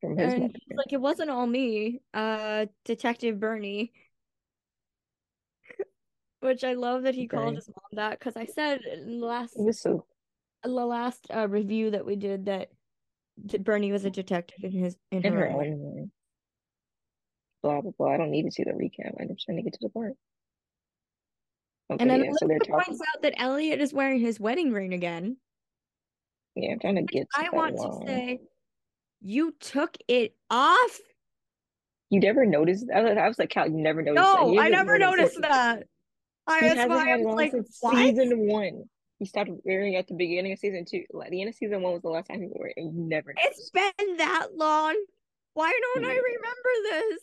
from 0.00 0.18
his 0.18 0.32
and 0.32 0.56
like, 0.76 0.92
it 0.92 1.00
wasn't 1.00 1.30
all 1.30 1.46
me, 1.46 2.00
uh, 2.12 2.66
Detective 2.84 3.38
Bernie. 3.38 3.92
Which 6.40 6.64
I 6.64 6.74
love 6.74 7.04
that 7.04 7.14
he 7.14 7.28
called 7.28 7.54
his 7.54 7.68
mom 7.68 7.90
that 7.92 8.18
because 8.18 8.36
I 8.36 8.46
said 8.46 8.80
in 8.82 9.20
the 9.20 9.26
last 9.26 9.56
so 9.72 10.04
the 10.64 10.70
last 10.70 11.26
uh, 11.32 11.46
review 11.48 11.90
that 11.90 12.04
we 12.04 12.16
did 12.16 12.46
that 12.46 12.70
Bernie 13.36 13.92
was 13.92 14.04
a 14.04 14.10
detective 14.10 14.58
in 14.62 14.70
his 14.72 14.96
in, 15.10 15.24
in 15.24 15.32
her 15.32 15.40
her 15.40 15.48
own 15.48 15.56
own. 15.66 16.10
Blah 17.62 17.80
blah 17.80 17.92
blah. 17.96 18.12
I 18.12 18.16
don't 18.16 18.30
need 18.30 18.44
to 18.44 18.50
see 18.50 18.64
the 18.64 18.70
recap. 18.72 19.14
I'm 19.20 19.28
just 19.28 19.44
trying 19.44 19.56
to 19.56 19.62
get 19.62 19.72
to 19.74 19.78
the 19.82 19.88
part. 19.88 20.12
Okay, 21.90 22.00
And 22.02 22.10
then 22.10 22.24
yeah. 22.24 22.30
So 22.38 22.46
they're 22.46 22.56
Elizabeth 22.56 22.68
talking. 22.78 22.84
points 22.98 23.02
out 23.14 23.22
that 23.22 23.34
Elliot 23.36 23.80
is 23.80 23.92
wearing 23.92 24.20
his 24.20 24.38
wedding 24.40 24.72
ring 24.72 24.94
again. 24.94 25.36
Yeah, 26.54 26.72
I'm 26.72 26.78
trying 26.78 26.96
to 26.96 27.02
get 27.02 27.26
to 27.34 27.46
I 27.46 27.50
want 27.50 27.76
to 27.76 28.06
say, 28.06 28.40
you 29.20 29.54
took 29.58 29.96
it 30.06 30.36
off. 30.50 31.00
You 32.10 32.20
never 32.20 32.46
noticed? 32.46 32.86
I 32.94 33.02
was, 33.02 33.16
I 33.18 33.26
was 33.26 33.38
like, 33.38 33.50
Cal, 33.50 33.66
you 33.68 33.76
never 33.76 34.02
noticed 34.02 34.24
that. 34.24 34.40
No, 34.40 34.58
I 34.60 34.68
never 34.68 34.98
noticed 34.98 35.32
since- 35.34 35.46
that. 35.46 35.84
I 36.46 36.60
that's 36.60 36.88
why 36.88 37.12
I 37.12 37.16
was 37.16 37.34
like, 37.34 37.52
what? 37.80 37.96
season 37.96 38.46
one. 38.46 38.84
He 39.18 39.26
started 39.26 39.58
wearing 39.64 39.96
at 39.96 40.08
the 40.08 40.14
beginning 40.14 40.52
of 40.52 40.58
season 40.58 40.84
two. 40.84 41.04
Like 41.12 41.30
the 41.30 41.40
end 41.40 41.48
of 41.50 41.54
season 41.54 41.82
one 41.82 41.92
was 41.92 42.02
the 42.02 42.08
last 42.08 42.26
time 42.28 42.40
he 42.40 42.48
wore 42.48 42.66
it, 42.68 42.74
and 42.76 42.94
you 42.94 43.08
never 43.08 43.32
It's 43.36 43.70
been 43.70 44.16
that 44.18 44.48
long. 44.56 44.94
Why 45.54 45.72
don't 45.94 46.04
I 46.04 46.08
remember 46.14 46.70
this? 46.90 47.20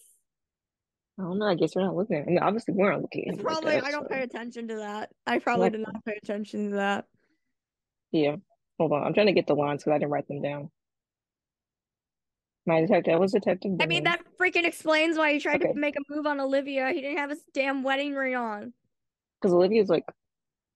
I 1.19 1.23
don't 1.23 1.37
know. 1.37 1.47
I 1.47 1.55
guess 1.55 1.75
we're 1.75 1.83
not 1.83 1.95
looking. 1.95 2.17
I 2.21 2.25
mean, 2.25 2.39
obviously 2.39 2.73
we're 2.73 2.91
not 2.91 3.01
looking. 3.01 3.25
It's 3.27 3.37
like 3.37 3.45
probably 3.45 3.75
that, 3.75 3.83
I 3.83 3.91
don't 3.91 4.03
so- 4.07 4.15
pay 4.15 4.21
attention 4.21 4.69
to 4.69 4.75
that. 4.77 5.09
I 5.27 5.39
probably 5.39 5.63
Like- 5.65 5.71
did 5.73 5.81
not 5.81 6.05
pay 6.05 6.17
attention 6.23 6.69
to 6.69 6.75
that. 6.77 7.05
Yeah. 8.11 8.37
Hold 8.79 8.93
on. 8.93 9.03
I'm 9.03 9.13
trying 9.13 9.27
to 9.27 9.33
get 9.33 9.47
the 9.47 9.53
lines 9.55 9.83
because 9.83 9.95
I 9.95 9.97
didn't 9.99 10.11
write 10.11 10.27
them 10.29 10.41
down. 10.41 10.71
My 12.65 12.79
detective. 12.81 13.11
That 13.13 13.19
was 13.19 13.31
detective. 13.33 13.73
I 13.81 13.85
mean, 13.85 14.03
that 14.05 14.21
freaking 14.39 14.65
explains 14.65 15.17
why 15.17 15.33
he 15.33 15.39
tried 15.39 15.61
Okay. 15.63 15.73
to 15.73 15.79
make 15.79 15.95
a 15.95 16.01
move 16.09 16.25
on 16.25 16.39
Olivia. 16.39 16.89
He 16.91 17.01
didn't 17.01 17.17
have 17.17 17.29
his 17.31 17.43
damn 17.53 17.83
wedding 17.83 18.13
ring 18.13 18.35
on. 18.35 18.73
because 19.41 19.53
Olivia's 19.53 19.89
like, 19.89 20.03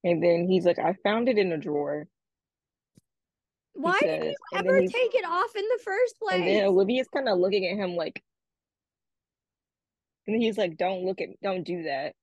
and 0.05 0.23
then 0.23 0.47
he's 0.47 0.65
like, 0.65 0.79
I 0.79 0.93
found 1.03 1.27
it 1.27 1.37
in 1.37 1.51
a 1.51 1.57
drawer. 1.57 2.07
Why 3.73 3.97
did 3.99 4.21
says- 4.23 4.35
you 4.53 4.57
ever 4.59 4.79
take 4.81 5.15
it 5.15 5.25
off 5.25 5.53
in 5.55 5.63
the 5.63 5.79
first 5.83 6.17
place? 6.19 6.35
And 6.35 6.47
then 6.47 6.65
Olivia's 6.65 7.09
kind 7.13 7.27
of 7.27 7.37
looking 7.39 7.65
at 7.67 7.75
him 7.77 7.95
like, 7.97 8.23
and 10.27 10.33
then 10.33 10.41
he's 10.41 10.57
like, 10.57 10.77
"Don't 10.77 11.03
look 11.05 11.19
at, 11.21 11.29
don't 11.43 11.63
do 11.63 11.83
that, 11.83 12.15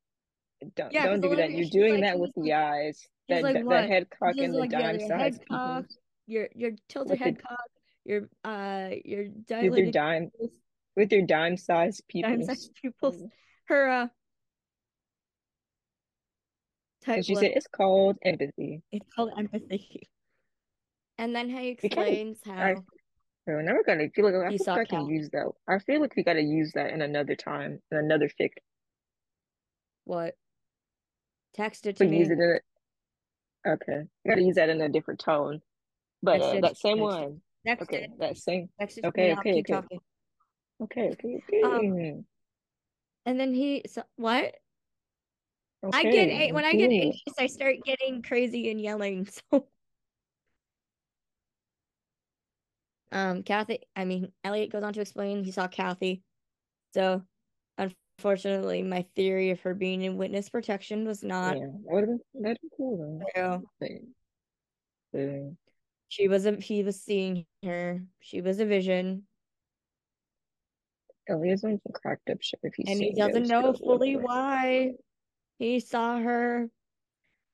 don't, 0.74 0.92
Yeah, 0.92 1.06
don't 1.06 1.20
do 1.20 1.36
that. 1.36 1.50
You're 1.50 1.68
doing 1.70 1.94
like- 1.94 2.02
that 2.04 2.18
with 2.18 2.32
the 2.36 2.54
eyes, 2.54 3.06
that 3.28 3.42
like, 3.42 3.54
that, 3.54 3.68
that 3.68 3.88
head 3.88 4.06
cock 4.10 4.34
and 4.38 4.54
the 4.54 4.58
like, 4.58 4.72
yeah, 4.72 4.80
dime 4.80 5.00
your 5.00 5.08
size 5.08 5.20
head 5.36 5.48
cock, 5.48 5.84
your 6.26 6.48
your 6.54 6.70
tilted 6.88 7.10
With 7.10 7.18
the- 7.18 7.24
head 7.24 7.42
cock, 7.48 7.70
your 8.04 8.28
uh 8.44 8.90
your 9.04 9.24
with 9.24 9.76
your 9.78 9.90
dime, 9.90 10.30
pupils, 10.30 10.58
with 10.96 11.12
your 11.12 11.22
dime 11.22 11.56
size 11.56 12.00
pupils." 12.08 12.38
dime-sized 12.38 12.74
pupils. 12.74 13.22
Her 13.66 13.88
uh 13.88 14.08
type 17.02 17.16
And 17.16 17.26
she 17.26 17.34
lip. 17.34 17.42
said, 17.42 17.52
"It's 17.56 17.66
called 17.66 18.18
empathy." 18.22 18.82
It's 18.92 19.08
called 19.14 19.32
empathy. 19.36 20.08
And 21.18 21.34
then 21.34 21.48
he 21.48 21.78
We 21.82 21.88
kinda- 21.88 22.02
explains 22.02 22.42
how 22.44 22.54
I- 22.54 22.74
So 23.46 23.60
now 23.60 23.72
we're 23.74 23.82
gonna 23.82 24.08
feel 24.10 24.24
like 24.24 24.34
I 24.34 24.50
He 24.52 24.58
feel 24.58 24.64
saw 24.64 24.74
like 24.74 24.82
I 24.82 24.84
can 24.90 24.98
Cal. 25.00 25.10
use 25.10 25.28
that. 25.30 25.50
I 25.66 25.78
feel 25.80 26.00
like 26.00 26.14
we 26.16 26.22
gotta 26.22 26.42
use 26.42 26.72
that 26.72 26.90
in 26.90 27.02
another 27.02 27.34
time, 27.34 27.82
in 27.90 27.98
another 27.98 28.28
fic. 28.28 28.52
what 30.04 30.36
text 31.52 31.86
it 31.86 31.96
to 31.96 32.04
But 32.04 32.10
me. 32.10 32.18
use 32.18 32.30
it 32.30 32.38
in 32.38 32.60
a, 33.66 33.70
okay. 33.72 34.08
Gotta 34.26 34.42
use 34.42 34.56
that 34.56 34.68
in 34.68 34.80
a 34.80 34.88
different 34.88 35.20
tone. 35.20 35.62
But 36.22 36.40
uh, 36.40 36.60
that 36.60 36.76
same 36.76 36.98
text 36.98 37.02
one, 37.20 37.42
Next 37.64 37.82
Okay, 37.82 38.04
it. 38.04 38.18
that 38.18 38.36
same. 38.36 38.68
Next 38.80 38.98
it. 38.98 39.04
Okay, 39.04 39.30
I'll 39.32 39.38
okay, 39.38 39.54
keep 39.54 39.66
okay. 39.66 39.72
talking. 39.74 40.00
Okay, 40.82 41.10
okay, 41.10 41.36
okay. 41.36 41.62
Um, 41.62 42.26
And 43.26 43.38
then 43.38 43.54
he 43.54 43.82
so, 43.86 44.02
what? 44.16 44.56
I 45.92 46.04
get 46.04 46.54
when 46.54 46.64
I 46.64 46.74
get 46.74 46.90
anxious, 46.90 47.34
I 47.38 47.46
start 47.46 47.76
getting 47.84 48.22
crazy 48.22 48.70
and 48.70 48.80
yelling. 48.80 49.28
So 49.50 49.66
um 53.18 53.42
Kathy, 53.42 53.80
I 53.94 54.06
mean 54.06 54.32
Elliot 54.42 54.72
goes 54.72 54.82
on 54.82 54.94
to 54.94 55.00
explain 55.02 55.44
he 55.44 55.52
saw 55.52 55.68
Kathy. 55.68 56.22
So 56.94 57.22
unfortunately, 57.76 58.82
my 58.82 59.04
theory 59.14 59.50
of 59.50 59.60
her 59.60 59.74
being 59.74 60.00
in 60.02 60.16
witness 60.16 60.48
protection 60.48 61.06
was 61.06 61.22
not 61.22 61.58
Yeah, 61.58 61.66
that 61.66 61.92
would 61.92 62.00
have 62.00 62.08
been 62.08 62.42
that'd 62.42 62.58
been 62.62 62.70
cool 62.74 63.20
though. 65.12 65.56
She 66.08 66.28
was 66.28 66.46
a 66.46 66.52
he 66.56 66.82
was 66.82 67.02
seeing 67.02 67.44
her. 67.64 68.02
She 68.20 68.40
was 68.40 68.60
a 68.60 68.64
vision. 68.64 69.24
Elliot's 71.28 71.64
on 71.64 71.80
some 71.82 71.92
cracked 71.92 72.30
up 72.30 72.38
shit 72.40 72.60
if 72.62 72.74
he's 72.74 72.88
and 72.88 73.00
he 73.00 73.14
doesn't 73.14 73.48
know 73.48 73.72
fully 73.74 74.16
why 74.16 74.92
he 75.58 75.80
saw 75.80 76.18
her. 76.18 76.68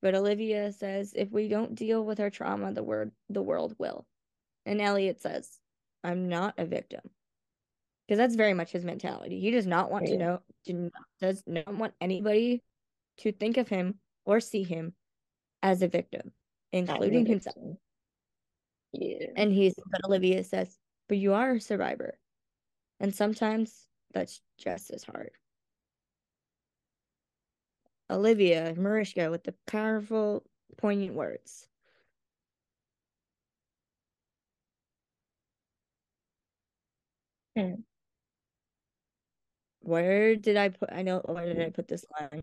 But 0.00 0.14
Olivia 0.14 0.72
says, 0.72 1.12
if 1.16 1.30
we 1.32 1.48
don't 1.48 1.74
deal 1.74 2.04
with 2.04 2.20
our 2.20 2.30
trauma, 2.30 2.72
the 2.72 2.84
word 2.84 3.10
the 3.28 3.42
world 3.42 3.74
will. 3.78 4.06
And 4.64 4.80
Elliot 4.80 5.20
says, 5.20 5.58
I'm 6.04 6.28
not 6.28 6.54
a 6.56 6.64
victim. 6.64 7.00
Because 8.06 8.18
that's 8.18 8.36
very 8.36 8.54
much 8.54 8.70
his 8.70 8.84
mentality. 8.84 9.40
He 9.40 9.50
does 9.50 9.66
not 9.66 9.90
want 9.90 10.06
to 10.06 10.16
know 10.16 10.40
does 11.20 11.42
not 11.46 11.74
want 11.74 11.94
anybody 12.00 12.62
to 13.18 13.32
think 13.32 13.56
of 13.56 13.68
him 13.68 13.96
or 14.24 14.40
see 14.40 14.62
him 14.62 14.94
as 15.62 15.82
a 15.82 15.88
victim, 15.88 16.32
including 16.72 17.26
himself. 17.26 17.56
Yeah. 18.92 19.26
And 19.36 19.52
he's 19.52 19.74
but 19.90 20.04
Olivia 20.04 20.44
says, 20.44 20.78
but 21.08 21.18
you 21.18 21.34
are 21.34 21.52
a 21.52 21.60
survivor. 21.60 22.18
And 23.00 23.14
sometimes 23.14 23.86
that's 24.14 24.40
just 24.58 24.90
as 24.90 25.04
hard. 25.04 25.32
Olivia 28.10 28.74
Mariska 28.76 29.30
with 29.30 29.44
the 29.44 29.54
powerful, 29.66 30.44
poignant 30.76 31.14
words. 31.14 31.66
Hmm. 37.56 37.74
Where 39.80 40.36
did 40.36 40.56
I 40.56 40.68
put? 40.70 40.90
I 40.92 41.02
know. 41.02 41.20
Where 41.24 41.46
did 41.46 41.60
I 41.60 41.70
put 41.70 41.88
this 41.88 42.04
line? 42.18 42.42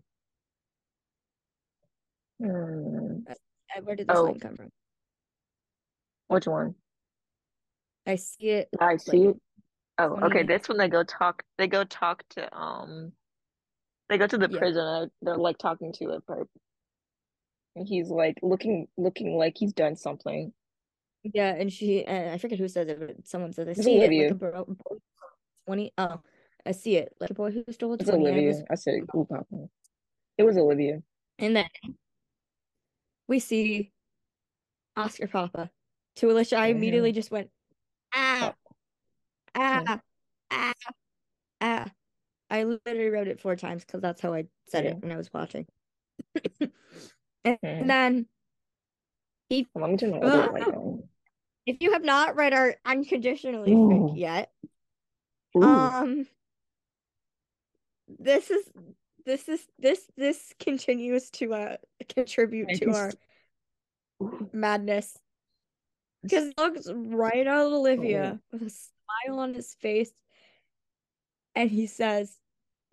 Hmm. 2.38 3.20
Uh, 3.28 3.80
Where 3.82 3.96
did 3.96 4.08
this 4.08 4.16
Oh. 4.16 4.24
line 4.24 4.40
come 4.40 4.56
from? 4.56 4.70
Which 6.28 6.46
one? 6.46 6.74
I 8.06 8.16
see 8.16 8.50
it. 8.50 8.68
I 8.80 8.96
see 8.96 9.26
like, 9.26 9.36
it. 9.36 9.42
Oh, 9.98 10.18
okay. 10.26 10.42
That's 10.42 10.68
when 10.68 10.78
they 10.78 10.88
go 10.88 11.02
talk. 11.02 11.42
They 11.58 11.66
go 11.66 11.84
talk 11.84 12.24
to 12.30 12.56
um. 12.56 13.12
They 14.08 14.18
go 14.18 14.26
to 14.26 14.38
the 14.38 14.48
Yeah. 14.48 14.58
prison. 14.58 14.84
and 14.86 15.10
They're 15.22 15.36
like 15.36 15.58
talking 15.58 15.92
to 15.94 16.10
a 16.10 16.20
perp, 16.20 16.46
and 17.74 17.86
he's 17.88 18.08
like 18.08 18.38
looking, 18.42 18.88
looking 18.96 19.36
like 19.36 19.56
he's 19.56 19.72
done 19.72 19.96
something. 19.96 20.52
Yeah, 21.24 21.54
and 21.54 21.72
she, 21.72 22.04
uh, 22.04 22.32
I 22.34 22.38
forget 22.38 22.58
who 22.58 22.68
says 22.68 22.86
it, 22.88 23.00
but 23.00 23.26
someone 23.26 23.52
says, 23.52 23.66
I 23.66 23.72
It's 23.72 23.84
see 23.84 23.96
it 23.96 23.98
like 24.02 24.06
Olivia. 24.12 24.30
a 24.30 24.34
bro, 24.34 24.64
boy, 24.64 24.96
20. 25.66 25.92
Oh, 25.98 26.20
I 26.64 26.70
see 26.72 26.96
it 26.96 27.12
like 27.20 27.30
a 27.30 27.34
boy 27.34 27.50
who 27.50 27.64
stole 27.72 27.94
It's 27.94 28.04
20. 28.08 28.26
and 28.26 28.34
I 28.34 28.46
was 28.46 28.56
Olivia. 28.60 28.64
I 28.70 28.74
said. 28.76 28.94
Ooh, 29.16 29.26
Papa. 29.28 29.68
It 30.38 30.44
was 30.44 30.56
Olivia. 30.56 31.02
And 31.40 31.56
then 31.56 31.68
we 33.26 33.40
see 33.40 33.92
Oscar 34.96 35.26
Papa, 35.26 35.70
to 36.16 36.32
which 36.32 36.52
I 36.52 36.68
Mhm. 36.68 36.76
immediately 36.76 37.12
just 37.12 37.30
went, 37.32 37.50
ah, 38.14 38.54
ah, 39.54 40.00
ah, 40.50 40.72
ah. 41.60 41.90
I 42.50 42.64
literally 42.64 43.08
wrote 43.10 43.28
it 43.28 43.40
four 43.40 43.56
times 43.56 43.84
because 43.84 44.00
that's 44.00 44.20
how 44.20 44.32
I 44.34 44.46
said 44.68 44.84
Yeah. 44.84 44.90
it 44.92 44.98
when 45.00 45.12
I 45.12 45.16
was 45.16 45.32
watching. 45.32 45.66
and 47.44 47.58
Mhm. 47.62 47.86
then, 47.88 48.26
he, 49.48 49.66
Let 49.74 49.90
me 49.90 49.96
turn 49.96 50.10
my 50.10 50.18
other 50.18 50.52
light 50.52 50.68
on. 50.74 51.08
if 51.66 51.76
you 51.80 51.92
have 51.92 52.04
not 52.04 52.36
read 52.36 52.52
our 52.52 52.76
unconditionally 52.84 53.72
Ooh. 53.72 54.12
yet, 54.16 54.52
Ooh. 55.56 55.62
um, 55.62 56.26
this 58.08 58.50
is 58.50 58.70
this 59.24 59.48
is 59.48 59.66
this 59.78 60.06
this 60.16 60.54
continues 60.60 61.30
to 61.30 61.52
uh 61.52 61.76
contribute 62.08 62.68
to 62.74 62.92
our 62.92 63.12
Ooh. 64.22 64.48
madness 64.52 65.18
because 66.22 66.52
looks 66.56 66.88
right 66.94 67.46
at 67.46 67.56
Olivia 67.58 68.40
Oh. 68.40 68.46
with 68.52 68.62
a 68.62 68.70
smile 68.70 69.40
on 69.40 69.54
his 69.54 69.74
face 69.74 70.12
and 71.56 71.70
he 71.70 71.86
says, 71.86 72.38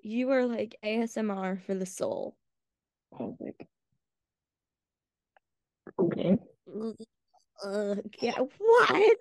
You 0.01 0.31
are 0.31 0.45
like 0.45 0.75
ASMR 0.83 1.61
for 1.63 1.75
the 1.75 1.85
soul. 1.85 2.35
I 3.19 3.23
was 3.23 3.35
like, 3.39 3.67
okay. 5.99 6.37
Uh, 7.63 7.95
yeah, 8.19 8.39
what? 8.39 9.17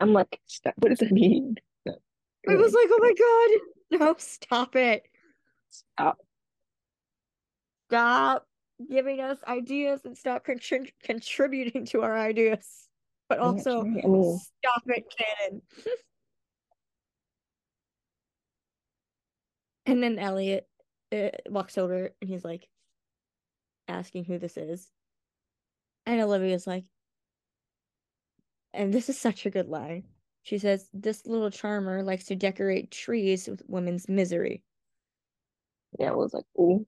I'm 0.00 0.12
like, 0.12 0.40
stop. 0.46 0.74
What 0.78 0.88
does 0.88 0.98
that 0.98 1.12
mean? 1.12 1.56
I 1.86 2.54
was 2.54 2.72
like, 2.72 2.88
Oh 2.90 2.98
my 3.00 3.98
god, 3.98 4.00
no, 4.00 4.14
stop 4.18 4.74
it. 4.74 5.02
Stop. 5.70 6.18
Stop 7.88 8.46
giving 8.90 9.20
us 9.20 9.38
ideas 9.46 10.00
and 10.04 10.16
stop 10.18 10.44
contri- 10.44 10.92
contributing 11.02 11.84
to 11.86 12.02
our 12.02 12.18
ideas. 12.18 12.88
But 13.28 13.38
also, 13.40 13.80
I 13.80 13.84
mean, 13.84 14.38
stop 14.38 14.82
it, 14.86 15.04
canon. 15.16 15.62
and 19.86 20.02
then 20.02 20.18
Elliot 20.18 20.68
uh, 21.12 21.30
walks 21.48 21.78
over 21.78 22.12
and 22.20 22.30
he's 22.30 22.44
like 22.44 22.68
asking 23.88 24.24
who 24.24 24.38
this 24.38 24.56
is. 24.56 24.90
And 26.06 26.20
Olivia's 26.20 26.66
like, 26.66 26.84
and 28.72 28.92
this 28.92 29.08
is 29.08 29.18
such 29.18 29.46
a 29.46 29.50
good 29.50 29.68
line. 29.68 30.04
She 30.42 30.58
says, 30.58 30.88
This 30.92 31.26
little 31.26 31.50
charmer 31.50 32.02
likes 32.02 32.26
to 32.26 32.36
decorate 32.36 32.90
trees 32.90 33.48
with 33.48 33.62
women's 33.66 34.08
misery. 34.08 34.62
yeah, 35.98 36.08
it 36.10 36.16
was 36.16 36.34
like, 36.34 36.44
ooh. 36.58 36.86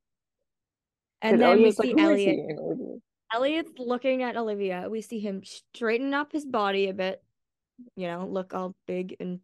And 1.23 1.41
then 1.41 1.63
we 1.63 1.71
Elliot's 1.71 1.79
like, 1.79 1.89
see 1.89 1.95
is 1.97 1.99
Elliot. 1.99 2.21
he? 2.25 2.47
And 2.49 2.59
Olivia, 2.59 2.99
Elliot's 3.35 3.73
looking 3.79 4.23
at 4.23 4.37
Olivia. 4.37 4.89
We 4.91 5.03
see 5.03 5.19
him 5.21 5.43
straighten 5.45 6.15
up 6.15 6.33
his 6.33 6.47
body 6.47 6.89
a 6.89 6.95
bit, 6.95 7.23
you 7.97 8.07
know, 8.09 8.27
look 8.27 8.55
all 8.55 8.77
big 8.87 9.17
and 9.21 9.41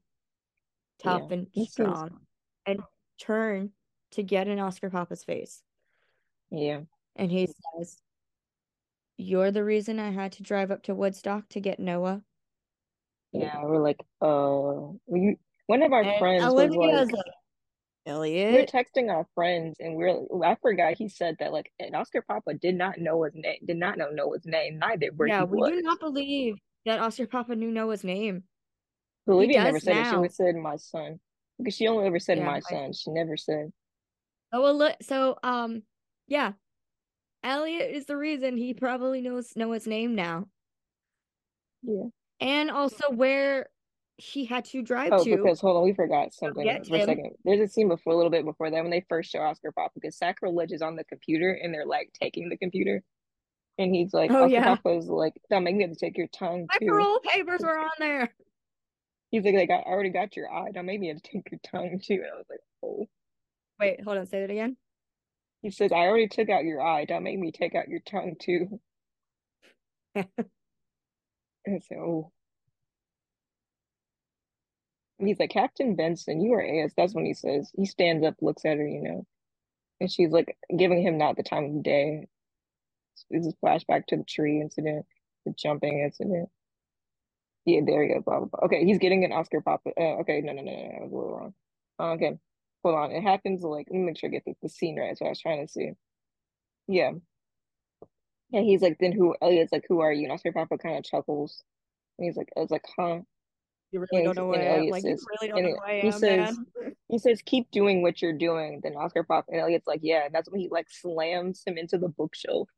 tough 0.98 1.24
Yeah, 1.30 1.30
and 1.30 1.48
strong, 1.56 2.20
and 2.66 2.80
turn 3.18 3.70
to 4.12 4.22
get 4.22 4.48
in 4.48 4.58
Oscar 4.58 4.90
Papa's 4.90 5.24
face. 5.24 5.62
yeah. 6.50 6.80
And 7.16 7.30
he 7.30 7.46
says, 7.46 7.96
You're 9.16 9.50
the 9.52 9.64
reason 9.64 9.98
I 9.98 10.10
had 10.10 10.32
to 10.32 10.42
drive 10.42 10.70
up 10.70 10.82
to 10.84 10.94
Woodstock 10.94 11.48
to 11.50 11.60
get 11.60 11.78
Noah. 11.78 12.22
Yeah, 13.32 13.62
we're 13.62 13.82
like, 13.82 14.00
uh, 14.20 14.92
we, 15.06 15.36
one 15.66 15.82
of 15.82 15.92
our 15.92 16.02
And 16.02 16.18
friends 16.18 16.44
was 16.44 16.52
Olivia's 16.52 17.10
like, 17.10 17.24
like, 18.06 18.32
we 18.32 18.44
were 18.52 18.66
texting 18.66 19.10
our 19.10 19.26
friends, 19.34 19.76
and 19.80 19.96
we 19.96 20.04
are 20.04 20.44
I 20.44 20.56
forgot 20.60 20.96
he 20.98 21.08
said 21.08 21.36
that 21.40 21.52
like, 21.52 21.72
and 21.80 21.96
Oscar 21.96 22.22
Papa 22.22 22.54
did 22.54 22.76
not 22.76 22.98
know 22.98 23.22
his 23.24 23.32
name, 23.34 23.58
did 23.64 23.76
not 23.78 23.96
know 23.96 24.10
Noah's 24.10 24.44
name, 24.44 24.78
neither 24.78 25.08
where 25.16 25.28
Yeah, 25.28 25.44
we 25.44 25.58
was. 25.58 25.70
do 25.70 25.82
not 25.82 26.00
believe 26.00 26.56
that 26.84 27.00
Oscar 27.00 27.26
Papa 27.26 27.56
knew 27.56 27.70
Noah's 27.70 28.04
name. 28.04 28.44
Olivia 29.26 29.64
never 29.64 29.78
does 29.78 29.84
said 29.84 29.96
it. 29.96 30.04
She 30.04 30.10
now. 30.10 30.16
always 30.16 30.36
said 30.36 30.54
my 30.54 30.76
son 30.76 31.18
because 31.58 31.74
she 31.74 31.86
only 31.86 32.06
ever 32.06 32.18
said 32.18 32.38
Yeah, 32.38 32.46
my 32.46 32.56
I- 32.56 32.60
son. 32.60 32.92
She 32.92 33.10
never 33.10 33.36
said. 33.36 33.72
Oh, 34.52 34.62
well, 34.62 34.76
look, 34.76 34.96
so 35.02 35.36
um, 35.42 35.82
yeah, 36.28 36.52
Elliot 37.42 37.90
is 37.94 38.06
the 38.06 38.16
reason 38.16 38.56
he 38.56 38.72
probably 38.72 39.20
knows 39.20 39.52
Noah's 39.56 39.86
name 39.86 40.14
now, 40.14 40.46
Yeah. 41.82 42.04
and 42.40 42.70
also 42.70 43.10
where 43.10 43.68
he 44.16 44.44
had 44.44 44.64
to 44.66 44.80
drive 44.80 45.10
Oh, 45.12 45.24
to. 45.24 45.36
because 45.36 45.60
hold 45.60 45.76
on, 45.76 45.82
we 45.84 45.92
forgot 45.92 46.32
something 46.32 46.64
for 46.88 46.94
a 46.96 47.04
second. 47.04 47.32
There's 47.44 47.68
a 47.68 47.72
scene 47.72 47.88
before 47.88 48.12
a 48.12 48.16
little 48.16 48.30
bit 48.30 48.44
before 48.44 48.70
that 48.70 48.82
when 48.82 48.92
they 48.92 49.04
first 49.08 49.32
show 49.32 49.40
Oscar 49.40 49.72
Papa 49.72 49.90
because 49.96 50.16
Sacrilege 50.16 50.70
is 50.70 50.82
on 50.82 50.94
the 50.94 51.02
computer 51.04 51.50
and 51.50 51.74
they're 51.74 51.84
like 51.86 52.10
taking 52.20 52.48
the 52.48 52.56
computer, 52.56 53.02
and 53.76 53.92
he's 53.92 54.14
like, 54.14 54.30
Oh, 54.30 54.44
Oscar 54.44 54.48
yeah. 54.54 54.62
Papa's 54.76 55.08
like, 55.08 55.34
don't 55.50 55.64
make 55.64 55.74
me 55.74 55.82
have 55.82 55.92
to 55.92 55.98
take 55.98 56.16
your 56.16 56.28
tongue 56.28 56.68
My 56.70 56.78
parole 56.86 57.18
papers 57.24 57.60
were 57.60 57.76
on 57.76 57.90
there. 57.98 58.32
He's 59.34 59.44
like, 59.44 59.56
like 59.56 59.70
I 59.70 59.82
already 59.82 60.10
got 60.10 60.36
your 60.36 60.48
eye. 60.48 60.70
Don't 60.72 60.86
make 60.86 61.00
me 61.00 61.12
take 61.20 61.50
your 61.50 61.58
tongue 61.64 62.00
too. 62.00 62.14
And 62.14 62.26
I 62.32 62.36
was 62.36 62.46
like, 62.48 62.60
oh. 62.84 63.08
Wait, 63.80 64.00
hold 64.04 64.16
on, 64.16 64.26
say 64.26 64.42
that 64.42 64.50
again. 64.50 64.76
He 65.60 65.72
says, 65.72 65.90
I 65.90 66.06
already 66.06 66.28
took 66.28 66.48
out 66.50 66.62
your 66.62 66.80
eye. 66.80 67.04
Don't 67.04 67.24
make 67.24 67.40
me 67.40 67.50
take 67.50 67.74
out 67.74 67.88
your 67.88 67.98
tongue 67.98 68.36
too. 68.40 68.78
And 71.66 71.76
I 71.76 71.80
said, 71.80 71.96
oh. 71.98 72.30
And 75.18 75.26
he's 75.26 75.40
like, 75.40 75.50
Captain 75.50 75.96
Benson, 75.96 76.40
you 76.40 76.52
are 76.52 76.62
AS. 76.62 76.92
That's 76.96 77.14
when 77.14 77.24
he 77.24 77.34
says, 77.34 77.72
he 77.74 77.86
stands 77.86 78.24
up, 78.24 78.34
looks 78.40 78.64
at 78.64 78.76
her, 78.76 78.86
you 78.86 79.02
know. 79.02 79.26
And 80.00 80.12
she's 80.12 80.30
like 80.30 80.56
giving 80.78 81.02
him 81.02 81.18
not 81.18 81.36
the 81.36 81.42
time 81.42 81.64
of 81.64 81.82
day. 81.82 82.28
This 83.30 83.46
is 83.46 83.54
a 83.54 83.66
flashback 83.66 84.06
to 84.08 84.18
the 84.18 84.24
tree 84.24 84.60
incident, 84.60 85.06
the 85.44 85.54
jumping 85.58 86.00
incident. 86.04 86.50
Yeah, 87.66 87.80
there 87.86 88.02
you 88.04 88.14
go. 88.16 88.20
Blah, 88.20 88.38
blah, 88.40 88.48
blah. 88.48 88.60
Okay, 88.66 88.84
he's 88.84 88.98
getting 88.98 89.24
an 89.24 89.32
Oscar 89.32 89.60
pop. 89.60 89.82
Uh, 89.86 90.20
okay, 90.20 90.40
no, 90.42 90.52
no, 90.52 90.62
no, 90.62 90.70
no, 90.72 90.76
no, 90.82 90.96
I 90.98 91.02
was 91.02 91.12
a 91.12 91.14
little 91.16 91.30
wrong. 91.36 91.54
Uh, 91.98 92.12
okay, 92.14 92.32
hold 92.82 92.94
on. 92.96 93.10
It 93.12 93.22
happens 93.22 93.62
like 93.62 93.86
let 93.90 93.98
me 93.98 94.04
make 94.06 94.18
sure 94.18 94.28
I 94.28 94.32
get 94.32 94.44
the, 94.44 94.54
the 94.62 94.68
scene 94.68 94.98
right. 94.98 95.08
That's 95.08 95.20
what 95.20 95.28
I 95.28 95.30
was 95.30 95.40
trying 95.40 95.66
to 95.66 95.72
see. 95.72 95.92
Yeah. 96.88 97.12
Yeah, 98.50 98.60
he's 98.60 98.82
like, 98.82 98.98
then 99.00 99.12
who? 99.12 99.34
Elliot's 99.42 99.72
like, 99.72 99.86
who 99.88 100.00
are 100.00 100.12
you? 100.12 100.24
And 100.24 100.32
Oscar 100.32 100.52
Papa 100.52 100.78
kind 100.78 100.98
of 100.98 101.04
chuckles. 101.04 101.64
And 102.18 102.26
he's 102.26 102.36
like, 102.36 102.50
I 102.56 102.60
was 102.60 102.70
like, 102.70 102.84
huh? 102.98 103.20
You 103.90 104.00
really 104.00 104.24
And, 104.24 104.34
don't 104.34 104.36
know 104.36 104.46
who 104.52 104.54
I 104.60 104.76
am. 104.76 104.88
Like 104.88 105.04
you 105.04 105.16
really 105.40 105.48
don't 105.48 105.62
know 105.62 105.70
who 105.70 105.84
I 105.84 106.00
he 106.02 106.06
am, 106.08 106.12
says, 106.12 106.58
man. 106.82 106.94
he 107.08 107.18
says, 107.18 107.42
keep 107.44 107.70
doing 107.70 108.02
what 108.02 108.20
you're 108.20 108.36
doing. 108.36 108.80
Then 108.82 108.94
Oscar 108.94 109.24
Papa 109.24 109.46
and 109.50 109.60
Elliot's 109.60 109.86
like, 109.86 110.00
yeah. 110.02 110.26
And 110.26 110.34
that's 110.34 110.50
when 110.50 110.60
he 110.60 110.68
like 110.68 110.86
slams 110.90 111.62
him 111.66 111.78
into 111.78 111.96
the 111.98 112.08
bookshelf. 112.08 112.68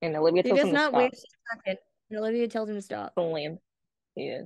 And 0.00 0.16
Olivia 0.16 0.42
He 0.42 0.48
tells 0.48 0.60
does 0.60 0.68
him 0.68 0.74
to 0.74 0.80
not 0.80 0.90
stop. 0.90 0.98
waste 0.98 1.26
a 1.26 1.56
second. 1.56 1.78
And 2.10 2.18
Olivia 2.18 2.48
tells 2.48 2.68
him 2.68 2.76
to 2.76 2.82
stop. 2.82 3.14
Slam. 3.14 3.58
Yeah. 4.16 4.42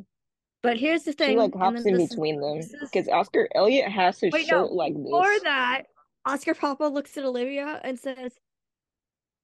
But 0.62 0.76
here's 0.76 1.04
the 1.04 1.12
thing, 1.12 1.38
like 1.38 1.54
hops 1.54 1.84
in 1.84 1.94
this 1.94 2.10
between 2.10 2.40
them 2.40 2.60
because 2.80 3.08
Oscar 3.08 3.48
Elliot 3.54 3.90
has 3.90 4.18
his 4.18 4.32
wait 4.32 4.46
shirt 4.46 4.70
no. 4.70 4.74
like 4.74 4.92
this. 4.94 5.04
Before 5.04 5.38
that, 5.44 5.82
Oscar 6.24 6.54
Papa 6.54 6.84
looks 6.84 7.16
at 7.16 7.24
Olivia 7.24 7.80
and 7.84 7.98
says, 7.98 8.32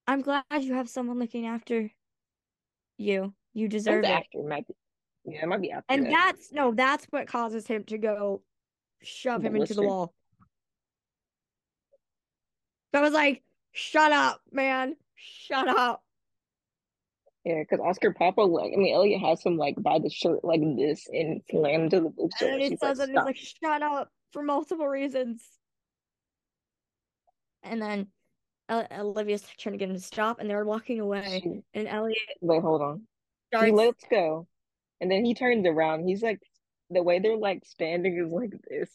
"I'm 0.09 0.23
glad 0.23 0.45
you 0.61 0.75
have 0.75 0.89
someone 0.89 1.21
looking 1.21 1.47
after 1.47 1.91
you. 2.99 3.33
You 3.53 3.69
That's 3.69 3.85
deserve 3.85 4.05
it." 4.05 4.09
after 4.09 4.39
it 4.41 4.47
might 4.49 4.67
be, 4.67 4.75
yeah, 5.25 5.45
it 5.45 5.47
might 5.47 5.61
be 5.61 5.71
after 5.71 5.85
And 5.89 6.07
that. 6.07 6.11
that's 6.11 6.53
no, 6.53 6.73
that's 6.73 7.07
what 7.11 7.29
causes 7.29 7.67
him 7.67 7.85
to 7.85 7.99
go 7.99 8.43
shove 9.01 9.45
him 9.45 9.55
into 9.55 9.75
the 9.75 9.83
wall. 9.83 10.13
So 12.93 12.99
I 13.01 13.03
was 13.03 13.13
like, 13.13 13.45
"Shut 13.71 14.11
up, 14.11 14.41
man! 14.51 14.97
Shut 15.15 15.69
up!" 15.69 16.04
Yeah, 17.45 17.61
because 17.61 17.81
Oscar 17.81 18.13
Papa 18.15 18.41
like 18.41 18.73
I 18.73 18.77
mean 18.77 18.95
Elliot 18.95 19.21
has 19.21 19.43
him 19.43 19.59
like 19.59 19.75
by 19.79 19.99
the 19.99 20.09
shirt 20.09 20.43
like 20.45 20.61
this 20.77 21.07
and 21.13 21.43
slammed 21.51 21.91
to 21.91 22.01
the 22.01 22.07
And 22.07 22.33
then 22.41 22.53
And 22.55 22.63
he 22.63 22.69
she's 22.71 22.81
says 22.81 22.99
like, 22.99 23.09
it, 23.09 23.17
and 23.17 23.19
he's 23.19 23.25
like, 23.63 23.71
"Shut 23.71 23.83
up!" 23.83 24.11
for 24.33 24.43
multiple 24.43 24.89
reasons. 24.89 25.43
And 27.63 27.81
then 27.83 28.09
El- 28.69 28.87
Olivia's 28.93 29.45
trying 29.59 29.75
to 29.75 29.79
get 29.79 29.91
him 29.91 29.97
to 29.97 30.01
stop, 30.01 30.39
and 30.41 30.49
they're 30.49 30.65
walking 30.65 31.01
away. 31.01 31.41
She 31.43 31.63
And 31.79 31.87
Elliot 31.87 32.17
wait, 32.41 32.63
hold 32.63 32.81
on. 32.81 33.03
He 33.51 33.57
starts. 33.57 33.73
lets 33.73 34.05
go, 34.11 34.47
and 35.01 35.11
then 35.11 35.25
he 35.25 35.35
turns 35.35 35.67
around. 35.67 36.09
He's 36.09 36.23
like 36.23 36.41
the 36.91 37.03
way 37.03 37.19
they're 37.19 37.37
like 37.37 37.65
standing 37.67 38.19
is 38.19 38.33
like 38.33 38.55
this. 38.69 38.91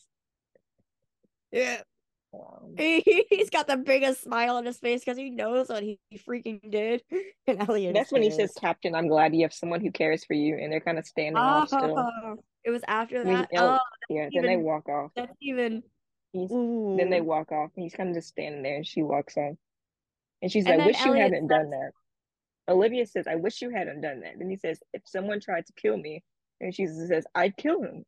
Yeah. 1.52 1.82
Um, 2.34 2.76
He, 2.78 3.26
he's 3.30 3.50
got 3.50 3.68
the 3.68 3.78
biggest 3.78 4.24
smile 4.24 4.58
on 4.58 4.66
his 4.66 4.78
face 4.78 5.02
because 5.02 5.18
he 5.18 5.30
knows 5.30 5.70
what 5.70 5.84
he 5.84 6.00
freaking 6.28 6.70
did. 6.70 7.04
And 7.48 7.68
Elliot 7.68 7.96
that's 7.96 8.12
when 8.12 8.22
he 8.22 8.30
says, 8.30 8.54
"Captain, 8.60 8.94
I'm 8.94 9.08
glad 9.08 9.34
you 9.34 9.42
have 9.42 9.54
someone 9.54 9.82
who 9.82 9.92
cares 9.92 10.24
for 10.24 10.36
you," 10.36 10.58
and 10.58 10.72
they're 10.72 10.80
kind 10.80 11.00
of 11.00 11.06
standing 11.08 11.38
off 11.38 11.68
still. 11.68 11.98
Oh, 11.98 12.36
it 12.64 12.70
was 12.70 12.84
after 12.88 13.24
that. 13.24 13.50
Oh, 13.58 13.80
yeah, 14.08 14.30
then 14.32 14.44
they 14.46 14.58
walk 14.58 14.88
off. 14.88 15.12
that's 15.16 15.34
even. 15.42 15.82
Then 16.32 17.10
they 17.10 17.22
walk 17.22 17.52
off, 17.52 17.72
he's 17.76 17.96
kind 17.96 18.10
of 18.10 18.16
just 18.16 18.28
standing 18.28 18.62
there, 18.62 18.76
and 18.76 18.86
she 18.86 19.02
walks 19.02 19.36
off, 19.36 19.56
and 20.44 20.52
she's 20.52 20.68
And 20.68 20.78
like, 20.78 20.88
"Wish 20.88 21.04
you 21.04 21.14
hadn't 21.14 21.48
done 21.48 21.72
that." 21.72 21.92
Olivia 22.68 23.08
says, 23.08 23.26
"I 23.26 23.34
wish 23.34 23.64
you 23.64 23.72
hadn't 23.72 24.02
done 24.02 24.20
that." 24.20 24.34
Then 24.38 24.48
he 24.48 24.58
says, 24.58 24.80
"If 24.94 25.02
someone 25.08 25.40
tried 25.40 25.66
to 25.66 25.74
kill 25.74 25.98
me," 25.98 26.24
and 26.62 26.74
she 26.76 26.86
says, 26.86 27.26
"I'd 27.34 27.58
kill 27.58 27.82
him." 27.82 28.06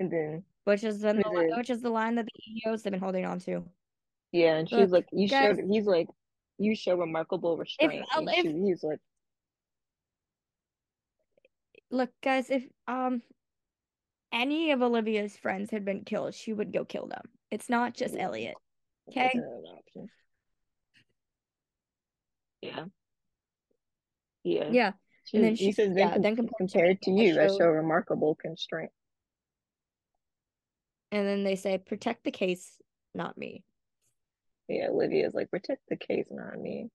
And 0.00 0.10
then 0.10 0.44
Which 0.68 0.84
is 0.84 1.00
the 1.00 1.16
is- 1.16 1.56
which 1.56 1.70
is 1.70 1.80
the 1.80 1.88
line 1.88 2.16
that 2.16 2.26
the 2.26 2.52
EOs 2.68 2.84
have 2.84 2.92
been 2.92 3.00
holding 3.00 3.24
on 3.24 3.38
to. 3.40 3.64
yeah, 4.32 4.56
and 4.56 4.68
she's 4.68 4.90
Look, 4.90 4.90
like, 4.90 5.06
"You 5.12 5.26
guys- 5.26 5.56
showed." 5.56 5.64
He's 5.70 5.86
like, 5.86 6.08
"You 6.58 6.76
show 6.76 6.94
remarkable 6.94 7.56
restraint." 7.56 8.04
if- 8.14 8.42
she, 8.44 8.52
he's 8.52 8.82
like, 8.84 9.00
Look, 11.90 12.10
guys, 12.22 12.50
if 12.50 12.68
um 12.86 13.22
any 14.30 14.70
of 14.72 14.82
Olivia's 14.82 15.38
friends 15.38 15.70
had 15.70 15.86
been 15.86 16.04
killed, 16.04 16.34
she 16.34 16.52
would 16.52 16.70
go 16.70 16.84
kill 16.84 17.06
them. 17.06 17.30
It's 17.50 17.70
not 17.70 17.94
just 17.94 18.14
Yeah. 18.14 18.24
Elliot. 18.24 18.56
Okay. 19.08 19.30
not 19.34 19.44
an 19.44 19.64
option." 19.78 20.10
Yeah. 22.60 22.84
Yeah. 24.44 24.68
Yeah. 24.70 24.92
She, 25.24 25.38
And 25.38 25.46
then 25.46 25.56
she- 25.56 25.72
says, 25.72 25.94
then 25.94 25.96
yeah, 25.96 26.12
com- 26.12 26.22
then 26.22 26.36
compared 26.36 26.50
to 26.50 26.56
compared 26.58 27.02
to 27.02 27.10
you, 27.10 27.40
I 27.40 27.46
show 27.46 27.68
remarkable 27.70 28.34
constraint. 28.34 28.92
And 31.10 31.26
then 31.26 31.44
they 31.44 31.56
say, 31.56 31.78
protect 31.78 32.24
the 32.24 32.30
case, 32.30 32.70
not 33.14 33.38
me. 33.38 33.64
Yeah, 34.68 34.88
Olivia's 34.88 35.34
like, 35.34 35.50
protect 35.50 35.88
the 35.88 35.96
case, 35.96 36.26
not 36.30 36.58
me. 36.58 36.90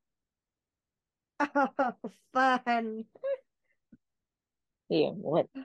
Oh, 1.40 1.68
fun. 2.34 3.06
Yeah, 4.90 5.08
what? 5.08 5.48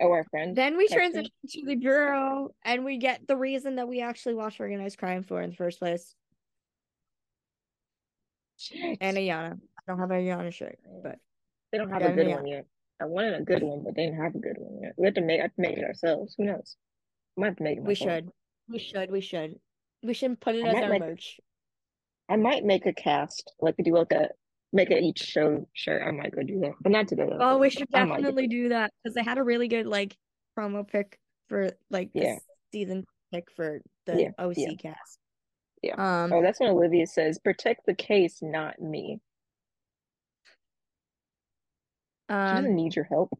Oh, 0.00 0.10
our 0.10 0.24
friend. 0.30 0.56
Then 0.56 0.78
we 0.78 0.88
Texting? 0.88 0.92
transition 0.94 1.30
to 1.50 1.66
the 1.66 1.74
bureau 1.76 2.54
and 2.64 2.86
we 2.86 2.96
get 2.96 3.28
the 3.28 3.36
reason 3.36 3.76
that 3.76 3.86
we 3.86 4.00
actually 4.00 4.34
watched 4.34 4.58
organized 4.60 4.96
crime 4.98 5.22
for 5.22 5.42
in 5.42 5.50
the 5.50 5.56
first 5.56 5.78
place. 5.78 6.14
Shit. 8.56 8.96
And 9.02 9.18
Ayanna. 9.18 9.52
I 9.52 9.82
don't 9.86 9.98
have 9.98 10.10
a 10.10 10.14
Ayanna 10.14 10.54
shirt, 10.54 10.78
but 11.02 11.18
They 11.70 11.76
don't 11.76 11.90
have 11.90 12.00
a 12.00 12.12
good 12.12 12.28
yeah. 12.28 12.36
one 12.36 12.46
yet. 12.46 12.66
I 12.98 13.04
wanted 13.04 13.34
a 13.34 13.44
good 13.44 13.62
one, 13.62 13.82
but 13.84 13.94
they 13.94 14.06
didn't 14.06 14.22
have 14.22 14.34
a 14.34 14.38
good 14.38 14.56
one 14.56 14.82
yet. 14.82 14.94
We 14.96 15.04
have 15.04 15.14
to 15.14 15.20
make. 15.20 15.40
I 15.40 15.42
have 15.42 15.54
to 15.54 15.60
make 15.60 15.76
it 15.76 15.84
ourselves. 15.84 16.34
Who 16.38 16.44
knows? 16.46 16.76
I 17.38 17.40
might 17.40 17.60
make 17.60 17.78
we 17.80 17.94
should. 17.94 18.30
We 18.68 18.78
should. 18.78 19.10
We 19.10 19.20
should. 19.20 19.54
We 20.02 20.14
should 20.14 20.40
put 20.40 20.56
it 20.56 20.64
I 20.64 20.68
as 20.70 20.74
our 20.82 20.90
make- 20.90 21.00
merch. 21.00 21.40
I 22.28 22.36
might 22.36 22.64
make 22.64 22.84
a 22.84 22.92
cast, 22.92 23.54
like 23.60 23.76
we 23.78 23.84
do 23.84 23.94
like 23.94 24.12
a 24.12 24.28
make 24.72 24.90
it 24.90 25.02
each 25.02 25.20
show 25.20 25.66
shirt. 25.72 26.02
I 26.06 26.10
might 26.10 26.34
go 26.34 26.42
do 26.42 26.60
that, 26.60 26.72
but 26.80 26.92
not 26.92 27.08
today. 27.08 27.28
Oh, 27.30 27.56
we 27.58 27.70
should 27.70 27.88
I 27.94 28.04
do 28.04 28.08
definitely 28.10 28.48
do 28.48 28.68
that 28.70 28.92
because 29.02 29.14
they 29.14 29.22
had 29.22 29.38
a 29.38 29.42
really 29.42 29.68
good 29.68 29.86
like 29.86 30.14
promo 30.58 30.86
pick 30.86 31.18
for 31.48 31.70
like 31.90 32.10
Yeah. 32.12 32.36
season 32.72 33.06
pick 33.32 33.50
for 33.56 33.80
the 34.04 34.20
Yeah, 34.20 34.30
OC 34.38 34.54
yeah. 34.58 34.68
cast. 34.78 35.18
Yeah. 35.82 35.94
Um. 36.24 36.32
Oh, 36.32 36.42
that's 36.42 36.60
what 36.60 36.68
Olivia 36.70 37.06
says, 37.06 37.38
"Protect 37.38 37.86
the 37.86 37.94
case, 37.94 38.40
not 38.42 38.78
me." 38.80 39.20
She 42.28 42.34
doesn't 42.34 42.66
um. 42.66 42.74
need 42.74 42.94
your 42.94 43.06
help. 43.06 43.30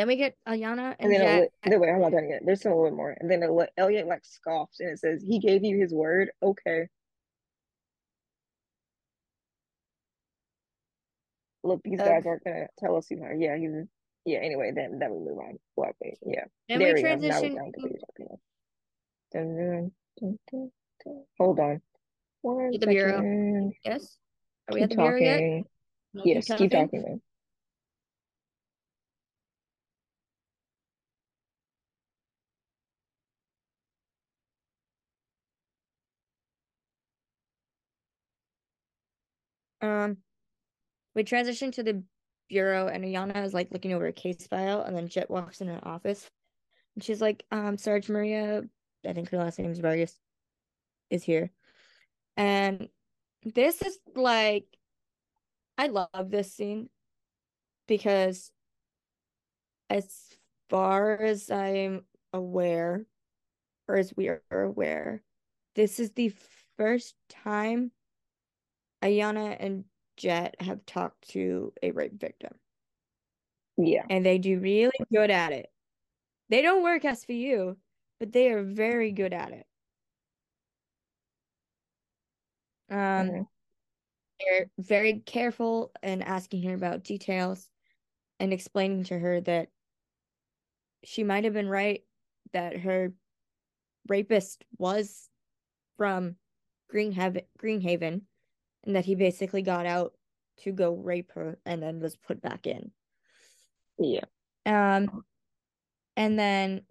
Then 0.00 0.08
we 0.08 0.16
get 0.16 0.34
Ayanna 0.48 0.96
And 0.98 1.12
and 1.12 1.12
then. 1.12 1.20
Eli- 1.20 1.46
then 1.64 1.80
wait, 1.80 1.90
I'm 1.90 1.96
oh 1.96 2.00
not 2.00 2.12
done 2.12 2.30
yet. 2.30 2.40
There's 2.42 2.60
still 2.60 2.72
a 2.72 2.80
little 2.80 2.96
more. 2.96 3.14
And 3.20 3.30
then 3.30 3.42
Eli- 3.42 3.66
Elliot 3.76 4.06
like 4.06 4.24
scoffs 4.24 4.80
and 4.80 4.88
it 4.88 4.98
says, 4.98 5.22
"He 5.22 5.38
gave 5.38 5.62
you 5.62 5.78
his 5.78 5.92
word." 5.92 6.30
Okay. 6.42 6.88
Look, 11.62 11.82
these 11.84 11.98
guys 11.98 12.24
aren't 12.24 12.44
gonna 12.44 12.68
tell 12.78 12.96
us 12.96 13.08
who 13.10 13.22
are. 13.22 13.34
Yeah, 13.34 13.58
he's. 13.58 13.72
Yeah. 14.24 14.38
Anyway, 14.38 14.72
then 14.74 14.98
then 14.98 15.10
we 15.10 15.18
move 15.18 15.38
on. 15.38 15.58
What? 15.74 15.94
Wait. 16.02 16.16
Yeah. 16.24 16.44
Then 16.70 16.78
there 16.78 16.94
we 16.94 17.02
we 17.02 17.02
go. 17.02 17.08
Now 17.16 17.42
we're 17.42 17.50
transition. 17.50 17.56
talking. 17.58 17.98
Dun, 19.34 19.92
dun, 20.18 20.38
dun. 21.04 21.24
Hold 21.36 21.60
on. 21.60 21.82
One 22.40 22.70
the 22.70 22.86
bureau. 22.86 23.70
Yes. 23.84 24.16
Are 24.66 24.72
we 24.72 24.80
Keep 24.80 24.84
at 24.84 24.90
the 24.90 24.96
bureau 24.96 25.18
yet? 25.18 25.32
talking. 25.34 25.64
No, 26.14 26.22
Yes, 26.24 26.50
keep 26.56 26.70
talking. 26.70 27.20
Um, 39.80 40.18
we 41.14 41.24
transition 41.24 41.72
to 41.72 41.82
the 41.82 42.02
bureau, 42.48 42.88
and 42.88 43.04
Ayanna 43.04 43.44
is 43.44 43.54
like 43.54 43.70
looking 43.70 43.92
over 43.92 44.06
a 44.06 44.12
case 44.12 44.46
file, 44.46 44.82
and 44.82 44.96
then 44.96 45.08
Jet 45.08 45.30
walks 45.30 45.60
in 45.60 45.68
her 45.68 45.80
office, 45.82 46.30
and 46.94 47.04
she's 47.04 47.20
like, 47.20 47.44
"Um, 47.50 47.78
Sarge 47.78 48.08
Maria, 48.08 48.62
I 49.06 49.12
think 49.12 49.30
her 49.30 49.38
last 49.38 49.58
name 49.58 49.70
is 49.70 49.78
Vargas, 49.78 50.18
is 51.10 51.22
here," 51.22 51.50
and 52.36 52.88
this 53.44 53.80
is 53.82 53.98
like, 54.14 54.66
I 55.78 55.86
love 55.86 56.30
this 56.30 56.52
scene 56.52 56.90
because, 57.88 58.52
as 59.88 60.14
far 60.68 61.16
as 61.16 61.50
I'm 61.50 62.04
aware, 62.32 63.06
or 63.88 63.96
as 63.96 64.14
we 64.14 64.28
are 64.28 64.42
aware, 64.50 65.22
this 65.74 65.98
is 65.98 66.12
the 66.12 66.32
first 66.76 67.14
time 67.28 67.92
Ayanna 69.02 69.56
and 69.58 69.84
Jet 70.16 70.54
have 70.60 70.84
talked 70.86 71.30
to 71.30 71.72
a 71.82 71.90
rape 71.92 72.18
victim, 72.20 72.52
Yeah. 73.76 74.04
and 74.10 74.24
they 74.24 74.38
do 74.38 74.58
really 74.60 74.92
good 75.12 75.30
at 75.30 75.52
it. 75.52 75.72
They 76.48 76.62
don't 76.62 76.82
work 76.82 77.02
SVU, 77.02 77.76
but 78.18 78.32
they 78.32 78.50
are 78.50 78.62
very 78.62 79.12
good 79.12 79.32
at 79.32 79.52
it. 79.52 79.66
Um, 82.90 82.96
Mhm. 83.28 83.48
they're 84.40 84.70
very 84.78 85.20
careful 85.20 85.92
in 86.02 86.22
asking 86.22 86.64
her 86.64 86.74
about 86.74 87.04
details 87.04 87.70
and 88.40 88.52
explaining 88.52 89.04
to 89.04 89.18
her 89.18 89.40
that 89.42 89.70
she 91.04 91.24
might 91.24 91.44
have 91.44 91.52
been 91.54 91.68
right 91.68 92.04
that 92.52 92.76
her 92.78 93.14
rapist 94.08 94.64
was 94.76 95.30
from 95.96 96.36
Greenhaven, 96.92 97.46
Greenhaven, 97.58 98.26
and 98.84 98.96
that 98.96 99.04
he 99.04 99.14
basically 99.14 99.62
got 99.62 99.86
out 99.86 100.14
to 100.58 100.72
go 100.72 100.94
rape 100.94 101.32
her 101.32 101.58
and 101.64 101.82
then 101.82 102.00
was 102.00 102.16
put 102.16 102.40
back 102.40 102.66
in. 102.66 102.90
Yeah. 103.98 104.24
Um 104.66 105.24
and 106.16 106.38
then 106.38 106.82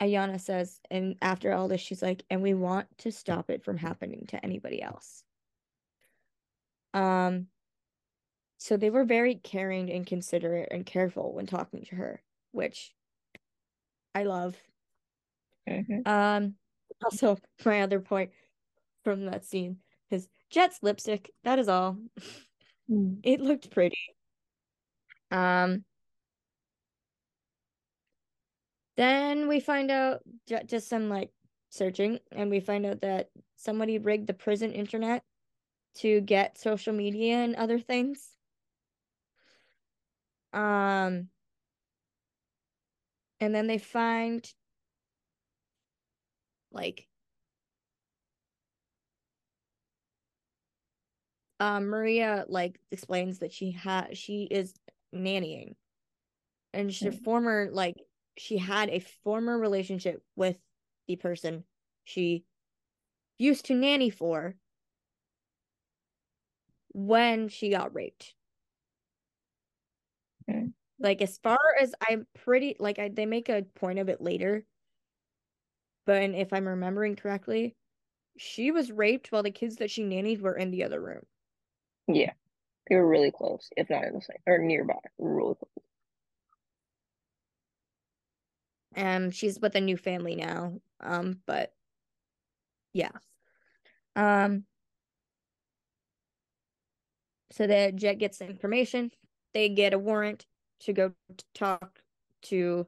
Ayanna 0.00 0.40
says, 0.40 0.80
and 0.90 1.16
after 1.20 1.52
all 1.52 1.68
this, 1.68 1.80
she's 1.82 2.00
like, 2.00 2.24
and 2.30 2.40
we 2.40 2.54
want 2.54 2.86
to 2.98 3.12
stop 3.12 3.50
it 3.50 3.62
from 3.62 3.76
happening 3.76 4.24
to 4.28 4.42
anybody 4.44 4.82
else. 4.82 5.24
Um 6.94 7.46
so 8.58 8.76
they 8.76 8.90
were 8.90 9.04
very 9.04 9.36
caring 9.36 9.90
and 9.90 10.06
considerate 10.06 10.68
and 10.70 10.84
careful 10.84 11.32
when 11.32 11.46
talking 11.46 11.84
to 11.86 11.96
her, 11.96 12.22
which 12.52 12.94
I 14.14 14.24
love. 14.24 14.56
Mhm. 15.68 16.06
Um 16.06 16.54
also 17.04 17.38
my 17.64 17.82
other 17.82 18.00
point 18.00 18.32
from 19.04 19.26
that 19.26 19.44
scene 19.44 19.78
Jet's 20.50 20.82
lipstick. 20.82 21.30
That 21.44 21.58
is 21.58 21.68
all. 21.68 21.96
Mm. 22.90 23.20
It 23.22 23.40
looked 23.40 23.70
pretty. 23.70 23.98
Um 25.30 25.84
then 28.96 29.46
we 29.48 29.60
find 29.60 29.90
out 29.90 30.20
ju- 30.48 30.64
just 30.66 30.88
some 30.88 31.08
like 31.08 31.30
searching 31.70 32.18
and 32.32 32.50
we 32.50 32.60
find 32.60 32.84
out 32.84 33.00
that 33.02 33.30
somebody 33.56 33.98
rigged 33.98 34.26
the 34.26 34.34
prison 34.34 34.72
internet 34.72 35.22
to 35.94 36.20
get 36.20 36.58
social 36.58 36.92
media 36.92 37.36
and 37.36 37.54
other 37.54 37.78
things. 37.78 38.36
Um 40.52 41.28
and 43.38 43.54
then 43.54 43.68
they 43.68 43.78
find 43.78 44.52
like 46.72 47.06
um 51.60 51.86
Maria 51.86 52.44
like 52.48 52.80
explains 52.90 53.38
that 53.40 53.52
she 53.52 53.70
had 53.70 54.16
she 54.16 54.44
is 54.44 54.74
nannying 55.14 55.74
and 56.72 56.92
she's 56.92 57.14
a 57.14 57.18
Mm. 57.18 57.24
former 57.24 57.68
like 57.72 57.96
she 58.36 58.58
had 58.58 58.88
a 58.88 59.00
former 59.00 59.58
relationship 59.58 60.22
with 60.36 60.56
the 61.06 61.16
person 61.16 61.64
she 62.04 62.44
used 63.38 63.66
to 63.66 63.74
nanny 63.74 64.10
for 64.10 64.54
when 66.92 67.48
she 67.48 67.70
got 67.70 67.94
raped. 67.94 68.34
Okay. 70.48 70.68
Like 70.98 71.22
as 71.22 71.38
far 71.38 71.58
as 71.80 71.94
I'm 72.08 72.26
pretty 72.34 72.76
like 72.78 72.98
I 72.98 73.08
they 73.08 73.26
make 73.26 73.48
a 73.48 73.62
point 73.74 73.98
of 73.98 74.08
it 74.08 74.20
later. 74.20 74.64
But 76.06 76.22
if 76.30 76.52
I'm 76.52 76.66
remembering 76.68 77.16
correctly, 77.16 77.76
she 78.36 78.70
was 78.70 78.90
raped 78.90 79.32
while 79.32 79.42
the 79.42 79.50
kids 79.50 79.76
that 79.76 79.90
she 79.90 80.02
nannied 80.02 80.40
were 80.40 80.56
in 80.56 80.70
the 80.70 80.84
other 80.84 81.00
room. 81.00 81.24
Yeah. 82.14 82.32
They 82.88 82.96
were 82.96 83.06
really 83.08 83.30
close, 83.30 83.70
if 83.76 83.88
not 83.90 84.04
in 84.04 84.14
the 84.14 84.20
same 84.20 84.38
or 84.46 84.58
nearby. 84.58 84.98
Really 85.18 85.54
close. 85.54 85.70
Um 88.96 89.30
she's 89.30 89.60
with 89.60 89.74
a 89.76 89.80
new 89.80 89.96
family 89.96 90.34
now. 90.34 90.80
Um 91.00 91.40
but 91.46 91.72
yeah. 92.92 93.12
Um 94.16 94.64
so 97.50 97.66
that 97.66 97.96
Jet 97.96 98.14
gets 98.14 98.38
the 98.38 98.48
information. 98.48 99.10
They 99.52 99.68
get 99.68 99.92
a 99.92 99.98
warrant 99.98 100.46
to 100.80 100.92
go 100.92 101.14
t- 101.36 101.44
talk 101.54 102.02
to 102.42 102.86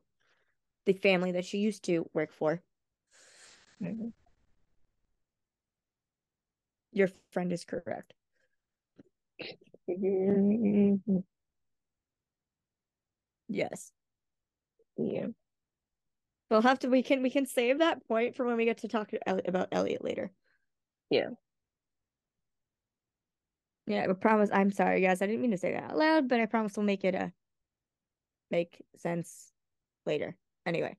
the 0.86 0.92
family 0.92 1.32
that 1.32 1.44
she 1.44 1.58
used 1.58 1.84
to 1.84 2.08
work 2.14 2.32
for. 2.32 2.62
Mhm. 3.80 4.12
Your 6.92 7.08
friend 7.30 7.52
is 7.52 7.64
correct. 7.64 8.14
Mhm. 9.88 11.22
Yes. 13.48 13.92
Yeah. 14.96 15.28
We'll 16.50 16.62
have 16.62 16.78
to 16.80 16.88
we 16.88 17.02
can 17.02 17.22
we 17.22 17.30
can 17.30 17.46
save 17.46 17.78
that 17.78 18.06
point 18.06 18.36
for 18.36 18.44
when 18.44 18.56
we 18.56 18.64
get 18.64 18.78
to 18.78 18.88
talk 18.88 19.08
to 19.08 19.28
Elliot, 19.28 19.48
about 19.48 19.68
Elliot 19.72 20.04
later. 20.04 20.30
Yeah. 21.10 21.30
Yeah, 23.86 24.06
I 24.08 24.12
promise 24.12 24.50
I'm 24.52 24.70
sorry 24.70 25.00
guys. 25.00 25.22
I 25.22 25.26
didn't 25.26 25.42
mean 25.42 25.50
to 25.52 25.58
say 25.58 25.72
that 25.72 25.84
out 25.90 25.96
loud, 25.96 26.28
but 26.28 26.40
I 26.40 26.46
promise 26.46 26.76
we'll 26.76 26.86
make 26.86 27.04
it 27.04 27.14
a 27.14 27.32
make 28.50 28.82
sense 28.96 29.52
later. 30.06 30.36
Anyway, 30.66 30.96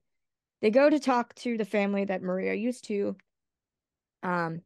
they 0.60 0.70
go 0.70 0.90
to 0.90 0.98
talk 1.00 1.34
to 1.36 1.56
the 1.56 1.64
family 1.64 2.04
that 2.04 2.22
Maria 2.22 2.54
used 2.54 2.84
to 2.86 3.16
um 4.22 4.62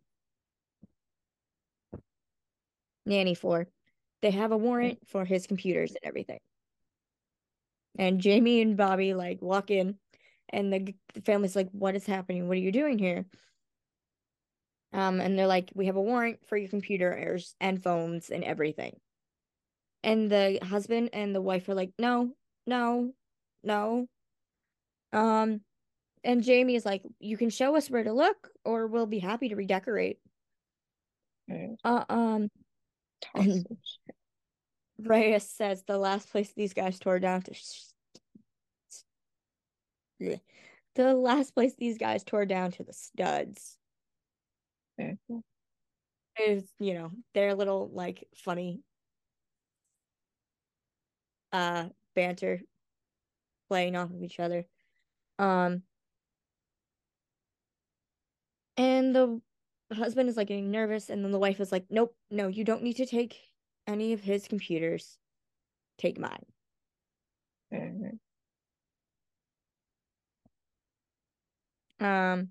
nanny 3.07 3.35
for. 3.35 3.69
They 4.23 4.31
have 4.33 4.53
a 4.53 4.57
warrant 4.57 5.07
for 5.09 5.25
his 5.25 5.47
computers 5.47 5.91
and 5.91 6.01
everything. 6.03 6.41
And 7.99 8.21
Jamie 8.21 8.63
and 8.63 8.77
Bobby 8.77 9.15
like 9.15 9.43
walk 9.43 9.71
in 9.71 9.99
and 10.51 10.73
the, 10.73 10.95
the 11.15 11.21
family's 11.23 11.57
like, 11.57 11.71
What 11.73 11.95
is 11.97 12.07
happening? 12.07 12.49
What 12.49 12.57
are 12.57 12.61
you 12.61 12.73
doing 12.73 12.99
here? 12.99 13.27
Um, 14.93 15.21
and 15.21 15.39
they're 15.39 15.47
like, 15.47 15.71
We 15.75 15.87
have 15.87 15.97
a 15.97 16.01
warrant 16.03 16.47
for 16.47 16.57
your 16.57 16.69
computers 16.69 17.55
and 17.61 17.83
phones 17.83 18.31
and 18.31 18.45
everything. 18.45 18.99
And 20.03 20.31
the 20.31 20.59
husband 20.63 21.11
and 21.13 21.35
the 21.35 21.43
wife 21.43 21.69
are 21.69 21.75
like, 21.75 21.93
No, 21.99 22.35
no, 22.67 23.13
no. 23.63 24.09
Um, 25.13 25.61
and 26.25 26.43
Jamie 26.43 26.77
is 26.77 26.87
like, 26.87 27.03
You 27.21 27.37
can 27.37 27.51
show 27.51 27.77
us 27.77 27.91
where 27.91 28.05
to 28.05 28.13
look, 28.13 28.51
or 28.65 28.87
we'll 28.87 29.07
be 29.07 29.19
happy 29.21 29.49
to 29.51 29.57
redecorate. 29.57 30.19
Uh 31.85 32.05
um 32.09 32.51
Some. 33.37 33.65
Reyes 34.99 35.49
says 35.49 35.85
the 35.87 35.99
last 35.99 36.31
place 36.31 36.53
these 36.55 36.75
guys 36.75 36.99
tore 36.99 37.21
down 37.21 37.43
to 37.43 37.55
the 40.95 41.15
last 41.15 41.55
place 41.55 41.75
these 41.79 41.99
guys 41.99 42.25
tore 42.25 42.45
down 42.45 42.73
to 42.73 42.83
the 42.83 42.93
studs 42.93 43.77
Mhm. 45.01 45.43
is 46.41 46.73
you 46.81 46.95
know 46.95 47.13
their 47.35 47.55
little 47.55 47.89
like 47.93 48.27
funny 48.35 48.83
uh 51.53 51.89
banter 52.17 52.61
playing 53.69 53.95
off 53.95 54.11
of 54.11 54.23
each 54.23 54.41
other 54.41 54.67
um 55.39 55.83
and 58.77 59.15
the 59.15 59.41
husband 59.95 60.29
is 60.29 60.37
like 60.37 60.49
getting 60.49 60.71
nervous 60.71 61.11
and 61.11 61.25
then 61.25 61.33
the 61.33 61.39
wife 61.39 61.61
is 61.61 61.73
like 61.73 61.87
nope 61.91 62.15
no 62.31 62.49
you 62.49 62.65
don't 62.65 62.83
need 62.83 62.97
to 62.97 63.07
take 63.07 63.39
any 63.87 64.13
of 64.13 64.21
his 64.21 64.47
computers 64.49 65.19
take 65.99 66.19
mine 66.19 66.45
Mhm. 67.73 68.19
Um, 72.01 72.51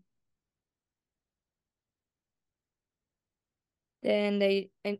then 4.03 4.39
they 4.39 4.69
and 4.83 4.97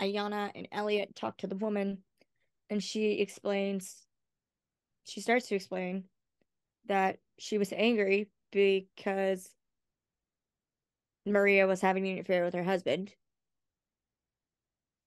Ayanna 0.00 0.50
and 0.54 0.68
Elliot 0.72 1.14
talk 1.14 1.38
to 1.38 1.46
the 1.46 1.56
woman, 1.56 1.98
and 2.70 2.82
she 2.82 3.20
explains. 3.20 4.04
She 5.04 5.20
starts 5.20 5.48
to 5.48 5.54
explain 5.54 6.04
that 6.86 7.18
she 7.38 7.58
was 7.58 7.72
angry 7.72 8.28
because 8.52 9.54
Maria 11.32 11.66
was 11.66 11.80
having 11.80 12.06
an 12.08 12.18
affair 12.18 12.44
with 12.44 12.54
her 12.54 12.64
husband. 12.64 13.14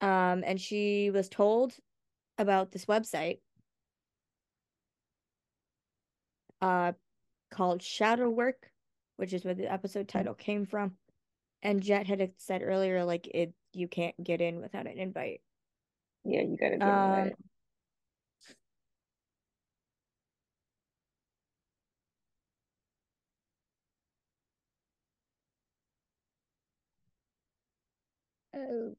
Um, 0.02 0.43
and 0.45 0.60
she 0.60 1.11
was 1.11 1.30
told 1.30 1.76
about 2.38 2.72
this 2.72 2.85
website 2.85 3.39
uh 6.61 6.93
called 7.52 7.84
Shadow 7.84 8.30
Work, 8.30 8.72
which 9.18 9.34
is 9.34 9.43
where 9.43 9.53
the 9.53 9.72
episode 9.72 10.07
title 10.07 10.34
came 10.34 10.65
from. 10.65 10.93
And 11.61 11.84
Jet 11.84 12.07
had 12.07 12.31
said 12.38 12.64
earlier, 12.64 13.03
like 13.03 13.27
it 13.27 13.53
you 13.73 13.88
can't 13.88 14.22
get 14.23 14.41
in 14.41 14.61
without 14.61 14.88
an 14.88 14.98
invite. 14.98 15.41
Yeah, 16.23 16.41
you 16.41 16.57
gotta 16.60 16.77
get 16.77 16.88
Um, 16.88 17.10
invited. 17.14 17.35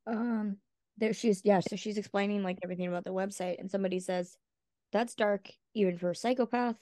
Um, 0.07 0.57
there 0.99 1.13
she's 1.13 1.43
yeah, 1.45 1.61
so 1.61 1.77
she's 1.77 1.99
explaining 1.99 2.43
like 2.43 2.59
everything 2.63 2.87
about 2.87 3.05
the 3.05 3.13
website, 3.13 3.59
and 3.59 3.71
somebody 3.71 3.99
says, 4.01 4.37
"That's 4.93 5.15
dark, 5.15 5.49
even 5.75 5.99
for 5.99 6.11
a 6.11 6.15
psychopath." 6.17 6.77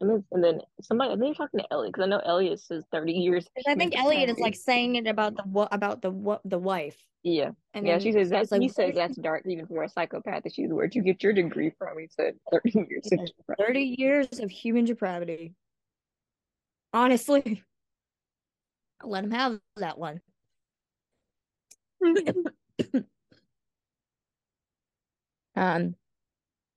And 0.00 0.10
then, 0.10 0.24
and 0.32 0.42
then 0.44 0.60
somebody, 0.82 1.12
I 1.12 1.16
think 1.16 1.36
talking 1.36 1.60
to 1.60 1.66
Elliot 1.70 1.92
because 1.92 2.04
I 2.04 2.08
know 2.08 2.20
Elliot 2.24 2.58
says 2.60 2.84
30 2.90 3.12
years. 3.12 3.46
I 3.66 3.76
think 3.76 3.96
Elliot 3.96 4.28
is 4.28 4.38
like 4.38 4.56
saying 4.56 4.96
it 4.96 5.06
about 5.06 5.36
the 5.36 5.44
what 5.44 5.68
about 5.72 6.02
the 6.02 6.10
what 6.10 6.40
the 6.44 6.58
wife, 6.58 6.96
Yeah. 7.22 7.50
and 7.74 7.86
yeah, 7.86 7.98
she 7.98 8.12
says 8.12 8.28
that's 8.28 8.50
like 8.50 8.60
he 8.60 8.68
says 8.68 8.94
that's 8.94 9.16
dark 9.16 9.44
even 9.46 9.66
for 9.66 9.84
a 9.84 9.88
psychopath. 9.88 10.42
And 10.44 10.52
she's 10.52 10.70
where'd 10.70 10.94
you 10.94 11.02
get 11.02 11.22
your 11.22 11.32
degree 11.32 11.70
from? 11.78 11.98
He 11.98 12.08
said 12.08 12.34
30 12.50 12.86
years 12.90 13.08
of 13.12 13.56
30 13.58 13.80
years 13.98 14.40
of 14.40 14.50
human 14.50 14.84
depravity. 14.84 15.54
Honestly, 16.92 17.62
let 19.08 19.24
him 19.24 19.30
have 19.30 19.60
that 19.76 19.98
one. 19.98 20.20
um, 25.56 25.94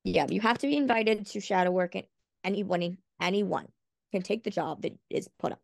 yeah, 0.04 0.26
you 0.30 0.42
have 0.42 0.58
to 0.60 0.68
be 0.68 0.78
invited 0.78 1.26
to 1.28 1.40
shadow 1.42 1.72
work, 1.72 1.96
and 1.96 2.06
anyone 2.44 2.98
anyone 3.20 3.68
can 4.12 4.22
take 4.22 4.44
the 4.44 4.52
job 4.52 4.82
that 4.84 4.98
is 5.10 5.28
put 5.40 5.52
up. 5.52 5.60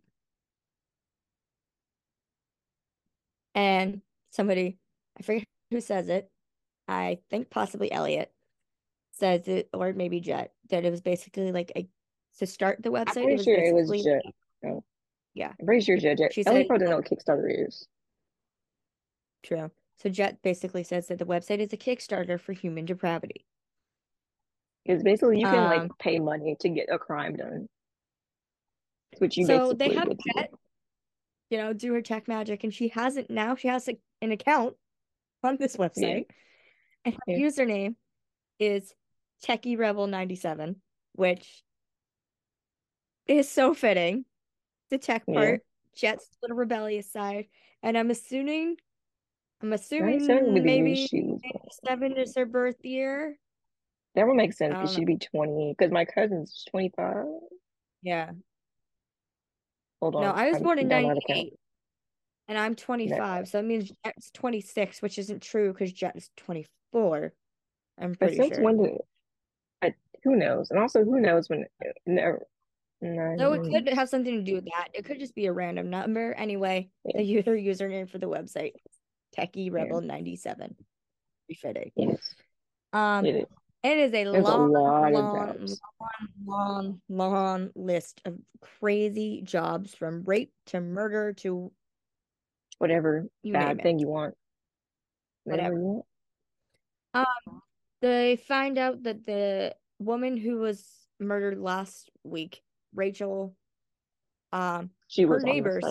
And 3.56 4.02
somebody, 4.32 4.78
I 5.18 5.24
forget 5.24 5.46
who 5.72 5.80
says 5.80 6.10
it, 6.10 6.30
I 6.88 7.20
think 7.30 7.50
possibly 7.50 7.92
Elliot 7.92 8.32
says 9.12 9.48
it, 9.48 9.70
or 9.74 9.94
maybe 9.94 10.20
Jet, 10.20 10.54
that 10.70 10.86
it 10.86 10.92
was 10.92 11.02
basically 11.02 11.52
like 11.52 11.72
a 11.76 11.88
to 12.40 12.48
start 12.48 12.82
the 12.82 12.90
website. 12.90 13.18
I'm 13.18 13.24
pretty 13.24 13.34
it 13.36 13.44
sure 13.44 13.56
it 13.56 13.74
was 13.74 14.04
Jet. 14.04 14.22
Oh. 14.66 14.84
Yeah. 15.34 15.52
I'm 15.60 15.66
pretty 15.66 15.84
sure 15.84 15.98
Jet. 15.98 16.18
Jet. 16.18 16.34
She 16.34 16.46
Elliot 16.46 16.64
said- 16.64 16.68
probably 16.68 16.86
doesn't 16.86 16.92
know 16.92 16.98
what 16.98 17.10
Kickstarter 17.10 17.68
is. 17.68 17.88
True. 19.44 19.72
So 19.98 20.10
Jet 20.10 20.42
basically 20.44 20.84
says 20.84 21.08
that 21.08 21.20
the 21.20 21.26
website 21.26 21.60
is 21.60 21.74
a 21.74 21.78
Kickstarter 21.78 22.40
for 22.40 22.54
human 22.54 22.86
depravity. 22.86 23.46
Because 24.86 25.02
basically 25.04 25.40
you 25.40 25.46
can 25.46 25.64
like 25.64 25.82
Um, 25.82 25.90
pay 26.00 26.20
money 26.20 26.56
to 26.60 26.70
get 26.70 26.90
a 26.92 27.00
crime 27.00 27.36
done. 27.36 27.68
Which 29.20 29.38
you 29.38 29.46
So 29.46 29.74
they 29.74 29.94
have. 29.94 30.10
Jet, 30.36 30.52
you 31.50 31.58
know, 31.58 31.72
do 31.74 31.94
her 31.94 32.02
tech 32.02 32.28
magic, 32.28 32.64
and 32.64 32.74
she 32.74 32.88
hasn't 32.90 33.30
now. 33.30 33.56
She 33.56 33.68
has 33.68 33.88
a, 33.88 33.98
an 34.22 34.32
account 34.32 34.76
on 35.44 35.58
this 35.58 35.78
website, 35.78 36.26
and 37.06 37.14
her 37.14 37.20
Yeah. 37.28 37.38
username 37.48 37.96
is 38.60 38.94
Techie 39.46 39.78
Rebel 39.78 40.08
ninety 40.08 40.36
seven, 40.36 40.82
which 41.14 41.64
is 43.28 43.50
so 43.50 43.74
fitting. 43.74 44.26
The 44.94 45.00
tech 45.00 45.24
Yeah. 45.28 45.34
part, 45.34 45.62
Jet's 45.96 46.30
little 46.44 46.56
rebellious 46.56 47.12
side, 47.12 47.48
and 47.82 47.98
I'm 47.98 48.12
assuming, 48.12 48.78
I'm 49.60 49.74
assuming 49.74 50.28
97 50.28 50.54
would 50.54 50.54
be 50.54 50.60
the 50.70 50.76
year 50.76 50.84
maybe 50.84 51.40
seven 51.84 52.16
is 52.16 52.36
her 52.36 52.46
birth 52.46 52.86
year. 52.86 53.40
That 54.14 54.28
would 54.28 54.36
make 54.36 54.54
sense 54.54 54.76
because 54.76 54.92
um, 54.92 54.96
she'd 54.96 55.08
be 55.08 55.18
20. 55.18 55.74
Because 55.76 55.92
my 55.92 56.06
cousin's 56.06 56.64
25. 56.70 57.26
Yeah. 58.04 58.34
Hold 60.00 60.14
on. 60.14 60.22
No, 60.22 60.30
I 60.30 60.50
was 60.50 60.58
I'm 60.58 60.64
born 60.64 60.78
in 60.78 60.90
down 60.90 61.06
how 61.06 61.16
to 61.16 61.22
count. 61.22 61.40
98 61.40 61.54
and 62.50 62.58
I'm 62.60 62.76
25. 62.76 63.48
So 63.48 63.58
that 63.58 63.66
means 63.66 63.92
Jet's 64.06 64.30
26, 64.30 65.02
which 65.02 65.18
isn't 65.18 65.42
true 65.42 65.74
because 65.74 65.92
Jet 65.92 66.16
is 66.16 66.30
24. 66.38 67.34
I'm 67.98 68.12
But 68.12 68.20
pretty 68.20 68.36
since 68.36 68.56
sure. 68.58 68.64
when 68.64 68.78
did 68.84 68.98
I, 69.82 69.96
who 70.24 70.36
knows? 70.36 70.70
And 70.70 70.78
also, 70.80 71.04
who 71.04 71.20
knows 71.20 71.50
when? 71.50 71.66
Never. 72.06 72.46
No, 73.04 73.36
So 73.38 73.54
it 73.54 73.70
could 73.70 73.90
have 73.94 74.08
something 74.08 74.38
to 74.38 74.42
do 74.44 74.56
with 74.56 74.66
that. 74.66 74.90
It 74.94 75.04
could 75.04 75.20
just 75.20 75.36
be 75.36 75.48
a 75.48 75.54
random 75.54 75.90
number. 75.90 76.34
Anyway, 76.34 76.90
Yeah. 77.04 77.18
the 77.18 77.24
user 77.24 77.56
username 77.56 78.10
for 78.10 78.18
the 78.18 78.30
website, 78.30 78.74
Techie 79.38 79.72
Rebel 79.72 80.00
97. 80.02 80.76
Befitting. 81.50 81.92
Yes, 81.98 82.36
Um, 82.94 83.26
it 83.26 83.36
is. 83.36 83.46
it 83.84 83.98
is 83.98 84.10
a 84.14 84.24
There's 84.24 84.36
a 84.48 84.58
long, 84.58 84.72
lot 84.72 85.12
long, 85.12 85.68
long, 85.68 85.68
long, 86.46 87.02
long 87.10 87.72
list 87.76 88.22
of 88.24 88.40
crazy 88.62 89.42
jobs 89.42 89.94
from 89.94 90.24
rape 90.24 90.54
to 90.68 90.80
murder 90.80 91.34
to 91.34 91.72
Whatever 92.78 93.28
you 93.44 93.52
bad 93.54 93.80
it. 93.80 93.84
thing 93.84 94.00
you 94.00 94.08
want. 94.08 94.36
Whatever. 95.44 95.76
you 95.76 95.82
want. 95.82 96.06
Um, 97.14 97.62
they 98.02 98.38
find 98.38 98.78
out 98.78 99.04
that 99.04 99.26
the 99.26 99.76
woman 100.00 100.38
who 100.38 100.58
was 100.58 100.86
murdered 101.20 101.60
last 101.60 102.10
week, 102.24 102.62
Rachel, 102.94 103.56
um, 104.52 104.92
She 105.08 105.24
her 105.24 105.40
neighbors 105.40 105.86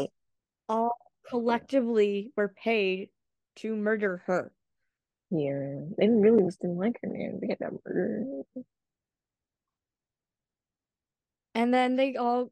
all 0.69 0.97
collectively 1.29 2.33
were 2.37 2.49
paid 2.49 3.11
to 3.57 3.77
murder 3.77 4.23
her. 4.27 4.53
Yeah, 5.31 5.81
they 5.99 6.09
really 6.09 6.45
just 6.45 6.61
didn't 6.61 6.79
like 6.79 6.99
her, 7.03 7.09
man. 7.09 7.39
They 7.41 7.49
had 7.49 7.59
that 7.61 7.73
murder. 7.85 8.43
And 11.55 11.73
then 11.73 11.97
they 11.97 12.17
all 12.17 12.51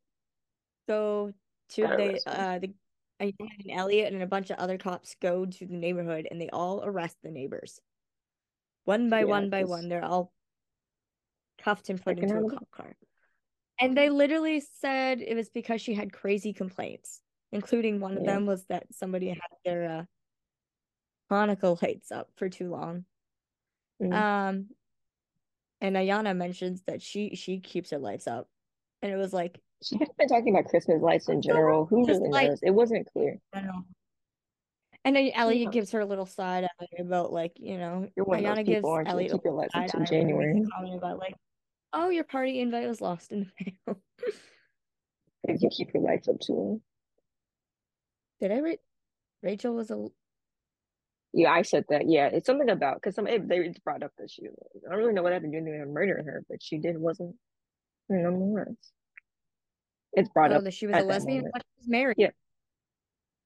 go 0.88 1.32
to 1.70 1.94
they 1.96 2.18
uh 2.26 2.58
the 2.58 2.74
I 3.20 3.34
and 3.38 3.70
Elliot 3.70 4.12
and 4.12 4.22
a 4.22 4.26
bunch 4.26 4.50
of 4.50 4.58
other 4.58 4.78
cops 4.78 5.14
go 5.20 5.44
to 5.44 5.66
the 5.66 5.76
neighborhood 5.76 6.26
and 6.30 6.40
they 6.40 6.48
all 6.48 6.82
arrest 6.82 7.18
the 7.22 7.30
neighbors. 7.30 7.80
One 8.84 9.10
by 9.10 9.20
Yeah, 9.20 9.26
one 9.26 9.50
by 9.50 9.64
one, 9.64 9.88
they're 9.88 10.04
all 10.04 10.32
cuffed 11.62 11.90
and 11.90 12.02
put 12.02 12.18
into 12.18 12.38
a 12.38 12.50
cop 12.50 12.70
car. 12.70 12.96
And 13.80 13.96
they 13.96 14.10
literally 14.10 14.60
said 14.60 15.20
it 15.20 15.34
was 15.34 15.48
because 15.48 15.80
she 15.80 15.94
had 15.94 16.12
crazy 16.12 16.52
complaints, 16.52 17.20
including 17.50 17.98
one 18.00 18.16
of 18.16 18.24
them 18.24 18.46
was 18.46 18.64
that 18.66 18.84
somebody 18.92 19.28
had 19.28 19.38
their 19.64 20.06
uh 21.30 21.76
lights 21.80 22.12
up 22.12 22.28
for 22.36 22.48
too 22.48 22.70
long. 22.70 23.04
Mm. 24.02 24.14
Um, 24.14 24.66
and 25.80 25.96
Ayanna 25.96 26.36
mentions 26.36 26.82
that 26.82 27.00
she 27.00 27.34
she 27.34 27.58
keeps 27.60 27.90
her 27.90 27.98
lights 27.98 28.26
up, 28.26 28.48
and 29.02 29.10
it 29.10 29.16
was 29.16 29.32
like 29.32 29.58
She 29.82 29.96
had 29.98 30.08
been 30.18 30.28
talking 30.28 30.54
about 30.54 30.68
Christmas 30.68 31.00
lights 31.00 31.28
in 31.28 31.40
general. 31.40 31.86
Who 31.86 32.06
really 32.06 32.28
knows? 32.28 32.58
It 32.62 32.74
wasn't 32.74 33.10
clear. 33.12 33.38
I 33.54 33.60
don't 33.60 33.68
know. 33.68 33.82
And 35.04 35.16
then 35.16 35.30
Elliot 35.34 35.62
Yeah. 35.62 35.70
gives 35.70 35.92
her 35.92 36.00
a 36.00 36.06
little 36.06 36.26
side 36.26 36.64
eye 36.64 36.86
about 36.98 37.32
like 37.32 37.52
you 37.56 37.78
know 37.78 38.08
You're 38.16 38.26
one 38.26 38.38
of 38.38 38.44
those 38.44 38.58
Ayanna 38.58 38.66
gives? 38.66 38.86
Elliot 39.06 39.32
Keep 39.32 39.44
your 39.44 39.54
lights 39.54 39.74
up 39.74 39.88
side 39.88 39.90
till 39.90 40.00
eye 40.00 40.18
when 40.18 40.28
he 40.28 40.34
makes 40.34 40.68
January. 40.70 40.96
about 40.98 41.18
like, 41.18 41.34
oh, 41.92 42.10
your 42.10 42.24
party 42.24 42.60
invite 42.60 42.88
was 42.88 43.00
lost 43.00 43.32
in 43.32 43.40
the 43.40 43.72
mail. 43.86 44.00
If 45.42 45.62
you 45.62 45.70
keep 45.70 45.94
your 45.94 46.02
lights 46.02 46.28
up 46.28 46.38
too. 46.38 46.82
Did 48.40 48.52
I 48.52 48.60
write 48.60 48.80
Rachel 49.42 49.74
was 49.74 49.90
a 49.90 50.08
Yeah, 51.32 51.50
I 51.50 51.62
said 51.62 51.84
that. 51.88 52.08
Yeah, 52.08 52.26
it's 52.26 52.46
something 52.46 52.68
about 52.68 52.96
because 52.96 53.14
some 53.14 53.24
they 53.24 53.72
brought 53.82 54.02
up 54.02 54.12
that 54.18 54.30
she. 54.30 54.42
I 54.46 54.90
don't 54.90 54.98
really 54.98 55.14
know 55.14 55.22
what 55.22 55.32
happened 55.32 55.52
during 55.52 55.64
the 55.64 55.86
murder 55.86 56.22
her, 56.24 56.44
but 56.48 56.62
she 56.62 56.78
did 56.78 56.98
wasn't. 56.98 57.36
Nonetheless, 58.10 58.74
it's 60.12 60.28
brought 60.28 60.52
oh 60.52 60.56
up. 60.56 60.64
that 60.64 60.74
she 60.74 60.86
was 60.86 60.96
a 60.96 61.04
lesbian, 61.04 61.48
but 61.52 61.62
she 61.62 61.80
was 61.80 61.88
married 61.88 62.16
Yeah. 62.18 62.30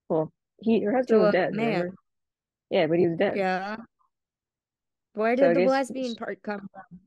Well, 0.09 0.33
he 0.61 0.83
her 0.83 0.97
husband 0.97 1.21
to 1.21 1.25
was 1.25 1.33
dead. 1.33 1.55
man. 1.55 1.67
remember? 1.67 1.95
Yeah, 2.71 2.87
but 2.87 2.99
he 2.99 3.07
was 3.07 3.19
dead. 3.19 3.37
Yeah. 3.37 3.77
Where 5.13 5.37
So 5.37 5.49
did 5.49 5.57
the 5.57 5.61
guess 5.61 5.71
lesbian 5.71 6.17
part 6.17 6.43
come 6.43 6.69
from? 6.73 7.01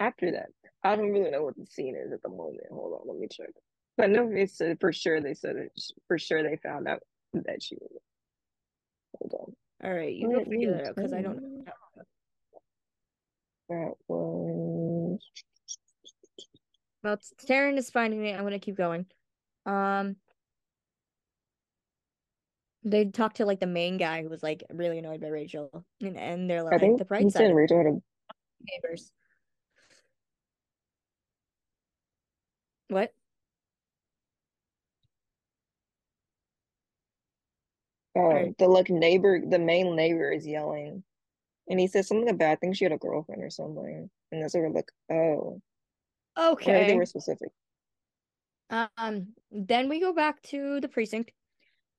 After 0.00 0.32
that, 0.32 0.48
I 0.82 0.96
don't 0.96 1.12
really 1.12 1.30
know 1.30 1.44
what 1.44 1.56
the 1.56 1.66
scene 1.66 1.94
is 1.94 2.10
at 2.10 2.22
the 2.22 2.30
moment. 2.30 2.60
Hold 2.70 3.00
on, 3.00 3.06
let 3.06 3.18
me 3.18 3.28
check. 3.30 3.50
But 3.98 4.08
no, 4.08 4.30
it's 4.32 4.58
uh, 4.60 4.74
for 4.80 4.94
sure. 4.94 5.20
They 5.20 5.34
said 5.34 5.56
it. 5.56 5.72
For 6.08 6.18
sure, 6.18 6.42
they 6.42 6.56
found 6.56 6.88
out 6.88 7.00
that 7.34 7.62
she 7.62 7.76
was. 7.76 7.90
Hold 9.18 9.34
on. 9.34 9.88
All 9.88 9.94
right, 9.94 10.14
you 10.14 10.28
go 10.28 10.42
figure 10.44 10.72
that 10.72 10.88
out 10.88 10.96
because 10.96 11.12
I 11.12 11.20
don't 11.20 11.42
know. 11.42 11.64
That 13.68 13.92
was. 14.08 15.20
Well, 17.04 17.18
Terryn 17.46 17.76
is 17.76 17.90
finding 17.90 18.24
it. 18.24 18.38
I'm 18.38 18.44
gonna 18.44 18.58
keep 18.58 18.76
going. 18.76 19.04
Um, 19.66 20.16
they 22.84 23.04
talked 23.04 23.36
to 23.36 23.44
like 23.44 23.60
the 23.60 23.66
main 23.66 23.98
guy 23.98 24.22
who 24.22 24.30
was 24.30 24.42
like 24.42 24.62
really 24.72 24.98
annoyed 24.98 25.20
by 25.20 25.28
Rachel, 25.28 25.84
and 26.00 26.16
and 26.16 26.48
they're 26.48 26.62
like, 26.62 26.74
I 26.74 26.78
think 26.78 26.96
the 26.96 27.04
he 27.04 27.08
bright 27.08 27.22
side 27.24 27.32
said 27.32 27.54
Rachel 27.54 27.76
had 27.76 27.86
a 27.86 28.00
neighbors. 28.72 29.12
What? 32.90 33.14
Um, 38.16 38.22
Right. 38.24 38.58
the 38.58 38.66
like 38.66 38.90
neighbor, 38.90 39.40
the 39.40 39.60
main 39.60 39.94
neighbor 39.94 40.32
is 40.32 40.44
yelling, 40.44 41.04
and 41.68 41.78
he 41.78 41.86
says 41.86 42.08
something 42.08 42.28
about 42.28 42.50
I 42.50 42.56
think 42.56 42.76
she 42.76 42.84
had 42.84 42.92
a 42.92 42.98
girlfriend 42.98 43.44
or 43.44 43.50
something, 43.50 44.10
and 44.32 44.42
that's 44.42 44.54
where 44.54 44.68
we're 44.68 44.74
like, 44.74 44.90
oh, 45.08 45.62
okay, 46.36 46.84
they 46.88 46.96
were 46.96 47.06
specific. 47.06 47.50
Um, 48.70 49.28
then 49.52 49.88
we 49.88 50.00
go 50.00 50.12
back 50.12 50.42
to 50.44 50.80
the 50.80 50.88
precinct, 50.88 51.32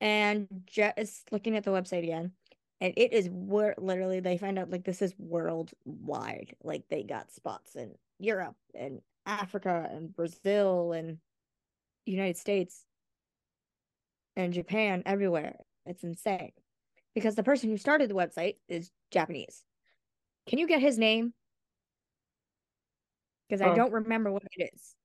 and 0.01 0.47
Jet 0.65 0.95
is 0.97 1.23
looking 1.31 1.55
at 1.55 1.63
the 1.63 1.71
website 1.71 2.03
again, 2.03 2.33
and 2.81 2.93
it 2.97 3.13
is 3.13 3.29
where 3.31 3.75
literally 3.77 4.19
they 4.19 4.37
find 4.37 4.59
out 4.59 4.69
like 4.69 4.83
this 4.83 5.01
is 5.01 5.13
worldwide. 5.17 6.57
Like 6.61 6.89
they 6.89 7.03
got 7.03 7.31
spots 7.31 7.75
in 7.75 7.95
Europe 8.19 8.57
and 8.75 9.01
Africa 9.25 9.87
and 9.91 10.15
Brazil 10.15 10.91
and 10.93 11.17
United 12.05 12.37
States 12.37 12.83
and 14.35 14.53
Japan, 14.53 15.03
everywhere. 15.05 15.57
It's 15.85 16.03
insane. 16.03 16.51
Because 17.13 17.35
the 17.35 17.43
person 17.43 17.69
who 17.69 17.77
started 17.77 18.09
the 18.09 18.15
website 18.15 18.55
is 18.67 18.89
Japanese. 19.11 19.63
Can 20.47 20.59
you 20.59 20.67
get 20.67 20.79
his 20.81 20.97
name? 20.97 21.33
Because 23.47 23.61
I 23.61 23.69
Oh. 23.69 23.75
don't 23.75 23.91
remember 23.91 24.31
what 24.31 24.43
it 24.57 24.71
is. 24.73 24.95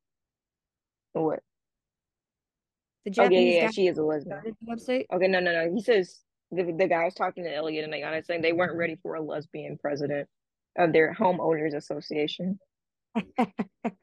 What? 1.13 1.41
The 3.05 3.11
Oh 3.11 3.23
yeah, 3.23 3.25
Japanese 3.25 3.55
yeah, 3.55 3.63
yeah, 3.63 3.71
she 3.71 3.87
is 3.89 3.99
a 3.99 4.03
lesbian. 4.03 4.41
the 4.45 4.73
website. 4.73 5.07
Okay, 5.13 5.29
no, 5.29 5.41
no, 5.41 5.53
no. 5.53 5.73
He 5.73 5.81
says 5.81 6.21
the 6.51 6.65
the 6.65 6.87
guy 6.87 7.05
was 7.05 7.15
talking 7.15 7.45
to 7.45 7.55
Elliot 7.55 7.85
and 7.85 7.93
Ayanna 7.93 8.25
saying 8.25 8.43
they 8.43 8.53
weren't 8.53 8.77
ready 8.77 8.97
for 9.03 9.15
a 9.15 9.21
lesbian 9.21 9.79
president 9.79 10.29
of 10.77 10.93
their 10.93 11.15
homeowners 11.15 11.75
association. 11.75 12.59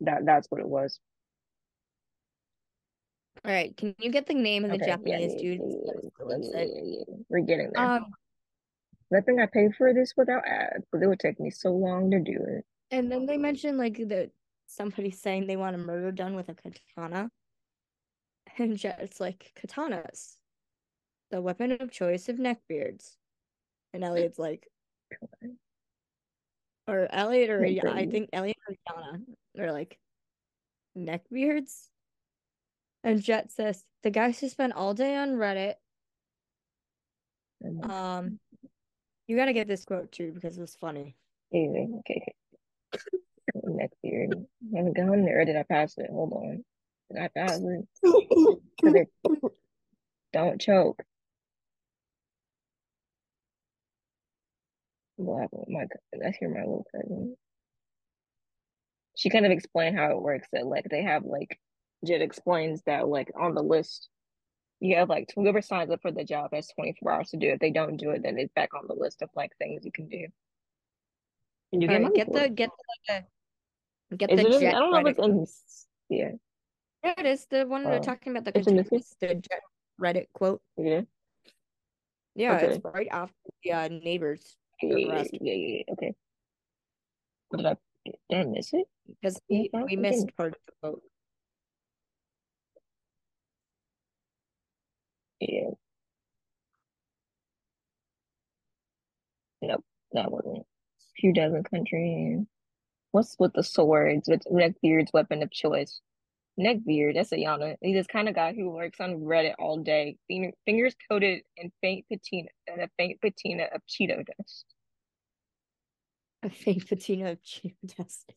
That 0.00 0.26
that's 0.26 0.50
what 0.50 0.60
it 0.60 0.68
was. 0.68 0.98
All 3.44 3.52
right, 3.52 3.76
can 3.76 3.94
you 3.98 4.10
get 4.10 4.26
the 4.26 4.34
name 4.34 4.64
of 4.64 4.70
the 4.70 4.76
Okay, 4.76 4.86
Japanese 4.86 5.34
yeah, 5.34 5.40
dude? 5.40 5.60
yeah, 5.60 5.92
that 6.28 6.82
yeah. 6.84 7.14
We're 7.28 7.40
getting 7.40 7.70
there. 7.72 7.84
Um, 7.84 8.06
I 9.14 9.20
think 9.20 9.40
I 9.40 9.46
paid 9.46 9.74
for 9.76 9.92
this 9.92 10.14
without 10.16 10.46
ads, 10.46 10.84
but 10.90 11.02
it 11.02 11.06
would 11.06 11.20
take 11.20 11.38
me 11.38 11.50
so 11.50 11.70
long 11.70 12.10
to 12.10 12.20
do 12.20 12.32
it. 12.32 12.64
and 12.90 13.10
then 13.12 13.26
they 13.26 13.36
mentioned 13.36 13.78
like 13.78 13.96
that 14.08 14.30
somebody 14.66 15.10
saying 15.10 15.46
they 15.46 15.56
want 15.56 15.76
a 15.76 15.78
murder 15.78 16.10
done 16.10 16.34
with 16.34 16.48
a 16.48 16.54
katana, 16.54 17.30
and 18.58 18.82
it's 18.82 19.20
like 19.20 19.52
katanas, 19.60 20.36
the 21.30 21.40
weapon 21.40 21.72
of 21.72 21.90
choice 21.92 22.28
of 22.28 22.36
neckbeards, 22.36 23.16
and 23.92 24.02
Elliot's 24.02 24.38
like, 24.38 24.66
or 26.86 27.08
Elliot 27.10 27.50
or 27.50 27.60
I 27.94 28.06
think 28.06 28.30
Elliot 28.32 28.56
or 28.68 28.74
Yana 28.88 29.20
are 29.58 29.72
like 29.72 29.98
neckbeards, 30.96 31.88
and 33.02 33.22
Jet 33.22 33.50
says 33.52 33.84
the 34.02 34.10
guys 34.10 34.38
who 34.38 34.48
spent 34.48 34.72
all 34.74 34.94
day 34.94 35.16
on 35.16 35.30
Reddit. 35.36 35.74
Um, 37.64 37.90
Um, 37.90 38.40
you 39.26 39.36
gotta 39.36 39.52
get 39.54 39.66
this 39.68 39.84
quote 39.84 40.12
too 40.12 40.32
because 40.32 40.58
it 40.58 40.60
was 40.60 40.76
funny. 40.76 41.16
Okay, 41.52 41.88
okay. 42.00 42.34
Next 43.64 43.96
year. 44.02 44.28
I 44.74 44.76
haven't 44.76 44.96
gone 44.96 45.24
there. 45.24 45.44
Did 45.44 45.56
I 45.56 45.62
pass 45.62 45.96
it? 45.98 46.10
Hold 46.10 46.32
on. 46.32 46.64
Did 47.10 47.22
I 47.22 47.28
pass 47.28 47.60
it- 47.62 49.08
Don't 50.32 50.60
choke. 50.60 51.02
With 55.16 55.48
my? 55.68 55.86
That's 56.12 56.36
here, 56.38 56.48
my 56.48 56.60
little 56.60 56.86
cousin. 56.92 57.36
She 59.16 59.30
kind 59.30 59.46
of 59.46 59.52
explained 59.52 59.96
how 59.96 60.10
it 60.10 60.20
works. 60.22 60.48
That 60.52 60.66
like 60.66 60.86
they 60.90 61.02
have 61.02 61.24
like 61.24 61.60
Jet 62.04 62.20
explains 62.20 62.82
that 62.82 63.08
like 63.08 63.30
on 63.38 63.54
the 63.54 63.62
list 63.62 64.08
you 64.80 64.96
have 64.96 65.08
like 65.08 65.30
whoever 65.34 65.62
signs 65.62 65.90
up 65.90 66.02
for 66.02 66.10
the 66.12 66.24
job 66.24 66.50
has 66.52 66.68
24 66.68 67.12
hours 67.12 67.30
to 67.30 67.36
do 67.36 67.48
it. 67.48 67.54
If 67.54 67.60
they 67.60 67.70
don't 67.70 67.96
do 67.96 68.10
it, 68.10 68.22
then 68.22 68.38
it's 68.38 68.52
back 68.54 68.74
on 68.74 68.86
the 68.88 68.94
list 68.94 69.22
of 69.22 69.30
like 69.34 69.52
things 69.58 69.84
you 69.84 69.92
can 69.92 70.08
do. 70.08 70.26
And 71.72 71.82
you 71.82 71.88
All 71.88 71.98
get 72.00 72.14
get 72.14 72.32
the 72.32 72.48
get 72.48 72.70
the 72.70 73.14
like, 73.14 73.24
a 74.12 74.16
get 74.16 74.30
Is 74.30 74.40
the 74.40 74.46
it 74.46 74.52
in, 74.52 74.60
jet 74.60 74.74
I 74.74 74.78
don't 74.80 74.90
know 74.90 74.98
if 74.98 75.06
it's 75.06 75.18
in 76.10 76.16
yeah. 76.16 76.30
Yeah, 77.02 77.14
it 77.18 77.26
is 77.26 77.46
the 77.46 77.66
one 77.66 77.84
they're 77.84 77.98
Oh. 78.00 78.02
talking 78.02 78.36
about 78.36 78.44
the 78.44 78.58
It's 78.58 78.68
in 78.68 78.76
this 78.76 78.88
the 79.20 79.34
jet 79.34 79.60
Reddit 80.00 80.26
quote. 80.34 80.60
Yeah. 80.76 81.02
Yeah, 82.34 82.56
Okay. 82.56 82.74
it's 82.74 82.84
right 82.84 83.08
after 83.10 83.34
the 83.62 83.72
uh, 83.72 83.88
neighbors 83.88 84.56
Yeah, 84.82 84.96
yeah, 84.98 85.24
yeah, 85.40 85.52
yeah, 85.54 85.82
okay. 85.92 86.14
Did 87.56 87.66
I 87.66 87.76
did 88.04 88.38
I 88.38 88.44
miss 88.44 88.72
it? 88.72 88.86
because 89.06 89.40
we, 89.48 89.70
we 89.86 89.96
missed 89.96 90.28
part 90.36 90.54
of 90.54 90.58
the 90.66 90.72
quote. 90.82 91.02
Yeah. 95.40 95.70
Nope, 99.62 99.84
that 100.12 100.30
wasn't. 100.30 100.66
Few 101.16 101.32
dozen 101.32 101.62
countries. 101.64 102.40
What's 103.12 103.36
with 103.38 103.52
the 103.54 103.62
swords? 103.62 104.28
With 104.28 104.42
Neckbeard's 104.50 105.12
weapon 105.12 105.42
of 105.42 105.50
choice. 105.50 106.00
Neckbeard, 106.58 107.14
that's 107.14 107.32
a 107.32 107.36
Yana. 107.36 107.76
He's 107.80 107.94
this 107.96 108.06
kind 108.06 108.28
of 108.28 108.34
guy 108.34 108.52
who 108.54 108.70
works 108.70 109.00
on 109.00 109.16
Reddit 109.20 109.54
all 109.58 109.78
day. 109.78 110.16
Fingers 110.28 110.94
coated 111.10 111.42
in 111.56 111.72
faint 111.80 112.04
patina 112.10 112.48
and 112.68 112.80
a 112.82 112.88
faint 112.96 113.20
patina 113.20 113.64
of 113.74 113.80
Cheeto 113.88 114.24
dust. 114.24 114.64
A 116.42 116.50
fake 116.50 116.88
patina 116.88 117.32
of 117.32 117.38
Cheeto 117.42 117.96
dust. 117.96 118.32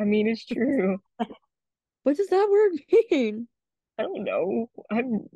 I 0.00 0.04
mean, 0.04 0.28
it's 0.28 0.46
true. 0.46 0.98
what 2.04 2.16
does 2.16 2.28
that 2.28 2.48
word 2.50 2.72
mean? 3.10 3.48
I 3.98 4.02
don't 4.04 4.24
know. 4.24 4.70
I'm 4.90 5.26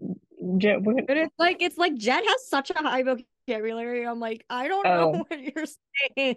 Jet. 0.58 0.80
What, 0.82 1.06
But 1.06 1.16
it's 1.16 1.34
like 1.38 1.60
it's 1.60 1.76
like 1.78 1.96
Jet 1.96 2.22
has 2.26 2.48
such 2.48 2.70
a 2.70 2.78
high 2.78 3.02
vocabulary. 3.02 4.06
I'm 4.06 4.20
like, 4.20 4.44
I 4.48 4.68
don't 4.68 4.86
Oh. 4.86 5.12
know 5.12 5.24
what 5.28 5.40
you're 5.40 5.66
saying. 5.66 6.36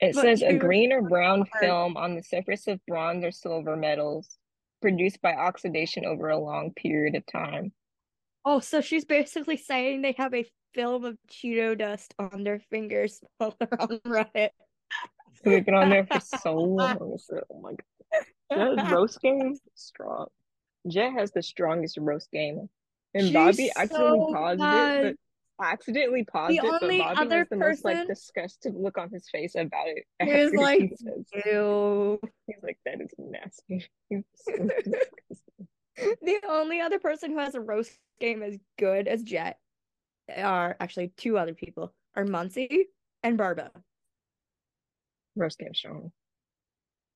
It 0.00 0.14
But 0.14 0.22
says 0.22 0.42
a 0.42 0.54
green 0.54 0.92
or 0.92 1.02
brown 1.02 1.40
are- 1.42 1.60
film 1.60 1.96
on 1.96 2.14
the 2.14 2.22
surface 2.22 2.66
of 2.68 2.84
bronze 2.86 3.24
or 3.24 3.30
silver 3.32 3.76
metals 3.76 4.37
produced 4.80 5.20
by 5.22 5.34
oxidation 5.34 6.04
over 6.04 6.28
a 6.28 6.38
long 6.38 6.72
period 6.74 7.14
of 7.14 7.24
time. 7.26 7.72
Oh, 8.44 8.60
so 8.60 8.80
she's 8.80 9.04
basically 9.04 9.56
saying 9.56 10.02
they 10.02 10.14
have 10.18 10.34
a 10.34 10.46
film 10.74 11.04
of 11.04 11.16
Cheeto 11.30 11.76
dust 11.76 12.14
on 12.18 12.44
their 12.44 12.60
fingers 12.70 13.20
while 13.38 13.54
they're 13.58 13.80
on 13.80 13.98
Reddit. 14.06 14.50
They've 15.44 15.64
been 15.64 15.74
on 15.74 15.90
there 15.90 16.06
for 16.06 16.20
so 16.20 16.54
long. 16.54 17.18
Oh 17.50 17.60
my 17.60 17.70
god. 17.70 18.76
Jet's 18.76 18.90
roast 18.90 19.20
game 19.20 19.56
strong. 19.74 20.28
Jet 20.86 21.12
has 21.12 21.30
the 21.32 21.42
strongest 21.42 21.98
roast 21.98 22.30
game. 22.30 22.68
And 23.14 23.24
She's 23.24 23.32
Bobby 23.32 23.70
so 23.88 24.32
paused 24.32 24.60
it, 24.60 24.62
bad. 24.62 25.02
but 25.02 25.16
accidentally 25.60 26.24
paused 26.24 26.52
The 26.52 26.58
it, 26.58 26.70
but 26.70 26.82
only 26.82 26.98
Bobby 26.98 27.20
other 27.20 27.38
has 27.38 27.48
the 27.48 27.56
most 27.56 27.84
like 27.84 27.96
person- 27.96 28.08
disgusted 28.08 28.74
look 28.76 28.98
on 28.98 29.10
his 29.10 29.28
face 29.30 29.54
about 29.54 29.86
it. 29.88 30.04
He 30.24 30.32
was 30.44 30.52
like, 30.54 30.92
Ew. 31.46 32.20
he's 32.46 32.62
like, 32.62 32.78
that 32.84 33.00
is 33.00 33.12
nasty. 33.18 33.86
So. 34.34 34.68
The 36.22 36.38
only 36.48 36.80
other 36.80 37.00
person 37.00 37.32
who 37.32 37.38
has 37.38 37.56
a 37.56 37.60
roast 37.60 37.90
game 38.20 38.40
as 38.44 38.56
good 38.78 39.08
as 39.08 39.20
Jet 39.24 39.58
are 40.36 40.76
actually 40.78 41.12
two 41.16 41.36
other 41.36 41.54
people 41.54 41.92
are 42.14 42.24
Muncy 42.24 42.84
and 43.24 43.36
Barba. 43.36 43.72
roast 45.34 45.58
game 45.58 45.74
strong. 45.74 46.12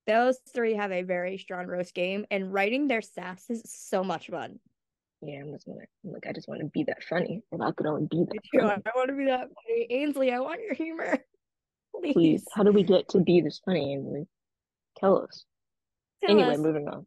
Those 0.08 0.38
three 0.52 0.74
have 0.74 0.90
a 0.90 1.02
very 1.02 1.38
strong 1.38 1.68
roast 1.68 1.94
game, 1.94 2.26
and 2.28 2.52
writing 2.52 2.88
their 2.88 3.02
sass 3.02 3.48
is 3.48 3.62
so 3.66 4.02
much 4.02 4.26
fun. 4.26 4.58
Yeah, 5.22 5.40
I'm 5.40 5.52
just 5.52 5.66
gonna 5.66 5.78
I'm 6.04 6.12
like 6.12 6.26
I 6.26 6.32
just 6.32 6.48
want 6.48 6.60
to 6.60 6.66
be 6.66 6.82
that 6.84 7.04
funny. 7.04 7.42
If 7.52 7.60
I 7.60 7.70
could 7.70 7.86
only 7.86 8.06
be 8.10 8.24
that 8.24 8.60
funny. 8.60 8.82
I 8.84 8.90
want 8.96 9.08
to 9.08 9.16
be 9.16 9.26
that 9.26 9.48
funny. 9.54 9.86
Ainsley, 9.90 10.32
I 10.32 10.40
want 10.40 10.60
your 10.60 10.74
humor. 10.74 11.18
Please. 12.00 12.12
Please, 12.14 12.44
how 12.54 12.64
do 12.64 12.72
we 12.72 12.82
get 12.82 13.08
to 13.10 13.20
be 13.20 13.40
this 13.40 13.60
funny, 13.64 13.92
Ainsley? 13.92 14.26
Tell 14.98 15.22
us. 15.22 15.44
Tell 16.24 16.32
anyway, 16.32 16.54
us. 16.54 16.58
moving 16.58 16.88
on. 16.88 17.06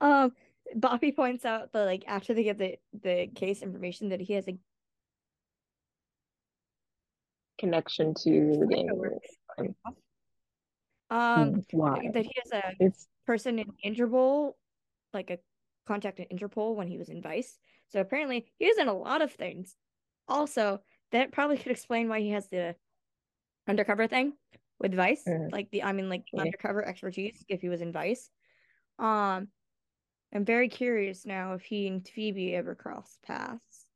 um, 0.00 0.32
Bobby 0.74 1.12
points 1.12 1.44
out 1.44 1.72
that 1.72 1.84
like 1.84 2.04
after 2.06 2.32
they 2.32 2.44
get 2.44 2.58
the 2.58 2.78
the 3.02 3.28
case 3.34 3.62
information 3.62 4.08
that 4.10 4.20
he 4.20 4.32
has 4.34 4.48
a 4.48 4.56
Connection 7.58 8.14
to 8.14 8.56
the 8.58 8.66
game. 8.66 9.74
um 11.10 11.62
Why? 11.70 12.10
that 12.12 12.24
he 12.24 12.32
has 12.42 12.52
a 12.52 12.74
It's 12.80 13.06
person 13.26 13.58
in 13.58 13.66
Interpol, 13.84 14.54
like 15.12 15.30
a 15.30 15.38
contact 15.86 16.20
in 16.20 16.36
Interpol 16.36 16.76
when 16.76 16.88
he 16.88 16.98
was 16.98 17.08
in 17.08 17.22
Vice. 17.22 17.58
So 17.88 18.00
apparently 18.00 18.52
he 18.58 18.66
was 18.66 18.78
in 18.78 18.88
a 18.88 18.94
lot 18.94 19.22
of 19.22 19.32
things. 19.32 19.76
Also, 20.28 20.82
that 21.10 21.32
probably 21.32 21.56
could 21.58 21.72
explain 21.72 22.08
why 22.08 22.20
he 22.20 22.30
has 22.30 22.48
the 22.48 22.76
undercover 23.68 24.06
thing 24.06 24.34
with 24.78 24.94
Vice. 24.94 25.34
Mhm. 25.34 25.50
Like 25.50 25.70
the 25.70 25.82
I 25.84 25.92
mean 25.92 26.08
like 26.08 26.32
Yeah. 26.32 26.44
undercover 26.44 26.84
expertise 26.84 27.44
if 27.48 27.60
he 27.60 27.68
was 27.68 27.80
in 27.82 27.92
Vice. 27.92 28.30
Um 28.98 29.48
I'm 30.34 30.44
very 30.44 30.68
curious 30.68 31.26
now 31.26 31.54
if 31.54 31.64
he 31.64 31.88
and 31.88 32.06
Phoebe 32.08 32.54
ever 32.56 32.74
cross 32.74 33.18
paths. 33.22 33.86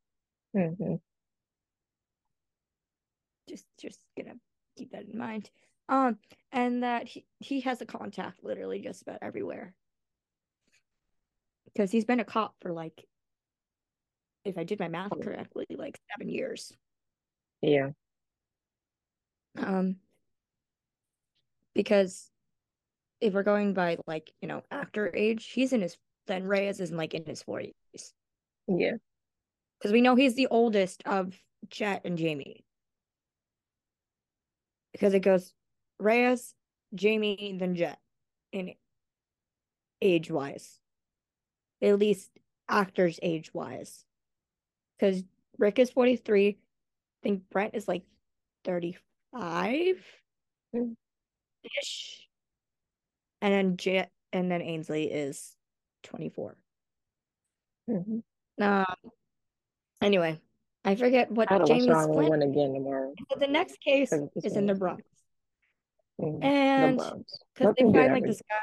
mhm. 0.55 0.99
Just 3.49 3.67
just 3.79 4.01
gonna 4.17 4.39
keep 4.77 4.91
that 4.93 5.07
in 5.07 5.19
mind. 5.19 5.51
Um 5.89 6.19
and 6.53 6.83
that 6.83 7.09
he, 7.09 7.27
he 7.39 7.61
has 7.63 7.81
a 7.81 7.87
contact 7.87 8.43
literally 8.45 8.81
just 8.81 9.03
about 9.03 9.19
everywhere. 9.23 9.75
Because 11.77 11.91
he's 11.91 12.07
been 12.07 12.21
a 12.21 12.25
cop 12.25 12.55
for 12.63 12.73
like 12.73 13.05
if 14.47 14.57
I 14.57 14.65
did 14.65 14.81
my 14.81 14.89
math 14.89 15.13
Oh. 15.13 15.17
correctly, 15.21 15.67
like 15.71 15.99
seven 16.11 16.31
years. 16.33 16.73
yeah. 17.61 17.91
Um, 19.59 19.97
because 21.75 22.31
if 23.21 23.35
we're 23.35 23.43
going 23.43 23.75
by 23.75 23.99
like 24.07 24.33
you 24.41 24.49
know 24.49 24.63
actor 24.71 25.15
age, 25.15 25.51
he's 25.51 25.73
in 25.75 25.83
his 25.83 25.99
then 26.27 26.45
Reyes 26.45 26.81
is 26.81 26.91
in 26.91 26.97
like 26.97 27.13
in 27.15 27.25
his 27.27 27.43
forties 27.43 27.75
Yeah. 28.67 28.97
because 29.79 29.93
we 29.93 30.01
know 30.01 30.15
he's 30.15 30.35
the 30.35 30.49
oldest 30.49 31.03
of 31.07 31.39
Jet 31.69 32.03
and 32.05 32.17
Jamie. 32.17 32.65
Because 34.93 35.13
it 35.15 35.21
goes 35.21 35.53
Reyes, 35.99 36.55
Jamie, 36.95 37.57
then 37.59 37.75
Jet 37.75 37.99
in 38.53 38.75
age 40.01 40.31
wise, 40.31 40.79
at 41.83 41.99
least 41.99 42.31
actors 42.69 43.19
age 43.23 43.53
wise. 43.55 44.05
Because 44.99 45.23
Rick 45.59 45.79
is 45.79 45.91
forty 45.91 46.17
three, 46.17 46.49
I 46.49 46.57
think 47.23 47.49
Brent 47.51 47.75
is 47.75 47.89
like 47.89 48.03
thirty 48.65 48.97
five 49.33 50.05
Mm. 50.75 50.97
ish. 51.81 52.27
And 53.41 53.53
then 53.53 53.77
Jet 53.77 54.11
and 54.33 54.51
then 54.51 54.61
Ainsley 54.63 55.05
is 55.05 55.57
24. 56.03 56.57
Mhm. 57.89 58.23
Um 58.61 58.85
anyway, 60.03 60.41
I 60.85 60.97
forget 60.97 61.31
what 61.31 61.51
I 61.51 61.55
had 61.55 61.67
to 61.67 61.73
watch 61.73 61.81
Jamie's 61.83 62.07
one 62.09 62.43
again 62.43 62.75
tomorrow. 62.75 63.15
The 63.39 63.47
next 63.47 63.81
case 63.81 64.13
is 64.13 64.57
in 64.57 64.67
the. 64.67 64.75
Bronx. 64.75 65.03
Mhm. 66.21 66.43
And 66.43 66.99
the 66.99 67.25
because 67.55 67.75
they 67.77 67.85
Nothing 67.85 67.93
find 67.93 68.13
like 68.13 68.25
this 68.25 68.43
guy 68.49 68.57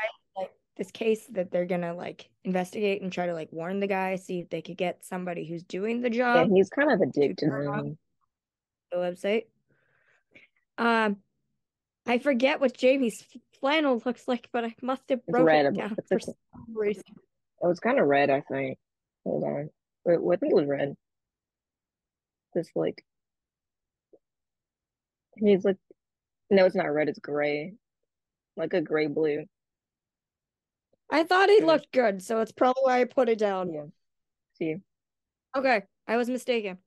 this 0.78 0.92
case 0.92 1.26
that 1.32 1.52
they're 1.52 1.66
gonna 1.66 1.94
like 1.94 2.30
investigate 2.44 3.02
and 3.02 3.12
try 3.12 3.28
to 3.28 3.34
like 3.34 3.50
warn 3.52 3.80
the 3.80 3.88
guy, 3.88 4.16
see 4.16 4.40
if 4.40 4.50
they 4.50 4.62
could 4.62 4.78
get 4.78 5.06
somebody 5.06 5.46
who's 5.46 5.64
doing 5.64 6.02
the 6.02 6.10
job. 6.10 6.48
Yeah, 6.50 6.56
he's 6.56 6.70
kind 6.70 6.92
of 6.92 7.00
to 7.00 7.06
addicted. 7.08 7.46
turn 7.48 7.68
off 7.68 7.86
the 8.92 8.98
website. 8.98 9.46
Um, 10.78 11.18
I 12.08 12.18
forget 12.18 12.60
what 12.60 12.76
Jamie's 12.76 13.24
flannel 13.60 14.02
looks 14.06 14.28
like, 14.28 14.50
but 14.52 14.66
I 14.66 14.76
must 14.82 15.04
have 15.10 15.26
broken 15.28 15.46
red. 15.46 15.66
it 15.68 15.76
down 15.76 15.96
for 16.10 16.20
some 16.20 16.34
reason. 16.74 17.04
it 17.62 17.68
was 17.68 17.80
kind 17.80 18.00
of 18.00 18.08
red, 18.08 18.30
I 18.30 18.42
think. 18.42 18.78
Hold 19.24 19.44
on. 19.44 19.70
Wait, 20.06 20.22
what- 20.22 20.38
I 20.38 20.40
think 20.40 20.52
it 20.54 20.56
was 20.56 20.68
red. 20.68 20.96
Just 22.56 22.72
like 22.76 23.04
he's 25.38 25.64
like, 25.66 25.78
no, 26.50 26.66
it's 26.66 26.76
not 26.76 26.86
red. 26.94 27.10
It's 27.10 27.20
gray, 27.20 27.74
like 28.58 28.74
a 28.74 28.82
gray 28.82 29.08
blue. 29.08 29.46
I 31.14 31.24
thought 31.24 31.48
he 31.48 31.62
looked 31.62 31.92
good, 31.92 32.24
so 32.24 32.42
it's 32.42 32.52
probably 32.52 32.82
why 32.82 33.02
I 33.02 33.04
put 33.04 33.30
it 33.30 33.38
down. 33.38 33.72
Yeah. 33.72 33.84
See, 34.58 34.78
Okay, 35.56 35.84
I 36.08 36.18
was 36.18 36.28
mistaken. 36.28 36.80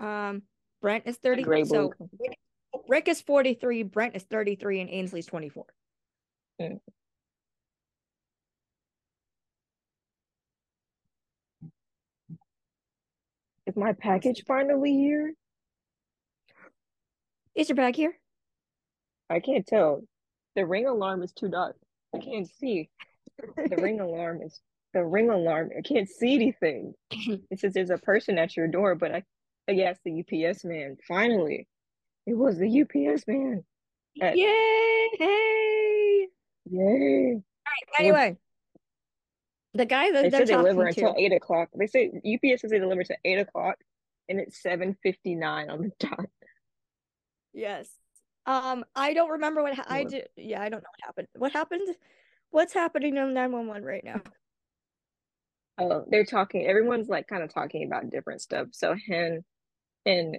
Um, 0.00 0.42
Brent 0.80 1.06
is 1.06 1.14
a 1.14 1.20
30. 1.20 1.42
gray. 1.44 1.64
So 1.64 1.92
Rick, 2.18 2.38
Rick 2.88 3.06
is 3.06 3.20
43, 3.20 3.84
Brent 3.84 4.16
is 4.16 4.24
33, 4.24 4.80
and 4.80 4.90
Ainsley's 4.90 5.26
24. 5.26 5.64
Mm. 6.60 6.80
Is 13.68 13.76
my 13.76 13.92
package 13.92 14.42
finally 14.44 14.92
here? 14.92 15.34
Is 17.54 17.68
your 17.68 17.76
bag 17.76 17.94
here? 17.94 18.18
I 19.30 19.38
can't 19.38 19.64
tell. 19.64 20.02
The 20.56 20.66
ring 20.66 20.88
alarm 20.88 21.22
is 21.22 21.30
too 21.30 21.48
dark. 21.48 21.76
I 22.12 22.18
can't 22.18 22.50
see. 22.58 22.90
The 23.38 23.76
ring 23.76 24.00
alarm 24.08 24.42
is 24.42 24.60
the 24.94 25.04
ring 25.04 25.30
alarm. 25.30 25.70
I 25.76 25.80
can't 25.82 26.08
see 26.08 26.34
anything. 26.34 26.94
It 27.50 27.60
says 27.60 27.74
there's 27.74 27.90
a 27.90 27.98
person 27.98 28.38
at 28.38 28.56
your 28.56 28.68
door, 28.68 28.94
but 28.94 29.12
I, 29.14 29.22
I 29.68 29.74
guess 29.74 29.98
the 30.04 30.20
UPS 30.20 30.64
man. 30.64 30.96
Finally, 31.06 31.68
it 32.26 32.34
was 32.34 32.58
the 32.58 32.82
UPS 32.82 33.26
man. 33.26 33.64
Uh, 34.22 34.32
Yay! 34.34 35.08
Hey! 35.18 36.26
Yay! 36.70 37.42
Anyway, 37.98 38.36
the 39.74 39.86
guy 39.86 40.10
They 40.10 40.22
that 40.22 40.30
they're 40.32 40.40
they 40.40 40.52
deliver 40.52 40.84
talking 40.84 41.04
until 41.04 41.14
to. 41.14 41.20
eight 41.20 41.32
o'clock. 41.32 41.68
They 41.74 41.86
say 41.86 42.06
UPS 42.08 42.60
says 42.62 42.70
they 42.70 42.78
deliver 42.78 43.04
to 43.04 43.16
eight 43.24 43.38
o'clock, 43.38 43.76
and 44.28 44.38
it's 44.38 44.60
seven 44.62 44.96
fifty 45.02 45.34
nine 45.34 45.70
on 45.70 45.82
the 45.82 45.90
dot. 46.06 46.26
Yes. 47.54 47.88
Um, 48.44 48.84
I 48.94 49.14
don't 49.14 49.30
remember 49.30 49.62
what 49.62 49.74
ha- 49.74 49.86
I 49.88 50.04
did. 50.04 50.28
Yeah, 50.36 50.60
I 50.60 50.68
don't 50.68 50.82
know 50.82 50.90
what 50.90 51.06
happened. 51.06 51.28
What 51.36 51.52
happened? 51.52 51.88
What's 52.52 52.74
happening 52.74 53.16
on 53.16 53.32
911 53.32 53.82
right 53.82 54.04
now? 54.04 54.20
Oh, 55.78 56.04
they're 56.08 56.26
talking. 56.26 56.66
Everyone's 56.66 57.08
like 57.08 57.26
kind 57.26 57.42
of 57.42 57.52
talking 57.52 57.84
about 57.84 58.10
different 58.10 58.42
stuff. 58.42 58.68
So 58.72 58.94
Hen 59.08 59.42
and 60.04 60.36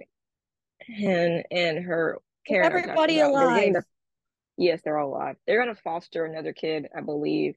Hen 0.80 1.42
and 1.50 1.84
her 1.84 2.20
Karen 2.46 2.66
Everybody 2.66 3.18
about 3.18 3.32
they're 3.32 3.50
alive. 3.50 3.72
the 3.72 3.82
yes, 4.56 4.80
they're 4.84 4.96
all 4.96 5.10
alive. 5.12 5.34
They're 5.44 5.58
gonna 5.58 5.74
foster 5.74 6.24
another 6.24 6.52
kid, 6.52 6.88
I 6.96 7.00
believe, 7.00 7.56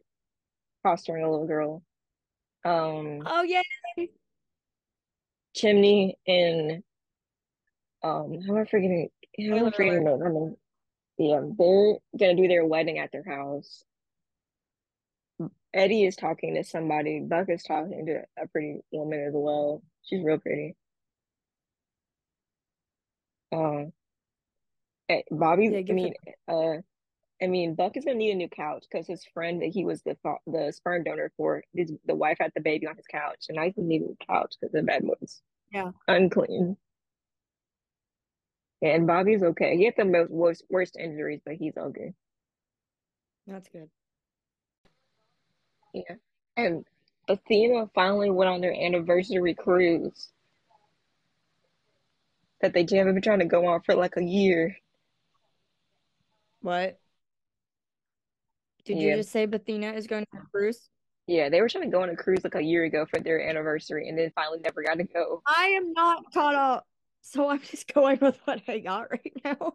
fostering 0.81 1.23
a 1.23 1.29
little 1.29 1.45
girl. 1.45 1.83
Um, 2.65 3.21
Oh 3.27 3.43
yeah. 3.43 3.61
Chimney 5.55 6.17
and 6.27 6.83
um, 8.03 8.39
how 8.41 8.55
am 8.55 8.61
I 8.61 8.65
forgetting? 8.65 9.09
How 9.39 9.55
am 9.55 9.65
I 9.67 9.71
forgetting 9.71 10.03
the 10.03 10.15
woman? 10.15 10.57
Yeah, 11.19 11.41
they're 11.57 11.97
gonna 12.17 12.35
do 12.35 12.47
their 12.47 12.65
wedding 12.65 12.97
at 12.97 13.11
their 13.11 13.23
house. 13.23 13.83
Eddie 15.73 16.05
is 16.05 16.15
talking 16.15 16.55
to 16.55 16.63
somebody. 16.63 17.19
Buck 17.21 17.49
is 17.49 17.63
talking 17.63 18.05
to 18.07 18.23
a 18.41 18.47
pretty 18.47 18.79
woman 18.91 19.21
as 19.27 19.33
well. 19.35 19.83
She's 20.03 20.23
real 20.23 20.39
pretty. 20.39 20.75
Um, 23.51 23.93
eh, 25.09 25.21
Bobby, 25.31 25.67
Yeah, 25.69 25.81
I 25.89 25.93
mean, 25.93 26.13
uh, 26.47 26.77
I 27.41 27.47
mean, 27.47 27.75
Buck 27.75 27.97
is 27.97 28.05
gonna 28.05 28.17
need 28.17 28.31
a 28.31 28.35
new 28.35 28.49
couch 28.49 28.85
because 28.89 29.07
his 29.07 29.25
friend 29.33 29.61
that 29.61 29.67
he 29.69 29.85
was 29.85 30.01
the 30.03 30.17
the 30.47 30.71
sperm 30.73 31.03
donor 31.03 31.31
for, 31.37 31.63
his 31.73 31.93
the 32.05 32.15
wife 32.15 32.37
had 32.39 32.51
the 32.55 32.61
baby 32.61 32.87
on 32.87 32.95
his 32.97 33.07
couch, 33.07 33.45
and 33.49 33.59
I 33.59 33.73
need 33.77 34.01
a 34.01 34.05
new 34.05 34.17
couch 34.27 34.55
because 34.59 34.73
the 34.73 34.83
bed 34.83 35.03
was 35.03 35.41
Yeah. 35.71 35.91
unclean. 36.07 36.77
And 38.81 39.07
Bobby's 39.07 39.43
okay. 39.43 39.77
He 39.77 39.85
had 39.85 39.95
the 39.97 40.05
most 40.05 40.31
worst 40.31 40.65
worst 40.69 40.97
injuries, 40.97 41.41
but 41.45 41.55
he's 41.55 41.77
okay. 41.77 42.13
That's 43.47 43.69
good. 43.69 43.89
Yeah. 45.93 46.15
And 46.55 46.85
Athena 47.27 47.89
finally 47.93 48.29
went 48.29 48.49
on 48.49 48.61
their 48.61 48.73
anniversary 48.73 49.53
cruise 49.53 50.29
that 52.61 52.73
they 52.73 52.81
have 52.81 53.05
been 53.05 53.21
trying 53.21 53.39
to 53.39 53.45
go 53.45 53.65
on 53.67 53.81
for 53.81 53.95
like 53.95 54.17
a 54.17 54.23
year. 54.23 54.75
What? 56.61 56.99
Did 58.85 58.99
you 58.99 59.17
just 59.17 59.31
say 59.31 59.45
Bethina 59.45 59.95
is 59.95 60.07
going 60.07 60.25
to 60.33 60.41
cruise? 60.51 60.89
Yeah, 61.27 61.49
they 61.49 61.59
were 61.59 61.67
trying 61.67 61.83
to 61.83 61.89
go 61.89 62.01
on 62.01 62.09
a 62.09 62.15
cruise 62.15 62.43
like 62.43 62.55
a 62.55 62.61
year 62.61 62.85
ago 62.85 63.05
for 63.05 63.19
their 63.19 63.47
anniversary 63.47 64.07
and 64.07 64.17
then 64.17 64.31
finally 64.33 64.59
never 64.59 64.81
got 64.81 64.97
to 64.97 65.03
go. 65.03 65.41
I 65.45 65.65
am 65.77 65.91
not 65.91 66.23
caught 66.33 66.55
up, 66.55 66.87
so 67.21 67.49
I'm 67.49 67.61
just 67.61 67.93
going 67.93 68.17
with 68.21 68.39
what 68.45 68.61
I 68.67 68.79
got 68.79 69.11
right 69.11 69.33
now. 69.43 69.73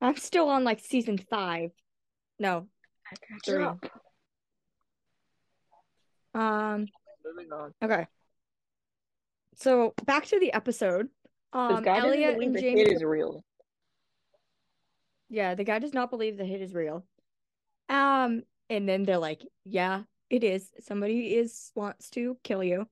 I'm 0.00 0.16
still 0.16 0.48
on 0.48 0.64
like 0.64 0.80
season 0.80 1.18
five. 1.18 1.70
No, 2.38 2.66
I 3.12 3.16
got 3.30 3.44
three. 3.44 3.90
Um, 6.34 6.86
Moving 7.24 7.52
on. 7.52 7.74
okay. 7.82 8.06
So 9.56 9.94
back 10.04 10.26
to 10.26 10.38
the 10.38 10.52
episode. 10.52 11.08
Um, 11.52 11.84
Elliot 11.86 12.34
believe 12.34 12.48
and 12.48 12.56
the 12.56 12.60
Jamie. 12.60 12.80
hit 12.84 12.92
is 12.92 13.02
real. 13.04 13.42
Yeah, 15.30 15.54
the 15.54 15.64
guy 15.64 15.78
does 15.78 15.92
not 15.94 16.10
believe 16.10 16.36
the 16.36 16.44
hit 16.44 16.62
is 16.62 16.74
real. 16.74 17.04
Um, 17.88 18.42
and 18.70 18.88
then 18.88 19.04
they're 19.04 19.18
like, 19.18 19.42
"Yeah, 19.64 20.02
it 20.30 20.44
is. 20.44 20.70
Somebody 20.80 21.34
is 21.34 21.72
wants 21.74 22.10
to 22.10 22.38
kill 22.44 22.62
you." 22.62 22.86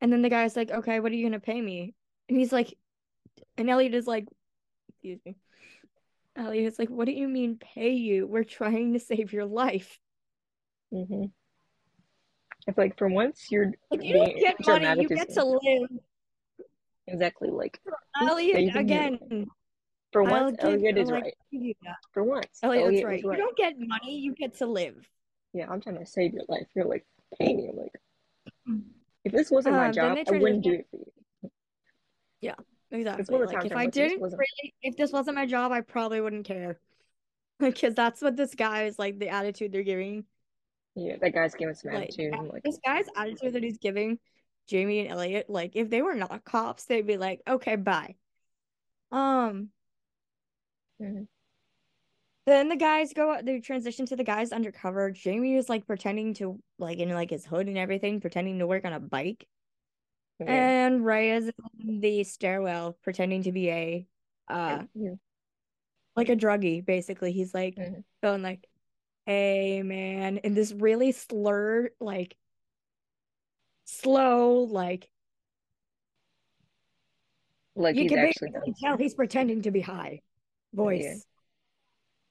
And 0.00 0.12
then 0.12 0.22
the 0.22 0.30
guy's 0.30 0.56
like, 0.56 0.70
"Okay, 0.70 1.00
what 1.00 1.12
are 1.12 1.14
you 1.14 1.26
gonna 1.26 1.40
pay 1.40 1.60
me?" 1.60 1.94
And 2.28 2.38
he's 2.38 2.52
like, 2.52 2.74
and 3.56 3.68
Elliot 3.68 3.94
is 3.94 4.06
like, 4.06 4.26
"Excuse 4.88 5.20
me." 5.24 5.36
Elliot 6.36 6.72
is 6.72 6.78
like, 6.78 6.90
"What 6.90 7.06
do 7.06 7.12
you 7.12 7.28
mean 7.28 7.58
pay 7.58 7.90
you? 7.90 8.26
We're 8.26 8.44
trying 8.44 8.92
to 8.94 9.00
save 9.00 9.32
your 9.32 9.46
life. 9.46 9.98
It's 12.66 12.78
like 12.78 12.96
for 12.98 13.08
once 13.08 13.50
you're 13.50 13.72
Like 13.90 14.02
you 14.02 14.14
don't 14.14 14.38
get 14.38 14.56
money, 14.66 15.02
you 15.02 15.08
get 15.08 15.30
to 15.34 15.44
live." 15.44 15.88
exactly 17.06 17.50
like 17.50 17.78
Elliot 18.20 18.74
again. 18.76 19.18
For 20.12 20.22
once, 20.22 20.56
give 20.58 20.70
Elliot 20.74 20.96
is 20.98 21.08
like 21.10 21.24
right. 21.24 21.34
give 21.52 21.62
you 21.62 21.74
that. 21.82 21.96
For 22.12 22.22
once, 22.22 22.46
Elliot, 22.62 22.84
Elliot 22.84 23.04
right. 23.04 23.24
was 23.24 23.32
You 23.36 23.44
don't 23.44 23.56
get 23.56 23.74
money, 23.78 24.18
you 24.18 24.32
get 24.34 24.56
to 24.58 24.66
live. 24.66 25.06
Yeah, 25.52 25.68
I'm 25.70 25.80
trying 25.80 25.98
to 25.98 26.06
save 26.06 26.32
your 26.34 26.44
life. 26.48 26.66
You're 26.74 26.84
like, 26.86 27.04
pay 27.38 27.52
me. 27.54 27.68
I'm 27.68 27.76
like, 27.76 27.92
if 29.24 29.32
this 29.32 29.50
wasn't 29.50 29.76
my 29.76 29.86
Um, 29.88 29.92
job, 29.92 30.18
I 30.26 30.38
wouldn't 30.38 30.62
do 30.64 30.72
it 30.72 30.86
for 30.90 30.96
you. 30.98 31.50
Yeah, 32.40 32.54
exactly. 32.90 33.24
one 33.34 33.42
of 33.42 33.48
the 33.50 33.54
Like 33.56 33.66
if 33.66 33.76
I 33.76 33.86
this 33.86 33.94
didn't 33.94 34.20
wasn't. 34.20 34.40
really, 34.40 34.74
if 34.82 34.96
this 34.96 35.12
wasn't 35.12 35.36
my 35.36 35.46
job, 35.46 35.72
I 35.72 35.80
probably 35.82 36.20
wouldn't 36.20 36.46
care. 36.46 36.78
Because 37.60 37.94
that's 37.94 38.20
what 38.20 38.36
this 38.36 38.54
guy 38.56 38.84
is 38.86 38.98
like, 38.98 39.18
the 39.20 39.28
attitude 39.28 39.70
they're 39.72 39.84
giving. 39.84 40.24
Yeah, 40.96 41.16
that 41.20 41.34
guy's 41.34 41.54
giving 41.54 41.74
some 41.74 41.92
attitude. 41.92 42.34
I'm 42.34 42.48
like, 42.48 42.62
this 42.62 42.78
guy's 42.84 43.06
attitude 43.16 43.54
that 43.54 43.62
he's 43.62 43.78
giving 43.78 44.18
Jamie 44.66 45.00
and 45.00 45.10
Elliot, 45.10 45.50
like 45.50 45.72
if 45.74 45.90
they 45.90 46.02
were 46.02 46.14
not 46.14 46.44
cops, 46.44 46.84
they'd 46.84 47.06
be 47.06 47.16
like, 47.16 47.40
okay, 47.46 47.76
bye. 47.76 48.14
Um, 49.12 49.68
mhm. 51.00 51.26
then 52.46 52.68
the 52.68 52.76
guys 52.76 53.12
go, 53.12 53.38
they 53.42 53.60
transition 53.60 54.06
to 54.06 54.16
the 54.16 54.24
guys 54.24 54.52
undercover. 54.52 55.10
Jamie 55.10 55.56
is 55.56 55.68
like 55.68 55.86
pretending 55.86 56.34
to 56.34 56.58
like 56.78 56.98
in 56.98 57.10
like 57.10 57.30
his 57.30 57.44
hood 57.44 57.68
and 57.68 57.78
everything, 57.78 58.20
pretending 58.20 58.58
to 58.58 58.66
work 58.66 58.84
on 58.84 58.92
a 58.92 59.00
bike. 59.00 59.46
yeah, 60.40 60.86
And 60.86 61.04
Ray 61.04 61.32
is 61.32 61.50
in 61.80 62.00
the 62.00 62.24
stairwell 62.24 62.96
pretending 63.02 63.42
to 63.44 63.52
be 63.52 63.70
a 63.70 64.06
uh 64.48 64.84
yeah, 64.94 65.14
like 66.16 66.28
a 66.30 66.36
druggie, 66.36 66.84
basically. 66.84 67.32
He's 67.32 67.52
like 67.52 67.76
mhm. 67.76 68.02
going 68.22 68.42
like, 68.42 68.66
man, 69.82 70.38
in 70.38 70.54
this 70.54 70.72
really 70.72 71.12
slurred, 71.12 71.92
like 72.00 72.36
slow, 73.84 74.64
like 74.64 75.10
Like 77.76 77.98
you 77.98 78.02
he's 78.02 78.08
can 78.08 78.18
actually 78.18 78.50
basically 78.50 78.74
tell 78.82 78.96
he's 78.96 79.14
pretending 79.14 79.62
to 79.62 79.70
be 79.70 79.80
high 79.80 80.22
yeah, 80.72 81.16
voice. 81.16 81.26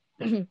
and 0.19 0.47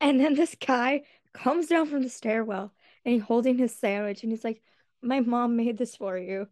then 0.00 0.34
this 0.34 0.54
guy 0.56 1.02
comes 1.32 1.66
down 1.66 1.86
from 1.86 2.02
the 2.02 2.08
stairwell 2.08 2.72
and 3.04 3.14
he's 3.14 3.22
holding 3.22 3.58
his 3.58 3.74
sandwich 3.74 4.22
and 4.22 4.32
he's 4.32 4.44
like, 4.44 4.62
My 5.02 5.20
mom 5.20 5.56
made 5.56 5.78
this 5.78 5.96
for 5.96 6.18
you. 6.18 6.48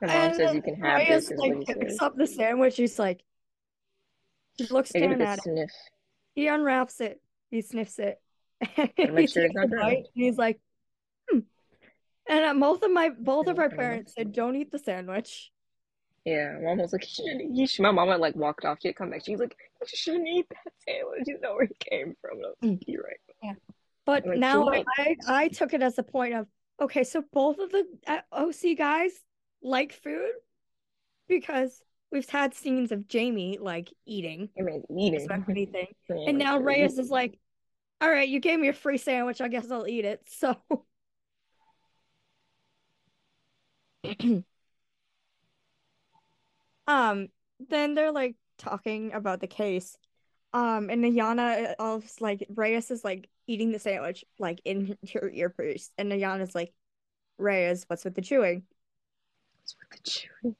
Her 0.00 0.08
mom 0.10 0.32
And 0.32 0.34
says 0.34 0.52
you 0.52 0.62
can 0.62 0.74
have 0.76 1.06
Reyes 1.06 1.08
this, 1.08 1.30
is 1.30 1.38
like 1.38 1.54
he 1.54 1.64
picks 1.74 1.98
says. 1.98 2.00
up 2.00 2.16
the 2.16 2.26
sandwich. 2.26 2.76
He's 2.76 2.98
like, 2.98 3.24
he 4.56 4.66
looks 4.66 4.94
down 4.94 5.20
at 5.22 5.40
it. 5.46 5.70
He 6.34 6.46
unwraps 6.48 7.00
it. 7.00 7.20
He 7.50 7.62
sniffs 7.62 7.98
it. 7.98 8.20
And 8.78 8.90
he 9.18 9.26
sure 9.26 9.42
takes 9.48 9.54
a 9.62 9.66
bite, 9.68 10.06
and 10.14 10.24
he's 10.24 10.38
like, 10.38 10.60
hmm. 11.30 11.40
And 12.28 12.44
uh, 12.44 12.54
both 12.60 12.82
of 12.82 12.90
my 12.92 13.10
both 13.10 13.48
of 13.48 13.58
our 13.58 13.66
I 13.66 13.68
don't 13.68 13.86
know. 13.88 13.90
parents 13.90 14.14
said, 14.16 14.32
"Don't 14.32 14.56
eat 14.56 14.70
the 14.70 14.78
sandwich." 14.78 15.50
Yeah, 16.24 16.58
mom 16.60 16.78
was 16.78 16.92
like, 16.92 17.06
you 17.18 17.66
should. 17.66 17.82
My 17.82 17.90
mama 17.92 18.18
like 18.18 18.36
walked 18.36 18.64
off. 18.64 18.78
She'd 18.82 18.94
come 18.96 19.10
back. 19.10 19.24
She's 19.24 19.38
like, 19.38 19.56
you 19.80 19.86
shouldn't 19.96 20.28
eat 20.28 20.46
that 20.50 20.72
sandwich. 20.86 21.22
You 21.26 21.40
know 21.40 21.54
where 21.54 21.64
it 21.64 21.78
came 21.78 22.14
from. 22.20 22.38
And 22.38 22.46
I 22.46 22.48
was 22.48 22.56
like, 22.62 22.84
you're 22.86 23.02
right. 23.02 23.16
Yeah, 23.42 23.54
But 24.04 24.26
Like, 24.26 24.38
now. 24.38 24.68
I, 24.68 25.16
I 25.26 25.48
took 25.48 25.72
it 25.72 25.82
as 25.82 25.98
a 25.98 26.02
point 26.02 26.34
of 26.34 26.46
okay, 26.80 27.04
so 27.04 27.22
both 27.32 27.58
of 27.58 27.70
the 27.70 27.86
uh, 28.06 28.20
OC 28.32 28.76
guys 28.76 29.12
like 29.62 29.92
food 29.92 30.32
because 31.28 31.82
we've 32.10 32.28
had 32.28 32.54
scenes 32.54 32.92
of 32.92 33.08
Jamie 33.08 33.58
like 33.60 33.92
eating 34.06 34.48
I 34.58 34.62
mean, 34.62 34.82
eating. 34.98 35.28
anything, 35.48 35.86
and 36.08 36.38
now. 36.38 36.58
Reyes 36.58 36.98
is 36.98 37.10
like, 37.10 37.38
"All 38.00 38.10
right, 38.10 38.28
you 38.28 38.40
gave 38.40 38.58
me 38.58 38.68
a 38.68 38.72
free 38.72 38.98
sandwich. 38.98 39.40
I 39.40 39.48
guess 39.48 39.70
I'll 39.70 39.86
eat 39.86 40.04
it." 40.04 40.22
So. 40.28 40.56
um. 46.86 47.28
Then 47.68 47.94
they're 47.94 48.12
like 48.12 48.36
talking 48.56 49.12
about 49.12 49.40
the 49.40 49.46
case. 49.46 49.96
Um, 50.52 50.90
and 50.90 51.04
Ayanna, 51.04 51.70
uh, 51.70 51.74
all 51.78 52.02
like 52.18 52.46
Reyes 52.54 52.90
is 52.90 53.04
like 53.04 53.28
eating 53.46 53.70
the 53.70 53.78
sandwich 53.78 54.24
like 54.38 54.60
in 54.64 54.96
her 55.14 55.30
earpiece, 55.30 55.90
and 55.98 56.10
Ayanna's 56.10 56.54
like, 56.54 56.72
Reyes, 57.38 57.84
what's 57.86 58.04
with 58.04 58.14
the 58.14 58.22
chewing? 58.22 58.64
What's 59.58 59.76
with 59.78 60.02
the 60.02 60.10
chewing? 60.10 60.56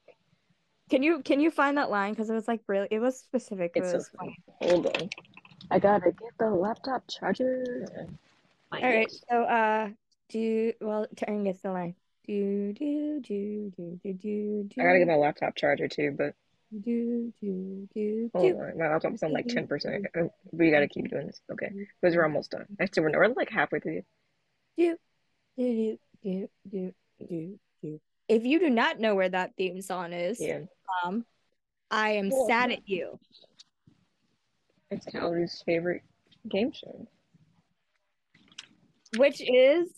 Can 0.91 1.03
you 1.03 1.21
can 1.21 1.39
you 1.39 1.49
find 1.49 1.77
that 1.77 1.89
line? 1.89 2.11
Because 2.11 2.29
it 2.29 2.33
was 2.33 2.49
like 2.49 2.59
really, 2.67 2.89
it 2.91 2.99
was 2.99 3.17
specific. 3.17 3.71
It 3.75 3.79
It's 3.79 3.91
so 3.91 3.97
was 3.97 4.09
funny. 4.09 4.37
Hold 4.61 4.87
on. 4.87 5.09
I 5.71 5.79
gotta 5.79 6.11
get 6.11 6.37
the 6.37 6.49
laptop 6.49 7.03
charger. 7.07 7.87
All 8.73 8.81
right, 8.81 9.09
so 9.29 9.43
uh, 9.43 9.89
do 10.27 10.73
well. 10.81 11.07
Terryn 11.15 11.45
gets 11.45 11.61
the 11.61 11.71
line. 11.71 11.95
Do 12.27 12.73
do 12.73 13.21
do 13.21 13.71
do 13.77 13.97
do 14.03 14.13
do 14.13 14.63
do. 14.63 14.81
I 14.81 14.83
gotta 14.83 14.99
get 14.99 15.07
my 15.07 15.15
laptop 15.15 15.55
charger 15.55 15.87
too, 15.87 16.13
but 16.17 16.35
do 16.77 17.31
do 17.41 17.87
do 17.95 18.29
hold 18.33 18.55
on. 18.55 18.77
My 18.77 18.89
laptop's 18.89 19.23
on 19.23 19.31
like 19.31 19.47
10%. 19.47 20.29
We 20.51 20.71
gotta 20.71 20.89
keep 20.89 21.09
doing 21.09 21.27
this. 21.27 21.41
Okay. 21.49 21.71
Because 22.01 22.17
we're 22.17 22.23
almost 22.23 22.51
done. 22.51 22.65
Actually, 22.81 23.03
we're, 23.03 23.29
we're 23.29 23.33
like 23.33 23.49
halfway 23.49 23.79
through. 23.79 24.01
do 24.77 24.97
do 25.57 25.97
do 26.21 26.49
do 26.69 26.93
do 27.29 27.59
do. 27.81 28.01
If 28.27 28.45
you 28.45 28.59
do 28.59 28.69
not 28.69 28.99
know 28.99 29.15
where 29.15 29.27
that 29.29 29.55
theme 29.57 29.81
song 29.81 30.13
is, 30.13 30.39
Yeah. 30.39 30.59
Um, 31.05 31.25
I 31.89 32.11
am 32.11 32.29
Well, 32.29 32.47
sad 32.47 32.71
at 32.71 32.87
you. 32.87 33.19
It's 34.89 35.05
Kalli's 35.05 35.61
favorite 35.65 36.01
game 36.49 36.71
show. 36.71 37.07
Which 39.17 39.41
is 39.41 39.89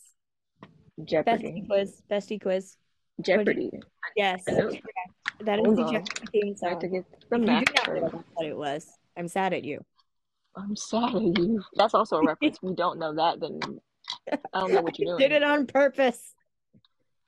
bestie 0.99 1.05
Jeopardy. 1.05 1.63
quiz. 1.67 2.01
Bestie 2.09 2.41
quiz. 2.41 2.77
Jeopardy. 3.21 3.71
Yes, 4.15 4.43
I 4.47 4.51
know. 4.53 4.71
that 5.41 5.59
is 5.59 5.65
Hold 5.65 5.77
the 5.77 5.83
on. 5.83 5.93
Jeopardy 5.93 6.25
theme 6.31 6.55
I 6.63 6.69
have 6.69 6.79
to 6.79 6.87
get 6.87 7.05
the 7.29 7.37
you 7.39 7.45
do 7.45 7.45
not 7.45 7.87
know 7.87 8.23
what 8.33 8.45
it 8.45 8.57
was. 8.57 8.87
I'm 9.17 9.27
sad 9.27 9.53
at 9.53 9.63
you. 9.63 9.83
I'm 10.55 10.75
sad 10.75 11.15
at 11.15 11.21
you. 11.21 11.63
That's 11.75 11.93
also 11.93 12.17
a 12.17 12.25
reference. 12.25 12.57
If 12.57 12.63
you 12.63 12.75
don't 12.75 12.99
know 12.99 13.15
that, 13.15 13.39
then 13.39 13.59
I 14.53 14.59
don't 14.59 14.71
know 14.71 14.81
what 14.81 14.97
you're 14.99 15.17
doing. 15.17 15.29
Did 15.29 15.35
it 15.35 15.43
on 15.43 15.65
purpose. 15.67 16.33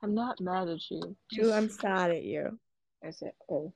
I'm 0.03 0.13
not 0.13 0.39
mad 0.41 0.67
at 0.67 0.89
you. 0.91 1.15
You, 1.31 1.51
I'm 1.51 1.69
sad 1.69 2.11
at 2.11 2.23
you. 2.23 2.59
I 3.05 3.11
said, 3.11 3.31
oh, 3.49 3.71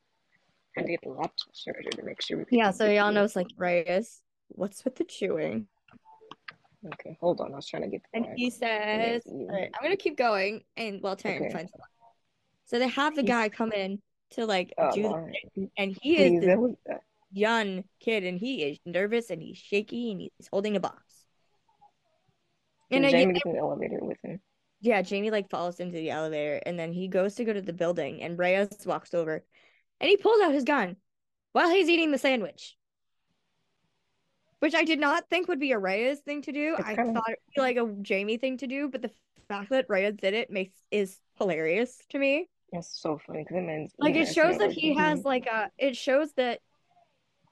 I 0.78 0.82
had 0.82 0.86
to 0.88 0.92
get 0.92 1.02
the 1.04 1.10
laptop 1.10 1.54
charger 1.54 1.90
to 1.90 2.04
make 2.04 2.22
sure 2.22 2.38
we 2.38 2.46
can 2.46 2.58
Yeah, 2.58 2.72
so 2.72 2.86
y'all 2.86 3.12
it. 3.12 3.14
know 3.14 3.24
it's 3.24 3.36
like 3.36 3.48
Reyes. 3.58 4.22
What's 4.50 4.84
with 4.84 4.96
the 4.96 5.04
chewing? 5.04 5.68
Okay, 6.94 7.18
hold 7.20 7.42
on. 7.42 7.54
I 7.54 7.58
was 7.58 7.68
trying 7.68 7.84
to 7.84 7.90
get 7.90 8.02
the 8.14 8.20
And 8.20 8.26
line. 8.26 8.36
he 8.38 8.50
says, 8.50 9.24
you. 9.26 9.48
all 9.50 9.56
right, 9.56 9.70
I'm 9.76 9.84
gonna 9.84 9.98
keep 9.98 10.18
going 10.18 10.64
and 10.78 11.02
while 11.02 11.16
Terryn 11.16 11.42
Okay. 11.42 11.50
finds. 11.50 11.72
So 12.66 12.80
they 12.80 12.88
have 12.88 13.16
the 13.16 13.24
guy 13.24 13.50
come 13.50 13.72
in 13.72 14.02
to 14.32 14.46
like 14.46 14.74
Oh, 14.78 14.94
do 14.94 15.02
the 15.04 15.10
Lauren. 15.10 15.34
and 15.78 15.98
he 16.02 16.18
is 16.18 16.42
the 16.42 16.48
that 16.48 16.76
uh, 16.92 16.98
young 17.32 17.84
kid 18.00 18.24
and 18.24 18.40
he 18.40 18.64
is 18.64 18.80
nervous 18.86 19.30
and 19.30 19.42
he's 19.42 19.58
shaky 19.58 20.12
and 20.12 20.22
he's 20.22 20.32
holding 20.52 20.76
a 20.76 20.80
box. 20.80 21.04
And 22.92 23.04
And 23.04 23.16
I, 23.16 23.20
Jamie 23.20 23.34
gets 23.34 23.46
in 23.46 23.54
the 23.54 23.60
elevator 23.60 24.00
with 24.02 24.18
him. 24.24 24.40
Yeah, 24.82 25.02
Jamie 25.02 25.32
like 25.32 25.50
falls 25.50 25.80
into 25.80 25.98
the 25.98 26.10
elevator 26.10 26.62
and 26.66 26.80
then 26.80 26.92
he 26.92 27.08
goes 27.08 27.36
to 27.36 27.44
go 27.44 27.54
to 27.54 27.62
the 27.62 27.74
building 27.74 28.22
and 28.22 28.38
Reyes 28.38 28.86
walks 28.86 29.14
over 29.14 29.44
and 30.00 30.10
he 30.10 30.18
pulls 30.18 30.42
out 30.42 30.54
his 30.54 30.64
gun 30.64 30.96
while 31.52 31.70
he's 31.70 31.90
eating 31.90 32.12
the 32.12 32.18
sandwich. 32.18 32.76
Which 34.60 34.76
I 34.76 34.84
did 34.84 35.00
not 35.00 35.30
think 35.30 35.48
would 35.48 35.60
be 35.60 35.72
a 35.72 35.80
Reyes 35.80 36.20
thing 36.20 36.42
to 36.44 36.52
do. 36.52 36.76
I 36.78 36.96
thought 36.96 37.30
it'd 37.30 37.56
be 37.56 37.62
like 37.62 37.78
a 37.78 37.94
Jamie 38.02 38.38
thing 38.38 38.58
to 38.58 38.68
do, 38.68 38.90
but 38.90 39.02
the 39.02 39.12
fact 39.48 39.70
that 39.70 39.86
Reyes 39.88 40.16
did 40.16 40.34
it 40.34 40.52
makes 40.52 40.76
is 40.92 41.20
hilarious 41.38 41.98
to 42.10 42.20
me. 42.20 42.50
That's 42.72 43.02
so 43.02 43.20
funny 43.26 43.44
because 43.44 43.58
it 43.58 43.66
means 43.66 43.92
Like 43.98 44.16
it 44.16 44.34
shows 44.34 44.58
that 44.58 44.72
he 44.72 44.96
has 44.96 45.24
like 45.24 45.46
a 45.46 45.72
it 45.78 45.96
shows 45.96 46.32
that 46.34 46.60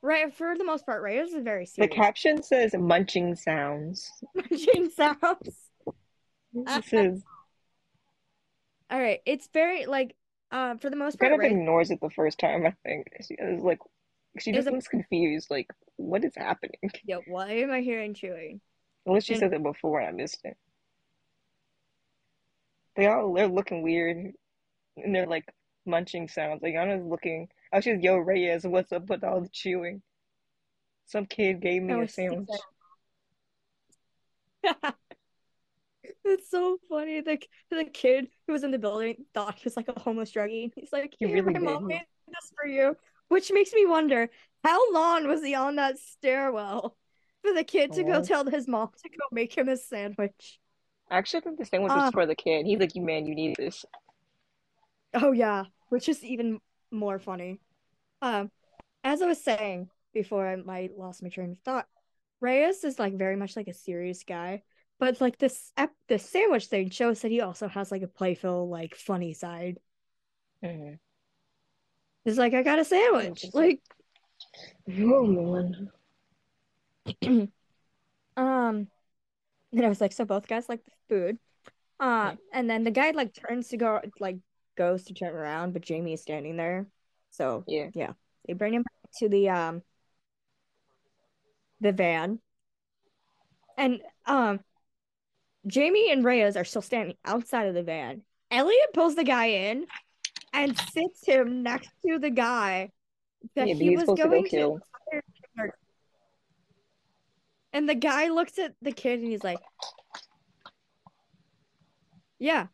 right 0.02 0.34
for 0.34 0.56
the 0.58 0.64
most 0.64 0.86
part 0.86 1.02
Reyes 1.02 1.34
is 1.34 1.44
very 1.44 1.68
The 1.78 1.88
caption 1.88 2.44
says 2.44 2.74
munching 2.78 3.36
sounds. 3.36 4.10
Munching 4.36 4.90
sounds. 4.90 5.67
It 6.68 6.86
says 6.86 7.24
All 8.90 9.00
right, 9.00 9.20
it's 9.26 9.48
very 9.54 9.86
like 9.86 10.16
uh 10.52 10.78
for 10.78 10.90
the 10.90 10.96
most 10.96 11.20
part. 11.20 11.32
kind 11.32 11.34
of 11.34 11.40
Reyes 11.40 11.52
ignores 11.52 11.92
it 11.92 12.00
the 12.02 12.10
first 12.10 12.40
time. 12.40 12.66
I 12.66 12.74
think 12.86 13.08
she 13.28 13.34
is 13.36 13.62
like 13.62 13.80
she 14.40 14.52
just 14.52 14.68
a- 14.68 14.72
looks 14.72 14.88
confused. 14.88 15.50
Like 15.50 15.68
what 15.98 16.24
is 16.24 16.34
happening? 16.36 16.80
Yo, 17.06 17.22
why 17.28 17.52
am 17.52 17.72
I 17.72 17.82
hearing 17.82 18.14
chewing? 18.14 18.62
Unless 19.06 19.26
she 19.26 19.34
And- 19.34 19.40
said 19.42 19.54
it 19.54 19.64
before 19.64 20.00
and 20.00 20.10
I 20.10 20.12
missed 20.12 20.42
it. 20.44 20.58
They 22.96 23.08
all 23.08 23.34
they're 23.34 23.48
looking 23.48 23.82
weird, 23.84 24.34
and 24.98 25.14
they're 25.16 25.28
like 25.28 25.46
munching 25.86 26.28
sounds. 26.28 26.62
Like 26.64 26.74
Yana's 26.74 27.06
looking. 27.06 27.50
Oh, 27.74 27.80
she's 27.82 28.02
Yo 28.02 28.18
Reyes. 28.18 28.66
What's 28.66 28.92
up 28.92 29.10
with 29.10 29.24
all 29.24 29.42
the 29.42 29.50
chewing? 29.50 30.02
Some 31.06 31.26
kid 31.26 31.60
gave 31.62 31.84
me 31.84 31.94
Oh, 31.94 32.02
a 32.02 32.08
sandwich. 32.08 32.50
It's 36.30 36.50
so 36.50 36.78
funny. 36.90 37.22
The 37.22 37.40
the 37.70 37.86
kid 37.86 38.30
who 38.46 38.54
was 38.54 38.64
in 38.64 38.72
the 38.72 38.80
building 38.80 39.26
thought 39.34 39.56
he 39.56 39.62
was 39.64 39.78
like 39.78 39.88
a 39.88 40.00
homeless 40.00 40.32
druggie. 40.32 40.72
He's 40.76 40.92
like, 40.92 41.16
He 41.20 41.26
"Here, 41.26 41.44
really 41.44 41.54
my 41.54 41.60
mom 41.60 41.88
made 41.88 42.06
this 42.28 42.52
for 42.60 42.68
you," 42.68 42.98
which 43.30 43.52
makes 43.52 43.74
me 43.74 43.86
wonder 43.86 44.30
how 44.64 44.92
long 44.92 45.28
was 45.28 45.44
he 45.44 45.56
on 45.56 45.76
that 45.78 45.98
stairwell 46.00 46.98
for 47.42 47.54
the 47.54 47.64
kid 47.64 47.94
to 47.94 48.04
go 48.04 48.20
Oh. 48.20 48.22
tell 48.22 48.46
his 48.46 48.68
mom 48.68 48.92
to 49.04 49.10
go 49.10 49.26
make 49.32 49.58
him 49.58 49.70
a 49.70 49.78
sandwich. 49.78 50.60
I 51.10 51.18
actually 51.18 51.42
think 51.42 51.58
the 51.58 51.66
sandwich 51.66 51.94
was 51.96 52.10
for 52.10 52.26
the 52.26 52.36
kid. 52.36 52.66
He's 52.66 52.80
like, 52.80 52.96
"You 52.96 53.02
man, 53.02 53.26
you 53.26 53.36
need 53.36 53.56
this." 53.58 53.86
Oh 55.14 55.32
yeah, 55.32 55.66
which 55.90 56.10
is 56.10 56.24
even 56.24 56.60
more 56.92 57.20
funny. 57.20 57.60
Um, 58.22 58.52
as 59.04 59.22
I 59.22 59.28
was 59.28 59.44
saying 59.44 59.90
before, 60.14 60.48
I 60.48 60.56
might 60.58 60.98
lost 60.98 61.24
my 61.24 61.30
train 61.30 61.52
of 61.54 61.60
thought. 61.60 61.88
Reyes 62.42 62.84
is 62.84 63.00
like 63.00 63.16
very 63.16 63.36
much 63.36 63.56
like 63.56 63.68
a 63.68 63.74
serious 63.74 64.24
guy, 64.24 64.64
but 65.00 65.22
like 65.22 65.38
this 65.38 65.72
ep- 65.78 65.94
the 66.08 66.20
sandwich 66.20 66.66
thing 66.68 66.90
shows 66.90 67.22
that 67.22 67.32
he 67.32 67.42
also 67.42 67.68
has 67.68 67.92
like 67.92 68.02
a 68.02 68.08
playful, 68.08 68.70
like 68.70 68.96
funny 68.96 69.34
side. 69.34 69.78
Mhm. 70.64 71.00
He's 72.26 72.38
like, 72.38 72.54
I 72.54 72.64
got 72.64 72.80
a 72.80 72.86
sandwich. 72.86 73.46
Like, 73.54 73.82
Oh 74.90 75.26
man. 75.26 75.90
um, 78.38 78.88
and 79.72 79.86
I 79.86 79.88
was 79.90 80.02
like, 80.02 80.14
so 80.14 80.26
both 80.26 80.48
guys 80.48 80.68
like 80.70 80.84
the 80.84 80.92
food. 81.10 81.38
Uh, 82.00 82.36
and 82.54 82.70
then 82.70 82.84
the 82.84 82.92
guy 82.92 83.12
like 83.12 83.34
turns 83.34 83.70
to 83.70 83.78
go, 83.78 84.02
like 84.20 84.38
goes 84.78 85.06
to 85.06 85.14
turn 85.14 85.34
around, 85.34 85.74
but 85.74 85.82
Jamie 85.82 86.14
is 86.14 86.22
standing 86.22 86.58
there. 86.58 86.88
So 87.32 87.64
yeah, 87.68 87.90
Yeah. 87.94 88.14
they 88.46 88.54
bring 88.54 88.74
him 88.74 88.84
back 88.84 89.12
to 89.20 89.30
the 89.30 89.50
um 89.50 89.82
the 91.80 91.92
van. 91.92 92.40
And 93.78 94.02
um 94.26 94.60
Jamie 95.68 96.12
and 96.12 96.24
Reyes 96.24 96.56
are 96.56 96.64
still 96.64 96.82
standing 96.82 97.18
outside 97.26 97.68
of 97.68 97.74
the 97.74 97.84
van. 97.84 98.22
Elliot 98.50 98.94
pulls 98.94 99.16
the 99.16 99.24
guy 99.24 99.48
in 99.48 99.86
and 100.54 100.78
sits 100.78 101.26
him 101.26 101.62
next 101.64 101.90
to 102.06 102.18
the 102.20 102.30
guy 102.30 102.92
that 103.56 103.68
Yeah, 103.68 103.74
he 103.76 103.92
was 103.92 104.02
supposed 104.02 104.18
to 104.18 104.24
go 104.24 104.30
going 104.32 104.44
to 104.46 104.50
kill. 104.50 104.80
and 107.74 107.88
the 107.88 107.96
guy 107.96 108.30
looks 108.30 108.58
at 108.58 108.74
the 108.82 108.92
kid 108.92 109.20
and 109.20 109.30
he's 109.30 109.44
like, 109.44 109.60
Yeah. 112.40 112.68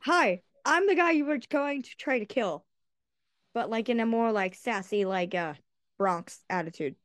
Hi, 0.00 0.42
I'm 0.64 0.86
the 0.86 0.94
guy 0.94 1.12
you 1.12 1.24
were 1.24 1.38
going 1.48 1.82
to 1.82 1.96
try 1.96 2.18
to 2.18 2.26
kill. 2.26 2.64
But 3.54 3.70
like 3.70 3.88
in 3.88 4.00
a 4.00 4.06
more 4.06 4.32
like 4.32 4.54
sassy, 4.54 5.04
like 5.04 5.34
uh 5.34 5.54
Bronx 5.96 6.40
attitude. 6.50 6.96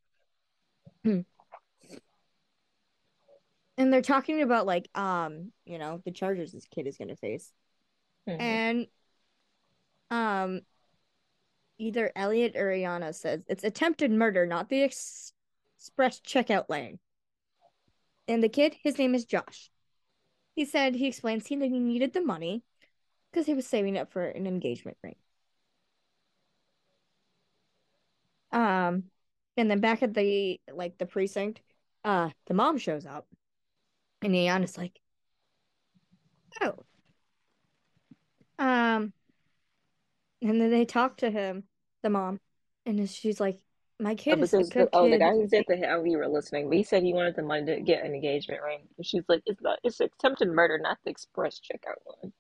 Hmm. 1.05 1.21
And 3.80 3.91
they're 3.91 4.01
talking 4.01 4.41
about 4.41 4.68
like 4.68 4.89
um, 4.95 5.51
you 5.65 5.80
know, 5.80 6.01
the 6.06 6.11
charges 6.11 6.51
this 6.51 6.68
kid 6.68 6.85
is 6.85 6.97
gonna 6.97 7.15
face. 7.15 7.51
Mhm. 8.27 8.39
And 8.39 8.88
um 10.11 10.61
either 11.80 12.11
Elliot 12.15 12.56
or 12.56 12.68
Ayana 12.68 13.15
says 13.15 13.41
it's 13.47 13.64
attempted 13.64 14.11
murder, 14.11 14.45
not 14.45 14.69
the 14.69 14.84
ex- 14.84 15.34
express 15.77 16.19
checkout 16.19 16.69
lane. 16.69 16.99
And 18.27 18.43
the 18.43 18.49
kid, 18.49 18.76
his 18.84 18.99
name 18.99 19.15
is 19.15 19.26
Josh. 19.26 19.72
He 20.56 20.65
said 20.65 20.93
he 20.93 21.07
explains 21.07 21.47
he 21.47 21.56
needed 21.56 22.14
the 22.14 22.22
money 22.22 22.64
because 23.31 23.45
he 23.45 23.53
was 23.53 23.65
saving 23.65 23.97
up 23.97 24.11
for 24.11 24.26
an 24.26 24.45
engagement 24.45 24.97
ring. 25.01 25.15
Um, 28.51 29.06
and 29.56 29.72
then 29.72 29.80
back 29.80 30.03
at 30.03 30.14
the 30.14 30.60
like 30.72 30.97
the 30.97 31.06
precinct, 31.06 31.61
uh, 32.03 32.30
the 32.47 32.53
mom 32.53 32.77
shows 32.77 33.06
up, 33.06 33.27
and 34.21 34.33
Ayan 34.33 34.63
is 34.63 34.77
like, 34.77 34.99
"Oh." 36.61 36.75
Um, 38.57 39.13
and 40.41 40.61
then 40.61 40.69
they 40.69 40.85
talk 40.85 41.17
to 41.17 41.29
him, 41.29 41.63
the 42.03 42.09
mom, 42.09 42.39
and 42.85 43.09
she's 43.09 43.39
like, 43.39 43.59
"My 43.99 44.15
kid 44.15 44.39
oh, 44.39 44.43
is 44.43 44.53
a 44.53 44.63
good 44.63 44.87
the, 44.87 44.89
oh, 44.93 45.09
the 45.09 45.17
guy 45.17 45.31
who 45.31 45.47
said 45.47 45.63
the 45.67 45.85
how 45.85 46.01
we 46.01 46.15
were 46.15 46.27
listening, 46.27 46.67
but 46.67 46.77
he 46.77 46.83
said 46.83 47.03
he 47.03 47.13
wanted 47.13 47.35
the 47.35 47.43
money 47.43 47.65
to 47.65 47.81
get 47.81 48.05
an 48.05 48.13
engagement 48.13 48.61
ring. 48.61 48.87
And 48.97 49.05
she's 49.05 49.23
like, 49.29 49.41
"It's 49.45 49.61
not. 49.61 49.79
It's 49.83 49.99
attempted 49.99 50.49
murder, 50.49 50.77
not 50.77 50.97
the 51.03 51.11
express 51.11 51.59
checkout 51.59 51.99
one." 52.05 52.33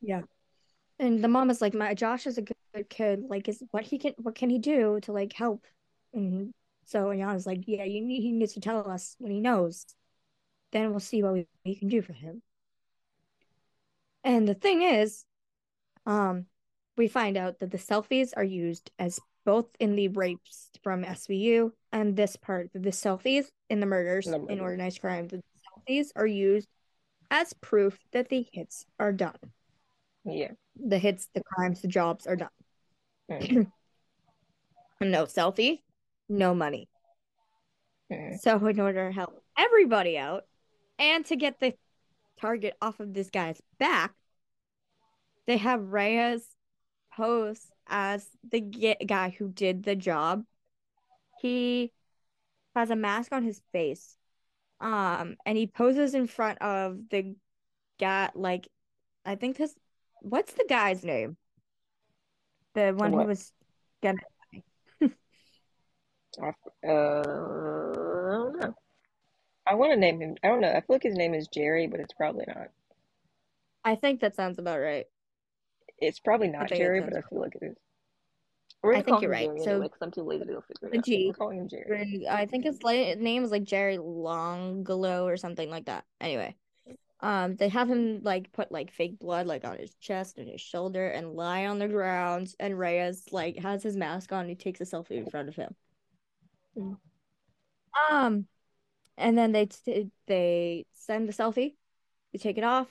Yeah, 0.00 0.22
and 0.98 1.22
the 1.22 1.28
mom 1.28 1.50
is 1.50 1.60
like, 1.60 1.74
"My 1.74 1.94
Josh 1.94 2.26
is 2.26 2.38
a 2.38 2.42
good 2.42 2.90
kid. 2.90 3.24
Like, 3.28 3.48
is 3.48 3.62
what 3.70 3.84
he 3.84 3.98
can, 3.98 4.14
what 4.18 4.34
can 4.34 4.50
he 4.50 4.58
do 4.58 5.00
to 5.02 5.12
like 5.12 5.32
help?" 5.32 5.66
And 6.12 6.52
so 6.84 7.06
Ayanna's 7.06 7.46
like, 7.46 7.62
"Yeah, 7.66 7.84
you 7.84 8.00
need, 8.04 8.22
he 8.22 8.32
needs 8.32 8.54
to 8.54 8.60
tell 8.60 8.88
us 8.90 9.16
when 9.18 9.32
he 9.32 9.40
knows. 9.40 9.86
Then 10.74 10.90
we'll 10.90 11.00
see 11.00 11.22
what 11.22 11.32
we, 11.32 11.46
we 11.64 11.74
can 11.74 11.88
do 11.88 12.02
for 12.02 12.12
him." 12.12 12.42
And 14.22 14.46
the 14.46 14.54
thing 14.54 14.82
is, 14.82 15.24
um, 16.04 16.46
we 16.96 17.08
find 17.08 17.36
out 17.36 17.58
that 17.60 17.70
the 17.70 17.78
selfies 17.78 18.32
are 18.36 18.44
used 18.44 18.90
as 18.98 19.20
both 19.44 19.66
in 19.78 19.94
the 19.94 20.08
rapes 20.08 20.70
from 20.82 21.04
SVU 21.04 21.72
and 21.92 22.16
this 22.16 22.36
part, 22.36 22.70
the 22.72 22.90
selfies 22.90 23.46
in 23.68 23.80
the 23.80 23.86
murders 23.86 24.26
the 24.26 24.44
in 24.46 24.60
organized 24.60 25.00
crime, 25.00 25.28
the 25.28 25.42
selfies 25.88 26.08
are 26.16 26.26
used 26.26 26.68
as 27.30 27.52
proof 27.54 27.98
that 28.12 28.28
the 28.28 28.46
hits 28.52 28.86
are 28.98 29.12
done. 29.12 29.36
Yeah. 30.24 30.52
The 30.76 30.98
hits, 30.98 31.28
the 31.34 31.42
crimes, 31.42 31.82
the 31.82 31.88
jobs 31.88 32.26
are 32.26 32.36
done. 32.36 32.48
Mm. 33.30 33.70
no 35.00 35.24
selfie, 35.24 35.80
no 36.28 36.54
money. 36.54 36.88
Mm. 38.10 38.38
So, 38.38 38.66
in 38.66 38.80
order 38.80 39.08
to 39.08 39.14
help 39.14 39.42
everybody 39.58 40.18
out 40.18 40.44
and 40.98 41.24
to 41.26 41.36
get 41.36 41.60
the 41.60 41.74
target 42.40 42.74
off 42.80 43.00
of 43.00 43.14
this 43.14 43.30
guy's 43.30 43.60
back, 43.78 44.14
they 45.46 45.56
have 45.58 45.92
Reyes 45.92 46.46
pose 47.12 47.70
as 47.86 48.26
the 48.50 48.60
guy 49.06 49.34
who 49.36 49.48
did 49.48 49.84
the 49.84 49.96
job. 49.96 50.44
He 51.40 51.92
has 52.74 52.90
a 52.90 52.96
mask 52.96 53.32
on 53.32 53.44
his 53.44 53.60
face. 53.72 54.16
Um, 54.80 55.36
and 55.46 55.56
he 55.56 55.66
poses 55.66 56.14
in 56.14 56.26
front 56.26 56.60
of 56.60 56.98
the 57.10 57.36
guy, 57.98 58.30
like, 58.34 58.68
I 59.24 59.36
think 59.36 59.56
this, 59.56 59.74
what's 60.20 60.52
the 60.52 60.66
guy's 60.68 61.04
name? 61.04 61.36
The 62.74 62.92
one 62.92 63.12
what? 63.12 63.22
who 63.22 63.28
was 63.28 63.52
gonna. 64.02 64.18
uh, 65.02 65.10
I 66.86 67.22
don't 67.22 68.60
know. 68.60 68.74
I 69.66 69.74
want 69.74 69.92
to 69.92 69.98
name 69.98 70.20
him. 70.20 70.36
I 70.42 70.48
don't 70.48 70.60
know. 70.60 70.70
I 70.70 70.80
feel 70.80 70.96
like 70.96 71.02
his 71.02 71.16
name 71.16 71.34
is 71.34 71.48
Jerry, 71.48 71.86
but 71.86 72.00
it's 72.00 72.12
probably 72.12 72.44
not. 72.46 72.68
I 73.84 73.96
think 73.96 74.20
that 74.20 74.36
sounds 74.36 74.58
about 74.58 74.80
right. 74.80 75.06
It's 75.98 76.20
probably 76.20 76.48
not 76.48 76.68
Jerry, 76.68 77.00
but 77.00 77.16
I 77.16 77.22
feel 77.22 77.40
like 77.40 77.54
it 77.60 77.64
is. 77.64 77.76
I 78.84 79.00
think 79.00 79.22
you're 79.22 79.30
right. 79.30 79.46
Jerry 79.46 79.60
so 79.60 79.70
anyway, 79.72 79.88
I'm 80.02 80.10
too 80.10 80.22
lazy 80.22 80.44
to 80.44 80.60
figure 80.60 80.88
it 80.92 80.98
out. 80.98 81.04
G, 81.04 81.26
we're 81.28 81.34
calling 81.34 81.58
him 81.58 81.68
Jerry. 81.68 82.26
I 82.28 82.44
think 82.44 82.64
his 82.64 82.78
name 82.82 83.42
is 83.42 83.50
like 83.50 83.64
Jerry 83.64 83.96
Longlow 83.96 85.24
or 85.24 85.38
something 85.38 85.70
like 85.70 85.86
that. 85.86 86.04
Anyway, 86.20 86.54
um, 87.20 87.56
they 87.56 87.70
have 87.70 87.88
him 87.88 88.20
like 88.22 88.52
put 88.52 88.70
like 88.70 88.92
fake 88.92 89.18
blood 89.18 89.46
like 89.46 89.64
on 89.64 89.78
his 89.78 89.94
chest 89.94 90.36
and 90.36 90.48
his 90.48 90.60
shoulder 90.60 91.08
and 91.08 91.32
lie 91.32 91.64
on 91.66 91.78
the 91.78 91.88
ground. 91.88 92.54
And 92.60 92.78
Reyes 92.78 93.24
like 93.32 93.58
has 93.58 93.82
his 93.82 93.96
mask 93.96 94.32
on. 94.32 94.48
he 94.48 94.54
takes 94.54 94.82
a 94.82 94.84
selfie 94.84 95.12
in 95.12 95.30
front 95.30 95.48
of 95.48 95.56
him. 95.56 95.74
Mm. 96.76 96.96
Um, 98.10 98.46
and 99.16 99.36
then 99.36 99.52
they 99.52 99.66
t- 99.66 100.10
they 100.26 100.86
send 100.94 101.28
the 101.28 101.32
selfie. 101.32 101.74
You 102.32 102.38
take 102.38 102.58
it 102.58 102.64
off. 102.64 102.88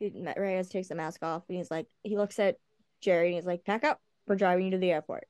Reyes 0.00 0.68
takes 0.68 0.88
the 0.88 0.94
mask 0.94 1.22
off 1.22 1.44
and 1.48 1.56
he's 1.56 1.70
like, 1.70 1.86
he 2.02 2.16
looks 2.16 2.38
at 2.38 2.56
Jerry 3.00 3.28
and 3.28 3.36
he's 3.36 3.46
like, 3.46 3.64
pack 3.64 3.84
up. 3.84 4.00
We're 4.26 4.36
driving 4.36 4.66
you 4.66 4.70
to 4.72 4.78
the 4.78 4.90
airport. 4.90 5.26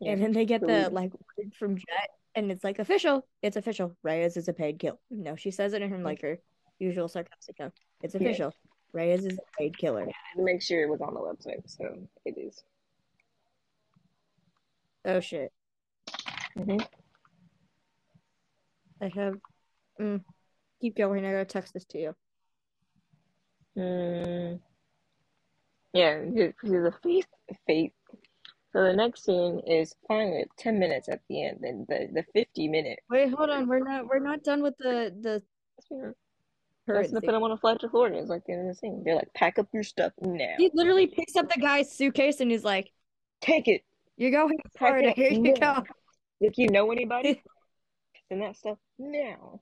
Yeah. 0.00 0.12
And 0.12 0.22
then 0.22 0.32
they 0.32 0.44
get 0.44 0.60
the 0.60 0.90
like 0.90 1.12
from 1.58 1.76
Jet 1.76 2.10
and 2.34 2.50
it's 2.50 2.64
like 2.64 2.78
official. 2.78 3.26
It's 3.42 3.56
official. 3.56 3.96
Reyes 4.02 4.36
is 4.36 4.48
a 4.48 4.52
paid 4.52 4.78
kill. 4.78 5.00
No, 5.10 5.36
she 5.36 5.50
says 5.50 5.72
it 5.72 5.82
in 5.82 5.90
her 5.90 5.98
like 5.98 6.20
her 6.22 6.38
usual 6.78 7.08
sarcastic 7.08 7.56
tone. 7.56 7.72
It's 8.02 8.14
official. 8.14 8.52
Yeah. 8.52 8.70
Reyes 8.92 9.24
is 9.24 9.38
a 9.38 9.58
paid 9.58 9.78
killer. 9.78 10.06
Make 10.36 10.62
sure 10.62 10.82
it 10.82 10.90
was 10.90 11.00
on 11.00 11.14
the 11.14 11.20
website, 11.20 11.62
so 11.66 12.06
it 12.24 12.36
is. 12.36 12.62
Oh 15.04 15.20
shit. 15.20 15.52
Mm-hmm. 16.56 16.78
I 19.00 19.10
have. 19.14 19.34
Mm, 20.00 20.22
keep 20.80 20.96
going. 20.96 21.24
I 21.24 21.32
gotta 21.32 21.44
text 21.44 21.74
this 21.74 21.84
to 21.86 21.98
you. 21.98 22.14
Mm, 23.76 24.60
yeah, 25.92 26.20
because 26.20 26.72
a 26.72 26.92
face 27.02 27.24
face. 27.66 27.92
So 28.72 28.82
the 28.82 28.92
next 28.92 29.24
scene 29.24 29.60
is 29.66 29.94
finally 30.08 30.44
ten 30.56 30.78
minutes 30.78 31.08
at 31.08 31.20
the 31.28 31.46
end, 31.46 31.60
and 31.62 31.86
the 31.86 32.08
the 32.12 32.24
fifty 32.32 32.68
minute. 32.68 33.00
Wait, 33.08 33.32
hold 33.32 33.50
on. 33.50 33.68
We're 33.68 33.78
not 33.78 34.06
we're 34.06 34.18
not 34.18 34.42
done 34.42 34.62
with 34.62 34.76
the 34.78 35.14
the. 35.20 35.42
That's 36.86 37.10
to 37.10 37.20
put 37.20 37.32
them 37.32 37.42
on 37.42 37.50
a 37.50 37.56
flight 37.56 37.80
to 37.80 37.88
Florida. 37.88 38.18
It's 38.18 38.28
like 38.28 38.44
the 38.46 38.52
end 38.52 38.62
of 38.62 38.68
the 38.68 38.74
scene. 38.74 39.02
They're 39.04 39.14
like, 39.14 39.32
pack 39.34 39.58
up 39.58 39.68
your 39.72 39.82
stuff 39.82 40.12
now. 40.20 40.54
He 40.58 40.70
literally 40.74 41.06
picks 41.06 41.34
up 41.34 41.48
the 41.48 41.60
guy's 41.60 41.90
suitcase 41.90 42.40
and 42.40 42.50
he's 42.50 42.64
like, 42.64 42.90
"Take 43.40 43.68
it. 43.68 43.84
You 44.16 44.30
go 44.30 44.50
Florida. 44.76 45.10
Here 45.10 45.30
you 45.30 45.54
go." 45.54 45.82
If 46.40 46.58
you 46.58 46.68
know 46.68 46.90
anybody, 46.92 47.42
send 48.34 48.42
that 48.42 48.56
stuff 48.56 48.78
now. 48.98 49.60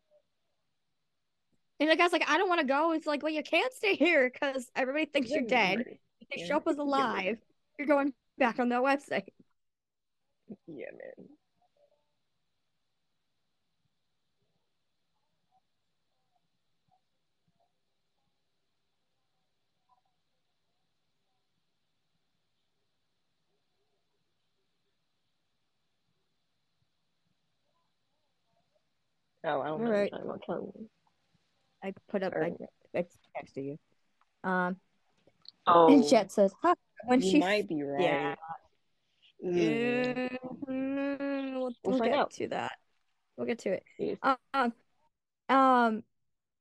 And 1.81 1.90
the 1.90 1.97
guy's 1.97 2.12
like, 2.12 2.28
I 2.28 2.39
don't 2.39 2.49
want 2.49 2.61
to 2.61 2.66
go. 2.66 2.93
It's 2.93 3.07
like, 3.07 3.23
well, 3.23 3.32
you 3.32 3.43
can't 3.43 3.73
stay 3.73 3.97
here 3.97 4.31
because 4.32 4.70
everybody 4.77 5.07
thinks 5.07 5.31
you're 5.31 5.47
dead. 5.47 5.85
If 6.20 6.28
they 6.28 6.47
show 6.47 6.57
up 6.57 6.69
as 6.69 6.78
alive, 6.78 7.39
you're 7.78 7.89
going 7.89 8.12
back 8.39 8.59
on 8.61 8.69
that 8.69 8.82
website. 8.82 9.28
Yeah, 10.69 10.86
man. 10.93 11.28
Oh, 29.44 29.60
I 29.60 29.66
don't 29.66 29.73
All 29.73 29.78
know 29.78 29.90
right. 29.90 30.12
what 30.12 30.20
I'm 30.20 30.40
talking 30.40 30.73
about. 30.74 30.89
I 31.82 31.94
put 32.10 32.23
up. 32.23 32.32
I, 32.36 32.52
I 32.97 33.06
texted 33.36 33.64
you. 33.64 33.78
Um. 34.48 34.77
Oh. 35.66 35.93
And 35.93 36.06
Jet 36.06 36.31
says, 36.31 36.52
"Huh." 36.62 36.74
When 37.06 37.20
you 37.20 37.31
she 37.31 37.39
might 37.40 37.69
be 37.69 37.82
right. 37.82 38.01
Yeah. 38.01 38.35
Mm. 39.44 40.39
we'll, 40.69 41.60
we'll, 41.60 41.73
we'll 41.85 41.98
get 41.98 42.12
out. 42.12 42.31
to 42.32 42.47
that. 42.48 42.73
We'll 43.36 43.48
get 43.48 43.59
to 43.60 43.73
it. 43.73 43.85
Yeah. 43.98 44.36
Um. 44.55 44.73
Um. 45.48 46.02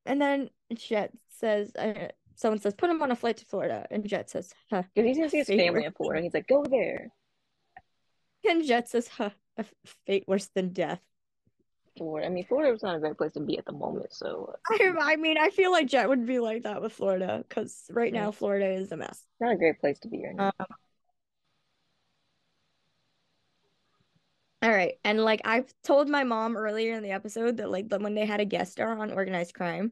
And 0.07 0.19
then 0.19 0.49
Jet 0.73 1.11
says, 1.29 1.71
uh, 1.75 2.07
"Someone 2.33 2.59
says, 2.59 2.73
put 2.73 2.89
him 2.89 3.03
on 3.03 3.11
a 3.11 3.15
flight 3.15 3.37
to 3.37 3.45
Florida." 3.45 3.85
And 3.91 4.07
Jet 4.07 4.31
says, 4.31 4.53
"Huh." 4.71 4.83
Because 4.95 5.07
he's 5.07 5.17
gonna 5.17 5.29
see 5.29 5.37
his 5.37 5.47
family 5.47 5.85
in 5.85 5.91
Florida. 5.91 6.23
He's 6.23 6.33
like, 6.33 6.47
"Go 6.47 6.63
there." 6.63 7.09
And 8.49 8.65
Jet 8.65 8.89
says, 8.89 9.07
"Huh." 9.07 9.29
A 9.57 9.65
fate 10.07 10.23
worse 10.27 10.49
than 10.55 10.69
death. 10.69 11.01
Florida. 11.97 12.27
I 12.27 12.29
mean, 12.29 12.45
Florida 12.45 12.71
was 12.71 12.83
not 12.83 12.95
a 12.95 12.99
great 12.99 13.17
place 13.17 13.33
to 13.33 13.39
be 13.39 13.57
at 13.57 13.65
the 13.65 13.71
moment. 13.71 14.13
So 14.13 14.53
I, 14.69 14.93
I 14.99 15.15
mean, 15.15 15.37
I 15.37 15.49
feel 15.49 15.71
like 15.71 15.87
Jet 15.87 16.07
would 16.07 16.25
be 16.25 16.39
like 16.39 16.63
that 16.63 16.81
with 16.81 16.93
Florida 16.93 17.43
because 17.47 17.85
right 17.89 18.13
now 18.13 18.31
Florida 18.31 18.67
is 18.69 18.91
a 18.91 18.97
mess. 18.97 19.23
Not 19.39 19.53
a 19.53 19.57
great 19.57 19.79
place 19.79 19.99
to 19.99 20.07
be 20.07 20.23
right 20.25 20.35
now. 20.35 20.51
Um, 20.59 20.67
all 24.63 24.69
right, 24.69 24.93
and 25.03 25.23
like 25.23 25.41
I've 25.43 25.73
told 25.83 26.07
my 26.07 26.23
mom 26.23 26.55
earlier 26.55 26.93
in 26.93 27.03
the 27.03 27.11
episode 27.11 27.57
that 27.57 27.71
like 27.71 27.87
when 27.91 28.13
they 28.13 28.25
had 28.25 28.39
a 28.39 28.45
guest 28.45 28.73
star 28.73 28.97
on 28.97 29.11
organized 29.11 29.53
crime, 29.53 29.91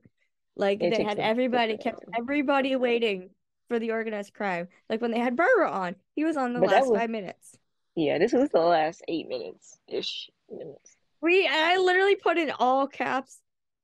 like 0.56 0.82
it 0.82 0.96
they 0.96 1.04
had 1.04 1.20
everybody 1.20 1.78
kept 1.82 2.04
everybody 2.18 2.76
waiting 2.76 3.32
for 3.68 3.80
the 3.80 3.92
organized 3.92 4.34
crime. 4.34 4.68
Like 4.90 5.02
when 5.02 5.12
they 5.12 5.20
had 5.20 5.36
Burger 5.36 5.66
on, 5.66 5.96
he 6.16 6.24
was 6.24 6.38
on 6.38 6.54
the 6.54 6.60
but 6.60 6.70
last 6.70 6.90
was, 6.90 7.00
five 7.00 7.10
minutes. 7.10 7.58
Yeah, 7.96 8.20
this 8.20 8.32
was 8.32 8.50
the 8.50 8.60
last 8.60 9.02
eight 9.08 9.28
minutes 9.28 9.80
ish 9.88 10.30
minutes. 10.52 10.99
We 11.22 11.48
I 11.48 11.78
literally 11.78 12.16
put 12.16 12.38
in 12.38 12.52
all 12.52 12.88
caps. 12.88 13.40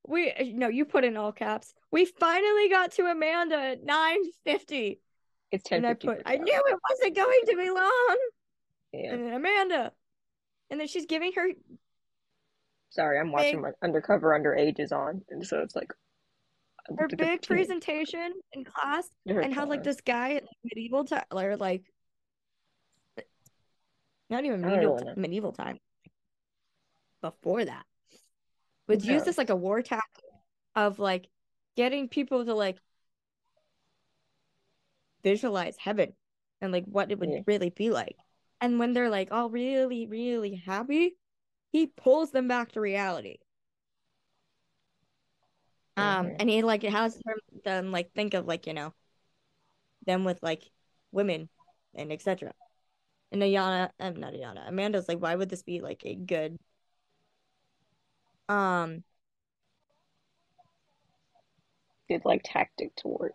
We 0.08 0.32
uh, 0.32 0.44
no, 0.54 0.68
you 0.68 0.86
put 0.86 1.04
in 1.04 1.18
all 1.18 1.32
caps. 1.32 1.74
We 1.92 2.06
finally 2.06 2.70
got 2.70 2.92
to 2.94 3.06
Amanda 3.06 3.58
at 3.58 3.84
nine 3.84 4.20
fifty. 4.44 5.02
It's 5.52 5.64
ten. 5.64 5.78
And 5.78 5.88
I 5.88 5.94
put. 5.94 6.22
I 6.26 6.38
knew 6.38 6.64
it 6.68 6.80
wasn't 6.90 7.16
going 7.16 7.42
to 7.48 7.58
be 7.58 7.70
long. 7.70 8.18
Yeah. 8.94 9.14
And 9.14 9.26
then 9.26 9.34
Amanda, 9.34 9.92
and 10.70 10.80
then 10.80 10.88
she's 10.88 11.06
giving 11.06 11.34
her 11.34 11.50
Sorry, 12.96 13.20
I'm 13.20 13.32
watching 13.32 13.62
Big- 13.62 13.62
my 13.62 13.72
Undercover 13.84 14.40
Underages 14.40 14.94
on, 14.94 15.22
and 15.30 15.46
so 15.46 15.60
it's 15.60 15.76
like 15.76 15.92
her 16.98 17.08
big 17.08 17.42
presentation 17.42 18.32
in 18.54 18.64
class 18.64 19.10
her 19.28 19.40
and 19.40 19.54
how 19.54 19.66
like 19.66 19.84
this 19.84 20.00
guy 20.02 20.30
in 20.30 20.42
medieval 20.64 21.04
time 21.04 21.24
or 21.32 21.58
like 21.58 21.84
not 24.30 24.46
even 24.46 24.62
medieval 24.62 25.14
medieval 25.18 25.52
time 25.52 25.80
before 27.32 27.66
that 27.66 27.86
would 28.88 29.04
Yeah. 29.04 29.14
use 29.14 29.24
this 29.24 29.38
like 29.38 29.50
a 29.50 29.56
war 29.56 29.82
tactic 29.82 30.24
of 30.76 31.00
like 31.00 31.28
getting 31.76 32.08
people 32.08 32.46
to 32.46 32.54
like 32.54 32.78
visualize 35.24 35.76
heaven 35.80 36.14
and 36.62 36.72
like 36.72 36.86
what 36.86 37.12
it 37.12 37.18
would 37.20 37.30
Yeah. 37.32 37.42
really 37.48 37.72
be 37.72 37.90
like 37.90 38.16
and 38.62 38.78
when 38.78 38.94
they're 38.94 39.10
like 39.10 39.32
all 39.32 39.50
really 39.50 40.06
really 40.06 40.54
happy 40.54 41.18
he 41.72 41.88
pulls 41.88 42.30
them 42.32 42.48
back 42.48 42.72
to 42.72 42.80
reality 42.80 43.38
um 45.98 46.28
Mhm. 46.28 46.36
and 46.40 46.50
he 46.50 46.62
like 46.62 46.84
has 46.84 47.16
them, 47.16 47.38
them 47.64 47.92
like 47.92 48.12
think 48.14 48.36
of 48.36 48.46
like 48.46 48.68
you 48.68 48.74
know 48.74 48.94
them 50.06 50.24
with 50.24 50.40
like 50.44 50.64
women 51.12 51.50
and 51.96 52.12
etc 52.12 52.54
and 53.32 53.42
Ayanna 53.42 53.90
um 54.00 54.16
not 54.16 54.34
Ayanna 54.34 54.68
Amanda's 54.68 55.08
like 55.08 55.20
why 55.20 55.36
would 55.36 55.50
this 55.50 55.64
be 55.64 55.80
like 55.82 56.04
a 56.06 56.16
good 56.16 56.58
um 58.50 59.04
good 62.10 62.22
like 62.26 62.42
tactic 62.44 62.96
to 62.98 63.08
work. 63.08 63.34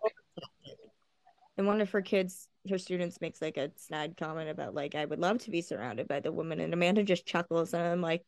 and 1.57 1.67
one 1.67 1.81
of 1.81 1.91
her 1.91 2.03
kids 2.03 2.49
her 2.69 2.79
students 2.79 3.21
makes 3.21 3.41
like 3.41 3.57
a 3.57 3.71
snide 3.77 4.17
comment 4.17 4.51
about 4.51 4.75
like 4.75 4.95
I 4.95 5.05
would 5.05 5.19
love 5.19 5.39
to 5.39 5.51
be 5.51 5.63
surrounded 5.63 6.07
by 6.09 6.21
the 6.21 6.33
woman 6.33 6.61
and 6.61 6.73
Amanda 6.75 7.03
just 7.03 7.27
chuckles 7.27 7.73
and 7.75 7.83
I'm 7.83 8.03
like 8.03 8.25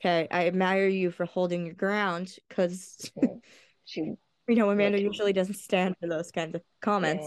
okay 0.00 0.26
I 0.30 0.46
admire 0.46 0.88
you 0.88 1.10
for 1.10 1.24
holding 1.24 1.66
your 1.66 1.74
ground 1.74 2.36
because 2.48 3.10
She 3.84 4.00
you 4.00 4.56
know 4.56 4.70
Amanda 4.70 5.00
usually 5.00 5.32
doesn't 5.32 5.54
stand 5.54 5.94
for 6.00 6.08
those 6.08 6.30
kinds 6.30 6.54
of 6.56 6.62
comments 6.80 7.26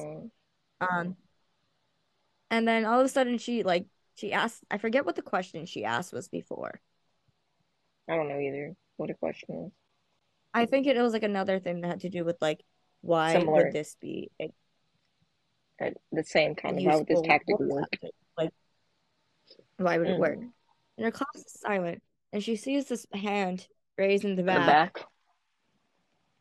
yeah, 0.81 0.87
Um, 0.87 1.15
and 2.49 2.67
then 2.67 2.85
all 2.85 2.99
of 2.99 3.05
a 3.05 3.09
sudden 3.09 3.37
she 3.37 3.63
like 3.63 3.85
she 4.15 4.33
asked 4.33 4.63
I 4.69 4.77
forget 4.77 5.05
what 5.05 5.15
the 5.15 5.21
question 5.21 5.65
she 5.65 5.85
asked 5.85 6.13
was 6.13 6.27
before. 6.27 6.79
I 8.11 8.15
don't 8.17 8.27
know 8.27 8.39
either. 8.39 8.73
What 8.97 9.09
a 9.09 9.13
question 9.13 9.67
is. 9.67 9.71
I 10.53 10.65
think 10.65 10.85
it 10.85 10.97
was 11.01 11.13
like 11.13 11.23
another 11.23 11.59
thing 11.59 11.79
that 11.81 11.87
had 11.87 11.99
to 12.01 12.09
do 12.09 12.25
with 12.25 12.35
like 12.41 12.59
why 12.99 13.31
Similar. 13.33 13.63
would 13.63 13.73
this 13.73 13.95
be 14.01 14.29
a 14.39 14.51
Uh, 15.81 15.91
The 16.11 16.23
same 16.25 16.53
kind 16.55 16.77
of 16.77 16.83
how 16.85 16.97
would 16.99 17.07
this 17.07 17.21
tactic 17.21 17.57
work? 17.57 17.89
tactic? 17.91 18.11
Like 18.37 18.51
why 19.77 19.97
would 19.97 20.09
it 20.09 20.19
work? 20.19 20.37
Mm. 20.39 20.51
And 20.97 21.05
her 21.05 21.11
class 21.11 21.35
is 21.35 21.53
silent 21.59 22.03
and 22.33 22.43
she 22.43 22.57
sees 22.57 22.87
this 22.89 23.07
hand 23.13 23.65
raised 23.97 24.25
in 24.25 24.31
the 24.35 24.41
the 24.43 24.47
back, 24.47 24.67
back. 24.95 25.05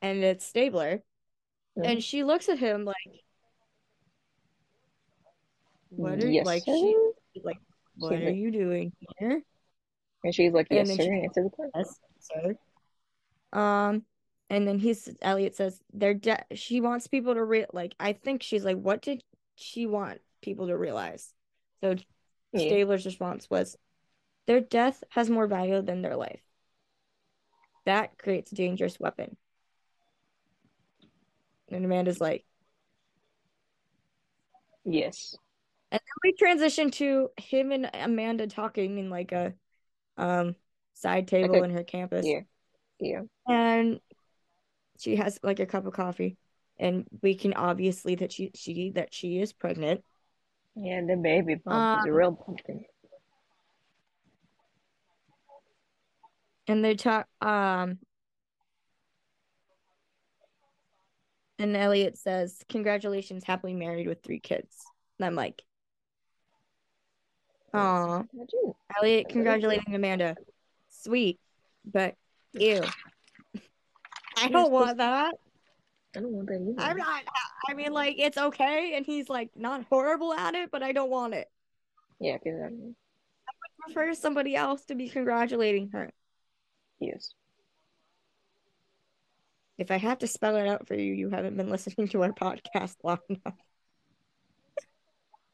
and 0.03 0.25
it's 0.25 0.45
Stabler 0.45 1.03
Mhm. 1.79 1.87
and 1.87 2.03
she 2.05 2.25
looks 2.25 2.49
at 2.49 2.59
him 2.59 2.85
like 2.85 2.97
what 5.91 6.23
are 6.23 6.29
yes, 6.29 6.45
like 6.47 6.65
sir. 6.65 6.75
she 6.75 6.97
like 7.45 7.59
what 7.97 8.13
are 8.15 8.31
you 8.31 8.51
doing 8.51 8.93
here? 9.19 9.43
And 10.25 10.35
she's 10.35 10.53
like, 10.53 10.67
yes, 10.71 10.89
sir. 10.89 10.97
she- 10.97 11.09
Answer 11.25 11.45
the 11.45 11.51
question. 11.51 11.71
Yes, 11.75 12.01
sir. 12.19 13.59
Um, 13.59 14.05
and 14.49 14.67
then 14.67 14.79
he's 14.79 15.09
Elliot 15.23 15.57
says 15.57 15.81
they're 15.93 16.15
de- 16.15 16.45
she 16.55 16.81
wants 16.81 17.07
people 17.07 17.35
to 17.35 17.45
re 17.45 17.67
like 17.73 17.95
I 17.99 18.13
think 18.13 18.43
she's 18.43 18.65
like, 18.65 18.77
what 18.77 19.03
did 19.03 19.23
she 19.57 19.87
want 19.87 20.21
people 20.43 20.67
to 20.69 20.77
realize? 20.77 21.33
So 21.81 21.97
Yeah. 22.53 22.67
Stabler's 22.67 23.07
response 23.07 23.49
was, 23.49 23.77
their 24.47 24.61
death 24.61 25.03
has 25.11 25.31
more 25.31 25.47
value 25.47 25.83
than 25.83 26.03
their 26.03 26.17
life. 26.17 26.43
That 27.87 28.19
creates 28.19 28.53
a 28.53 28.57
dangerous 28.57 28.99
weapon. 29.01 29.37
And 31.71 31.85
Amanda's 31.85 32.21
like, 32.21 32.45
Yes. 34.85 35.37
and 35.93 36.01
then 36.01 36.15
we 36.25 36.33
transition 36.33 36.91
to 36.93 37.31
him 37.37 37.71
and 37.73 37.89
Amanda 37.95 38.47
talking 38.47 38.99
in 38.99 39.11
like 39.11 39.33
a 39.33 39.55
um 40.21 40.55
side 40.95 41.27
table 41.29 41.55
a- 41.57 41.63
in 41.63 41.71
her 41.71 41.83
campus. 41.85 42.27
Yeah. 42.27 42.41
Yeah. 43.01 43.23
and 43.49 44.01
she 44.99 45.17
has 45.17 45.39
like 45.43 45.59
a 45.61 45.67
cup 45.67 45.87
of 45.87 45.95
coffee 45.95 46.37
and 46.79 47.07
we 47.23 47.35
can 47.35 47.55
obviously 47.55 48.15
that 48.17 48.31
she 48.31 48.51
she 48.55 48.91
that 48.91 49.15
she 49.15 49.39
is 49.41 49.53
pregnant 49.55 50.05
Yeah, 50.77 51.01
the 51.07 51.17
baby 51.17 51.55
bump 51.55 51.99
is 52.01 52.05
a 52.07 52.11
Um, 52.11 52.15
real 52.15 52.33
pumpkin. 52.35 52.85
and 56.69 56.85
they 56.85 56.95
talk 56.95 57.27
um 57.41 57.99
and 61.59 61.77
Elliot 61.77 62.19
says 62.19 62.63
congratulations 62.69 63.45
happily 63.45 63.75
married 63.75 64.07
with 64.07 64.23
three 64.23 64.41
kids 64.41 64.77
and 65.19 65.27
I'm 65.27 65.35
like 65.35 65.63
oh 67.75 68.25
Imagine. 68.35 68.75
Elliot 68.99 69.29
congratulating 69.29 69.95
Amanda 69.95 70.37
sweet 70.89 71.39
but 71.85 72.15
ew 72.53 72.83
I 74.37 74.49
don't 74.49 74.71
want 74.73 74.99
that 74.99 75.35
I 76.17 76.21
don't 76.21 76.33
want 76.33 76.49
that 76.49 76.55
either. 76.61 76.81
I'm 76.91 76.97
not 76.97 77.23
I 77.69 77.75
mean 77.75 77.93
like 77.93 78.17
it's 78.19 78.37
okay 78.39 78.95
and 78.97 79.07
he's 79.07 79.29
like 79.29 79.51
not 79.57 79.85
horrible 79.89 80.33
at 80.33 80.55
it 80.55 80.71
but 80.71 80.83
I 80.83 80.93
don't 80.93 81.11
want 81.11 81.35
it 81.35 81.49
Yeah, 82.21 82.39
because 82.43 82.61
I'm. 82.65 82.97
prefer 83.81 84.15
somebody 84.15 84.57
else 84.57 84.85
to 84.87 84.95
be 84.95 85.09
congratulating 85.09 85.91
her. 85.93 86.11
Yes. 86.99 87.33
If 89.79 89.91
I 89.91 89.97
have 89.97 90.19
to 90.19 90.27
spell 90.27 90.57
it 90.57 90.67
out 90.69 90.87
for 90.87 90.95
you, 90.95 91.15
you 91.15 91.31
haven't 91.31 91.57
been 91.57 91.71
listening 91.71 92.09
to 92.09 92.23
our 92.25 92.33
podcast 92.45 92.97
long 93.03 93.21
enough. 93.31 93.55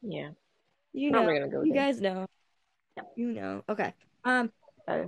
Yeah. 0.01 0.29
You 0.93 1.11
know, 1.11 1.21
gonna 1.21 1.47
go 1.47 1.63
you 1.63 1.73
guys 1.73 2.01
know. 2.01 2.25
You 3.15 3.31
know. 3.33 3.63
Okay. 3.69 3.93
Um, 4.23 4.51
Uh, 4.87 5.05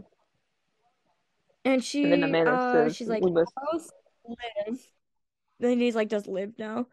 and 1.65 1.84
she, 1.84 2.03
and 2.03 2.14
then 2.14 2.23
Amanda 2.23 2.51
uh, 2.51 2.73
says, 2.73 2.95
she's 2.95 3.07
like, 3.07 3.23
"We 3.23 3.31
must." 3.31 3.51
how's 3.57 3.91
Liv? 4.27 4.80
Then 5.60 5.80
he's 5.80 5.95
like, 5.95 6.10
does 6.10 6.27
Liv 6.27 6.57
know? 6.57 6.88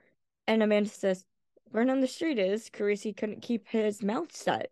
And 0.49 0.63
Amanda 0.63 0.91
says, 0.91 1.25
word 1.73 1.89
on 1.89 2.01
the 2.01 2.07
street 2.07 2.39
is 2.39 2.71
Carisi 2.71 3.17
couldn't 3.17 3.43
keep 3.43 3.69
his 3.69 4.03
mouth 4.03 4.37
shut. 4.37 4.71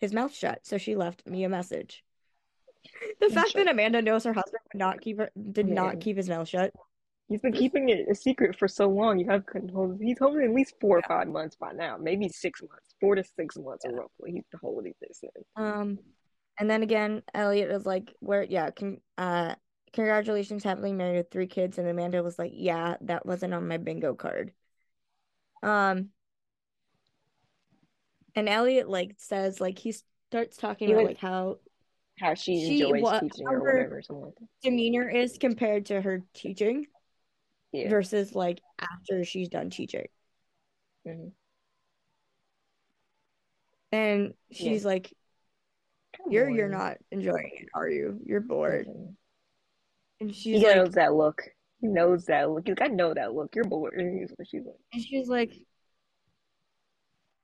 His 0.00 0.12
mouth 0.12 0.34
shut, 0.34 0.64
so 0.64 0.78
she 0.78 0.96
left 0.96 1.26
me 1.26 1.44
a 1.44 1.48
message. 1.48 2.04
The 3.20 3.28
fact 3.28 3.54
that 3.54 3.68
Amanda 3.68 4.00
knows 4.00 4.24
her 4.24 4.32
husband 4.32 4.60
would 4.72 4.78
not 4.78 5.00
keep 5.00 5.18
her 5.18 5.30
did 5.52 5.68
Yeah. 5.68 5.74
not 5.74 6.00
keep 6.00 6.16
his 6.16 6.28
mouth 6.28 6.48
shut. 6.48 6.72
He's 7.28 7.42
been 7.42 7.52
keeping 7.52 7.90
it 7.90 8.06
a 8.10 8.14
secret 8.14 8.56
for 8.58 8.66
so 8.66 8.88
long. 8.88 9.18
You 9.18 9.26
have 9.30 9.44
couldn't 9.44 9.68
hold. 9.70 10.00
He's 10.00 10.18
holding 10.18 10.44
at 10.44 10.54
least 10.54 10.74
four 10.80 10.98
or 10.98 11.02
five 11.02 11.28
months 11.28 11.56
by 11.56 11.72
now, 11.72 11.98
maybe 11.98 12.28
six 12.30 12.62
months, 12.62 12.94
four 13.00 13.14
to 13.16 13.22
six 13.22 13.56
months 13.58 13.84
Yeah. 13.84 13.96
roughly. 13.96 14.32
He's 14.32 14.44
holding 14.60 14.94
this 15.00 15.22
in. 15.22 15.62
Um, 15.62 15.98
and 16.58 16.70
then 16.70 16.82
again, 16.82 17.22
Elliot 17.34 17.70
was 17.70 17.84
like, 17.84 18.14
"Where? 18.20 18.42
Yeah, 18.42 18.70
con- 18.70 19.02
uh, 19.18 19.56
congratulations, 19.92 20.64
happily 20.64 20.92
married 20.92 21.18
with 21.18 21.30
three 21.30 21.46
kids." 21.48 21.76
And 21.76 21.86
Amanda 21.86 22.22
was 22.22 22.38
like, 22.38 22.52
"Yeah, 22.54 22.96
that 23.02 23.26
wasn't 23.26 23.52
on 23.52 23.68
my 23.68 23.76
bingo 23.76 24.14
card." 24.14 24.52
Um, 25.62 26.10
and 28.34 28.48
Elliot 28.48 28.88
like 28.88 29.14
says 29.18 29.60
like 29.60 29.78
he 29.78 29.92
starts 30.30 30.56
talking 30.56 30.88
He 30.88 30.94
about 30.94 31.02
was- 31.02 31.08
like 31.10 31.18
how 31.18 31.58
How 32.20 32.34
she, 32.34 32.58
She- 32.66 32.82
enjoys 32.82 33.02
what- 33.02 33.20
teaching 33.22 33.46
or 33.46 33.54
her- 33.60 33.60
whatever, 33.60 34.02
something 34.02 34.24
like 34.24 34.34
that. 34.36 34.48
demeanor 34.62 35.08
is 35.08 35.38
compared 35.38 35.86
to 35.86 36.00
her 36.00 36.24
teaching 36.34 36.86
Yeah. 37.72 37.88
versus 37.88 38.34
like 38.34 38.60
after 38.78 39.24
she's 39.24 39.48
done 39.48 39.70
teaching. 39.70 40.06
Mhm. 41.06 41.32
And 43.92 44.34
she's 44.52 44.84
like, 44.84 45.12
"You're 46.28 46.48
you're 46.50 46.68
not 46.68 46.98
enjoying 47.10 47.50
it, 47.54 47.68
are 47.74 47.88
you? 47.88 48.20
You're 48.24 48.40
bored." 48.40 48.86
Mhm. 48.86 49.14
And 50.20 50.34
she 50.34 50.58
like, 50.58 50.76
knows 50.76 50.94
that 50.94 51.14
look. 51.14 51.42
He 51.80 51.86
knows 51.86 52.26
that 52.26 52.50
look. 52.50 52.66
He's 52.66 52.76
like, 52.78 52.90
I 52.90 52.92
know 52.92 53.14
that 53.14 53.34
look. 53.34 53.54
You're 53.54 53.64
bored. 53.64 53.94
And 53.94 54.28
she's 54.44 54.64
like. 54.64 54.76
And 54.92 55.02
she's 55.02 55.28
like, 55.28 55.52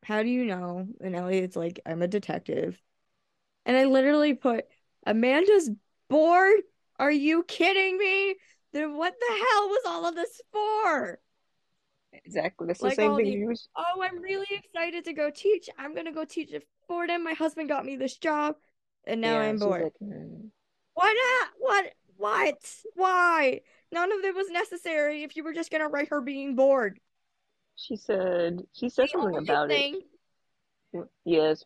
How 0.05 0.23
do 0.23 0.29
you 0.29 0.45
know? 0.45 0.87
And 1.01 1.15
Elliot's 1.15 1.57
like, 1.57 1.81
I'm 1.87 2.03
a 2.03 2.09
detective. 2.09 2.81
And 3.65 3.77
I 3.77 3.85
literally 3.85 4.35
put, 4.35 4.67
Amanda's 5.07 5.71
bored? 6.09 6.61
Are 6.99 7.11
you 7.11 7.45
kidding 7.45 7.97
me? 7.97 8.37
Then 8.75 8.99
what 8.99 9.15
the 9.19 9.27
hell 9.35 9.69
was 9.71 9.83
all 9.87 10.07
of 10.07 10.15
this 10.17 10.43
for? 10.53 11.19
Exactly. 12.13 12.67
That's 12.67 12.83
Like 12.83 12.97
the 12.97 13.03
same 13.03 13.17
thing. 13.17 13.27
He 13.27 13.45
was. 13.45 13.69
Oh, 13.77 14.03
I'm 14.03 14.21
really 14.21 14.47
excited 14.51 15.05
to 15.07 15.15
go 15.15 15.31
teach. 15.31 15.71
I'm 15.79 15.95
gonna 15.95 16.13
go 16.13 16.25
teach 16.25 16.53
at 16.53 16.65
Fordham. 16.87 17.25
My 17.25 17.35
husband 17.35 17.69
got 17.69 17.87
me 17.87 17.97
this 17.97 18.17
job, 18.19 18.57
and 19.07 19.21
now 19.21 19.41
yeah, 19.41 19.49
I'm 19.49 19.59
bored. 19.59 19.83
Like, 19.85 19.93
mm. 20.03 20.51
Why 20.95 21.13
not? 21.41 21.49
What? 21.59 21.95
What? 22.17 22.75
Why? 22.95 23.63
None 23.93 24.13
of 24.13 24.25
it 24.25 24.35
was 24.35 24.51
necessary 24.51 25.23
if 25.25 25.37
you 25.37 25.45
were 25.45 25.55
just 25.55 25.71
gonna 25.71 25.89
write 25.89 26.09
her 26.09 26.21
being 26.21 26.55
bored. 26.57 27.01
She 27.77 27.97
said. 27.97 28.67
She 28.73 28.89
said 28.89 29.09
The 29.13 29.19
something 29.21 29.37
about 29.37 29.69
thing 29.69 30.03
it. 30.93 31.09
Yes. 31.25 31.65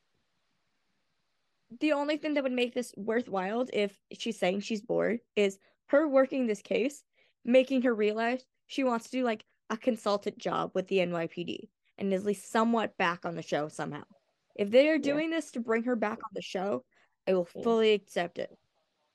the 1.81 1.93
only 1.93 2.17
thing 2.17 2.35
that 2.35 2.43
would 2.43 2.53
make 2.53 2.75
this 2.75 2.95
worthwhile 2.97 3.67
if 3.73 3.93
she's 4.13 4.39
saying 4.39 4.61
she's 4.61 4.81
bored 4.83 5.21
is 5.37 5.59
her 5.89 6.09
working 6.09 6.47
this 6.47 6.63
case, 6.63 7.03
making 7.45 7.83
her 7.83 7.95
realize 7.95 8.45
she 8.67 8.85
wants 8.85 9.07
to 9.07 9.19
do 9.19 9.25
like 9.25 9.45
a 9.71 9.77
consultant 9.77 10.39
job 10.39 10.71
with 10.75 10.89
the 10.89 10.99
NYPD 10.99 11.69
and 11.99 12.13
is 12.13 12.21
at 12.21 12.27
least 12.27 12.51
somewhat 12.51 12.97
back 12.97 13.25
on 13.25 13.35
the 13.35 13.43
show 13.43 13.69
somehow. 13.69 14.05
If 14.55 14.71
they 14.71 14.89
are 14.89 14.99
doing 14.99 15.31
yeah. 15.31 15.37
this 15.37 15.51
to 15.53 15.61
bring 15.61 15.85
her 15.85 15.97
back 15.97 16.19
on 16.19 16.31
the 16.35 16.43
show, 16.43 16.85
I 17.27 17.35
will 17.35 17.45
fully 17.45 17.93
accept 17.93 18.39
it. 18.39 18.57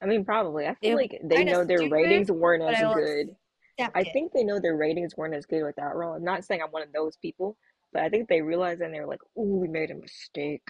I 0.02 0.06
mean, 0.06 0.26
probably. 0.26 0.68
I 0.68 0.76
feel 0.76 0.98
it 0.98 1.02
like 1.02 1.22
they 1.24 1.44
know 1.44 1.64
their 1.64 1.90
ratings 1.90 2.30
weren't 2.30 2.64
as 2.64 2.94
good. 2.94 3.36
I 3.80 4.02
it. 4.02 4.08
think 4.14 4.34
they 4.34 4.44
know 4.44 4.60
their 4.60 4.76
ratings 4.76 5.16
weren't 5.18 5.34
as 5.34 5.46
good 5.46 5.64
with 5.64 5.76
that 5.78 5.96
role. 5.96 6.14
I'm 6.14 6.24
not 6.24 6.44
saying 6.44 6.62
I'm 6.62 6.72
one 6.72 6.84
of 6.84 6.92
those 6.94 7.18
people, 7.18 7.58
but 7.92 8.04
I 8.04 8.10
think 8.10 8.28
they 8.28 8.42
realized 8.42 8.82
and 8.82 8.94
they 8.94 9.00
were 9.00 9.08
like, 9.08 9.22
"Oh, 9.38 9.44
we 9.44 9.68
made 9.68 9.92
a 9.92 9.96
mistake. 9.96 10.64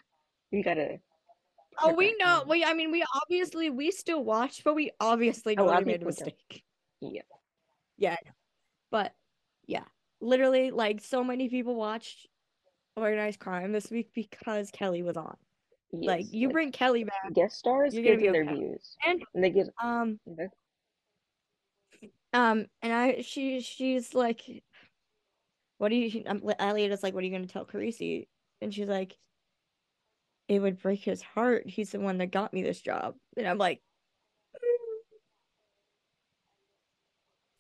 We 0.52 0.64
gotta." 0.64 1.00
Oh, 1.82 1.94
we 1.94 2.16
know. 2.18 2.44
We, 2.48 2.64
I 2.64 2.74
mean, 2.74 2.92
we 2.92 3.04
obviously 3.24 3.70
we 3.70 3.92
still 3.92 4.24
watch, 4.24 4.64
but 4.64 4.76
we 4.76 4.92
obviously 5.00 5.56
know 5.56 5.66
we 5.66 5.86
made 5.86 6.02
a 6.02 6.06
mistake. 6.06 6.64
Don't. 7.02 7.14
Yeah. 7.14 7.22
Yeah, 7.98 8.18
but 8.92 9.14
yeah, 9.68 9.84
literally, 10.20 10.72
like 10.72 11.02
so 11.02 11.24
many 11.24 11.48
people 11.48 11.76
watched 11.76 12.28
organized 12.96 13.40
crime 13.40 13.72
this 13.72 13.90
week 13.92 14.10
because 14.14 14.72
Kelli 14.72 15.04
was 15.04 15.16
on. 15.16 15.38
Yes, 15.92 16.08
like 16.08 16.26
you 16.34 16.48
like, 16.48 16.54
bring 16.54 16.72
Kelli 16.72 17.06
back, 17.06 17.34
guest 17.34 17.58
stars 17.60 17.94
you're 17.94 18.18
gonna 18.18 18.56
views, 18.56 18.98
and, 19.06 19.24
and 19.34 19.44
they 19.44 19.52
get 19.52 19.68
um 19.82 20.20
um 22.34 22.66
and 22.82 22.92
I 22.92 23.22
she 23.22 23.62
she's 23.62 24.16
like, 24.16 24.42
what 25.78 25.90
do 25.90 25.96
you? 25.96 26.24
Um, 26.26 26.42
Elliot 26.58 26.92
is 26.92 27.04
like, 27.04 27.14
what 27.14 27.24
are 27.24 27.28
you 27.28 27.32
gonna 27.32 27.46
tell 27.46 27.66
Carisi? 27.66 28.28
And 28.60 28.74
she's 28.74 28.88
like, 28.88 29.16
it 30.48 30.60
would 30.60 30.82
break 30.82 31.02
his 31.02 31.22
heart. 31.22 31.68
He's 31.68 31.92
the 31.92 32.00
one 32.00 32.18
that 32.20 32.28
got 32.28 32.54
me 32.54 32.64
this 32.64 32.82
job, 32.82 33.16
and 33.38 33.48
I'm 33.48 33.58
like. 33.58 33.82
Mm. 34.56 34.60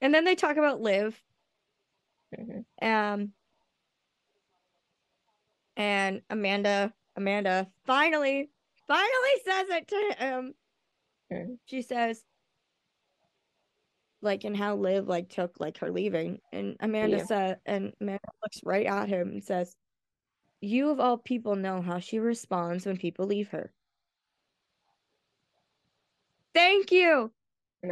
And 0.01 0.13
then 0.13 0.25
they 0.25 0.35
talk 0.35 0.57
about 0.57 0.81
Liv. 0.81 1.19
Mm-hmm. 2.37 2.87
Um, 2.87 3.31
and 5.77 6.21
Amanda 6.29 6.93
Amanda 7.15 7.67
finally 7.85 8.49
finally 8.87 9.41
says 9.45 9.69
it 9.69 9.87
to 9.87 10.15
him. 10.17 10.53
Okay. 11.31 11.45
She 11.65 11.81
says 11.81 12.23
like 14.21 14.43
and 14.43 14.55
how 14.55 14.75
Liv 14.75 15.07
like 15.07 15.29
took 15.29 15.59
like 15.59 15.77
her 15.79 15.91
leaving 15.91 16.39
and 16.51 16.77
Amanda 16.79 17.17
yeah. 17.17 17.25
said 17.25 17.59
and 17.65 17.93
Amanda 17.99 18.21
looks 18.41 18.61
right 18.63 18.85
at 18.85 19.09
him 19.09 19.29
and 19.29 19.43
says 19.43 19.75
you 20.63 20.89
of 20.89 20.99
all 20.99 21.17
people 21.17 21.55
know 21.55 21.81
how 21.81 21.99
she 21.99 22.19
responds 22.19 22.85
when 22.85 22.97
people 22.97 23.25
leave 23.25 23.49
her. 23.49 23.71
Thank 26.53 26.91
you. 26.91 27.31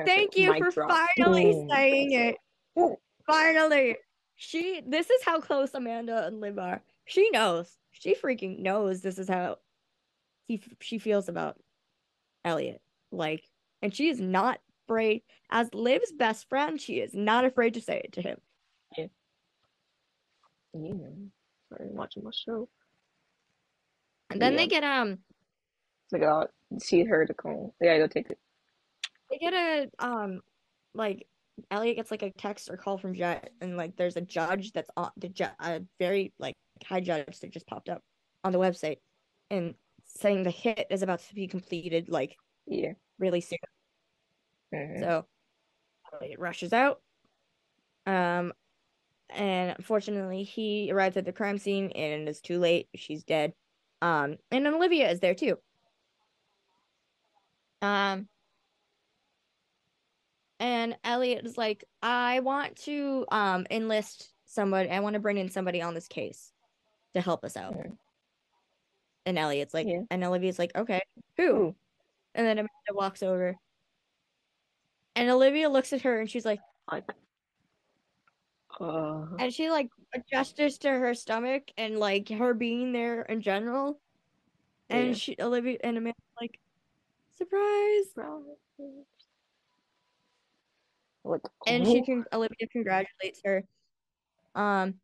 Thank 0.05 0.37
you 0.37 0.53
for 0.57 0.71
drop. 0.71 0.89
finally 1.17 1.51
Boom. 1.51 1.67
saying 1.69 2.11
it. 2.13 2.35
Boom. 2.75 2.95
Finally. 3.27 3.97
She 4.35 4.81
this 4.87 5.09
is 5.09 5.21
how 5.23 5.39
close 5.41 5.73
Amanda 5.73 6.25
and 6.25 6.39
Liv 6.39 6.57
are. 6.57 6.81
She 7.05 7.29
knows. 7.31 7.77
She 7.91 8.15
freaking 8.15 8.59
knows 8.59 9.01
this 9.01 9.19
is 9.19 9.27
how 9.27 9.57
he 10.47 10.63
she 10.79 10.97
feels 10.97 11.27
about 11.27 11.57
Elliot. 12.45 12.81
Like, 13.11 13.43
and 13.81 13.93
she 13.93 14.07
is 14.07 14.21
not 14.21 14.59
afraid. 14.85 15.23
As 15.49 15.73
Liv's 15.73 16.13
best 16.13 16.47
friend, 16.47 16.79
she 16.79 17.01
is 17.01 17.13
not 17.13 17.43
afraid 17.43 17.73
to 17.73 17.81
say 17.81 18.01
it 18.03 18.13
to 18.13 18.21
him. 18.21 18.37
Yeah. 18.97 19.07
Yeah. 20.73 20.93
I'm 21.79 21.95
watching 21.95 22.23
my 22.23 22.31
show. 22.33 22.69
And 24.29 24.41
then 24.41 24.53
yeah. 24.53 24.57
they 24.57 24.67
get 24.67 24.83
um. 24.83 25.19
Like, 26.11 26.23
oh, 26.23 26.47
see 26.79 27.03
her 27.03 27.25
to 27.25 27.33
call. 27.33 27.73
Yeah, 27.81 27.97
go 27.97 28.07
take 28.07 28.29
it. 28.29 28.39
They 29.29 29.37
get 29.37 29.53
a 29.53 29.89
um, 29.99 30.41
like 30.93 31.27
Elliot 31.69 31.97
gets 31.97 32.11
like 32.11 32.23
a 32.23 32.31
text 32.31 32.69
or 32.69 32.77
call 32.77 32.97
from 32.97 33.13
Jet, 33.13 33.51
and 33.61 33.77
like 33.77 33.95
there's 33.95 34.17
a 34.17 34.21
judge 34.21 34.71
that's 34.73 34.89
on 34.97 35.11
the 35.17 35.29
ju- 35.29 35.45
a 35.59 35.81
very 35.99 36.33
like 36.39 36.55
high 36.85 37.01
judge 37.01 37.39
that 37.39 37.51
just 37.51 37.67
popped 37.67 37.89
up 37.89 38.01
on 38.43 38.51
the 38.51 38.59
website, 38.59 38.97
and 39.49 39.75
saying 40.05 40.43
the 40.43 40.51
hit 40.51 40.87
is 40.89 41.03
about 41.03 41.19
to 41.19 41.35
be 41.35 41.47
completed 41.47 42.09
like 42.09 42.35
yeah 42.67 42.93
really 43.19 43.41
soon. 43.41 43.59
Mm-hmm. 44.73 45.01
So 45.01 45.25
it 46.21 46.39
rushes 46.39 46.73
out. 46.73 47.01
Um, 48.05 48.53
and 49.35 49.75
unfortunately, 49.77 50.43
he 50.43 50.91
arrives 50.91 51.17
at 51.17 51.25
the 51.25 51.33
crime 51.33 51.57
scene 51.57 51.91
and 51.91 52.27
it's 52.27 52.41
too 52.41 52.59
late. 52.59 52.87
She's 52.95 53.23
dead. 53.23 53.53
Um, 54.01 54.37
and 54.51 54.67
Olivia 54.67 55.09
is 55.09 55.19
there 55.19 55.35
too. 55.35 55.57
Um, 57.81 58.27
and 60.59 60.95
Elliot 61.03 61.45
is 61.45 61.57
like, 61.57 61.83
I 62.01 62.39
want 62.41 62.75
to 62.83 63.25
um 63.31 63.65
enlist 63.71 64.31
somebody. 64.45 64.89
I 64.89 64.99
want 64.99 65.15
to 65.15 65.19
bring 65.19 65.37
in 65.37 65.49
somebody 65.49 65.81
on 65.81 65.93
this 65.93 66.07
case 66.07 66.51
to 67.13 67.21
help 67.21 67.43
us 67.43 67.57
out. 67.57 67.75
And 69.25 69.37
Elliot's 69.37 69.73
like, 69.73 69.87
yeah. 69.87 70.01
and 70.09 70.23
Olivia's 70.23 70.59
like, 70.59 70.71
okay, 70.75 71.01
who? 71.37 71.43
Ooh. 71.43 71.75
And 72.33 72.47
then 72.47 72.57
Amanda 72.57 72.69
walks 72.93 73.23
over. 73.23 73.55
And 75.15 75.29
Olivia 75.29 75.69
looks 75.69 75.93
at 75.93 76.01
her 76.01 76.19
and 76.19 76.29
she's 76.29 76.45
like, 76.45 76.59
uh... 78.81 79.25
and 79.39 79.53
she 79.53 79.69
like 79.69 79.89
gestures 80.31 80.77
to 80.79 80.89
her 80.89 81.13
stomach 81.13 81.71
and 81.77 81.99
like 81.99 82.29
her 82.29 82.53
being 82.53 82.91
there 82.91 83.21
in 83.23 83.41
general. 83.41 83.99
And 84.89 85.09
yeah. 85.09 85.13
she 85.13 85.35
Olivia 85.39 85.77
and 85.83 85.97
Amanda 85.97 86.17
like, 86.39 86.59
surprise. 87.37 88.05
surprise. 88.13 89.05
Like, 91.23 91.41
and 91.67 91.85
she 91.85 92.03
can 92.03 92.25
Olivia 92.33 92.67
congratulates 92.71 93.41
her. 93.45 93.63
Um, 94.55 94.95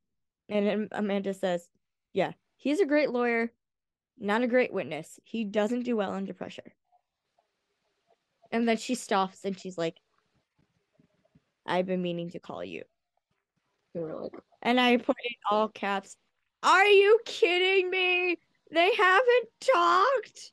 and 0.50 0.88
Amanda 0.92 1.34
says, 1.34 1.70
"Yeah, 2.14 2.32
he's 2.58 2.80
a 2.80 2.86
great 2.86 3.12
lawyer, 3.12 3.52
not 4.18 4.42
a 4.42 4.48
great 4.48 4.74
witness. 4.74 5.20
He 5.24 5.44
doesn't 5.44 5.84
do 5.84 5.96
well 5.96 6.14
under 6.14 6.34
pressure." 6.34 6.74
And 8.52 8.68
then 8.68 8.78
she 8.78 8.96
stops 8.96 9.46
and 9.46 9.58
she's 9.58 9.78
like, 9.78 9.98
"I've 11.66 11.86
been 11.86 12.02
meaning 12.02 12.32
to 12.32 12.40
call 12.40 12.64
you." 12.64 12.84
And 14.62 14.80
I 14.80 14.98
put 14.98 15.16
in 15.24 15.36
all 15.52 15.70
caps. 15.70 16.18
Are 16.64 16.86
you 16.86 17.20
kidding 17.26 17.90
me? 17.90 18.38
They 18.72 18.94
haven't 18.96 19.50
talked. 19.62 20.52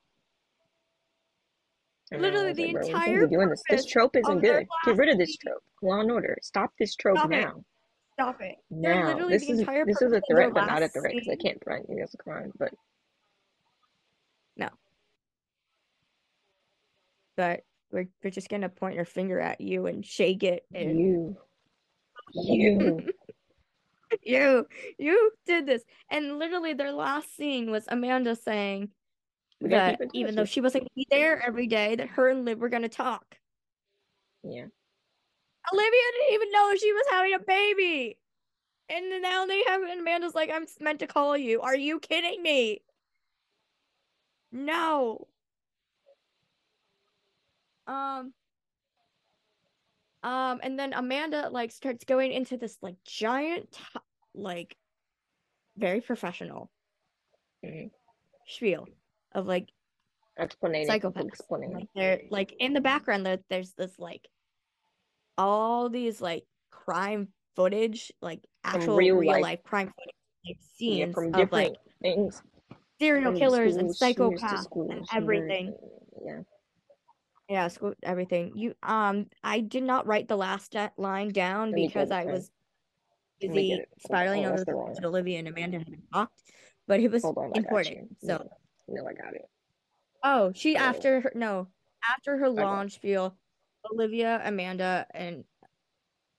Literally 2.12 2.52
the 2.52 2.74
like, 2.74 2.86
entire 2.86 3.26
doing 3.26 3.48
this. 3.48 3.62
This 3.68 3.86
trope 3.86 4.14
isn't 4.16 4.40
good. 4.40 4.66
Get 4.84 4.96
rid 4.96 5.08
of 5.08 5.18
this 5.18 5.36
trope. 5.36 5.62
Law 5.82 6.00
and 6.00 6.10
Order. 6.10 6.36
Stop 6.42 6.70
this 6.78 6.94
trope 6.94 7.18
Stop 7.18 7.30
now. 7.30 7.56
It. 7.56 7.64
Stop 8.12 8.40
it. 8.40 8.56
Now. 8.70 9.28
This 9.28 9.48
is 9.48 9.58
this 9.58 10.02
is 10.02 10.12
a 10.12 10.20
threat, 10.30 10.52
but 10.54 10.66
not 10.66 10.82
a 10.82 10.88
threat 10.88 11.12
because 11.12 11.28
I 11.28 11.36
can't 11.36 11.62
threaten 11.62 11.96
you 11.96 12.02
as 12.02 12.14
a 12.14 12.18
crime. 12.18 12.52
But 12.58 12.70
no. 14.56 14.68
But 17.36 17.62
we're 17.90 18.08
we're 18.22 18.30
just 18.30 18.48
gonna 18.48 18.68
point 18.68 18.94
your 18.94 19.04
finger 19.04 19.40
at 19.40 19.60
you 19.60 19.86
and 19.86 20.04
shake 20.04 20.44
it. 20.44 20.64
And... 20.72 20.98
You. 20.98 21.36
You. 22.34 23.08
you. 24.22 24.66
You 24.98 25.30
did 25.46 25.66
this. 25.66 25.82
And 26.10 26.38
literally, 26.38 26.74
their 26.74 26.92
last 26.92 27.36
scene 27.36 27.70
was 27.70 27.84
Amanda 27.88 28.36
saying 28.36 28.90
that 29.60 30.00
even 30.12 30.34
though 30.34 30.44
she 30.44 30.60
wasn't 30.60 30.92
be 30.94 31.06
there 31.10 31.42
every 31.44 31.66
day, 31.66 31.96
that 31.96 32.08
her 32.08 32.28
and 32.28 32.44
Liv 32.44 32.58
were 32.58 32.68
gonna 32.68 32.88
talk. 32.88 33.36
Yeah. 34.42 34.66
Olivia 35.72 36.00
didn't 36.12 36.34
even 36.34 36.52
know 36.52 36.74
she 36.76 36.92
was 36.92 37.06
having 37.10 37.34
a 37.34 37.38
baby. 37.38 38.18
And 38.88 39.22
now 39.22 39.46
they 39.46 39.62
have 39.66 39.82
and 39.82 40.00
Amanda's 40.00 40.34
like, 40.34 40.50
I'm 40.52 40.66
meant 40.80 40.98
to 41.00 41.06
call 41.06 41.36
you. 41.36 41.62
Are 41.62 41.76
you 41.76 41.98
kidding 42.00 42.42
me? 42.42 42.82
No. 44.52 45.26
Um 47.86 48.32
um 50.22 50.60
and 50.62 50.78
then 50.78 50.92
Amanda 50.92 51.48
like 51.50 51.72
starts 51.72 52.04
going 52.04 52.32
into 52.32 52.56
this 52.56 52.76
like 52.82 52.96
giant 53.06 53.78
like 54.34 54.76
very 55.76 56.00
professional 56.00 56.70
mm-hmm. 57.64 57.88
spiel 58.46 58.86
of 59.32 59.46
like 59.46 59.68
explaining 60.38 60.88
psychopaths. 60.88 61.26
Explaining. 61.26 61.72
Like 61.72 61.88
they're 61.94 62.20
like 62.30 62.54
in 62.58 62.72
the 62.72 62.80
background 62.80 63.26
there, 63.26 63.38
there's 63.50 63.72
this 63.72 63.98
like 63.98 64.28
all 65.36 65.88
these 65.88 66.20
like 66.20 66.44
crime 66.70 67.28
footage, 67.56 68.12
like 68.20 68.44
actual 68.64 68.96
real, 68.96 69.16
real 69.16 69.32
life. 69.32 69.42
life. 69.42 69.62
crime 69.64 69.86
footage, 69.86 70.14
like 70.46 70.58
scenes 70.76 70.98
yeah, 70.98 71.12
from 71.12 71.34
of 71.34 71.52
like 71.52 71.74
things, 72.02 72.42
serial 73.00 73.32
from 73.32 73.38
killers 73.38 73.74
schools, 73.74 74.00
and 74.00 74.16
psychopaths 74.16 74.90
and 74.90 75.08
everything. 75.12 75.74
Yeah. 76.24 76.40
Yeah, 77.48 77.68
school 77.68 77.92
everything. 78.02 78.52
You 78.54 78.74
um 78.82 79.26
I 79.42 79.60
did 79.60 79.82
not 79.82 80.06
write 80.06 80.28
the 80.28 80.36
last 80.36 80.74
line 80.96 81.28
down 81.28 81.72
because 81.74 82.10
I 82.10 82.24
was 82.24 82.50
busy 83.48 83.84
spiraling 83.98 84.46
over 84.46 84.64
that 84.64 85.04
Olivia 85.04 85.38
and 85.38 85.48
Amanda 85.48 85.78
had 85.78 85.88
talked, 86.12 86.42
but 86.86 87.00
it 87.00 87.10
was 87.10 87.24
important. 87.54 88.16
So 88.22 88.38
mm, 88.38 88.48
no, 88.88 89.06
I 89.06 89.12
got 89.12 89.34
it. 89.34 89.48
Oh, 90.22 90.52
she 90.54 90.74
So- 90.74 90.80
after 90.80 91.20
her 91.20 91.32
no 91.34 91.68
after 92.10 92.36
her 92.36 92.48
launch 92.50 92.94
spiel, 92.94 93.36
Olivia, 93.90 94.40
Amanda, 94.44 95.06
and 95.12 95.44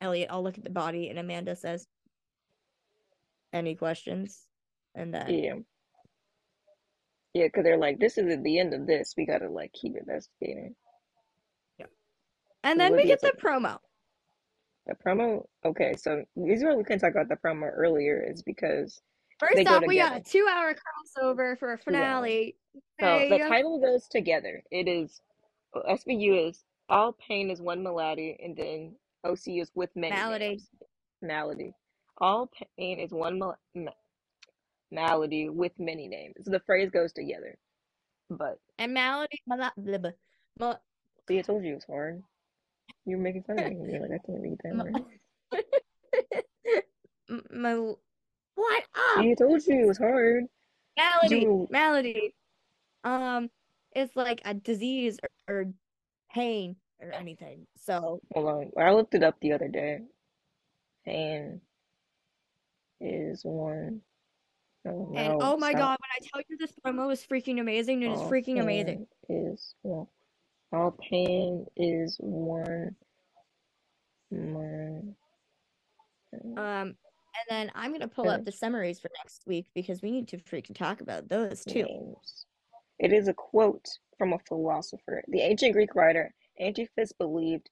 Elliot 0.02 0.30
all 0.30 0.44
look 0.44 0.58
at 0.58 0.64
the 0.64 0.70
body, 0.70 1.10
and 1.10 1.18
Amanda 1.18 1.56
says, 1.56 1.88
"Any 3.54 3.76
questions?" 3.76 4.48
And 4.94 5.14
then 5.14 5.34
Yeah. 5.34 5.56
Yeah, 7.34 7.48
because 7.48 7.64
they're 7.66 7.78
like, 7.78 8.00
this 8.00 8.18
isn't 8.18 8.44
the 8.44 8.60
end 8.60 8.74
of 8.74 8.88
this. 8.88 9.14
We 9.18 9.26
gotta 9.26 9.50
like 9.50 9.74
keep 9.74 9.98
investigating. 9.98 10.74
Yeah, 11.78 11.88
and 12.64 12.80
then 12.80 12.96
we 12.96 13.04
get 13.06 13.20
the 13.22 13.28
like- 13.28 13.38
promo. 13.38 13.80
The 14.88 14.96
promo, 14.96 15.46
okay, 15.66 15.96
so 15.98 16.24
the 16.36 16.44
reason 16.44 16.68
why 16.68 16.76
we 16.76 16.84
couldn't 16.84 17.00
talk 17.00 17.12
about 17.12 17.28
the 17.28 17.36
promo 17.36 17.70
earlier 17.74 18.22
is 18.22 18.44
because 18.44 19.02
First 19.40 19.68
off, 19.68 19.84
we 19.88 19.98
got 19.98 20.16
a 20.16 20.22
two-hour 20.22 20.76
crossover 20.76 21.58
for 21.60 21.74
a 21.74 21.78
finale. 21.78 22.56
so 23.00 23.28
the 23.30 23.40
title 23.40 23.80
goes 23.80 24.08
together. 24.08 24.64
It 24.72 24.88
is 24.88 25.22
SVU 25.76 26.50
is 26.50 26.64
all 26.88 27.14
pain 27.14 27.50
is 27.50 27.62
one 27.62 27.84
malady, 27.84 28.38
and 28.42 28.56
then 28.56 28.96
OC 29.26 29.60
is 29.60 29.72
with 29.76 29.90
many 29.96 30.16
Malady. 30.16 30.48
names. 30.50 30.70
Malady. 31.22 31.74
All 32.20 32.50
pain 32.78 33.00
is 33.00 33.12
one 33.12 33.40
mal- 33.40 33.58
ma- 33.74 33.92
malady 34.92 35.50
with 35.50 35.74
many 35.80 36.08
names. 36.08 36.36
So 36.44 36.52
the 36.52 36.62
phrase 36.62 36.90
goes 36.92 37.12
together. 37.12 37.58
But 38.30 38.60
and 38.78 38.94
Malady. 38.94 39.42
Mala- 39.48 39.74
blah, 39.76 39.98
blah. 39.98 40.12
Mal- 40.60 40.82
see, 41.28 41.40
I 41.40 41.42
told 41.42 41.64
you 41.66 41.72
it 41.74 41.76
was 41.76 41.86
hard. 41.86 42.24
You 43.06 43.18
were 43.18 43.24
making 43.24 43.44
fun 43.44 43.60
of 43.60 43.72
me. 43.72 44.00
Like, 44.00 44.12
I 44.12 44.20
can't 44.26 44.42
read 44.42 44.58
that 44.64 44.76
word. 44.76 45.64
M- 47.30 47.44
Mal- 47.52 48.00
what 48.56 48.84
up? 48.96 49.18
I 49.20 49.34
told 49.38 49.66
you 49.66 49.82
it 49.84 49.88
was 49.88 49.98
hard. 49.98 50.46
Malady, 50.98 51.42
You- 51.42 51.68
malady. 51.70 52.34
Um, 53.04 53.50
it's 53.96 54.16
like 54.16 54.42
a 54.46 54.54
disease 54.54 55.20
or, 55.48 55.56
or 55.56 55.66
pain 56.34 56.76
or 57.00 57.12
anything. 57.12 57.68
So 57.78 58.20
Hold 58.34 58.48
on. 58.48 58.72
I 58.84 58.92
looked 58.94 59.14
it 59.14 59.24
up 59.24 59.36
the 59.42 59.54
other 59.54 59.68
day. 59.68 60.00
Pain 61.06 61.62
is 63.02 63.42
one. 63.44 64.02
No, 64.84 65.12
and 65.16 65.34
oh 65.42 65.58
my 65.58 65.72
stop. 65.72 65.80
god, 65.80 65.98
when 66.00 66.10
I 66.16 66.20
tell 66.32 66.42
you 66.48 66.58
this 66.58 66.72
promo 66.86 67.12
is 67.12 67.26
freaking 67.26 67.60
amazing, 67.60 68.04
it 68.04 68.12
is 68.12 68.20
All 68.20 68.30
freaking 68.32 68.62
amazing. 68.62 69.08
Is 69.30 69.74
one. 69.82 70.06
All 70.76 70.92
pain 71.10 71.66
is 71.78 72.18
one. 72.20 72.96
One. 74.30 75.16
Um, 76.58 76.58
and 76.58 76.96
then 77.50 77.72
I'm 77.74 77.94
gonna 77.94 78.10
pull 78.10 78.30
up 78.30 78.44
the 78.44 78.52
summaries 78.52 79.00
for 79.00 79.10
next 79.24 79.44
week 79.48 79.68
because 79.74 80.02
we 80.02 80.12
need 80.12 80.28
to 80.30 80.38
freaking 80.38 80.76
talk 80.76 81.00
about 81.00 81.30
those 81.30 81.64
too. 81.64 81.84
names. 81.84 82.46
It 83.00 83.14
is 83.14 83.30
a 83.30 83.34
quote 83.34 83.88
from 84.18 84.34
a 84.34 84.40
philosopher. 84.40 85.24
The 85.30 85.40
ancient 85.40 85.72
Greek 85.72 85.96
writer 85.96 86.34
Antiphus 86.60 87.14
believed 87.14 87.70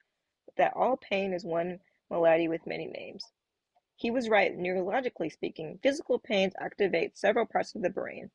that 0.56 0.74
all 0.74 0.96
pain 0.96 1.34
is 1.34 1.44
one 1.44 1.80
malady 2.10 2.48
with 2.48 2.66
many 2.66 2.88
names. 2.88 3.26
He 3.98 4.12
was 4.12 4.30
right, 4.30 4.58
neurologically 4.58 5.32
speaking. 5.32 5.78
Physical 5.84 6.20
pains 6.20 6.54
activate 6.58 7.18
several 7.18 7.46
parts 7.46 7.76
of 7.76 7.82
the 7.82 7.90
brain. 7.90 8.32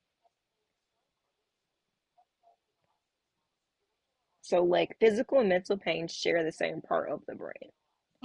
So, 4.49 4.65
like, 4.65 4.97
physical 4.99 5.41
and 5.41 5.51
mental 5.51 5.77
pain 5.77 6.09
share 6.09 6.43
the 6.43 6.51
same 6.51 6.81
part 6.81 7.10
of 7.10 7.20
the 7.28 7.35
brain. 7.35 7.70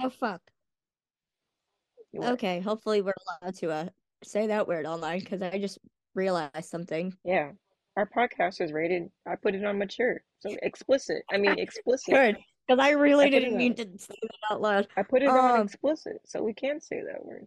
Oh 0.00 0.08
fuck. 0.08 0.40
Okay, 2.16 2.60
hopefully 2.60 3.02
we're 3.02 3.12
allowed 3.42 3.54
to 3.56 3.70
uh 3.70 3.88
say 4.22 4.46
that 4.46 4.66
word 4.66 4.86
online 4.86 5.18
because 5.18 5.42
I 5.42 5.58
just 5.58 5.78
realized 6.14 6.70
something. 6.70 7.14
Yeah. 7.26 7.52
Our 7.98 8.08
podcast 8.08 8.62
is 8.62 8.72
rated, 8.72 9.10
I 9.26 9.36
put 9.36 9.54
it 9.54 9.66
on 9.66 9.76
mature. 9.76 10.22
So, 10.38 10.56
explicit. 10.62 11.24
I 11.30 11.36
mean, 11.36 11.58
explicit. 11.58 12.14
Good, 12.14 12.38
because 12.66 12.82
I 12.82 12.92
really 12.92 13.26
I 13.26 13.28
didn't 13.28 13.58
mean 13.58 13.74
to 13.74 13.84
say 13.98 14.14
that 14.22 14.54
out 14.54 14.62
loud. 14.62 14.88
I 14.96 15.02
put 15.02 15.22
it 15.22 15.28
on 15.28 15.60
Um, 15.60 15.66
explicit, 15.66 16.22
so 16.24 16.42
we 16.42 16.54
can 16.54 16.80
say 16.80 17.02
that 17.02 17.22
word. 17.22 17.44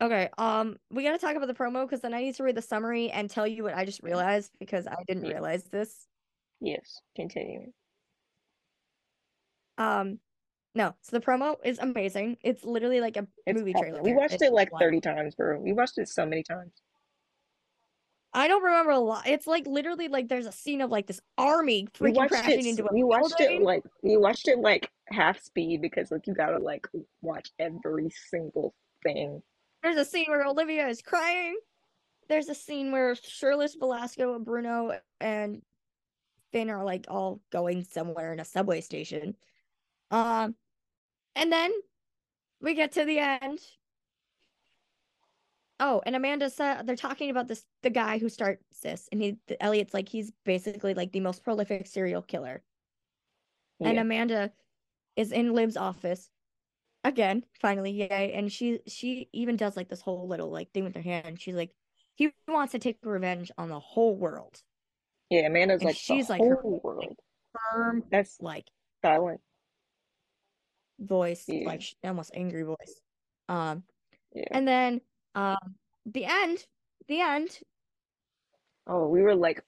Okay, 0.00 0.30
um, 0.38 0.78
we 0.90 1.02
gotta 1.02 1.18
talk 1.18 1.36
about 1.36 1.48
the 1.48 1.54
promo 1.54 1.84
because 1.84 2.00
then 2.00 2.14
I 2.14 2.22
need 2.22 2.34
to 2.36 2.44
read 2.44 2.56
the 2.56 2.62
summary 2.62 3.10
and 3.10 3.28
tell 3.28 3.46
you 3.46 3.62
what 3.62 3.74
I 3.74 3.84
just 3.84 4.02
realized 4.02 4.52
because 4.58 4.86
I 4.86 4.96
didn't 5.06 5.24
realize 5.24 5.64
this. 5.64 6.06
Yes, 6.62 7.00
continue. 7.16 7.72
Um, 9.78 10.20
no, 10.76 10.94
so 11.02 11.18
the 11.18 11.24
promo 11.24 11.56
is 11.64 11.80
amazing. 11.80 12.38
It's 12.42 12.64
literally 12.64 13.00
like 13.00 13.16
a 13.16 13.26
It's 13.46 13.58
movie 13.58 13.74
awesome. 13.74 13.88
trailer. 13.88 14.02
We 14.02 14.14
watched 14.14 14.34
It's 14.34 14.42
it 14.44 14.52
like 14.52 14.72
wild. 14.72 14.82
30 14.82 15.00
times, 15.00 15.34
bro. 15.34 15.58
We 15.58 15.72
watched 15.72 15.98
it 15.98 16.08
so 16.08 16.24
many 16.24 16.44
times. 16.44 16.70
I 18.32 18.46
don't 18.48 18.62
remember 18.62 18.92
a 18.92 18.98
lot. 18.98 19.26
It's 19.26 19.46
like 19.48 19.66
literally 19.66 20.06
like 20.08 20.28
there's 20.28 20.46
a 20.46 20.52
scene 20.52 20.80
of 20.80 20.90
like 20.90 21.08
this 21.08 21.20
army 21.36 21.88
We 22.00 22.10
freaking 22.12 22.14
watched 22.14 22.30
crashing 22.30 22.66
it. 22.66 22.70
into 22.70 22.86
a 22.86 22.92
We 22.92 23.02
watched 23.02 23.32
it 23.40 23.48
building. 23.48 23.64
like 23.64 23.82
we 24.02 24.16
watched 24.16 24.46
it 24.48 24.58
like 24.58 24.88
half 25.08 25.42
speed 25.42 25.82
because 25.82 26.12
like 26.12 26.26
you 26.28 26.32
gotta 26.34 26.58
like 26.58 26.86
watch 27.22 27.50
every 27.58 28.08
single 28.30 28.72
thing. 29.02 29.42
There's 29.82 29.96
a 29.96 30.04
scene 30.04 30.26
where 30.28 30.46
Olivia 30.46 30.86
is 30.86 31.02
crying. 31.02 31.56
There's 32.28 32.48
a 32.48 32.54
scene 32.54 32.92
where 32.92 33.14
Shirless, 33.16 33.74
Velasco, 33.74 34.38
Bruno, 34.38 34.98
and 35.20 35.60
Fin 36.52 36.70
are 36.70 36.84
like 36.84 37.06
all 37.08 37.40
going 37.50 37.84
somewhere 37.84 38.32
in 38.32 38.40
a 38.40 38.44
subway 38.44 38.80
station. 38.80 39.34
Um, 40.10 40.54
and 41.34 41.50
then 41.50 41.72
we 42.60 42.74
get 42.74 42.92
to 42.92 43.04
the 43.04 43.18
end. 43.18 43.58
Oh, 45.80 46.00
and 46.06 46.14
Amanda 46.14 46.48
said 46.48 46.86
they're 46.86 46.94
talking 46.94 47.30
about 47.30 47.48
this 47.48 47.64
the 47.82 47.90
guy 47.90 48.18
who 48.18 48.28
starts 48.28 48.80
this, 48.82 49.08
and 49.10 49.20
he 49.20 49.36
the, 49.48 49.60
Elliot's 49.60 49.94
like 49.94 50.08
he's 50.08 50.30
basically 50.44 50.94
like 50.94 51.12
the 51.12 51.20
most 51.20 51.42
prolific 51.42 51.86
serial 51.86 52.22
killer. 52.22 52.62
And 53.80 53.98
Amanda 53.98 54.52
is 55.16 55.32
in 55.32 55.54
Liv's 55.54 55.76
office 55.76 56.30
again, 57.04 57.44
finally, 57.60 57.90
yay. 57.90 58.32
And 58.34 58.50
she 58.50 58.80
she 58.86 59.28
even 59.32 59.56
does 59.56 59.76
like 59.76 59.88
this 59.88 60.00
whole 60.00 60.28
little 60.28 60.50
like 60.50 60.72
thing 60.72 60.84
with 60.84 60.94
her 60.94 61.02
hand. 61.02 61.40
She's 61.40 61.54
like, 61.54 61.74
he 62.14 62.32
wants 62.46 62.72
to 62.72 62.78
take 62.78 62.98
revenge 63.02 63.50
on 63.58 63.68
the 63.68 63.80
whole 63.80 64.16
world. 64.16 64.62
Yeah, 65.32 65.46
Amanda's 65.46 65.80
And 65.80 65.86
like 65.86 65.96
she's 65.96 66.26
the 66.26 66.34
like 66.34 66.42
her- 66.42 66.60
whole 66.60 66.78
world. 66.84 67.16
Firm 67.72 68.04
That's 68.10 68.38
like 68.42 68.66
silent. 69.02 69.40
voice, 70.98 71.44
Yeah. 71.48 71.66
like 71.66 71.82
almost 72.04 72.32
angry 72.34 72.64
voice. 72.64 73.00
Um, 73.48 73.82
Yeah. 74.34 74.44
and 74.50 74.68
then 74.68 75.00
um, 75.34 75.56
the 76.04 76.26
end, 76.26 76.66
the 77.08 77.20
end. 77.22 77.60
Oh, 78.86 79.08
we 79.08 79.22
were 79.22 79.34
like 79.34 79.62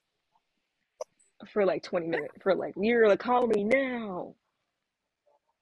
for 1.51 1.65
like 1.65 1.81
20 1.81 2.07
minutes. 2.09 2.35
For 2.43 2.53
like 2.53 2.75
we 2.75 2.93
were 2.93 3.07
like, 3.07 3.19
call 3.19 3.47
me 3.47 3.63
now. 3.63 4.35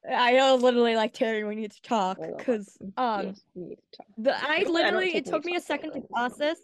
I 0.10 0.34
know 0.34 0.56
literally 0.56 0.98
like 0.98 1.14
Terry, 1.14 1.46
we 1.46 1.56
need 1.56 1.72
to 1.72 1.82
talk 1.82 2.18
because 2.38 2.78
um 2.98 3.28
yes, 3.28 3.42
we 3.56 3.64
need 3.68 3.76
to 3.78 3.98
talk. 3.98 4.08
the 4.18 4.36
I 4.50 4.58
Usually 4.58 4.82
I 4.82 4.86
literally 4.86 5.16
it 5.16 5.26
took 5.26 5.46
me 5.46 5.54
me 5.54 5.58
a 5.58 5.62
second 5.62 5.94
to 5.94 6.02
process 6.02 6.58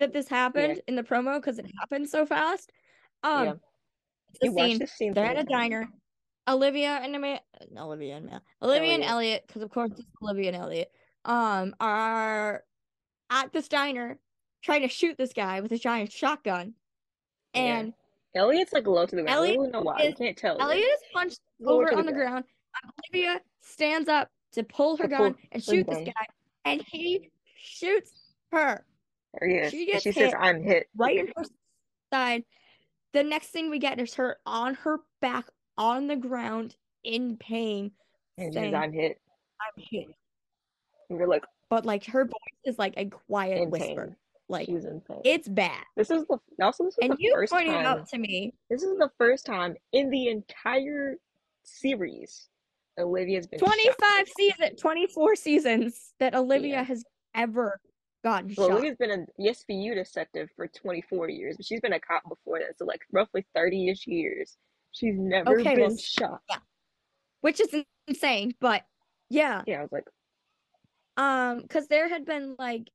that 0.00 0.14
this 0.14 0.26
happened 0.28 0.80
in 0.86 0.96
the 0.96 1.02
promo 1.02 1.36
because 1.38 1.58
it 1.58 1.66
happened 1.80 2.08
so 2.08 2.24
fast. 2.24 2.72
Um, 3.22 3.44
Yeah. 3.46 3.52
the 4.40 4.50
scene 4.52 4.78
this 4.78 4.92
scene 4.92 5.14
they're 5.14 5.24
at 5.26 5.38
a 5.38 5.44
diner. 5.44 5.88
Olivia 6.46 6.98
and 7.02 7.14
Ama- 7.14 7.40
Olivia 7.76 8.16
and 8.16 8.26
Mal- 8.26 8.42
Olivia 8.62 8.94
and 8.94 9.02
Elliot. 9.04 9.10
Elliot, 9.10 9.44
because 9.46 9.62
of 9.62 9.70
course 9.70 9.90
it's 9.92 10.06
Olivia 10.22 10.48
and 10.48 10.56
Elliot, 10.56 10.90
um, 11.24 11.74
are 11.80 12.64
at 13.30 13.52
this 13.52 13.68
diner 13.68 14.18
trying 14.62 14.82
to 14.82 14.88
shoot 14.88 15.16
this 15.18 15.32
guy 15.32 15.60
with 15.60 15.72
a 15.72 15.78
giant 15.78 16.10
shotgun. 16.10 16.74
Yeah. 17.54 17.60
And 17.80 17.94
Elliot's 18.34 18.72
like 18.72 18.86
low 18.86 19.04
to 19.04 19.16
the 19.16 19.22
ground. 19.22 19.36
Elliot 19.36 19.58
I 19.60 19.70
don't 19.70 19.84
know 19.84 19.96
is- 19.98 20.14
can't 20.14 20.36
tell. 20.38 20.60
Elliot 20.60 20.88
is 20.88 21.00
punched 21.12 21.40
Lower 21.60 21.82
over 21.82 21.90
the 21.92 21.96
on 21.98 22.06
the 22.06 22.12
ground. 22.12 22.44
Olivia 23.12 23.40
stands 23.60 24.08
up 24.08 24.30
to 24.52 24.62
pull 24.62 24.96
her 24.96 25.04
To 25.04 25.08
gun 25.08 25.34
pull 25.34 25.42
and 25.52 25.62
shoot 25.64 25.86
this 25.86 26.06
guy, 26.06 26.26
and 26.64 26.82
he 26.86 27.30
shoots 27.56 28.34
her 28.52 28.86
Or 29.34 29.46
yes. 29.48 29.70
She 29.72 29.82
and 29.82 29.92
gets 29.92 30.02
she 30.04 30.12
says. 30.12 30.32
I'm 30.38 30.62
hit. 30.62 30.88
right 30.96 31.18
in 31.18 31.26
her 31.36 31.44
side. 32.12 32.44
The 33.18 33.24
next 33.24 33.48
thing 33.48 33.68
we 33.68 33.80
get 33.80 33.98
is 33.98 34.14
her 34.14 34.36
on 34.46 34.74
her 34.74 35.00
back 35.20 35.46
on 35.76 36.06
the 36.06 36.14
ground 36.14 36.76
in 37.02 37.36
pain, 37.36 37.90
And 38.36 38.54
saying, 38.54 38.76
I'm 38.76 38.92
hit. 38.92 39.20
"I'm 39.60 39.82
hit." 39.90 40.06
And 41.10 41.18
we're 41.18 41.26
like, 41.26 41.44
But 41.68 41.84
like 41.84 42.04
her 42.06 42.24
voice 42.26 42.60
is 42.64 42.78
like 42.78 42.94
a 42.96 43.06
quiet 43.06 43.68
whisper. 43.70 44.06
pain. 44.06 44.16
Like 44.48 44.66
She's 44.66 44.84
in 44.84 45.00
pain. 45.00 45.20
it's 45.24 45.48
bad. 45.48 45.82
This 45.96 46.12
is 46.12 46.26
the 46.28 46.38
also 46.62 46.84
this 46.84 46.92
is 46.94 46.98
And 47.02 47.12
the 47.14 47.16
you 47.18 47.32
first 47.34 47.52
pointed 47.52 47.72
time. 47.72 47.86
out 47.86 48.08
to 48.10 48.18
me, 48.18 48.54
This 48.70 48.84
is 48.84 48.96
the 48.98 49.10
first 49.18 49.44
time 49.44 49.74
in 49.92 50.10
the 50.10 50.28
entire 50.28 51.16
series 51.64 52.48
Olivia's 53.00 53.48
been 53.48 53.58
shot. 53.58 53.66
25 53.66 54.28
season, 54.38 54.76
24 54.76 55.34
seasons 55.34 56.14
that 56.20 56.36
Olivia 56.36 56.70
Yeah. 56.76 56.82
has 56.84 57.02
ever 57.34 57.80
gotten 58.22 58.52
Well, 58.56 58.68
shot. 58.68 58.72
Olivia's 58.76 58.96
been 58.96 59.10
an 59.10 59.26
SVU 59.40 59.94
detective 59.94 60.48
for 60.56 60.68
24 60.68 61.28
years, 61.30 61.56
but 61.56 61.66
she's 61.66 61.80
been 61.80 61.92
a 61.92 62.00
cop 62.00 62.22
before 62.28 62.58
that, 62.58 62.78
so 62.78 62.84
like 62.84 63.02
roughly 63.12 63.46
30-ish 63.56 64.06
years. 64.06 64.56
She's 64.92 65.14
never 65.16 65.58
Okay, 65.60 65.74
been 65.76 65.88
well, 65.88 65.96
shot. 65.96 66.40
which 67.40 67.60
is 67.60 67.74
insane, 68.06 68.54
but 68.60 68.84
yeah. 69.30 69.62
Yeah, 69.66 69.78
I 69.80 69.82
was 69.82 69.92
like, 69.92 70.04
Um, 71.16 71.60
because 71.62 71.86
there 71.88 72.08
had 72.08 72.24
been 72.24 72.56
like 72.58 72.88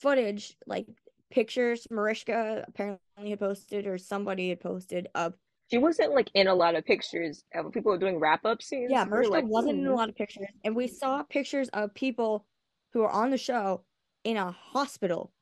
footage, 0.00 0.56
like 0.66 0.86
pictures 1.30 1.86
Mariska 1.90 2.64
apparently 2.68 3.30
had 3.30 3.38
posted 3.40 3.86
or 3.86 3.98
somebody 3.98 4.50
had 4.50 4.60
posted 4.60 5.08
of 5.14 5.34
She 5.70 5.78
wasn't 5.78 6.14
like 6.14 6.30
in 6.34 6.48
a 6.48 6.54
lot 6.54 6.74
of 6.74 6.84
pictures 6.84 7.44
of 7.54 7.72
people 7.72 7.92
were 7.92 7.98
doing 7.98 8.18
wrap 8.18 8.44
up 8.44 8.60
scenes. 8.62 8.90
yeah, 8.90 9.04
We 9.04 9.10
Mariska 9.10 9.32
like, 9.32 9.46
wasn't 9.46 9.78
in 9.78 9.86
a 9.86 9.90
"Hmm." 9.90 9.96
lot 9.96 10.08
of 10.10 10.16
pictures, 10.16 10.46
and 10.64 10.76
we 10.76 10.86
saw 10.86 11.22
pictures 11.22 11.68
of 11.70 11.94
people 11.94 12.46
who 12.92 13.02
are 13.02 13.10
on 13.10 13.30
the 13.30 13.38
show 13.38 13.84
in 14.26 14.36
a 14.36 14.50
hospital. 14.50 15.32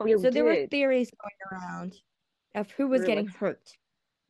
Oh, 0.00 0.16
So 0.16 0.30
there 0.30 0.44
were 0.44 0.66
theories 0.68 1.10
going 1.10 1.60
around 1.62 1.94
of 2.54 2.70
who 2.70 2.88
was 2.88 3.02
Really? 3.02 3.12
getting 3.14 3.26
hurt. 3.28 3.76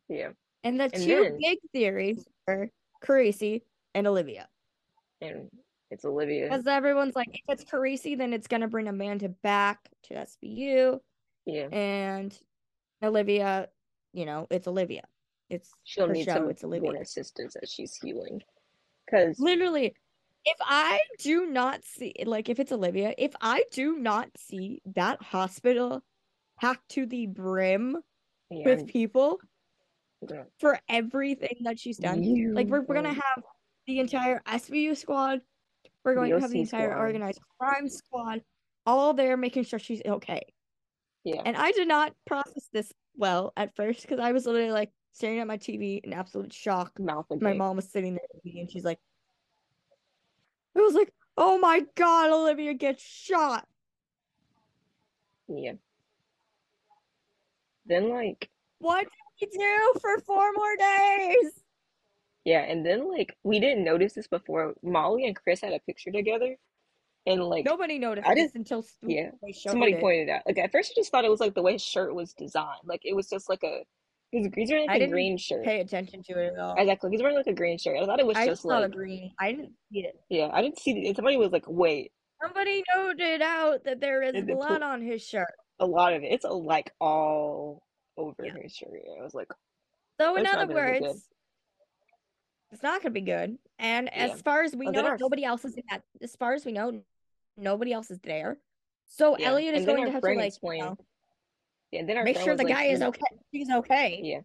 Yeah. 0.09 0.33
And 0.65 0.81
the 0.81 0.85
And 0.85 0.95
two 0.95 1.23
then- 1.23 1.39
big 1.41 1.59
theories 1.73 2.27
were 2.49 2.69
Carisi 3.05 3.63
and 3.95 4.07
Olivia. 4.09 4.49
And 5.21 5.49
it's 5.93 6.05
Olivia. 6.05 6.49
Because 6.49 6.67
everyone's 6.67 7.15
like, 7.15 7.29
if 7.33 7.43
it's 7.49 7.65
Carisi, 7.65 8.19
then 8.19 8.33
it's 8.33 8.49
gonna 8.49 8.67
bring 8.67 8.89
Amanda 8.89 9.29
back 9.29 9.89
to 10.05 10.15
SVU. 10.15 11.01
Yeah. 11.45 11.69
And 11.71 12.37
Olivia, 13.05 13.71
you 14.13 14.27
know, 14.27 14.49
it's 14.51 14.67
Olivia. 14.67 15.05
It's 15.49 15.71
She'll 15.85 16.09
need 16.09 16.25
show, 16.25 16.35
some 16.35 16.51
it's 16.51 16.65
Olivia. 16.65 17.01
assistance 17.01 17.55
as 17.55 17.71
she's 17.73 17.95
healing. 17.95 18.43
Because 19.05 19.39
Literally, 19.39 19.95
if 20.47 20.57
I 20.61 21.01
do 21.19 21.47
not 21.47 21.85
see, 21.85 22.15
like, 22.25 22.49
if 22.49 22.59
it's 22.59 22.73
Olivia, 22.73 23.15
if 23.19 23.35
I 23.41 23.65
do 23.73 23.99
not 23.99 24.31
see 24.39 24.81
that 24.95 25.23
hospital 25.23 26.03
packed 26.61 26.89
to 26.91 27.05
the 27.05 27.27
brim 27.27 27.99
yeah, 28.51 28.65
with 28.65 28.87
people 28.87 29.41
for 30.59 30.79
everything 30.89 31.59
that 31.65 31.79
she's 31.79 31.99
done, 31.99 32.55
like, 32.55 32.69
we're, 32.69 32.81
we're 32.81 32.95
gonna 32.95 33.13
have 33.13 33.43
the 33.87 33.99
entire 33.99 34.41
SVU 34.47 34.97
squad, 34.97 35.41
we're 36.05 36.15
going 36.15 36.31
to 36.31 36.41
have 36.41 36.51
the 36.51 36.61
entire 36.61 36.91
squad. 36.91 37.01
organized 37.01 37.41
crime 37.59 37.89
squad 37.89 38.41
all 38.87 39.13
there 39.13 39.37
making 39.37 39.65
sure 39.65 39.79
she's 39.79 40.01
okay. 40.07 40.41
Yeah. 41.25 41.43
And 41.45 41.57
I 41.57 41.73
did 41.73 41.89
not 41.89 42.13
process 42.27 42.69
this 42.73 42.93
well 43.17 43.53
at 43.57 43.75
first 43.75 44.03
because 44.03 44.21
I 44.21 44.33
was 44.33 44.47
literally 44.47 44.71
like 44.71 44.93
staring 45.13 45.41
at 45.41 45.47
my 45.47 45.59
TV 45.59 46.01
in 46.05 46.13
absolute 46.13 46.53
shock. 46.53 46.99
mouth 47.01 47.27
My 47.41 47.53
mom 47.53 47.77
was 47.77 47.91
sitting 47.91 48.15
there 48.15 48.55
and 48.61 48.71
she's 48.71 48.85
like, 48.85 48.99
I 50.77 50.81
was 50.83 50.95
like, 50.95 51.13
oh 51.37 51.59
my 51.59 51.83
God, 51.95 52.31
Olivia 52.31 52.75
gets 52.75 53.03
shot. 53.03 53.67
Yeah. 55.49 55.73
Then 57.87 58.11
like 58.11 58.51
What 58.79 59.07
did 59.41 59.49
we 59.53 59.59
do 59.59 59.93
for 60.01 60.19
four 60.21 60.53
more 60.57 60.77
days? 60.77 61.53
yeah, 62.45 62.61
and 62.63 62.85
then 62.85 63.11
like 63.11 63.37
we 63.45 63.61
didn't 63.61 63.85
notice 63.85 64.15
this 64.15 64.27
before. 64.29 64.75
Molly 64.83 65.27
and 65.27 65.37
Chris 65.37 65.61
had 65.61 65.73
a 65.73 65.79
picture 65.81 66.11
together, 66.11 66.57
and 67.27 67.43
like 67.45 67.65
Nobody 67.65 67.99
noticed 67.99 68.27
I 68.27 68.35
this 68.35 68.53
didn't- 68.53 68.71
until 68.71 68.85
yeah, 69.03 69.31
somebody 69.53 69.93
it. 69.93 70.01
pointed 70.01 70.29
out. 70.31 70.43
Like 70.47 70.59
at 70.59 70.73
first, 70.73 70.93
I 70.93 71.01
just 71.01 71.11
thought 71.13 71.25
it 71.25 71.31
was 71.31 71.41
like 71.41 71.55
the 71.55 71.63
way 71.63 71.73
his 71.75 71.83
shirt 71.83 72.15
was 72.15 72.33
designed. 72.33 72.83
Like 72.85 73.03
it 73.05 73.15
was 73.15 73.29
just 73.29 73.49
like 73.49 73.63
a 73.63 73.83
he's 74.31 74.49
he's 74.55 74.71
wearing 74.71 74.87
like 74.87 74.97
a 74.97 74.99
didn't 75.01 75.13
green 75.13 75.39
shirt. 75.39 75.65
Pay 75.65 75.81
attention 75.81 76.23
to 76.25 76.39
it 76.39 76.53
at 76.55 76.59
all. 76.59 76.75
Exactly, 76.77 77.11
he's 77.11 77.21
wearing 77.23 77.37
like 77.37 77.47
a 77.47 77.55
green 77.55 77.79
shirt. 77.79 77.97
I 78.01 78.05
thought 78.07 78.21
it 78.21 78.27
was 78.27 78.37
I 78.37 78.47
just 78.47 78.63
saw 78.63 78.69
like 78.79 78.93
green. 78.93 79.33
I 79.41 79.53
didn't 79.53 79.73
see 79.93 80.01
it. 80.01 80.15
yeah. 80.29 80.49
I 80.53 80.63
didn't 80.63 80.79
see 80.79 80.93
it. 81.09 81.17
Somebody 81.17 81.37
was 81.37 81.53
like, 81.53 81.65
wait, 81.67 82.13
Somebody 82.43 82.83
noted 82.95 83.41
out 83.43 83.85
that 83.85 84.01
there 84.01 84.23
is 84.23 84.35
And 84.35 84.47
blood 84.47 84.69
put- 84.69 84.83
on 84.83 85.01
his 85.03 85.27
shirt. 85.27 85.53
a 85.81 85.87
lot 85.87 86.13
of 86.13 86.23
it. 86.23 86.27
It's 86.33 86.45
uh, 86.45 86.55
like 86.55 86.93
all 87.01 87.83
over 88.17 88.35
Yeah. 88.45 88.53
his 88.63 88.75
shirt. 88.75 88.91
I 89.19 89.23
was 89.23 89.35
like, 89.35 89.49
So 90.21 90.37
in 90.37 90.47
other 90.47 90.67
gonna 90.67 90.67
be 90.69 90.75
good. 90.99 91.03
words, 91.03 91.29
it's 92.73 92.83
not 92.83 93.03
gonna 93.03 93.13
be 93.13 93.21
good. 93.23 93.59
And 93.79 94.11
Yeah. 94.15 94.27
as 94.33 94.43
far 94.43 94.63
as 94.63 94.75
we 94.75 94.89
oh, 94.89 94.93
then 94.93 95.05
know, 95.05 95.17
nobody 95.19 95.45
else 95.45 95.65
is 95.65 95.75
in 95.77 95.83
that. 95.91 96.03
As 96.21 96.35
far 96.37 96.53
as 96.55 96.65
we 96.65 96.73
know, 96.73 97.03
nobody 97.57 97.93
else 97.93 98.11
is 98.11 98.19
there. 98.21 98.59
So 99.07 99.37
Yeah, 99.39 99.51
Elliot 99.51 99.75
is 99.77 99.87
going 99.87 100.05
to 100.05 100.11
have 100.11 100.23
to 100.23 100.35
like 100.35 100.53
you 100.63 100.79
know, 100.79 100.97
yeah. 101.93 102.03
Then 102.07 102.17
our 102.19 102.25
make 102.25 102.39
sure 102.39 102.57
the 102.57 102.65
like, 102.65 102.75
guy 102.75 102.85
is 102.85 103.03
okay. 103.03 103.21
He's 103.53 103.71
okay. 103.71 104.21
Yeah. 104.23 104.41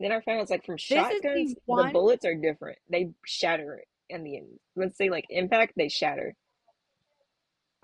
Then 0.00 0.12
our 0.12 0.22
friend 0.22 0.40
was 0.40 0.50
like, 0.50 0.64
from 0.66 0.74
the 0.74 0.78
shotguns, 0.78 1.54
the, 1.54 1.60
one- 1.66 1.92
bullets 1.92 2.24
are 2.24 2.34
different. 2.34 2.78
They 2.90 3.10
shatter 3.24 3.74
it 3.74 3.88
in 4.08 4.24
the 4.24 4.36
end. 4.36 4.48
Once 4.74 4.96
they 4.98 5.08
like 5.10 5.26
impact, 5.30 5.74
they 5.76 5.88
shatter. 5.88 6.34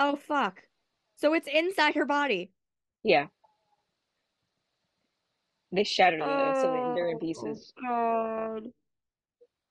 Oh 0.00 0.16
fuck. 0.16 0.62
So 1.16 1.34
it's 1.34 1.48
inside 1.52 1.94
her 1.94 2.06
body. 2.06 2.50
Yeah. 3.02 3.26
They 5.70 5.84
shatter 5.84 6.18
the 6.18 6.54
so 6.60 6.72
they- 6.72 6.94
they're 6.94 7.08
in 7.10 7.16
Oh, 7.16 7.18
pieces. 7.18 7.72
God. 7.80 8.62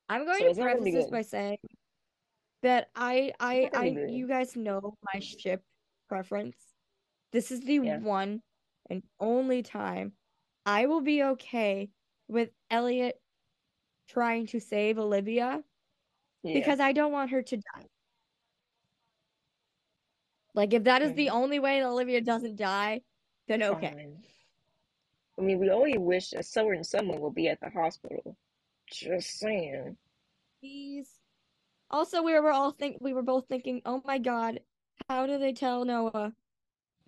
I'm 0.08 0.24
going 0.24 0.38
So 0.38 0.54
to 0.54 0.62
preface 0.62 0.84
this 0.84 1.04
good. 1.04 1.10
by 1.10 1.22
saying 1.22 1.58
that 2.62 2.88
I 2.96 3.32
I 3.38 3.68
gonna 3.72 3.84
I 3.84 4.06
you 4.08 4.26
guys 4.26 4.56
know 4.56 4.94
my 5.12 5.20
ship 5.20 5.62
preference. 6.08 6.56
This 7.32 7.50
is 7.50 7.60
the 7.60 7.74
Yeah. 7.74 7.98
one 7.98 8.42
and 8.90 9.02
only 9.20 9.62
time 9.62 10.12
I 10.66 10.86
will 10.86 11.00
be 11.00 11.22
okay 11.22 11.90
with 12.28 12.50
Elliot 12.70 13.20
trying 14.08 14.46
to 14.48 14.60
save 14.60 14.98
Olivia 14.98 15.62
Yeah. 16.42 16.54
because 16.54 16.80
I 16.80 16.92
don't 16.92 17.12
want 17.12 17.30
her 17.30 17.42
to 17.42 17.56
die. 17.56 17.86
Like 20.54 20.74
if 20.74 20.84
that 20.84 21.02
is 21.02 21.14
the 21.14 21.30
only 21.30 21.58
way 21.58 21.80
that 21.80 21.86
Olivia 21.86 22.20
doesn't 22.20 22.56
die, 22.56 23.02
then 23.46 23.62
okay. 23.62 23.92
Fine. 23.92 24.22
I 25.38 25.42
mean, 25.42 25.58
we 25.60 25.70
only 25.70 25.96
wish 25.98 26.30
that 26.30 26.44
someone 26.46 26.82
someone 26.82 27.20
will 27.20 27.30
be 27.30 27.48
at 27.48 27.60
the 27.60 27.70
hospital. 27.70 28.36
Just 28.90 29.38
saying. 29.38 29.96
Please. 30.60 31.08
Also, 31.90 32.22
we 32.22 32.38
were 32.38 32.50
all 32.50 32.72
think 32.72 32.98
we 33.00 33.12
were 33.12 33.22
both 33.22 33.46
thinking, 33.48 33.80
oh 33.86 34.02
my 34.04 34.18
god, 34.18 34.60
how 35.08 35.26
do 35.26 35.38
they 35.38 35.52
tell 35.52 35.84
Noah 35.84 36.32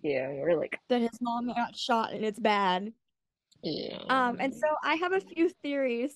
Yeah, 0.03 0.29
we're 0.29 0.57
like, 0.57 0.79
that 0.89 1.01
his 1.01 1.21
mom 1.21 1.47
got 1.47 1.75
shot 1.75 2.13
and 2.13 2.25
it's 2.25 2.39
bad? 2.39 2.93
yeah. 3.63 3.97
Um, 4.09 4.37
and 4.39 4.53
so 4.53 4.67
I 4.83 4.95
have 4.95 5.13
a 5.13 5.19
few 5.19 5.49
theories, 5.61 6.15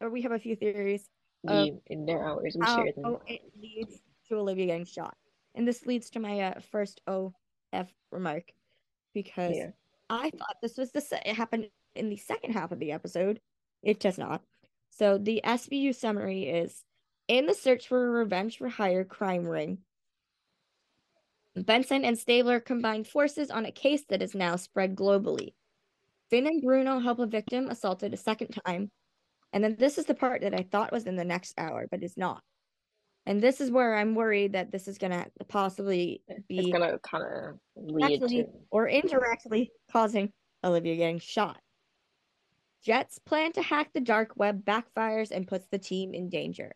or 0.00 0.10
we 0.10 0.22
have 0.22 0.32
a 0.32 0.38
few 0.38 0.56
theories 0.56 1.08
we 1.44 1.74
in 1.86 2.04
their 2.06 2.26
hours 2.26 2.56
we 2.58 2.66
share 2.66 2.92
them. 2.96 3.04
Oh, 3.04 3.20
it 3.26 3.40
leads 3.60 4.00
to 4.28 4.36
Olivia 4.36 4.66
getting 4.66 4.84
shot. 4.84 5.16
And 5.54 5.66
this 5.66 5.86
leads 5.86 6.10
to 6.10 6.20
my 6.20 6.40
uh, 6.40 6.60
first 6.72 7.00
OF 7.06 7.32
remark 8.10 8.44
because 9.14 9.56
Yeah. 9.56 9.70
I 10.10 10.30
thought 10.30 10.56
this 10.62 10.76
was 10.76 10.90
the 10.92 11.00
se- 11.00 11.22
it 11.26 11.34
happened 11.34 11.68
in 11.94 12.08
the 12.08 12.16
second 12.16 12.52
half 12.52 12.72
of 12.72 12.78
the 12.78 12.92
episode. 12.92 13.40
It 13.82 14.00
does 14.00 14.18
not. 14.18 14.42
So 14.90 15.18
the 15.18 15.40
SVU 15.44 15.94
summary 15.94 16.44
is 16.44 16.82
in 17.28 17.46
the 17.46 17.54
search 17.54 17.88
for 17.88 18.06
a 18.06 18.10
revenge 18.10 18.58
for 18.58 18.68
hire 18.68 19.04
crime 19.04 19.46
ring. 19.46 19.78
Benson 21.56 22.04
and 22.04 22.18
Stabler 22.18 22.60
combined 22.60 23.06
forces 23.06 23.50
on 23.50 23.66
a 23.66 23.72
case 23.72 24.04
that 24.08 24.22
is 24.22 24.34
now 24.34 24.56
spread 24.56 24.94
globally. 24.94 25.54
Fin 26.30 26.46
and 26.46 26.62
Bruno 26.62 26.98
help 26.98 27.18
a 27.18 27.26
victim 27.26 27.68
assaulted 27.68 28.12
a 28.12 28.18
second 28.18 28.48
time. 28.66 28.90
And 29.52 29.64
then 29.64 29.76
this 29.78 29.96
is 29.98 30.04
the 30.04 30.14
part 30.14 30.42
that 30.42 30.54
I 30.54 30.66
thought 30.70 30.92
was 30.92 31.06
in 31.06 31.16
the 31.16 31.24
next 31.24 31.54
hour, 31.58 31.86
but 31.90 32.02
is 32.02 32.16
not. 32.16 32.42
And 33.26 33.40
this 33.40 33.60
is 33.60 33.70
where 33.70 33.96
I'm 33.96 34.14
worried 34.14 34.52
that 34.52 34.70
this 34.70 34.88
is 34.88 34.98
gonna 34.98 35.26
possibly 35.48 36.22
It's 36.28 36.46
be 36.46 36.70
gonna 36.70 36.98
kind 36.98 37.24
of 37.24 37.58
lead 37.76 38.20
to 38.20 38.44
or 38.70 38.86
indirectly 38.86 39.70
causing 39.90 40.32
Olivia 40.64 40.96
getting 40.96 41.18
shot. 41.18 41.60
Jet's 42.82 43.18
plan 43.18 43.52
to 43.52 43.62
hack 43.62 43.90
the 43.92 44.00
dark 44.00 44.32
web 44.36 44.64
backfires 44.64 45.30
and 45.30 45.46
puts 45.48 45.66
the 45.70 45.78
team 45.78 46.14
in 46.14 46.28
danger. 46.28 46.72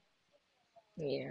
yeah. 0.96 1.30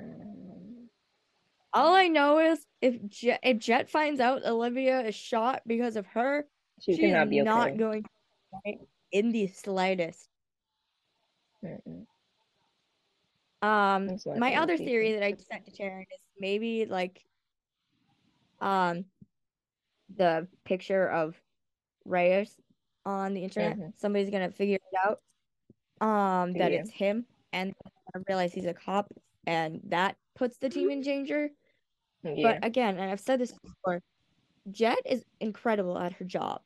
All 1.73 1.93
I 1.95 2.07
know 2.07 2.39
is 2.39 2.65
if 2.81 3.05
Jet, 3.07 3.39
if 3.43 3.57
Jet 3.59 3.89
finds 3.89 4.19
out 4.19 4.45
Olivia 4.45 5.01
is 5.01 5.15
shot 5.15 5.61
because 5.65 5.95
of 5.95 6.05
her, 6.07 6.45
She's 6.79 6.97
she 6.97 7.05
is 7.05 7.29
be 7.29 7.41
not 7.41 7.77
going 7.77 8.05
okay 8.53 8.79
in 9.11 9.31
the 9.31 9.47
slightest. 9.47 10.27
Mm-mm. 11.63 12.05
Um, 13.61 14.17
my 14.39 14.55
other 14.55 14.75
theory 14.77 15.13
that 15.13 15.23
I 15.23 15.35
sent 15.35 15.65
to 15.65 15.75
Sharon 15.75 16.05
is 16.11 16.19
maybe 16.39 16.85
like, 16.85 17.23
um, 18.59 19.05
the 20.15 20.47
picture 20.65 21.07
of 21.07 21.39
Reyes 22.03 22.59
on 23.05 23.33
the 23.33 23.43
internet. 23.43 23.77
Mhm. 23.77 23.93
Somebody's 23.97 24.31
gonna 24.31 24.51
figure 24.51 24.75
it 24.91 24.97
out. 25.05 25.21
Um, 26.01 26.53
that 26.53 26.71
Yeah. 26.71 26.79
it's 26.79 26.89
him, 26.89 27.27
and 27.53 27.73
I 28.13 28.19
realize 28.27 28.53
he's 28.53 28.65
a 28.65 28.73
cop, 28.73 29.13
and 29.45 29.79
that 29.85 30.17
puts 30.35 30.57
the 30.57 30.69
team 30.69 30.89
in 30.89 31.01
danger. 31.01 31.51
Yeah. 32.23 32.53
But 32.59 32.65
again, 32.65 32.97
and 32.97 33.09
I've 33.11 33.19
said 33.19 33.39
this 33.39 33.53
before, 33.53 34.01
Jet 34.69 34.99
is 35.05 35.25
incredible 35.39 35.97
at 35.97 36.13
her 36.13 36.25
job. 36.25 36.61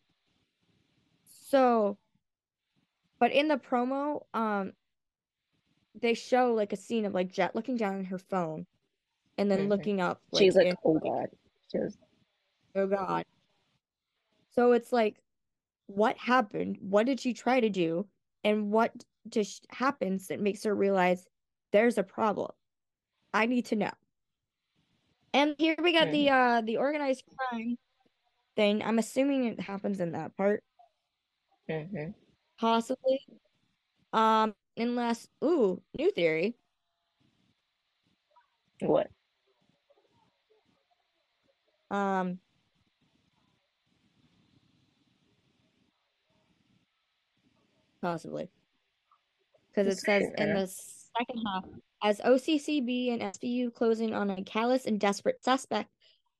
So, 1.25 1.97
but 3.19 3.31
in 3.31 3.47
the 3.47 3.57
promo, 3.57 4.23
um, 4.33 4.73
they 5.99 6.13
show 6.13 6.53
like 6.53 6.73
a 6.73 6.77
scene 6.77 7.05
of 7.05 7.13
like 7.13 7.31
Jet 7.31 7.55
looking 7.55 7.77
down 7.77 7.99
at 7.99 8.05
her 8.07 8.17
phone, 8.17 8.65
and 9.37 9.49
then 9.49 9.67
Mhm. 9.67 9.69
looking 9.69 10.01
up. 10.01 10.21
She's 10.37 10.55
like, 10.55 10.67
in- 10.67 10.75
oh 10.83 10.99
god. 10.99 11.27
She's 11.71 11.97
oh 12.75 12.87
god. 12.87 13.25
So 14.51 14.73
it's 14.73 14.91
like, 14.91 15.21
what 15.87 16.17
happened? 16.17 16.77
What 16.81 17.05
did 17.05 17.19
she 17.19 17.33
try 17.33 17.59
to 17.59 17.69
do? 17.69 18.07
And 18.43 18.71
what 18.71 18.91
just 19.29 19.65
happens 19.69 20.27
that 20.27 20.39
makes 20.39 20.63
her 20.63 20.75
realize 20.75 21.27
there's 21.71 21.97
a 21.97 22.03
problem? 22.03 22.51
I 23.33 23.45
need 23.47 23.65
to 23.67 23.75
know. 23.75 23.91
And 25.35 25.53
here 25.59 25.75
we 25.83 25.91
got 25.91 26.11
the 26.11 26.29
uh 26.29 26.61
the 26.61 26.77
organized 26.77 27.25
crime 27.35 27.75
thing. 28.55 28.81
I'm 28.81 28.99
assuming 28.99 29.43
it 29.43 29.59
happens 29.59 29.99
in 29.99 30.13
that 30.13 30.35
part, 30.37 30.63
hmm 31.69 32.11
possibly. 32.57 33.19
Um, 34.13 34.55
unless 34.77 35.27
ooh, 35.43 35.81
new 35.97 36.09
theory. 36.11 36.55
What? 38.79 39.09
Um, 41.91 42.39
possibly 48.01 48.49
because 49.67 49.97
it 49.97 49.99
says 49.99 50.29
in 50.37 50.53
the 50.53 50.67
second 50.67 51.43
half, 51.45 51.65
as 52.03 52.19
OCCB 52.19 53.11
and 53.13 53.21
SVU 53.21 53.73
closing 53.73 54.13
on 54.13 54.29
a 54.29 54.43
callous 54.43 54.85
and 54.85 54.99
desperate 54.99 55.43
suspect, 55.43 55.89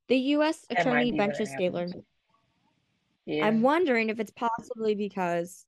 the 0.07 0.17
U.S. 0.17 0.65
That 0.69 0.77
might 0.77 0.81
attorney 0.81 1.11
be 1.11 1.17
what 1.17 1.27
benches 1.27 1.49
happens. 1.49 1.95
Yeah. 3.25 3.45
I'm 3.47 3.61
wondering 3.61 4.09
if 4.09 4.19
it's 4.19 4.31
possibly 4.31 4.93
because 4.93 5.65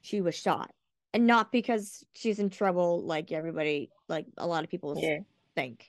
she 0.00 0.20
was 0.20 0.34
shot 0.34 0.72
and 1.14 1.26
not 1.26 1.52
because 1.52 2.04
she's 2.14 2.38
in 2.40 2.50
trouble 2.50 3.02
like 3.02 3.30
everybody, 3.30 3.90
like 4.08 4.26
a 4.36 4.46
lot 4.46 4.64
of 4.64 4.70
people 4.70 4.98
Yeah. 5.00 5.18
think. 5.54 5.88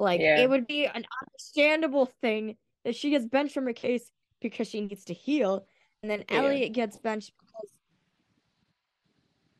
Like 0.00 0.20
Yeah. 0.20 0.40
it 0.40 0.50
would 0.50 0.66
be 0.66 0.86
an 0.86 1.04
understandable 1.22 2.06
thing 2.20 2.56
that 2.84 2.96
she 2.96 3.10
gets 3.10 3.26
benched 3.26 3.54
from 3.54 3.66
her 3.66 3.72
case 3.72 4.10
because 4.40 4.68
she 4.68 4.80
needs 4.80 5.04
to 5.06 5.14
heal, 5.14 5.66
and 6.02 6.10
then 6.10 6.24
Yeah. 6.28 6.38
Elliot 6.42 6.72
gets 6.72 6.98
benched 6.98 7.32
because 7.38 7.70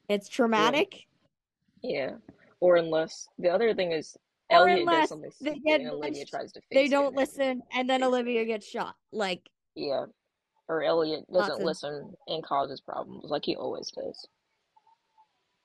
it's 0.08 0.28
traumatic. 0.28 1.06
Yeah. 1.82 2.16
Or 2.60 2.76
unless 2.76 3.28
the 3.38 3.48
other 3.48 3.74
thing 3.74 3.92
is 3.92 4.16
Or 4.50 4.68
Elliot 4.68 4.86
does 4.86 5.08
something 5.08 5.30
they 5.40 5.58
get 5.58 5.80
and 5.80 5.90
Olivia 5.90 6.24
tries 6.24 6.52
to 6.52 6.60
fix 6.60 6.68
They 6.72 6.88
don't 6.88 7.14
listen, 7.14 7.62
and 7.72 7.88
then 7.88 8.02
Olivia 8.02 8.44
gets 8.44 8.66
shot. 8.66 8.96
Like 9.12 9.48
Yeah. 9.74 10.06
Or 10.68 10.82
Elliot 10.82 11.24
doesn't 11.32 11.64
listen 11.64 12.12
and 12.26 12.42
causes 12.42 12.80
problems 12.80 13.30
like 13.30 13.44
he 13.44 13.56
always 13.56 13.90
does. 13.90 14.28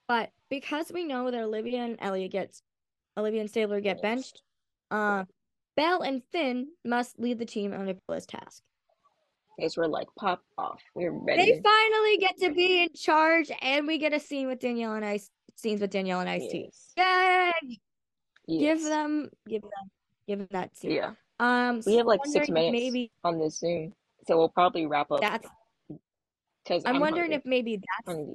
But 0.08 0.32
because 0.50 0.92
we 0.94 1.04
know 1.04 1.30
that 1.30 1.42
Olivia 1.42 1.80
and 1.84 1.98
Elliot 2.00 2.32
gets 2.32 2.62
Olivia 3.18 3.42
and 3.42 3.50
Stabler 3.50 3.82
get 3.82 4.02
benched, 4.02 4.42
uh, 4.92 5.26
Bell 5.76 6.02
and 6.02 6.22
Fin 6.32 6.68
must 6.86 7.20
lead 7.20 7.40
the 7.40 7.46
team 7.46 7.74
on 7.74 7.88
a 7.88 7.92
April's 7.92 8.26
task. 8.26 8.62
Because 9.58 9.78
we're 9.78 9.88
like, 9.88 10.08
pop 10.18 10.42
off. 10.58 10.82
We're 10.96 11.12
They 11.26 11.62
finally 11.64 12.18
get 12.18 12.38
to 12.40 12.52
be 12.54 12.84
in 12.84 12.90
charge, 12.96 13.52
and 13.62 13.86
we 13.86 13.98
get 13.98 14.14
a 14.14 14.20
scene 14.20 14.48
with 14.48 14.60
Danielle 14.60 14.94
and 14.94 15.06
Ice 15.06 15.30
scenes 15.56 15.82
with 15.82 15.92
Danielle 15.92 16.20
and 16.20 16.30
Ice 16.30 16.48
T. 16.52 16.70
Yes. 16.96 17.54
Yay! 17.68 17.80
Give 18.60 18.84
them, 18.84 19.30
give 19.48 19.62
them, 19.62 19.72
give 20.28 20.40
them 20.40 20.48
that 20.52 20.76
scene. 20.78 20.92
Yeah. 20.92 21.12
Um, 21.40 21.78
We 21.78 21.82
so 21.82 21.98
have 21.98 22.06
like 22.08 22.20
six 22.26 22.50
minutes 22.50 22.72
Maybe 22.72 23.12
on 23.24 23.40
this 23.40 23.60
Zoom. 23.60 23.94
So 24.28 24.38
we'll 24.38 24.50
probably 24.50 24.86
wrap 24.86 25.12
up 25.12 25.22
that's. 25.22 25.48
because 26.64 26.84
I'm, 26.86 26.96
I'm, 26.96 27.02
wondering 27.02 27.32
hungry. 27.32 27.36
if 27.38 27.46
maybe 27.46 27.78
that's 27.78 28.18
I'm. 28.18 28.34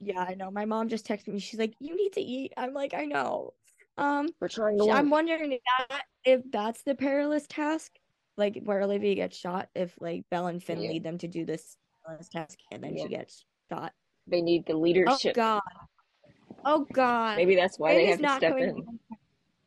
Yeah, 0.00 0.20
I 0.20 0.34
know. 0.34 0.50
My 0.50 0.64
mom 0.64 0.88
just 0.88 1.06
texted 1.06 1.28
me. 1.28 1.38
She's 1.38 1.58
like, 1.58 1.74
"You 1.80 1.96
need 1.96 2.12
to 2.14 2.20
eat." 2.20 2.52
I'm 2.56 2.74
like, 2.74 2.94
"I 2.94 3.04
know." 3.06 3.54
Um, 3.96 4.28
We're 4.40 4.48
trying 4.48 4.76
to 4.78 4.90
I'm 4.90 5.08
wondering 5.08 5.52
if 5.52 5.60
that 5.88 6.02
if 6.24 6.42
that's 6.50 6.82
the 6.82 6.94
perilous 6.96 7.46
task, 7.48 7.92
like 8.36 8.60
where 8.64 8.82
Olivia 8.82 9.14
gets 9.14 9.36
shot. 9.36 9.68
If 9.74 9.94
like 10.00 10.24
Bell 10.30 10.48
and 10.48 10.62
Fin 10.62 10.80
Yeah. 10.82 10.90
lead 10.90 11.04
them 11.04 11.18
to 11.18 11.28
do 11.28 11.44
this 11.44 11.76
perilous 12.04 12.28
task, 12.28 12.58
and 12.72 12.82
then 12.82 12.96
Yeah. 12.96 13.04
she 13.04 13.08
gets 13.08 13.44
shot. 13.70 13.92
They 14.26 14.42
need 14.42 14.66
the 14.66 14.76
leadership. 14.76 15.32
Oh. 15.36 15.60
God! 15.60 15.62
Oh 16.64 16.86
God! 16.92 17.36
Maybe 17.36 17.56
that's 17.56 17.78
why 17.78 17.90
Fin 17.90 17.98
they 17.98 18.06
have 18.06 18.20
to 18.20 18.36
step 18.36 18.52
going. 18.52 18.68
in. 18.68 18.98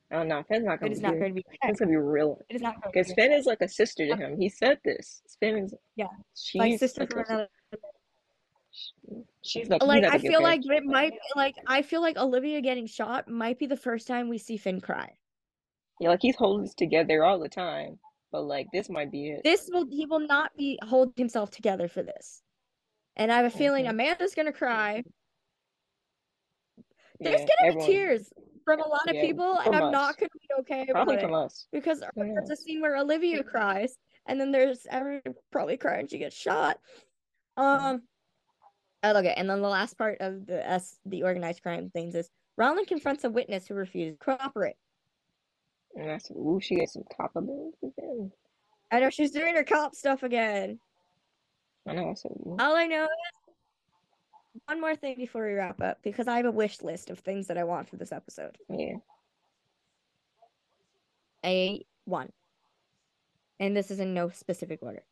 Oh 0.09 0.23
no, 0.23 0.41
Fin's 0.47 0.63
not 0.63 0.79
gonna 0.79 0.91
is 0.93 0.99
be 0.99 1.03
not 1.03 1.13
going 1.19 1.35
to 1.35 1.41
be. 1.41 1.45
Fin's 1.61 1.79
gonna 1.79 1.91
be 1.91 1.97
real. 1.97 2.39
It 2.49 2.55
is 2.55 2.61
not 2.61 2.81
going 2.81 2.93
to 2.93 2.99
Because. 2.99 3.13
Fin 3.13 3.31
is 3.33 3.45
like 3.45 3.61
a 3.61 3.67
sister 3.67 4.07
to 4.07 4.15
him. 4.15 4.39
He 4.39 4.47
said 4.47 4.79
this. 4.85 5.21
Fin 5.39 5.57
is 5.57 5.73
Yeah. 5.95 6.05
She's 6.33 6.59
My 6.59 6.75
sister 6.77 7.01
like 7.01 7.11
from 7.11 7.23
another. 7.27 7.49
She's 9.43 9.69
not. 9.69 9.85
Like 9.85 10.03
I 10.03 10.17
feel 10.17 10.41
like 10.41 10.61
it 10.63 10.83
might 10.85 11.13
like 11.35 11.55
I 11.67 11.81
feel 11.81 12.01
like 12.01 12.17
Olivia 12.17 12.61
getting 12.61 12.85
shot 12.85 13.27
might 13.27 13.59
be 13.59 13.65
the 13.65 13.77
first 13.77 14.07
time 14.07 14.29
we 14.29 14.37
see 14.37 14.57
Fin 14.57 14.79
cry. 14.81 15.17
Yeah, 15.99 16.09
like 16.09 16.21
he's 16.21 16.35
holding 16.35 16.63
this 16.63 16.75
together 16.75 17.23
all 17.23 17.39
the 17.39 17.49
time. 17.49 17.99
But 18.31 18.43
like 18.43 18.67
this 18.73 18.89
might 18.89 19.11
be 19.11 19.29
it. 19.31 19.41
this 19.43 19.69
will 19.71 19.87
he 19.89 20.05
will 20.05 20.19
not 20.19 20.51
be 20.57 20.77
hold 20.83 21.13
himself 21.17 21.49
together 21.51 21.87
for 21.87 22.03
this. 22.03 22.41
And 23.15 23.31
I 23.31 23.37
have 23.37 23.45
a 23.45 23.49
feeling 23.49 23.85
Mhm. 23.85 23.89
Amanda's 23.91 24.35
gonna 24.35 24.53
cry. 24.53 25.03
There's 27.19 27.41
Yeah, 27.41 27.47
gonna 27.47 27.69
everyone- 27.69 27.87
be 27.87 27.93
tears 27.93 28.33
from 28.63 28.81
a 28.81 28.87
lot 28.87 29.07
of 29.07 29.15
Yeah, 29.15 29.21
people, 29.21 29.55
and 29.55 29.63
from 29.65 29.75
I'm 29.75 29.91
not 29.91 30.17
gonna 30.17 30.29
be 30.33 30.61
okay 30.61 30.81
about 30.83 30.93
Probably 30.93 31.15
it 31.15 31.21
from 31.21 31.33
us. 31.33 31.67
because 31.71 32.03
Who 32.15 32.33
there's 32.33 32.49
a 32.49 32.55
scene 32.55 32.81
where 32.81 32.95
Olivia 32.97 33.43
cries, 33.43 33.97
and 34.25 34.39
then 34.39 34.51
there's 34.51 34.85
everyone 34.89 35.21
probably 35.51 35.77
crying 35.77 36.07
she 36.07 36.17
gets 36.19 36.35
shot. 36.35 36.79
Um. 37.55 38.07
oh, 39.03 39.17
okay, 39.17 39.33
and 39.35 39.49
then 39.49 39.61
the 39.61 39.69
last 39.69 39.97
part 39.97 40.17
of 40.21 40.45
the 40.45 40.67
S 40.67 40.99
the 41.05 41.23
organized 41.23 41.63
crime 41.63 41.89
things 41.89 42.13
is 42.13 42.29
Rowland 42.57 42.87
confronts 42.87 43.23
a 43.23 43.29
witness 43.29 43.67
who 43.67 43.73
refuses 43.73 44.17
to 44.19 44.25
cooperate. 44.25 44.75
And 45.95 46.09
that's 46.09 46.29
ooh, 46.31 46.59
she 46.61 46.75
gets 46.75 46.93
some 46.93 47.03
Taco 47.15 47.41
Bell 47.41 47.71
again. 47.83 48.31
I 48.91 48.99
know 48.99 49.09
she's 49.09 49.31
doing 49.31 49.55
her 49.55 49.63
cop 49.63 49.95
stuff 49.95 50.23
again. 50.23 50.79
I 51.87 51.93
know. 51.93 52.13
So. 52.15 52.29
All 52.59 52.75
I 52.75 52.85
know 52.85 53.05
is 53.05 53.46
one 54.67 54.81
more 54.81 54.95
thing 54.95 55.15
before 55.17 55.45
we 55.45 55.53
wrap 55.53 55.81
up 55.81 55.99
because 56.03 56.27
I 56.27 56.37
have 56.37 56.45
a 56.45 56.51
wish 56.51 56.81
list 56.81 57.09
of 57.09 57.19
things 57.19 57.47
that 57.47 57.57
I 57.57 57.63
want 57.63 57.87
for 57.89 57.95
this 57.95 58.11
episode. 58.11 58.57
yeah. 58.69 58.95
A 61.45 61.85
one, 62.05 62.31
and 63.59 63.75
this 63.77 63.91
is 63.91 63.99
in 63.99 64.13
no 64.13 64.29
specific 64.29 64.79
order. 64.81 65.03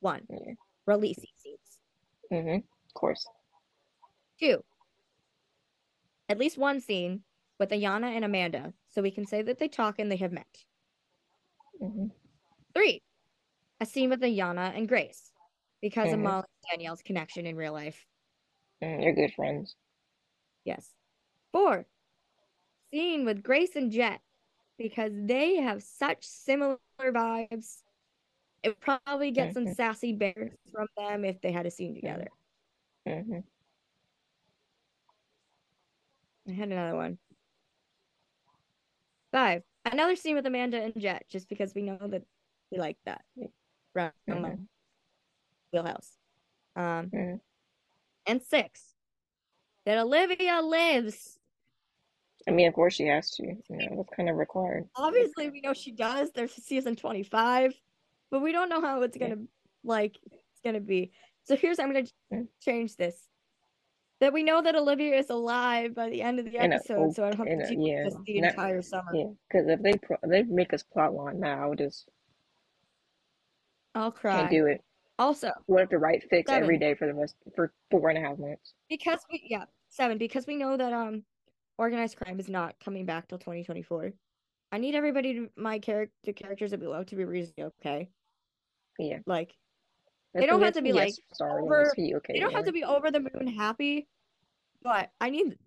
One, 0.00 0.26
Yeah. 0.28 0.54
release 0.86 1.18
scenes. 1.38 1.78
Mhm. 2.30 2.56
Of 2.58 2.94
course. 2.94 3.26
Two, 4.38 4.62
at 6.28 6.38
least 6.38 6.58
one 6.58 6.80
scene 6.80 7.24
with 7.58 7.70
Ayanna 7.70 8.14
and 8.14 8.24
Amanda, 8.24 8.74
so 8.88 9.00
we 9.00 9.10
can 9.10 9.26
say 9.26 9.42
that 9.42 9.58
they 9.58 9.68
talk 9.68 9.98
and 9.98 10.10
they 10.10 10.16
have 10.16 10.32
met. 10.32 10.64
Mhm. 11.80 12.10
Three, 12.74 13.02
a 13.80 13.86
scene 13.86 14.10
with 14.10 14.20
Ayanna 14.20 14.76
and 14.76 14.88
Grace 14.88 15.32
because 15.80 16.12
of 16.12 16.18
Mhm. 16.18 16.24
Molly 16.24 16.46
and 16.64 16.70
Danielle's 16.78 17.02
connection 17.02 17.46
in 17.46 17.56
real 17.56 17.72
life. 17.72 18.06
Mm, 18.82 19.00
they're 19.00 19.14
good 19.14 19.34
friends. 19.34 19.76
Yes. 20.64 20.88
Four, 21.52 21.86
scene 22.92 23.24
with 23.24 23.42
Grace 23.42 23.76
and 23.76 23.90
Jet 23.90 24.20
because 24.78 25.12
they 25.14 25.56
have 25.56 25.82
such 25.82 26.24
similar 26.24 26.78
vibes. 27.00 27.82
It 28.62 28.70
would 28.70 28.80
probably 28.80 29.30
get 29.30 29.54
some 29.54 29.66
Mhm. 29.66 29.74
sassy 29.76 30.12
bears 30.12 30.52
from 30.72 30.86
them 30.96 31.24
if 31.24 31.40
they 31.40 31.52
had 31.52 31.66
a 31.66 31.70
scene 31.70 31.94
together. 31.94 32.28
Mhm. 33.06 33.44
I 36.48 36.52
had 36.52 36.70
another 36.70 36.96
one. 36.96 37.18
Five, 39.32 39.62
another 39.84 40.16
scene 40.16 40.34
with 40.34 40.46
Amanda 40.46 40.80
and 40.80 40.98
Jet 40.98 41.26
just 41.28 41.48
because 41.48 41.74
we 41.74 41.82
know 41.82 41.98
that 41.98 42.26
we 42.70 42.78
like 42.78 42.98
that. 43.04 43.24
My 43.94 44.12
Mhm. 44.26 44.68
wheelhouse. 45.72 46.18
Um, 46.76 47.10
Mhm. 47.10 47.40
And 48.26 48.40
six, 48.42 48.94
that 49.86 49.98
Olivia 49.98 50.60
lives. 50.62 51.38
I 52.48 52.52
mean, 52.52 52.68
of 52.68 52.74
course 52.74 52.94
she 52.94 53.06
has 53.06 53.30
to. 53.32 53.42
You 53.42 53.58
know, 53.68 53.96
that's 53.96 54.14
kind 54.16 54.28
of 54.30 54.36
required. 54.36 54.88
Obviously, 54.96 55.50
we 55.50 55.60
know 55.60 55.72
she 55.74 55.92
does. 55.92 56.30
There's 56.32 56.52
season 56.54 56.96
25, 56.96 57.74
but 58.30 58.40
we 58.40 58.52
don't 58.52 58.68
know 58.68 58.80
how 58.80 59.02
it's 59.02 59.16
gonna 59.16 59.36
like 59.84 60.16
it's 60.26 60.60
gonna 60.64 60.80
be. 60.80 61.12
So 61.44 61.56
here's 61.56 61.78
I'm 61.78 61.92
gonna 61.92 62.06
Mm. 62.32 62.48
change 62.60 62.96
this. 62.96 63.26
That 64.20 64.32
we 64.34 64.42
know 64.42 64.60
that 64.62 64.74
Olivia 64.76 65.16
is 65.16 65.30
alive 65.30 65.94
by 65.94 66.10
the 66.10 66.20
end 66.22 66.38
of 66.38 66.44
the 66.44 66.54
In 66.62 66.72
a- 66.72 66.76
episode, 66.76 67.14
so 67.14 67.24
I 67.24 67.30
don't 67.30 67.46
have 67.46 67.68
to 67.68 67.74
a- 67.74 67.78
yeah, 67.78 68.04
this 68.04 68.14
the 68.26 68.40
not- 68.40 68.50
entire 68.50 68.82
summer. 68.82 69.14
Yeah, 69.14 69.30
because 69.48 69.66
if 69.68 69.80
they 69.82 69.94
pro- 69.96 70.18
they 70.26 70.42
make 70.42 70.72
us 70.74 70.82
plot 70.82 71.14
line 71.14 71.40
now, 71.40 71.62
I'll 71.62 71.74
just 71.74 72.08
I'll 73.94 74.12
cry. 74.12 74.40
can't 74.40 74.50
do 74.50 74.66
it. 74.66 74.84
Also, 75.20 75.52
We'll 75.66 75.80
have 75.80 75.90
to 75.90 75.98
write 75.98 76.24
fix 76.30 76.50
every 76.50 76.76
Seven. 76.76 76.80
day 76.80 76.94
for 76.94 77.06
the 77.06 77.12
most 77.12 77.34
for 77.54 77.72
four 77.90 78.08
and 78.08 78.16
a 78.16 78.22
half 78.26 78.38
months. 78.38 78.72
because 78.88 79.20
we 79.30 79.42
yeah 79.48 79.64
seven 79.90 80.16
because 80.16 80.46
we 80.46 80.56
know 80.56 80.78
that 80.78 80.94
um 80.94 81.24
organized 81.76 82.16
crime 82.16 82.40
is 82.40 82.48
not 82.48 82.74
coming 82.82 83.04
back 83.04 83.28
till 83.28 83.38
2024. 83.38 84.12
I 84.72 84.78
need 84.78 84.94
everybody 84.94 85.34
to 85.34 85.50
my 85.56 85.78
character 85.78 86.32
characters 86.32 86.70
that 86.70 86.80
we 86.80 86.86
love 86.86 87.04
to 87.06 87.16
be 87.16 87.24
reasonably 87.24 87.64
okay. 87.64 88.08
Yeah. 88.98 89.18
Like 89.26 89.52
That's 90.32 90.46
don't 90.46 90.62
have 90.62 90.74
to 90.74 90.82
be, 90.82 90.88
yes, 90.90 90.96
like, 90.96 91.14
sorry, 91.34 91.62
over- 91.62 91.92
be 91.96 92.14
okay. 92.16 92.32
they 92.34 92.40
don't 92.40 92.54
have 92.54 92.64
to 92.64 92.72
be 92.72 92.84
over 92.84 93.10
the 93.10 93.20
moon 93.20 93.46
happy, 93.46 94.08
but 94.82 95.10
I 95.20 95.28
need 95.28 95.58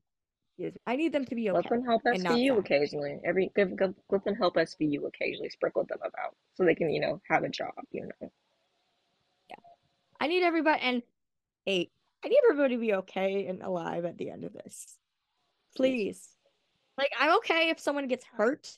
yes, 0.57 0.73
I 0.87 0.95
need 0.95 1.13
them 1.13 1.25
to 1.25 1.35
be 1.35 1.51
okay. 1.51 1.57
Let 1.57 1.69
them 1.69 1.85
help 1.85 2.01
SVU 2.05 2.57
occasionally. 2.57 3.19
Every 3.23 3.51
give, 3.55 3.77
give, 3.77 3.93
let 4.09 4.23
them 4.23 4.35
help 4.35 4.55
SVU 4.55 5.05
occasionally. 5.05 5.49
Sprinkle 5.49 5.85
them 5.87 5.99
about 6.01 6.35
so 6.55 6.63
they 6.63 6.73
can 6.73 6.89
you 6.89 7.01
know 7.01 7.21
have 7.29 7.43
a 7.43 7.49
job. 7.49 7.73
You 7.91 8.09
know. 8.19 8.31
I 10.23 10.27
need 10.27 10.41
everybody 10.41 10.81
and 10.81 11.03
eight. 11.67 11.91
I 12.23 12.29
need 12.29 12.39
everybody 12.49 12.75
to 12.75 12.79
be 12.79 12.93
okay 12.93 13.45
and 13.47 13.61
alive 13.61 14.05
at 14.05 14.17
the 14.17 14.29
end 14.29 14.45
of 14.45 14.53
this. 14.53 14.97
Please. 15.75 16.29
Like 16.97 17.11
I'm 17.19 17.35
okay 17.39 17.69
if 17.69 17.77
someone 17.77 18.07
gets 18.07 18.23
hurt, 18.23 18.77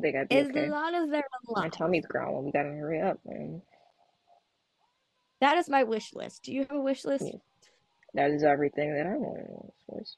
think 0.00 0.14
I'd 0.14 0.28
be 0.28 0.36
As 0.36 0.46
okay. 0.46 0.68
long 0.68 0.94
as 0.94 1.10
they're 1.10 1.24
My 1.48 1.68
tummy's 1.68 2.06
growling. 2.06 2.44
We 2.44 2.52
gotta 2.52 2.68
hurry 2.68 3.00
up, 3.00 3.18
man. 3.26 3.60
That 5.40 5.58
is 5.58 5.68
my 5.68 5.82
wish 5.82 6.14
list. 6.14 6.44
Do 6.44 6.52
you 6.52 6.60
have 6.60 6.76
a 6.76 6.80
wish 6.80 7.04
list? 7.04 7.24
Yeah. 7.24 7.38
That 8.14 8.30
is 8.30 8.44
everything 8.44 8.94
that 8.94 9.06
I 9.06 9.16
want. 9.16 9.40
in 9.40 9.46
this 9.64 9.82
place. 9.90 10.16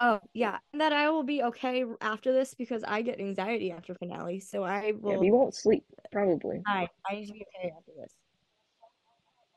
Oh, 0.00 0.18
yeah. 0.34 0.58
And 0.72 0.80
that 0.80 0.92
I 0.92 1.10
will 1.10 1.22
be 1.22 1.44
okay 1.44 1.84
after 2.00 2.32
this 2.32 2.54
because 2.54 2.82
I 2.82 3.02
get 3.02 3.20
anxiety 3.20 3.70
after 3.70 3.94
finale. 3.94 4.40
So 4.40 4.64
I 4.64 4.94
will. 4.98 5.12
Yeah, 5.12 5.18
we 5.18 5.30
won't 5.30 5.54
sleep, 5.54 5.84
probably. 6.10 6.60
I 6.66 6.88
I 7.08 7.14
need 7.14 7.26
to 7.26 7.32
be 7.34 7.44
okay 7.54 7.72
after 7.76 7.92
this. 7.96 8.16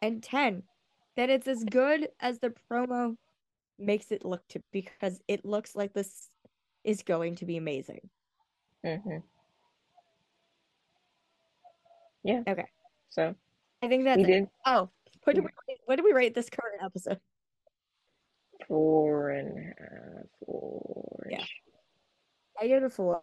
And 0.03 0.21
10, 0.21 0.63
that 1.15 1.29
it's 1.29 1.47
as 1.47 1.63
good 1.63 2.09
as 2.19 2.39
the 2.39 2.53
promo 2.69 3.15
makes 3.79 4.11
it 4.11 4.25
look 4.25 4.45
to 4.49 4.61
because 4.73 5.21
it 5.29 5.45
looks 5.45 5.77
like 5.77 5.93
this 5.93 6.27
is 6.83 7.03
going 7.03 7.35
to 7.37 7.45
be 7.45 7.55
amazing. 7.55 8.09
Mm-hmm. 8.85 9.19
Yeah. 12.25 12.41
Okay. 12.45 12.65
So 13.11 13.33
I 13.81 13.87
think 13.87 14.03
that's 14.03 14.17
we 14.17 14.25
did 14.25 14.47
Oh, 14.65 14.89
what 15.23 15.35
did 15.35 15.45
we 15.45 15.51
rate, 15.69 15.79
what 15.85 15.95
did 15.95 16.03
we 16.03 16.11
rate 16.11 16.35
this 16.35 16.49
current 16.49 16.83
episode? 16.83 17.19
four 18.67 19.29
and 19.29 19.57
a 19.57 19.61
half, 19.81 20.25
four. 20.45 21.27
Yeah. 21.29 21.45
I 22.59 22.67
give 22.67 22.83
it 22.83 22.87
a 22.87 22.89
four. 22.89 23.21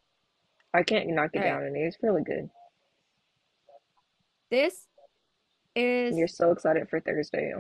I 0.73 0.83
can't 0.83 1.11
knock 1.11 1.31
it 1.35 1.39
All 1.39 1.45
right. 1.45 1.51
down, 1.51 1.63
and 1.65 1.77
it's 1.77 1.99
really 2.03 2.23
good. 2.23 2.49
This 4.51 4.87
is 5.75 6.17
You're 6.17 6.29
so 6.29 6.51
excited 6.53 6.89
for 6.89 7.01
Thursday. 7.01 7.53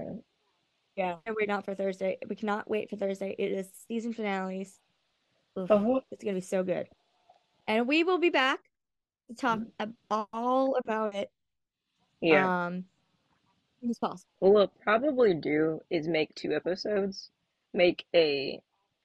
Yeah. 0.96 1.16
And 1.26 1.36
wait 1.38 1.48
not 1.48 1.64
for 1.64 1.74
Thursday. 1.74 2.18
We 2.28 2.36
cannot 2.36 2.68
wait 2.68 2.90
for 2.90 2.96
Thursday. 2.96 3.34
It 3.38 3.52
is 3.52 3.68
season 3.88 4.12
finales. 4.12 4.78
Oof, 5.58 5.70
Uh-huh. 5.70 6.00
It's 6.10 6.22
gonna 6.22 6.34
be 6.34 6.40
so 6.40 6.62
good. 6.62 6.88
And 7.66 7.86
we 7.86 8.04
will 8.04 8.18
be 8.18 8.30
back 8.30 8.60
to 9.28 9.34
talk 9.36 9.60
ab- 9.78 9.94
all 10.10 10.76
about 10.76 11.14
it. 11.14 11.30
yeah. 12.20 12.66
Um, 12.66 12.84
as 13.82 13.90
as 13.90 13.98
possible. 13.98 14.28
What 14.40 14.52
we'll 14.52 14.72
probably 14.82 15.34
do 15.34 15.80
is 15.90 16.06
make 16.08 16.34
two 16.34 16.52
episodes. 16.52 17.30
Make 17.72 18.04
a 18.14 18.60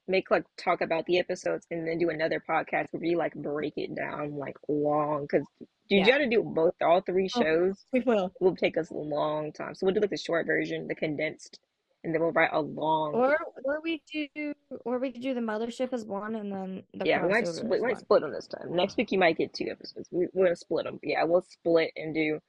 make 0.07 0.29
like 0.29 0.43
talk 0.57 0.81
about 0.81 1.05
the 1.05 1.17
episodes 1.19 1.65
and 1.71 1.87
then 1.87 1.97
do 1.97 2.09
another 2.09 2.43
podcast 2.47 2.87
where 2.91 3.01
we 3.01 3.15
like 3.15 3.33
break 3.35 3.73
it 3.77 3.95
down 3.95 4.35
like 4.35 4.57
long 4.67 5.21
because 5.21 5.45
you 5.89 5.99
Yeah. 5.99 6.05
gotta 6.05 6.27
do 6.27 6.43
both 6.43 6.73
all 6.81 7.01
three 7.01 7.29
oh, 7.35 7.41
shows. 7.41 7.85
We 7.93 8.01
will. 8.01 8.25
It 8.25 8.43
will 8.43 8.55
take 8.55 8.77
us 8.77 8.89
a 8.89 8.95
long 8.95 9.51
time. 9.51 9.75
So 9.75 9.85
we'll 9.85 9.93
do 9.93 10.01
like 10.01 10.09
the 10.09 10.17
short 10.17 10.45
version, 10.45 10.87
the 10.87 10.95
condensed, 10.95 11.59
and 12.03 12.13
then 12.13 12.21
we'll 12.21 12.31
write 12.31 12.51
a 12.53 12.61
long 12.61 13.13
Or 13.13 13.37
or 13.63 13.81
we 13.83 14.01
do 14.11 14.53
or 14.85 14.99
we 14.99 15.11
do 15.11 15.33
the 15.33 15.41
mothership 15.41 15.91
as 15.91 16.05
one 16.05 16.35
and 16.35 16.51
then 16.51 16.83
the 16.93 17.05
Yeah, 17.05 17.23
we 17.23 17.31
might 17.31 17.47
split, 17.47 17.81
we 17.81 17.87
might 17.87 17.99
split 17.99 18.21
them 18.21 18.31
this 18.31 18.47
time. 18.47 18.75
Next 18.75 18.97
week 18.97 19.11
you 19.11 19.19
might 19.19 19.37
get 19.37 19.53
two 19.53 19.67
episodes. 19.69 20.07
We, 20.11 20.27
we're 20.33 20.45
gonna 20.45 20.55
split 20.55 20.85
them. 20.85 20.99
Yeah, 21.03 21.23
we'll 21.23 21.41
split 21.41 21.91
and 21.95 22.13
do 22.13 22.39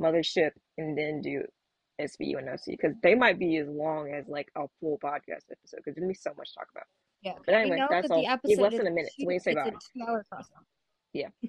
Mothership 0.00 0.50
and 0.76 0.96
then 0.96 1.22
do 1.22 1.42
SVU 2.00 2.38
and 2.38 2.48
FC 2.48 2.68
because 2.68 2.94
they 3.02 3.14
might 3.14 3.38
be 3.38 3.56
as 3.56 3.68
long 3.68 4.12
as 4.12 4.28
like 4.28 4.48
a 4.54 4.66
full 4.80 4.98
podcast 5.02 5.48
episode 5.50 5.78
because 5.78 5.94
there's 5.94 5.96
gonna 5.96 6.08
be 6.08 6.14
so 6.14 6.32
much 6.36 6.50
to 6.50 6.54
talk 6.54 6.68
about. 6.72 6.84
Yeah. 7.22 7.32
But 7.44 7.54
anyway, 7.54 7.78
that's 7.88 8.08
that 8.08 8.14
all. 8.14 8.20
the 8.20 8.26
episode 8.28 8.62
less 8.62 8.72
is 8.74 8.78
than 8.78 8.86
a 8.86 8.90
minute, 8.90 9.12
so 9.18 9.26
we 9.26 9.38
say 9.38 9.52
it's 9.52 9.60
bye. 9.60 9.68
a 9.68 9.70
two 9.70 10.10
hour 10.10 10.26
crossover. 10.32 10.64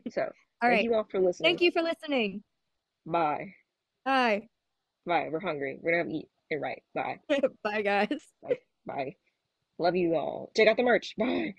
So 0.09 0.31
All 0.61 0.69
thank 0.69 0.83
you 0.83 0.95
all 0.95 1.05
for 1.09 1.19
listening. 1.19 1.49
Thank 1.49 1.61
you 1.61 1.71
for 1.71 1.81
listening. 1.81 2.43
Bye. 3.05 3.53
Bye. 4.05 4.47
Bye. 5.05 5.29
We're 5.31 5.39
hungry. 5.39 5.79
We're 5.81 6.03
gonna 6.03 6.15
eat 6.15 6.27
it 6.49 6.59
right. 6.61 6.81
Bye. 6.95 7.19
Bye 7.63 7.81
guys. 7.81 8.21
Bye. 8.41 8.57
Bye. 8.85 9.15
Love 9.79 9.95
you 9.95 10.15
all. 10.15 10.51
Check 10.55 10.67
out 10.67 10.77
the 10.77 10.83
merch. 10.83 11.13
Bye. 11.17 11.53